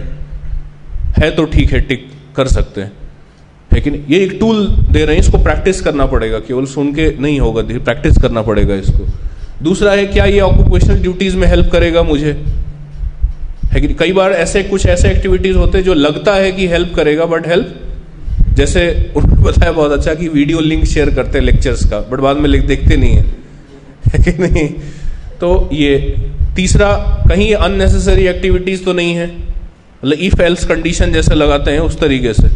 है 1.17 1.29
तो 1.31 1.45
ठीक 1.45 1.71
है 1.73 1.79
टिक 1.81 2.07
कर 2.35 2.47
सकते 2.47 2.81
हैं। 2.81 2.91
लेकिन 3.71 4.03
ये 4.09 4.19
एक 4.19 4.37
टूल 4.39 4.65
दे 4.67 5.03
रहे 5.05 5.15
हैं, 5.15 5.23
इसको 5.23 5.37
प्रैक्टिस 5.37 5.81
करना 5.81 6.05
पड़ेगा, 6.05 6.39
केवल 6.39 6.65
सुन 6.67 6.93
के 6.93 7.11
नहीं 7.19 7.39
होगा 7.39 7.61
प्रैक्टिस 7.61 8.17
करना 8.17 8.41
पड़ेगा 8.41 8.75
इसको। 8.75 9.07
दूसरा 9.63 9.91
है 9.91 10.05
क्या 10.05 10.25
ये 10.25 10.39
ऑक्यूपेशनल 10.39 11.01
ड्यूटीज़ 11.01 11.35
में 11.37 11.47
हेल्प 11.47 11.69
करेगा 11.71 12.03
मुझे? 12.03 12.31
है 13.71 13.81
कि 13.81 13.93
कई 13.93 14.11
बार 14.11 14.31
ऐसे 14.31 14.63
कुछ 14.63 14.85
ऐसे 14.85 15.09
एक्टिविटीज़ 15.09 15.57
होते 15.57 15.77
हैं 15.77 15.85
जो 15.85 15.93
लगता 15.93 16.33
है 16.35 16.51
कि 16.51 16.67
हेल्प 16.67 16.93
करेगा 16.95 17.25
बट 17.25 17.47
हेल्प 17.47 17.75
जैसे 18.55 19.13
उन्होंने 19.15 19.43
बताया 19.43 19.71
बहुत 19.71 19.91
अच्छा 19.91 20.13
कि 20.13 20.27
वीडियो 20.27 20.59
लिंक 20.59 20.85
शेयर 20.85 21.09
करते 21.15 21.37
हैं 21.37 21.45
लेक्चर्स 21.45 21.85
का 21.89 21.99
बट 22.11 22.19
बाद 22.19 22.37
में 22.37 22.51
देखते 22.67 22.97
नहीं 22.97 23.15
है, 23.15 23.25
है 24.07 24.23
कि 24.23 24.31
नहीं? 24.43 24.67
तो 25.39 25.69
ये 25.73 26.15
तीसरा 26.55 26.91
कहीं 27.29 27.53
अननेसेसरी 27.55 28.25
एक्टिविटीज़ 28.27 28.83
तो 28.85 28.93
नहीं 28.93 29.13
है। 29.13 29.27
मतलब 29.27 30.19
इफ़ 30.19 30.41
एल्स 30.41 30.65
कंडीशन 30.65 31.11
जैसे 31.11 31.35
लगाते 31.35 31.71
हैं 31.71 31.79
उस 31.79 31.99
तरीके 31.99 32.33
से। 32.33 32.47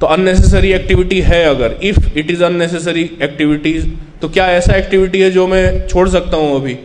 तो 0.00 0.06
अननेसेसरी 0.06 0.72
एक्टिविटी 0.72 1.20
है 1.20 1.44
अगर 1.44 1.76
if 1.82 2.18
it 2.18 2.30
is 2.30 2.44
unnecessary 2.44 3.10
activities 3.22 3.86
तो 4.22 4.28
क्या 4.28 4.46
ऐसा 4.46 4.74
एक्टिविटी 4.74 5.20
है 5.20 5.30
जो 5.30 5.46
मैं 5.46 5.88
छोड़ 5.88 6.08
सकता 6.08 6.36
हूँ 6.36 6.56
अभी? 6.56 6.78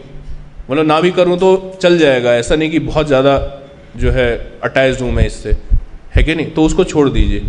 मतलब 0.71 0.85
ना 0.85 0.99
भी 1.01 1.11
करूँ 1.11 1.37
तो 1.37 1.79
चल 1.81 1.97
जाएगा। 1.97 2.33
ऐसा 2.33 2.55
नहीं 2.55 2.71
कि 2.71 2.79
बहुत 2.79 3.07
ज़्यादा 3.07 3.37
जो 3.97 4.11
है 4.11 4.51
अटैच 4.63 5.01
हूँ 5.01 5.11
मैं 5.11 5.25
इससे। 5.27 5.57
है 6.15 6.23
कि 6.23 6.35
नहीं? 6.35 6.45
तो 6.45 6.63
उसको 6.63 6.83
छोड़ 6.83 7.09
दीजिए। 7.09 7.39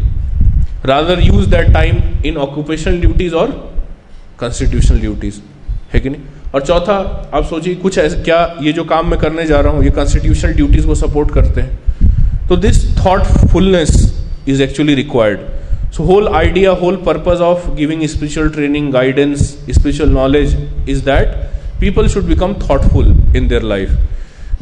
Rather 0.87 1.21
use 1.21 1.51
that 1.51 1.73
time 1.75 1.97
in 2.27 2.37
occupational 2.37 3.01
duties 3.01 3.35
और 3.35 3.51
कॉन्स्टिट्यूशनल 4.41 5.01
ड्यूटीज़ 5.01 5.41
है 5.95 6.01
कि 6.01 6.11
नहीं? 6.11 6.23
और 6.55 6.63
चौथा, 6.63 7.31
आप 7.35 7.45
सोचिए 7.45 7.75
कुछ 7.75 7.99
ऐसे 7.99 8.23
क्या 8.23 8.59
ये 8.63 8.73
जो 8.73 8.85
काम 8.85 9.11
मैं 9.11 9.19
करने 9.21 9.47
जा 9.47 9.61
रहा 9.61 9.73
हूँ, 9.73 9.85
ये 9.85 9.91
कॉन्स्टिट्यूशनल 9.91 10.53
ड्यूटीज़ 10.53 10.87
को 10.87 10.95
सपोर्ट 10.95 11.31
करते 11.31 11.61
हैं। 11.61 12.49
तो 12.49 12.57
this 12.57 12.85
thoughtfulness 12.99 14.23
is 14.49 14.63
actually 14.63 15.05
required. 15.05 15.39
So 15.93 16.05
whole 16.05 16.29
idea 16.29 16.71
whole 16.81 16.97
purpose 17.07 17.41
of 17.43 17.69
giving 17.77 18.05
spiritual 18.09 18.49
training 18.51 18.93
guidance 18.93 19.41
spiritual 19.71 20.11
knowledge 20.11 20.55
is 20.91 21.01
that 21.05 21.35
people 21.81 22.07
should 22.09 22.25
become 22.27 22.55
thoughtful 22.61 23.07
in 23.37 23.49
their 23.49 23.63
life 23.63 23.91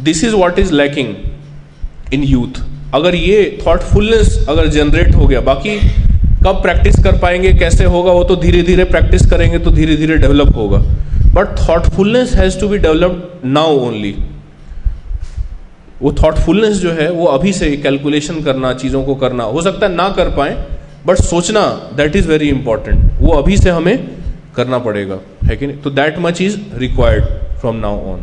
this 0.04 0.22
is 0.24 0.34
what 0.34 0.58
is 0.58 0.72
lacking 0.72 1.14
in 2.14 2.22
youth 2.22 2.60
अगर 2.94 3.14
ये 3.14 3.58
thoughtfulness 3.66 4.46
अगर 4.48 4.66
generate 4.68 5.14
हो 5.14 5.26
गया, 5.26 5.40
बाकी 5.40 5.76
कब 6.46 6.60
practice 6.62 7.02
कर 7.04 7.18
पाएँगे, 7.18 7.52
कैसे 7.52 7.84
होगा, 7.84 8.12
वो 8.12 8.24
तो 8.24 8.36
धीरे 8.36 8.62
धीरे 8.62 8.84
प्रैक्टिस 8.86 9.26
करेंगे 9.30 9.58
तो 9.58 9.70
धीरे 9.70 9.96
धीरे 9.96 10.16
डेवलप 10.16 10.54
होगा. 10.56 10.78
But 11.34 11.58
thoughtfulness 11.58 12.34
has 12.36 12.58
to 12.60 12.68
be 12.68 12.78
develop 12.78 13.40
now 13.44 13.78
only 13.78 14.14
वो 16.02 16.12
थॉटफुलनेस 16.14 16.76
जो 16.76 16.92
है, 16.92 17.10
वो 17.10 17.26
अभी 17.28 17.52
से 17.52 17.70
कैलकुलेशन 17.76 18.42
करना, 18.42 18.72
चीज़ों 18.74 19.04
को 19.04 19.14
करना, 19.14 19.44
हो 19.44 19.62
सकता 19.62 19.86
है 19.86 19.94
ना 19.94 20.08
कर 20.10 20.34
पाए 20.36 20.56
बट 21.06 21.16
सोचना 21.18 21.60
दैट 21.96 22.16
इज़ 22.16 22.28
वेरी 22.28 22.48
इंपॉर्टेंट 22.48 23.10
वो 23.20 23.32
अभी 23.32 23.56
से 23.56 23.70
हमें 23.70 23.96
करना 24.56 24.78
पड़ेगा, 24.80 25.18
है 25.44 25.56
कि 25.56 25.66
नहीं? 25.66 25.76
तो 25.76 25.90
that 25.92 26.18
much 26.18 26.40
is 26.42 26.56
required 26.78 27.24
from 27.60 27.76
now 27.78 28.12
on 28.12 28.22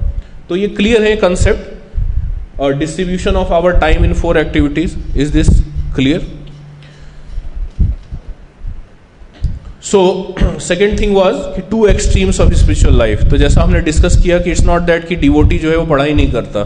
तो 0.50 0.56
ये 0.56 0.68
क्लियर 0.70 1.04
है 1.04 1.16
कंसेप्ट 1.18 2.60
और 2.60 2.74
distribution 2.78 3.36
of 3.36 3.54
our 3.54 3.80
time 3.80 4.06
in 4.06 4.14
four 4.16 4.38
activities 4.38 4.98
is 5.20 5.32
this 5.34 5.48
clear 5.96 6.28
so 9.84 10.00
second 10.62 11.00
thing 11.00 11.16
was 11.16 11.36
कि 11.56 11.62
two 11.72 11.86
extremes 11.88 12.40
of 12.42 12.54
spiritual 12.54 12.98
life 12.98 13.24
तो 13.30 13.38
जैसा 13.38 13.62
हमने 13.62 13.80
डिस्कस 13.82 14.22
किया 14.24 14.40
कि 14.40 14.52
इट्स 14.52 14.64
नॉट 14.66 14.82
दैट 14.84 15.08
कि 15.08 15.16
डिवोटी 15.18 15.58
जो 15.58 15.70
है 15.70 15.78
वो 15.78 15.86
पढ़ाई 15.86 16.14
नहीं 16.14 16.32
करता, 16.32 16.64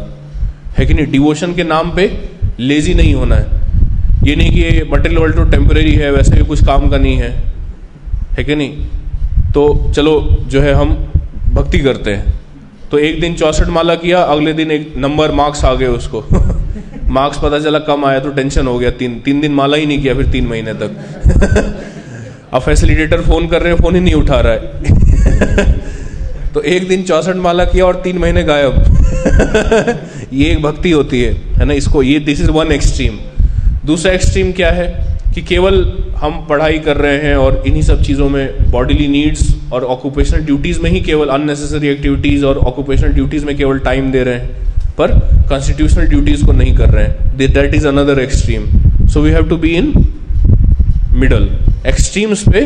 है 0.77 0.85
कि 0.85 0.93
नहीं? 0.93 1.05
डिवोशन 1.11 1.53
के 1.55 1.63
नाम 1.63 1.95
पे 1.95 2.07
लेजी 2.59 2.93
नहीं 2.93 3.13
होना 3.15 3.35
है। 3.35 3.60
ये 4.23 4.35
नहीं 4.35 4.51
कि 4.51 4.61
ये 4.61 4.87
मटेरियल 4.91 5.21
वर्ल्ड 5.21 5.35
तो 5.35 5.43
टेम्परेरी 5.43 5.91
है, 5.91 6.11
वैसे 6.11 6.31
भी 6.31 6.45
कुछ 6.45 6.65
काम 6.65 6.89
का 6.89 6.97
नहीं 6.97 7.17
है। 7.17 7.43
है 8.37 8.43
कि 8.43 8.55
नहीं? 8.55 8.85
तो 9.53 9.91
चलो, 9.95 10.37
जो 10.47 10.61
है 10.61 10.73
हम 10.73 11.13
भक्ति 11.53 11.79
करते 11.79 12.11
हैं। 12.11 12.33
तो 12.91 12.97
एक 12.97 13.21
दिन 13.21 13.33
चौसठ 13.33 13.67
माला 13.67 13.95
किया, 13.95 14.21
अगले 14.21 14.53
दिन 14.53 14.71
एक 14.71 14.93
नंबर 14.97 15.31
मार्क्स 15.31 15.65
आ 15.65 15.73
गए 15.73 15.85
उसको। 15.85 16.25
मार्क्स 17.09 17.37
पता 17.37 17.59
चला 17.59 17.79
कम 17.79 18.05
आया 18.05 18.19
तो 18.19 18.29
टेंशन 18.29 18.67
हो 18.67 18.79
गया। 18.79 18.91
तीन 18.91 19.19
तीन 19.19 19.41
दिन 19.41 19.51
माला 19.51 19.77
ही 19.77 19.85
नहीं 19.85 20.01
किया, 20.01 20.13
फिर 20.13 20.25
तीन 20.25 20.47
महीने 20.47 20.73
तक। 20.73 20.91
अब 22.53 22.61
फैसिलिटेटर 22.61 23.21
फ़ोन 23.21 23.47
कर 23.47 23.61
रहे 23.61 23.73
हैं 23.73 23.81
फ़ोन 23.81 23.95
ही 23.95 24.01
नहीं 24.01 24.13
उठा 24.13 24.39
रहा 24.39 24.53
है। 24.53 24.59
तो 26.53 26.61
एक 26.61 26.87
दिन 26.87 27.03
चौसठ 27.03 27.35
माला 27.35 27.65
किया 27.65 27.85
और 27.85 27.95
तीन 27.95 28.17
महीने 28.17 28.43
गायब। 28.43 28.83
ये 30.33 30.49
एक 30.49 30.61
भक्ति 30.61 30.91
होती 30.91 31.21
है 31.21 31.33
है 31.33 31.65
ना? 31.65 31.73
इसको, 31.73 32.03
ये 32.03 32.19
दिस 32.19 32.41
इज़ 32.41 32.51
वन 32.51 32.71
एक्सट्रीम 32.71 33.19
दूसरा 33.85 34.11
एक्सट्रीम 34.13 34.51
क्या 34.51 34.71
है 34.71 34.87
कि 35.33 35.41
केवल 35.43 35.75
हम 36.17 36.45
पढ़ाई 36.49 36.79
कर 36.79 36.97
रहे 36.97 37.17
हैं 37.17 37.35
और 37.35 37.63
इन्हीं 37.67 37.81
सब 37.81 38.01
चीज़ों 38.03 38.27
में 38.29 38.71
बॉडीली 38.71 39.07
नीड्स 39.07 39.55
और 39.73 39.83
ऑक्यूपेशनल 39.85 40.41
ड्यूटीज़ 40.45 40.81
में 40.81 40.89
ही 40.91 40.99
केवल 41.01 41.27
अननेसेसरी 41.29 41.87
एक्टिविटीज़ 41.87 42.45
और 42.45 42.57
ऑक्यूपेशनल 42.59 43.13
ड्यूटीज़ 43.13 43.45
में 43.45 43.55
केवल 43.57 43.79
टाइम 43.79 44.11
दे 44.11 44.23
रहे 44.23 44.35
हैं, 44.35 44.49
पर 44.97 45.11
कॉन्स्टिट्यूशनल 45.49 46.07
ड्यूटीज़ 46.07 46.45
को 46.45 46.51
नहीं 46.51 46.75
कर 46.77 46.89
रहे 46.89 47.03
हैं। 47.03 47.37
That 47.37 47.73
is 47.75 47.87
another 47.87 48.19
extreme 48.19 48.65
so 49.07 49.21
we 49.21 49.31
have 49.31 49.49
to 49.49 49.57
be 49.57 49.69
in 49.69 49.93
middle 51.13 51.49
extremes 51.87 52.43
पे 52.49 52.61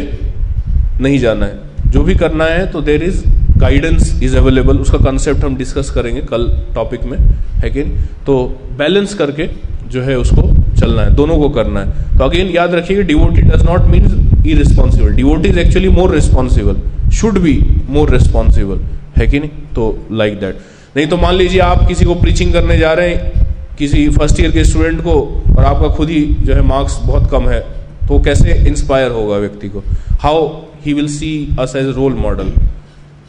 नहीं 1.01 1.19
जाना 1.19 1.45
है। 1.45 1.91
जो 1.91 2.03
भी 2.03 2.15
करना 2.15 2.45
है 2.45 2.65
तो 2.71 2.81
there 2.81 3.03
is 3.03 3.23
guidance 3.59 4.21
is 4.23 4.35
available 4.37 4.77
उसका 4.79 4.97
कंसेप्ट 4.99 5.43
हम 5.43 5.55
डिस्कस 5.57 5.89
करेंगे 5.89 6.21
कल 6.23 6.47
टॉपिक 6.75 7.03
में, 7.03 7.17
है 7.57 7.69
कि 7.69 7.83
तो 8.25 8.43
बैलेंस 8.77 9.13
करके 9.13 9.49
जो 9.89 10.01
है 10.01 10.17
उसको 10.17 10.41
चलना 10.75 11.01
है, 11.01 11.13
दोनों 11.15 11.37
को 11.37 11.49
करना 11.51 11.79
है। 11.79 12.17
तो 12.17 12.23
अगेन 12.23 12.47
याद 12.47 12.73
रखिए 12.75 13.03
devotee 13.03 13.41
does 13.41 13.63
not 13.65 13.85
mean 13.87 14.05
irresponsible 14.53 15.13
devotee 15.15 15.49
is 15.49 15.59
actually 15.59 15.89
more 15.91 16.13
responsible 16.15 17.11
should 17.11 17.39
be 17.39 17.59
more 17.89 18.11
responsible 18.11 18.79
है 19.17 19.27
कि 19.27 19.39
नहीं? 19.39 19.49
तो 19.75 20.07
लाइक 20.11 20.39
दैट 20.39 20.57
नहीं 20.97 21.07
तो 21.07 21.17
मान 21.17 21.35
लीजिए 21.35 21.59
आप 21.61 21.87
किसी 21.87 22.05
को 22.05 22.15
प्रीचिंग 22.15 22.53
करने 22.53 22.77
जा 22.77 22.91
रहे 22.93 23.09
हैं, 23.09 23.45
किसी 23.77 24.07
फ़र्स्ट 24.09 24.39
ईयर 24.39 24.51
के 24.51 24.63
स्टूडेंट 24.63 25.01
को, 25.01 25.13
और 25.57 25.63
आपका 25.65 25.87
खुद 25.95 26.09
ही 26.09 26.21
जो 26.39 26.53
है 26.53 26.61
मार्क्स 26.63 26.97
बहुत 27.05 27.29
कम 27.31 27.49
है 27.49 27.59
तो 28.07 28.19
कैसे 28.19 28.53
इंस्पायर 28.67 29.11
होगा 29.11 29.37
व्यक्ति 29.37 29.69
को? 29.69 29.83
How 30.21 30.47
he 30.85 30.93
will 30.93 31.07
see 31.09 31.31
us 31.59 31.75
as 31.75 31.87
role 31.95 32.13
model 32.15 32.51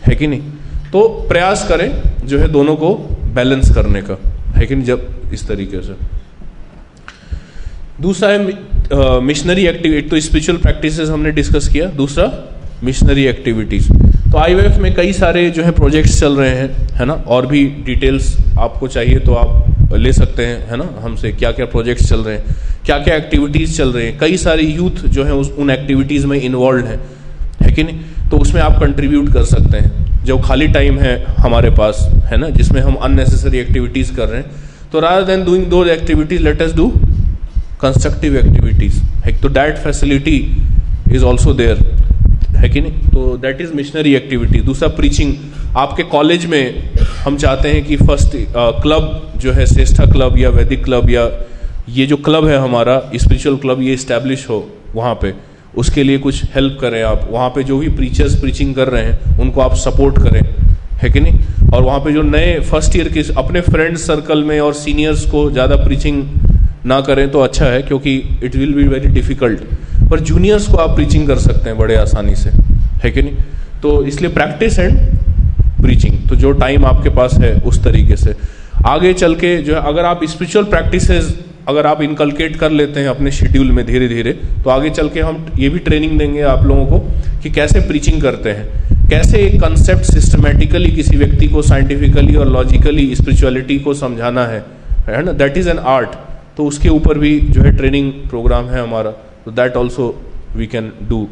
है 0.03 0.15
कि 0.15 0.27
नहीं? 0.27 0.41
तो 0.93 1.07
प्रयास 1.29 1.67
करें 1.69 1.91
जो 2.27 2.39
है 2.39 2.49
दोनों 2.49 2.77
को 2.77 2.95
बैलेंस 3.35 3.75
करने 3.75 4.03
का, 4.03 4.19
है 4.57 4.67
कि 4.67 4.75
नहीं? 4.75 4.85
जब 4.85 5.33
इस 5.33 5.47
तरीके 5.49 5.81
से। 5.83 5.95
दूसरा 8.01 8.29
है 8.29 9.21
मिशनरी 9.23 9.67
एक्टिविटी 9.67 10.09
तो 10.09 10.21
स्पिरिचुअल 10.21 10.59
प्रैक्टिस 10.59 11.01
हमने 11.01 11.31
डिस्कस 11.31 11.69
किया, 11.69 11.87
दूसरा 11.91 12.27
मिशनरी 12.85 13.25
एक्टिविटीज़ 13.25 13.89
तो 14.33 14.39
आई 14.39 14.55
में 14.55 14.95
कई 14.95 15.13
सारे 15.13 15.49
जो 15.51 15.63
है 15.63 15.71
प्रोजेक्ट्स 15.71 16.19
चल 16.21 16.37
रहे 16.37 16.51
हैं, 16.51 16.69
है 16.95 17.05
ना? 17.05 17.13
और 17.13 17.47
भी 17.47 17.65
डिटेल्स 17.87 18.37
आपको 18.59 18.89
चाहिए 18.89 19.19
तो 19.19 19.35
आप 19.35 19.93
ले 19.95 20.13
सकते 20.13 20.47
हैं, 20.47 20.69
है 20.71 20.77
ना? 20.77 20.89
हमसे 21.01 21.31
क्या 21.33 21.51
क्या 21.53 21.67
प्रोजेक्ट्स 21.67 22.09
चल 22.09 22.21
रहे 22.21 22.37
हैं 22.37 22.55
क्या 22.87 22.99
क्या 22.99 23.15
एक्टिविटीज़ 23.17 23.77
चल 23.77 23.93
रहे 23.93 24.07
हैं। 24.07 24.19
कई 24.19 24.37
सारे 24.37 24.63
यूथ 24.63 25.07
जो 25.09 25.25
है 25.25 25.35
उस, 25.35 25.51
उन 25.51 25.71
एक्टिविटीज़ 25.71 26.27
में 26.27 26.41
इन्वॉल्व 26.41 26.87
हैं, 26.87 27.01
है 27.63 27.73
कि 27.75 27.83
नहीं? 27.83 28.29
तो 28.31 28.39
उसमें 28.39 28.61
आप 28.63 28.81
कंट्रीब्यूट 28.81 29.33
कर 29.33 29.45
सकते 29.45 29.79
हैं। 29.79 30.25
जो 30.25 30.39
खाली 30.39 30.69
टाइम 30.69 30.99
है 30.99 31.25
हमारे 31.39 31.71
पास, 31.71 32.09
है 32.25 32.37
ना? 32.37 32.49
जिसमें 32.51 32.81
हम 32.81 32.95
अननेसेसरी 32.95 33.59
एक्टिविटीज़ 33.59 34.15
कर 34.15 34.29
रहे 34.29 34.41
हैं। 34.41 34.51
तो 34.93 35.01
rather 35.01 35.25
than 35.27 35.45
doing 35.45 35.65
those 35.67 35.85
activities 35.85 36.43
let 36.43 36.63
us 36.63 36.75
do 36.75 36.93
constructive 37.81 38.37
activities 38.37 39.03
है 39.25 39.33
तो 39.41 39.49
that 39.51 39.77
facility 39.79 40.37
is 41.15 41.25
also 41.25 41.53
there 41.55 41.79
है 42.57 42.69
कि 42.69 42.81
नहीं? 42.81 42.93
तो 43.11 43.37
दैट 43.39 43.61
इज़ 43.61 43.73
मिशनरी 43.75 44.15
एक्टिविटी 44.15 44.61
दूसरा 44.63 44.89
प्रीचिंग 44.97 45.35
आपके 45.77 46.03
कॉलेज 46.13 46.47
में 46.47 46.91
हम 47.25 47.37
चाहते 47.37 47.69
हैं 47.69 47.85
कि 47.85 47.97
फ़र्स्ट 47.97 48.37
क्लब 48.83 49.33
जो 49.37 49.53
है, 49.53 49.67
श्रेष्ठा 49.67 50.05
क्लब 50.05 50.39
या 50.39 50.51
वैदिक 50.51 50.85
क्लब 50.85 51.11
या 51.11 51.29
ये 51.89 52.07
जो 52.07 52.17
क्लब 52.19 52.47
है 52.47 52.59
हमारा 52.59 52.99
स्पिरिचुअल 53.15 53.57
क्लब 53.57 53.83
ये 53.83 53.93
इस्टेब्लिश 53.95 54.49
हो 54.51 54.67
वहाँ 54.95 55.15
पे। 55.23 55.33
उसके 55.77 56.03
लिए 56.03 56.19
कुछ 56.19 56.43
हेल्प 56.55 56.79
करें 56.81 57.03
आप। 57.03 57.29
वहाँ 57.31 57.49
पे 57.51 57.63
जो 57.65 57.79
भी 57.79 57.89
प्रीचर्स 57.89 58.39
प्रीचिंग 58.41 58.75
कर 58.75 58.89
रहे 58.89 59.03
हैं, 59.05 59.39
उनको 59.41 59.61
आप 59.61 59.75
सपोर्ट 59.77 60.19
करें। 60.23 60.41
है 61.03 61.11
कि 61.11 61.21
नहीं? 61.21 61.71
और 61.75 61.83
वहाँ 61.83 61.99
पे 62.01 62.13
जो 62.13 62.23
नए 62.23 62.59
फ़र्स्ट 62.71 62.97
ईयर 62.97 63.09
के 63.13 63.23
अपने 63.39 63.61
फ्रेंड 63.61 63.97
सर्कल 63.99 64.45
में 64.45 64.59
और 64.61 64.75
सीनियर्स 64.75 65.25
को 65.31 65.51
ज़्यादा 65.51 65.77
प्रीचिंग 65.77 66.23
ना 66.87 67.01
करें 67.01 67.31
तो 67.31 67.41
अच्छा 67.41 67.67
है, 67.67 67.83
क्योंकि 67.83 68.17
it 68.45 68.57
will 68.57 68.75
be 68.75 68.87
very 68.89 69.09
difficult 69.15 69.61
पर 70.11 70.21
जूनियर्स 70.23 70.67
को 70.69 70.77
आप 70.79 70.95
प्रीचिंग 70.97 71.27
कर 71.29 71.39
सकते 71.39 71.71
हैं 71.71 71.79
बड़े 71.79 71.97
आसानी 71.97 72.35
से, 72.37 72.51
है 73.05 73.11
कि 73.11 73.23
नहीं? 73.23 73.37
तो 73.83 74.03
इसलिए 74.05 74.31
प्रैक्टिस 74.33 74.79
एंड 74.79 74.99
प्रीचिंग 75.83 76.19
तो 76.29 76.37
जो 76.37 76.53
टाइम 76.55 76.85
आपके 76.87 77.09
पास 77.17 77.35
है 77.41 77.55
उस 77.63 77.83
तरीके 77.85 78.17
से। 78.17 78.35
आगे 78.87 79.13
चल 79.15 79.35
के 79.35 79.57
जो 79.59 79.75
है, 79.75 79.81
अगर 79.83 80.05
आप 80.05 80.25
स्पिरिचुअल 80.25 80.65
प्रैक्टिसेस 80.67 81.35
अगर 81.69 81.87
आप 81.87 82.03
इनकलकेट 82.03 82.57
कर 82.57 82.71
लेते 82.71 83.01
हैं 83.01 83.09
अपने 83.09 83.31
शेड्यूल 83.33 83.71
में 83.73 83.85
धीरे 83.87 84.09
धीरे 84.09 84.33
तो 84.65 84.71
आगे 84.71 84.91
चल 84.91 85.09
के 85.09 85.21
हम 85.21 85.47
ये 85.59 85.69
भी 85.69 85.79
ट्रेनिंग 85.79 86.19
देंगे 86.19 86.43
आप 86.45 86.63
लोगों 86.65 86.87
को 86.87 86.99
कि 87.43 87.51
कैसे 87.51 87.81
प्रीचिंग 87.81 88.21
करते 88.23 88.51
हैं। 88.51 89.09
कैसे 89.09 89.39
एक 89.39 89.61
कंसेप्ट 89.61 90.05
सिस्टमेटिकली 90.05 90.91
किसी 90.91 91.17
व्यक्ति 91.17 91.49
को 91.49 91.63
साइंटिफिकली 91.63 92.35
और 92.35 92.49
लॉजिकली 92.49 93.15
स्पिरिचुअलिटी 93.17 93.79
को 93.79 93.95
समझाना 93.95 94.47
है 94.47 94.65
है 95.09 95.25
ना? 95.25 95.33
दैट 95.33 95.57
इज़ 95.59 95.69
एन 95.69 95.79
आर्ट 95.79 96.15
तो 96.57 96.65
उसके 96.65 96.89
ऊपर 96.89 97.19
भी 97.19 97.39
जो 97.41 97.63
है 97.63 97.77
ट्रेनिंग 97.77 98.13
प्रोग्राम 98.29 98.65
है 98.65 98.83
हमारा। 98.83 99.11
तो 99.45 99.51
that 99.51 99.77
also 99.77 100.15
we 100.57 100.67
can 100.67 100.93
do 101.09 101.29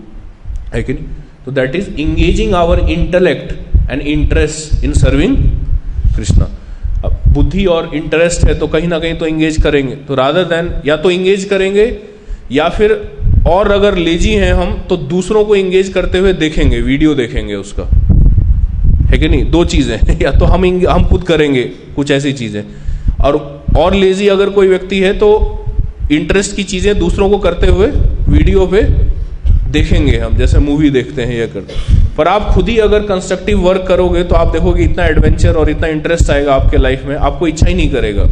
है 0.74 0.82
कि 0.82 0.92
नहीं? 0.92 1.04
तो 1.44 1.52
that 1.52 1.76
is 1.76 1.88
engaging 1.90 2.54
our 2.54 2.78
intellect 2.90 3.90
and 3.90 4.02
interest 4.02 4.84
in 4.84 4.92
serving 4.92 5.36
Krishna 6.16 6.50
अब 7.04 7.20
बुद्धि 7.28 7.64
और 7.66 7.90
इंटरेस्ट 7.94 8.44
है 8.44 8.58
तो 8.58 8.66
कहीं 8.66 8.88
ना 8.88 8.98
कहीं 8.98 9.14
तो 9.14 9.26
इंगेज 9.26 9.56
करेंगे। 9.62 9.94
तो 9.96 10.14
रादर 10.14 10.44
देन 10.44 10.70
या 10.86 10.96
तो 10.96 11.10
इंगेज 11.10 11.44
करेंगे, 11.44 11.86
या 12.52 12.68
फिर 12.68 12.92
और 13.48 13.70
अगर 13.72 13.96
लेजी 13.96 14.32
हैं 14.32 14.52
हम 14.52 14.72
तो 14.88 14.96
दूसरों 14.96 15.44
को 15.44 15.56
इंगेज 15.56 15.88
करते 15.88 16.18
हुए 16.18 16.32
देखेंगे 16.32 16.80
वीडियो 16.80 17.14
देखेंगे 17.14 17.54
उसका। 17.54 17.82
है 19.10 19.18
कि 19.18 19.28
नहीं? 19.28 19.50
दो 19.50 19.64
चीज़ें 19.64 20.20
या 20.22 20.32
तो 20.32 20.44
हम 20.44 20.64
हम 20.86 21.04
खुद 21.04 21.24
करेंगे 21.24 21.62
कुछ 21.96 22.10
ऐसी 22.10 22.32
चीज़ें। 22.32 22.62
और 23.20 23.63
और 23.76 23.94
लेजी 23.94 24.28
अगर 24.28 24.50
कोई 24.50 24.68
व्यक्ति 24.68 24.98
है 25.00 25.12
तो 25.18 25.30
इंटरेस्ट 26.12 26.54
की 26.56 26.64
चीज़ें 26.64 26.98
दूसरों 26.98 27.28
को 27.30 27.38
करते 27.38 27.66
हुए 27.66 27.86
वीडियो 28.28 28.66
पे 28.66 28.82
देखेंगे 29.72 30.18
हम, 30.18 30.36
जैसे 30.36 30.58
मूवी 30.58 30.90
देखते 30.90 31.22
हैं 31.22 31.36
या 31.36 31.46
करते 31.46 32.02
पर 32.16 32.28
आप 32.28 32.50
खुद 32.54 32.68
ही 32.68 32.76
अगर 32.78 33.02
कंस्ट्रक्टिव 33.04 33.60
वर्क 33.60 33.84
करोगे 33.88 34.22
तो 34.24 34.34
आप 34.36 34.52
देखोगे 34.52 34.82
इतना 34.84 35.04
एडवेंचर 35.06 35.54
और 35.54 35.70
इतना 35.70 35.86
इंटरेस्ट 35.88 36.30
आएगा 36.30 36.54
आपके 36.54 36.76
लाइफ 36.76 37.04
में, 37.06 37.14
आपको 37.16 37.46
इच्छा 37.48 37.66
ही 37.66 37.74
नहीं 37.74 37.90
करेगा 37.90 38.24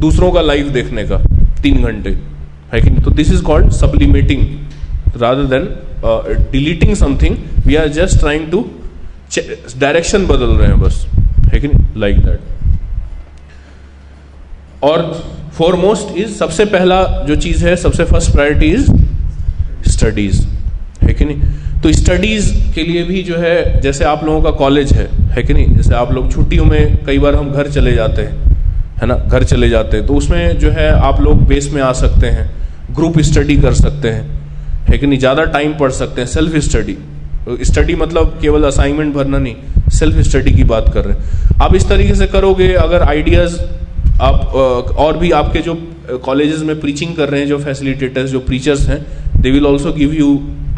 दूसरों 0.00 0.30
का 0.32 0.40
लाइफ 0.42 0.66
देखने 0.72 1.04
का, 1.04 1.18
तीन 1.62 1.82
घंटे। 1.82 2.10
है 2.72 2.80
कि 2.82 2.90
तो 3.02 3.10
this 3.12 3.32
is 3.32 3.42
called 3.42 3.70
supplementing 3.72 4.42
rather 5.20 5.44
than 5.54 6.48
deleting 6.52 6.94
something 6.96 7.36
we 7.66 7.74
are 7.74 7.88
just 7.92 8.18
trying 8.20 8.50
to 8.50 8.64
direction 9.78 10.26
बदल 10.26 10.54
रहे 10.56 10.68
हैं 10.68 10.80
बस। 10.80 11.06
है 11.52 11.60
कि 11.60 11.68
नहीं? 11.68 11.86
लाइक 12.00 12.18
दैट 12.18 12.54
और 14.82 15.02
फॉरमोस्ट 15.54 16.16
इज़ 16.18 16.34
सबसे 16.34 16.64
पहला 16.66 17.02
जो 17.26 17.36
चीज़ 17.36 17.64
है, 17.66 17.76
सबसे 17.76 18.04
फ़र्स्ट 18.04 18.32
प्रायोरिटी 18.32 18.66
इज़ 18.68 18.90
स्टडीज़ 19.88 20.42
है 21.02 21.14
कि 21.14 21.24
नहीं? 21.24 21.80
तो 21.82 21.92
स्टडीज़ 21.92 22.52
के 22.74 22.82
लिए 22.82 23.02
भी 23.04 23.22
जो 23.22 23.36
है, 23.36 23.80
जैसे 23.80 24.04
आप 24.04 24.24
लोगों 24.24 24.42
का 24.42 24.50
कॉलेज 24.58 24.92
है 24.92 25.08
है 25.30 25.42
कि 25.42 25.54
नहीं? 25.54 25.76
जैसे 25.76 25.94
आप 25.94 26.12
लोग 26.12 26.30
छुट्टियों 26.32 26.64
में 26.64 27.04
कई 27.06 27.18
बार 27.18 27.34
हम 27.34 27.50
घर 27.52 27.68
चले 27.70 27.94
जाते 27.94 28.22
हैं, 28.22 28.54
है 28.96 29.06
ना? 29.06 29.14
घर 29.16 29.44
चले 29.44 29.68
जाते 29.68 29.96
हैं 29.96 30.06
तो 30.06 30.14
उसमें 30.14 30.58
जो 30.58 30.70
है 30.70 30.90
आप 31.00 31.20
लोग 31.20 31.46
बेस 31.48 31.70
में 31.72 31.82
आ 31.82 31.92
सकते 31.94 32.26
हैं 32.28 32.50
ग्रुप 32.94 33.18
स्टडी 33.22 33.56
कर 33.56 33.74
सकते 33.74 34.08
हैं, 34.08 34.24
है 34.88 34.98
कि 34.98 35.06
नहीं? 35.06 35.18
ज़्यादा 35.18 35.44
टाइम 35.46 35.72
पढ़ 35.78 35.90
सकते 35.92 36.20
हैं 36.20 36.28
सेल्फ 36.28 36.56
स्टडी 36.64 36.96
स्टडी 37.64 37.94
मतलब 37.94 38.38
केवल 38.42 38.64
असाइनमेंट 38.64 39.14
भरना 39.14 39.38
नहीं 39.38 39.90
सेल्फ 39.92 40.18
स्टडी 40.28 40.50
की 40.50 40.64
बात 40.66 40.92
कर 40.94 41.04
रहे 41.04 41.14
हैं। 41.14 41.60
आप 41.62 41.74
इस 41.74 41.88
तरीके 41.88 42.14
से 42.14 42.26
करोगे, 42.26 42.72
अगर 42.74 43.02
आइडियाज़ 43.02 43.58
आप 44.22 44.94
और 44.98 45.16
भी 45.16 45.30
आपके 45.30 45.60
जो 45.60 45.74
कॉलेजेस 46.24 46.60
में 46.60 46.78
प्रीचिंग 46.80 47.14
कर 47.16 47.28
रहे 47.28 47.40
हैं, 47.40 47.48
जो 47.48 47.58
फैसिलिटेटर्स 47.58 48.30
जो 48.30 48.40
प्रीचर्स 48.40 48.88
हैं 48.88 49.04
they 49.40 49.50
will 49.50 49.66
also 49.66 49.92
give 49.92 50.12
you 50.12 50.28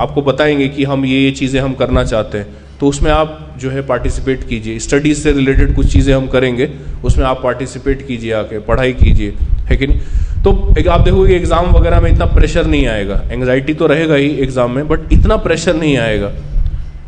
आपको 0.00 0.22
बताएँगे 0.22 0.68
कि 0.68 0.84
हम 0.84 1.04
ये 1.04 1.18
ये 1.18 1.30
चीज़ें 1.30 1.60
हम 1.60 1.74
करना 1.74 2.04
चाहते 2.04 2.38
हैं। 2.38 2.46
तो 2.80 2.88
उसमें 2.88 3.10
आप 3.10 3.56
जो 3.60 3.70
है 3.70 3.82
पार्टिसिपेट 3.82 4.42
कीजिए। 4.48 4.78
स्टडीज़ 4.78 5.18
से 5.18 5.32
रिलेटेड 5.32 5.74
कुछ 5.76 5.92
चीज़ें 5.92 6.14
हम 6.14 6.26
करेंगे, 6.26 6.68
उसमें 7.04 7.24
आप 7.24 7.40
पार्टिसिपेट 7.42 8.06
कीजिए 8.06 8.32
आके, 8.32 8.58
पढ़ाई 8.58 8.92
कीजिए, 8.92 9.32
है 9.64 9.76
कि 9.76 9.86
नहीं? 9.86 10.00
तो 10.44 10.74
एक, 10.78 10.88
आप 10.88 11.00
देखोगे 11.00 11.34
एग्ज़ाम 11.36 11.66
वगैरह 11.66 12.00
में 12.00 12.10
इतना 12.12 12.24
प्रेशर 12.24 12.66
नहीं 12.66 12.86
आएगा। 12.86 13.22
एंगजाइटी 13.30 13.74
तो 13.74 13.86
रहेगा 13.86 14.14
ही 14.14 14.28
एग्ज़ाम 14.28 14.70
में 14.70 14.88
बट 14.88 15.12
इतना 15.12 15.36
प्रेशर 15.36 15.76
नहीं 15.76 15.96
आएगा, 15.98 16.32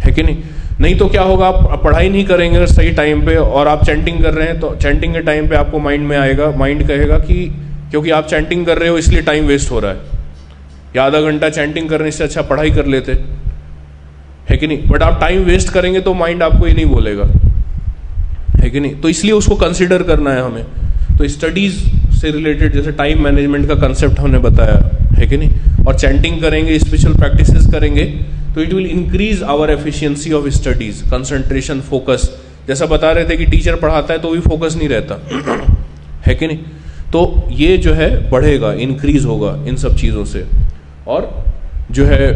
है 0.01 0.13
कि 0.13 0.23
नहीं? 0.23 0.43
नहीं 0.81 0.97
तो 0.99 1.07
क्या 1.07 1.23
होगा, 1.23 1.47
आप 1.47 1.83
पढ़ाई 1.85 2.09
नहीं 2.09 2.25
करेंगे 2.25 2.67
सही 2.67 2.91
टाइम 2.91 3.25
पे 3.27 3.35
और 3.37 3.69
आप 3.69 3.85
चैंटिंग 3.87 4.23
कर 4.23 4.35
रहे 4.35 4.47
हैं 4.49 4.59
तो 4.61 4.75
चैंटिंग 4.77 5.15
के 5.15 5.21
टाइम 5.21 5.49
पे 5.49 5.57
आपको 5.57 5.79
माइंड 5.79 6.07
में 6.09 6.17
आएगा 6.19 6.51
माइंड 6.51 6.87
कहेगा 6.89 7.19
कि 7.19 7.35
क्योंकि 7.91 8.11
आप 8.11 8.27
चैंटिंग 8.27 8.65
कर 8.67 8.79
रहे 8.79 8.89
हो, 8.89 8.99
इसलिए 8.99 9.23
टाइम 9.23 9.47
वेस्ट 9.47 9.71
हो 9.71 9.81
रहा 9.81 9.91
है। 9.91 9.99
या 10.97 11.03
आधा 11.03 11.21
घंटा 11.21 11.49
चैंटिंग 11.49 11.89
करने 11.89 12.11
से 12.11 12.25
अच्छा 12.25 12.43
पढ़ाई 12.43 12.71
कर 12.71 12.87
लेते। 12.87 13.13
है 14.51 14.57
कि 14.57 14.67
नहीं? 14.67 14.89
बट 14.89 15.03
आप 15.03 15.21
टाइम 15.21 15.43
वेस्ट 15.43 15.69
करेंगे 15.69 16.01
तो 16.01 16.15
माइंड 16.15 16.43
आपको 16.43 16.67
ये 16.67 16.75
नहीं 16.75 16.87
बोलेगा। 16.87 17.25
है 18.57 18.71
कि 18.71 18.81
नहीं? 18.81 18.95
तो 18.95 19.09
इसलिए 19.09 19.33
उसको 19.33 19.57
कंसिडर 19.57 20.03
करना 20.03 20.33
है 20.33 20.43
हमें। 20.43 20.65
तो 21.19 21.29
स्टडीज़ 21.29 21.79
से 22.13 22.31
रिलेटेड 22.31 22.73
जैसे 22.73 22.93
टाइम 22.93 23.25
मैनेजमेंट 23.25 23.69
का 23.69 23.75
कंसेप्ट 23.77 24.21
हमने 24.21 24.39
बताया। 24.39 24.79
है 25.15 25.27
कि 25.27 25.37
नहीं? 25.37 25.85
और 25.87 25.99
चैंटिंग 25.99 26.41
करेंगे 26.43 26.79
स्पेशल 26.79 27.15
प्रैक्टिसेस 27.15 27.67
करेंगे। 27.67 28.05
तो 28.55 28.63
it 28.63 28.73
will 28.73 28.87
increase 28.87 29.43
our 29.45 29.71
efficiency 29.71 30.33
of 30.33 30.49
studies 30.51 31.03
concentration 31.11 31.81
focus 31.81 32.31
जैसा 32.69 32.87
बता 32.87 33.11
रहे 33.13 33.25
थे 33.25 33.37
कि 33.37 33.45
टीचर 33.47 33.77
पढ़ाता 33.77 34.13
है 34.15 34.21
तो 34.21 34.31
भी 34.31 34.41
फोकस 34.41 34.77
नहीं 34.77 34.89
रहता। 34.89 35.15
है 36.27 36.35
कि 36.35 36.47
नहीं? 36.47 36.59
तो 37.13 37.49
ये 37.53 37.77
जो 37.79 37.93
है 37.93 38.09
बढ़ेगा 38.31 38.73
इंक्रीज 38.81 39.25
होगा 39.25 39.55
इन 39.69 39.77
सब 39.77 39.97
चीज़ों 39.97 40.25
से। 40.25 40.45
और 41.09 41.29
जो 41.91 42.05
है 42.05 42.29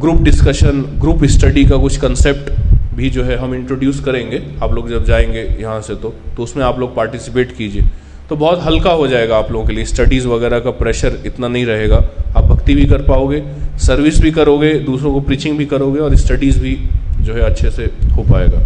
ग्रुप 0.00 0.22
डिस्कशन 0.22 0.80
ग्रुप 1.00 1.24
स्टडी 1.26 1.64
का 1.64 1.76
कुछ 1.76 1.96
कंसेप्ट 1.96 2.50
भी 2.96 3.10
जो 3.10 3.24
है 3.24 3.36
हम 3.36 3.54
इंट्रोड्यूस 3.54 4.00
करेंगे। 4.04 4.42
आप 4.62 4.72
लोग 4.74 4.88
जब 4.90 5.04
जाएँगे 5.04 5.42
यहाँ 5.60 5.80
से 5.82 5.94
तो 5.94 6.14
तो 6.36 6.42
उसमें 6.42 6.64
आप 6.64 6.78
लोग 6.78 6.94
पार्टिसिपेट 6.96 7.56
कीजिए। 7.56 7.82
तो 8.30 8.36
बहुत 8.36 8.60
हल्का 8.62 8.90
हो 8.90 9.06
जाएगा 9.08 9.36
आप 9.36 9.50
लोगों 9.52 9.66
के 9.66 9.72
लिए। 9.72 9.84
स्टडीज़ 9.84 10.26
वगैरह 10.28 10.58
का 10.60 10.70
प्रेशर 10.72 11.16
इतना 11.26 11.48
नहीं 11.48 11.64
रहेगा। 11.66 11.96
आप 12.36 12.44
भक्ति 12.44 12.74
भी 12.74 12.84
कर 12.86 13.02
पाओगे 13.02 13.42
सर्विस 13.78 14.20
भी 14.20 14.30
करोगे, 14.30 14.72
दूसरों 14.80 15.12
को 15.12 15.20
प्रीचिंग 15.20 15.56
भी 15.58 15.64
करोगे 15.66 16.00
और 16.00 16.14
स्टडीज़ 16.16 16.60
भी 16.60 16.74
जो 17.20 17.34
है 17.34 17.40
अच्छे 17.42 17.70
से 17.70 17.84
हो 18.14 18.22
पाएगा। 18.22 18.60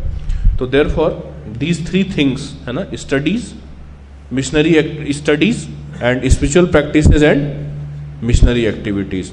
तो 0.58 0.66
there 0.66 0.88
for 0.88 1.10
these 1.58 1.86
three 1.88 2.02
things 2.16 2.52
है 2.66 2.72
ना? 2.72 2.84
Studies 2.94 3.46
missionary 4.32 5.12
studies 5.12 5.64
and 6.02 6.28
spiritual 6.28 6.66
practice 6.66 7.06
and 7.22 8.22
missionary 8.24 8.64
activities 8.66 9.30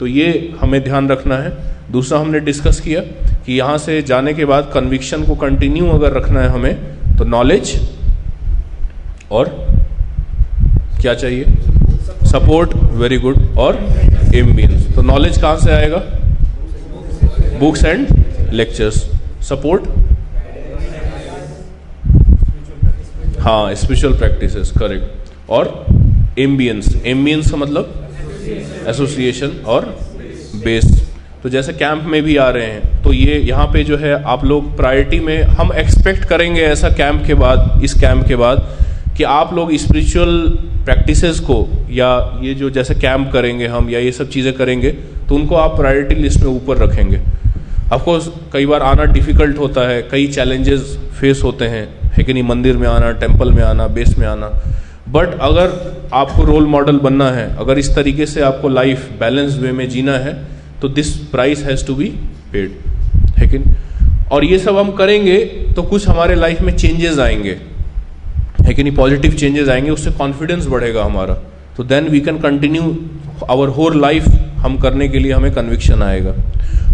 तो 0.00 0.06
ये 0.06 0.28
हमें 0.60 0.82
ध्यान 0.84 1.08
रखना 1.08 1.36
है। 1.36 1.52
दूसरा 1.92 2.18
हमने 2.18 2.40
डिस्कस 2.42 2.80
किया 2.80 3.00
कि 3.46 3.58
यहाँ 3.58 3.78
से 3.78 4.00
जाने 4.02 4.34
के 4.34 4.44
बाद 4.44 4.70
कन्विक्शन 4.74 5.24
को 5.24 5.34
कंटिन्यू 5.38 5.88
अगर 5.88 6.12
रखना 6.12 6.40
है 6.40 6.48
हमें 6.50 6.74
तो 7.18 7.24
नॉलेज 7.26 7.74
और 9.30 9.68
क्या 11.00 11.14
चाहिए? 11.14 11.44
सपोर्ट 12.30 12.74
वेरी 12.94 13.18
गुड 13.18 13.36
और 13.58 13.76
एम्बियंस 14.36 14.94
तो 14.94 15.02
नॉलेज 15.02 15.40
कहाँ 15.40 15.56
से 15.58 15.70
आएगा? 15.72 16.02
बुक्स 17.60 17.84
एंड 17.84 18.52
लेक्चर्स 18.52 18.96
सपोर्ट 19.48 19.88
हाँ 23.40 23.74
स्पेशल 23.74 24.12
प्रैक्टिसेस 24.12 24.70
करेक्ट 24.78 25.50
और 25.50 25.68
एम्बियंस 26.38 26.94
एम्बियंस 27.06 27.50
का 27.50 27.56
मतलब 27.56 28.08
एसोसिएशन 28.88 29.56
और 29.66 29.84
बेस 30.64 30.84
तो 31.42 31.48
जैसे 31.48 31.72
कैंप 31.72 32.02
में 32.04 32.22
भी 32.22 32.36
आ 32.36 32.48
रहे 32.50 32.66
हैं 32.66 33.02
तो 33.02 33.12
ये 33.12 33.38
यहाँ 33.40 33.66
पे 33.66 33.82
जो 33.84 33.96
है, 33.96 34.12
आप 34.24 34.44
लोग 34.44 34.76
प्रायोरिटी 34.76 35.20
में, 35.20 35.42
हम 35.42 35.72
एक्सपेक्ट 35.72 36.24
करेंगे 36.28 36.62
ऐसा 36.62 36.88
कैंप 36.90 37.24
के 37.26 37.34
बाद, 37.34 37.80
इस 37.84 37.94
कैंप 37.94 38.26
के 38.28 38.36
बाद 38.36 38.58
कि 39.20 39.24
आप 39.26 39.52
लोग 39.54 39.72
स्पिरिचुअल 39.76 40.38
प्रैक्टिसेस 40.84 41.38
को 41.40 41.56
या 41.92 42.08
ये 42.42 42.52
जो 42.54 42.68
जैसे 42.70 42.94
कैंप 42.94 43.30
करेंगे 43.32 43.66
हम 43.66 43.90
या 43.90 43.98
ये 43.98 44.12
सब 44.12 44.28
चीज़ें 44.30 44.52
करेंगे 44.52 44.90
तो 45.28 45.34
उनको 45.34 45.54
आप 45.54 45.76
प्रायोरिटी 45.76 46.14
लिस्ट 46.14 46.40
में 46.40 46.50
ऊपर 46.50 46.78
रखेंगे। 46.78 47.20
ऑफकोर्स 47.92 48.30
कई 48.52 48.66
बार 48.66 48.82
आना 48.82 49.04
डिफ़िकल्ट 49.12 49.58
होता 49.58 49.88
है, 49.88 50.00
कई 50.02 50.26
चैलेंजेस 50.28 50.96
फेस 51.20 51.42
होते 51.44 51.64
हैं, 51.64 51.86
है 52.12 52.24
कि 52.24 52.32
नहीं, 52.32 52.42
मंदिर 52.42 52.76
में 52.76 52.88
आना 52.88 53.10
टेंपल 53.12 53.50
में 53.50 53.62
आना 53.62 53.86
बेस 53.88 54.16
में 54.18 54.26
आना। 54.26 54.48
बट 55.08 55.38
अगर 55.40 56.08
आपको 56.14 56.44
रोल 56.44 56.66
मॉडल 56.66 56.98
बनना 56.98 57.30
है, 57.30 57.48
अगर 57.56 57.78
इस 57.78 57.94
तरीके 57.94 58.26
से 58.26 58.40
आपको 58.42 58.68
लाइफ 58.70 59.08
बैलेंस 59.20 59.58
वे 59.58 59.72
में 59.72 59.88
जीना 59.88 60.18
है 60.18 60.34
तो 60.82 60.88
this 60.90 61.16
price 61.32 61.64
has 61.64 61.86
to 61.86 61.94
be 61.94 62.08
paid 62.52 62.78
है 63.38 63.48
कि 63.48 63.64
और 64.32 64.44
ये 64.44 64.58
सब 64.58 64.76
हम 64.78 64.90
करेंगे 64.92 65.38
तो 65.76 65.82
कुछ 65.84 66.08
हमारे 66.08 66.34
लाइफ 66.36 66.60
में 66.60 66.76
चेंजेस 66.76 67.18
आएँगे। 67.18 67.58
है 68.58 68.74
कि 68.74 68.82
नहीं 68.82 68.96
पॉजिटिव 68.96 69.32
चेंजेस 69.32 69.68
आएँगे, 69.68 69.90
उससे 69.90 70.10
कॉन्फिडेंस 70.10 70.66
बढ़ेगा 70.66 71.04
हमारा। 71.04 71.34
तो 71.76 71.84
then 71.84 72.08
we 72.08 72.20
can 72.20 72.38
continue 72.38 72.96
our 73.50 73.68
whole 73.68 74.00
life 74.00 74.24
हम 74.58 74.76
करने 74.78 75.08
के 75.08 75.18
लिए 75.18 75.32
हमें 75.32 75.52
कन्विक्शन 75.52 76.02
आएगा। 76.02 76.34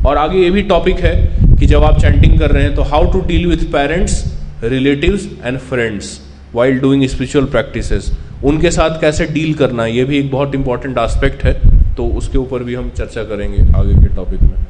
और 0.09 0.17
आगे 0.17 0.39
ये 0.39 0.51
भी 0.51 0.63
टॉपिक 0.65 1.01
है 1.01 1.15
कि 1.59 1.67
जब 1.67 1.85
आप 1.85 2.01
चैंटिंग 2.01 2.39
कर 2.39 2.51
रहे 2.51 2.63
हैं 2.63 2.75
तो 2.75 2.83
how 2.83 3.13
to 3.13 3.21
deal 3.29 3.47
with 3.47 3.65
parents 3.73 4.23
relatives 4.65 5.29
and 5.45 5.59
friends 5.59 6.21
while 6.55 6.79
doing 6.81 7.07
spiritual 7.07 7.47
practices 7.47 8.11
उनके 8.45 8.71
साथ 8.71 9.01
कैसे 9.01 9.27
डील 9.27 9.55
करना 9.55 9.87
ये 9.87 10.05
भी 10.05 10.19
एक 10.19 10.31
बहुत 10.31 10.55
इंपॉर्टेंट 10.55 10.99
आस्पेक्ट 10.99 11.45
है। 11.45 11.55
तो 11.97 12.07
उसके 12.19 12.39
ऊपर 12.39 12.63
भी 12.63 12.75
हम 12.75 12.91
चर्चा 12.91 13.23
करेंगे 13.25 13.63
आगे 13.79 13.95
के 13.95 14.15
टॉपिक 14.15 14.43
में। 14.43 14.65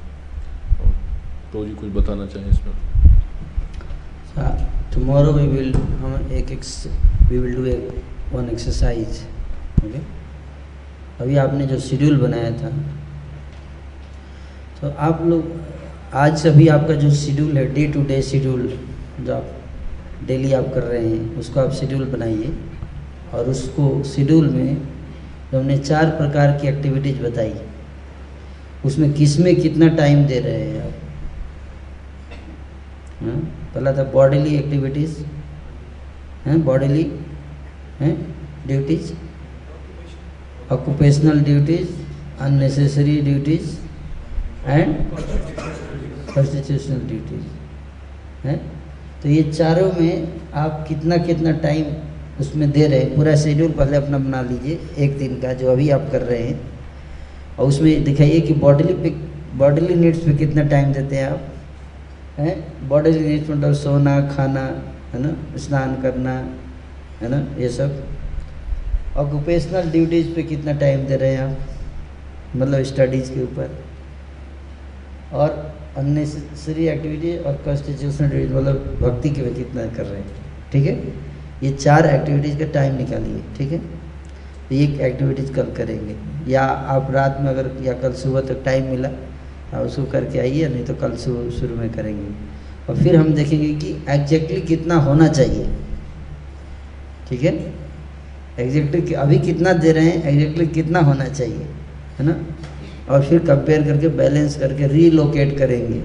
तो 1.53 1.65
जी, 1.65 1.73
कुछ 1.73 1.91
बताना 1.95 2.27
चाहें 2.27 2.49
इसमें 2.51 2.73
टुमारो 4.97 5.32
वी 5.32 5.47
विल 5.47 5.74
हम 5.74 6.28
एक 6.32 6.51
एक 6.52 6.60
we 7.31 7.39
will 7.39 7.55
do 7.55 7.64
a 7.66 8.02
one 8.32 8.48
exercise 8.51 9.18
okay 9.85 9.98
अभी 11.20 11.36
आपने 11.36 11.66
जो 11.66 11.78
शेड्यूल 11.81 12.16
बनाया 12.20 12.51
था 12.60 12.70
तो 14.81 14.89
आप 15.06 15.20
लोग, 15.27 15.51
आज 16.14 16.39
से 16.39 16.48
अभी 16.48 16.68
आपका 16.68 16.94
जो 16.94 17.10
शेड्यूल 17.14 17.59
है 17.59 17.64
डे 17.74 17.86
टू 17.93 18.02
डे 18.05 18.20
शेड्यूल 18.23 18.62
जो 19.20 19.35
आप 19.35 19.51
डेली 20.27 20.52
आप 20.52 20.70
कर 20.74 20.82
रहे 20.82 21.06
हैं, 21.06 21.36
उसको 21.36 21.60
आप 21.60 21.73
शेड्यूल 21.73 22.05
बनाइए। 22.10 22.52
और 23.35 23.48
उसको 23.51 24.02
शेड्यूल 24.05 24.48
में 24.51 24.77
जो 25.52 25.59
हमने 25.59 25.78
चार 25.78 26.10
प्रकार 26.12 26.56
की 26.59 26.68
एक्टिविटीज़ 26.68 27.23
बताई, 27.23 27.55
उसमें 28.85 29.12
किसमें 29.12 29.55
कितना 29.60 29.89
टाइम 29.97 30.27
दे 30.27 30.40
रहे 30.40 30.60
हैं 30.62 30.86
आप? 30.86 30.93
हाँ? 33.23 33.65
पहला 33.77 33.93
था 33.93 34.03
बॉडीली 34.12 34.55
एक्टिविटीज़ 34.57 35.19
हैं 36.47 36.61
बॉडीली 36.65 37.03
हैं 38.01 38.15
duties 38.66 39.12
occupational 40.73 41.40
duties 41.44 41.89
unnecessary 42.40 43.16
duties 43.23 43.66
and 44.66 44.94
constitutional 46.35 47.01
duties 47.09 48.47
हैं। 48.47 48.59
तो 49.23 49.28
ये 49.28 49.43
चारों 49.43 49.90
में 50.01 50.40
आप 50.55 50.85
कितना 50.89 51.16
कितना 51.27 51.53
टाइम 51.59 51.85
उसमें 52.40 52.70
दे 52.70 52.86
रहे 52.86 52.98
हैं, 53.01 53.15
पूरा 53.16 53.35
शेड्यूल 53.36 53.70
पहले 53.73 53.97
अपना 53.97 54.19
बना 54.19 54.40
लीजिए, 54.43 54.78
एक 54.98 55.19
दिन 55.19 55.40
का 55.40 55.53
जो 55.53 55.70
अभी 55.73 55.89
आप 55.90 56.09
कर 56.12 56.23
रहे 56.23 56.43
हैं। 56.43 56.61
और 57.59 57.69
उसमें 57.69 58.05
दिखाइए 58.05 58.40
कि 58.40 58.55
बॉडीली 58.55 58.94
पे 58.94 59.11
बॉडीली 59.59 59.94
नीड्स 59.94 60.19
पे 60.20 60.32
कितना 60.36 60.62
टाइम 60.69 60.93
देते 60.93 61.16
हैं 61.16 61.27
आप। 61.27 61.40
हैं? 62.39 62.89
बॉडी 62.89 63.11
नीड्स 63.11 63.51
मतलब 63.51 63.73
सोना, 63.73 64.21
खाना, 64.21 64.83
है 65.13 65.23
ना? 65.23 65.59
स्नान 65.59 66.03
करना, 66.03 66.33
है 67.21 67.29
ना? 67.29 67.63
ये 67.63 67.69
सब। 67.69 68.05
ऑक्यूपेशनल 69.17 69.91
ड्यूटीज़ 69.91 70.35
पे 70.35 70.43
कितना 70.43 70.73
टाइम 70.73 71.07
दे 71.07 71.17
रहे 71.17 71.31
हैं 71.31 71.41
आप? 71.41 71.59
मतलब 72.57 72.83
स्टडीज़ 72.83 73.33
के 73.33 73.43
ऊपर। 73.43 73.85
और 75.33 75.77
अननेसेसरी 75.97 76.89
एक्टिविटी 76.89 77.39
और 77.39 77.53
कॉन्स्टिट्यूशनल 77.53 78.29
ड्यूटीज़ 78.29 78.53
मतलब 78.53 78.99
भक्ति 79.03 79.31
के 79.31 79.41
लिए 79.41 79.55
कितना 79.55 79.87
कर 79.87 80.07
रहे 80.07 80.21
हैं? 80.21 80.31
ठीक 80.73 80.87
है? 80.87 80.93
ये 81.63 81.73
चार 81.73 82.07
एक्टिविटीज़ 82.07 82.59
का 82.59 82.65
टाइम 82.65 82.95
निकालिए, 82.95 83.43
ठीक 83.59 83.73
है? 83.73 83.79
तो 84.69 84.75
ये 84.75 85.07
एक्टिविटीज़ 85.07 85.53
कल 85.53 85.73
करेंगे। 85.77 86.17
या 86.53 86.63
आप 86.63 87.09
रात 87.11 87.39
में 87.41 87.51
अगर, 87.51 87.71
या 87.83 87.93
कल 87.93 88.13
सुबह 88.13 88.41
तक 88.41 88.63
टाइम 88.65 88.85
मिला 88.85 89.09
आप 89.74 89.82
उसको 89.82 90.05
करके 90.05 90.38
आइए, 90.38 90.68
नहीं 90.68 90.84
तो 90.84 90.94
कल 90.94 91.16
शुरू 91.16 91.51
शुरू 91.51 91.76
में 91.76 91.90
करेंगे। 91.93 92.28
और 92.88 92.97
फिर 92.97 93.16
हम 93.16 93.32
देखेंगे 93.34 93.72
कि 93.74 93.97
एग्जैक्टली 94.10 94.60
कितना 94.62 94.94
होना 95.01 95.28
चाहिए। 95.28 95.66
ठीक 97.28 97.43
है? 97.43 97.52
एग्जैक्टली 98.59 99.14
अभी 99.14 99.38
कितना 99.38 99.72
दे 99.74 99.93
रहे 99.93 100.05
हैं 100.05 100.22
एग्जैक्टली 100.24 100.66
कितना 100.74 101.01
होना 101.01 101.24
चाहिए, 101.28 101.66
है 102.18 102.26
ना? 102.26 102.36
और 103.10 103.24
फिर 103.24 103.38
कंपेयर 103.38 103.82
करके 103.82 104.09
बैलेंस 104.16 104.56
करके 104.59 104.86
रीलोकेट 104.88 105.56
करेंगे 105.59 106.02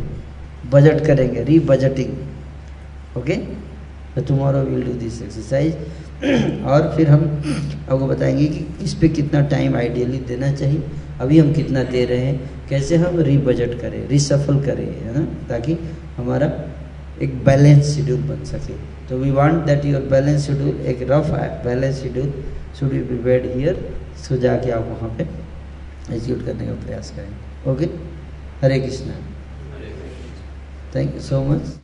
बजट 0.72 1.06
करेंगे 1.06 1.44
री 1.44 1.60
बजटिंग 1.70 3.18
ओके 3.18 3.36
तो 4.16 4.22
tomorrow 4.22 4.60
will 4.62 4.84
do 4.84 4.94
this 5.00 5.22
exercise 5.22 6.64
और 6.64 6.94
फिर 6.98 7.10
हम 7.10 7.24
आपको 7.90 8.08
बताएँगे 8.08 8.46
कि 8.48 8.66
इस 8.84 8.94
पर 8.94 9.08
कितना 9.16 9.42
टाइम 9.50 9.76
आइडियली 9.76 10.18
देना 10.28 10.52
चाहिए। 10.52 10.84
अभी 11.22 11.40
हम 11.40 11.52
कितना 11.54 11.84
दे 11.86 12.04
रहे 12.06 12.26
हैं? 12.26 12.50
कैसे 12.70 12.96
हम 12.98 13.20
री 13.22 13.38
बजट 13.48 13.80
करें, 13.82 14.08
रिसफल 14.08 14.60
करें, 14.66 14.88
है 15.02 15.18
ना? 15.18 15.26
ताकि 15.50 15.78
हमारा 16.18 16.48
एक 17.22 17.44
बैलेंस 17.46 17.96
शेड्यूल 17.96 18.22
बन 18.30 18.44
सके। 18.46 18.74
तो 19.10 19.18
we 19.18 19.32
want 19.32 19.66
that 19.66 19.86
your 19.86 20.02
balance 20.12 20.46
schedule 20.48 20.80
एक 20.92 21.02
rough 21.12 21.30
balance 21.66 22.02
schedule 22.02 22.34
should 22.80 22.92
be 22.92 23.00
prepared 23.04 23.46
here 23.56 23.86
so 24.20 24.38
जाके 24.38 24.72
आप 24.72 24.88
वहाँ 24.90 25.10
पे 25.18 25.24
एग्जीक्यूट 25.24 26.46
करने 26.46 26.66
का 26.68 26.74
प्रयास 26.86 27.12
करेंगे 27.16 27.72
okay 27.72 27.86
Hare 28.64 28.80
Krishna. 28.80 29.14
Thank 30.96 31.14
you 31.16 31.22
so 31.22 31.42
much 31.44 31.78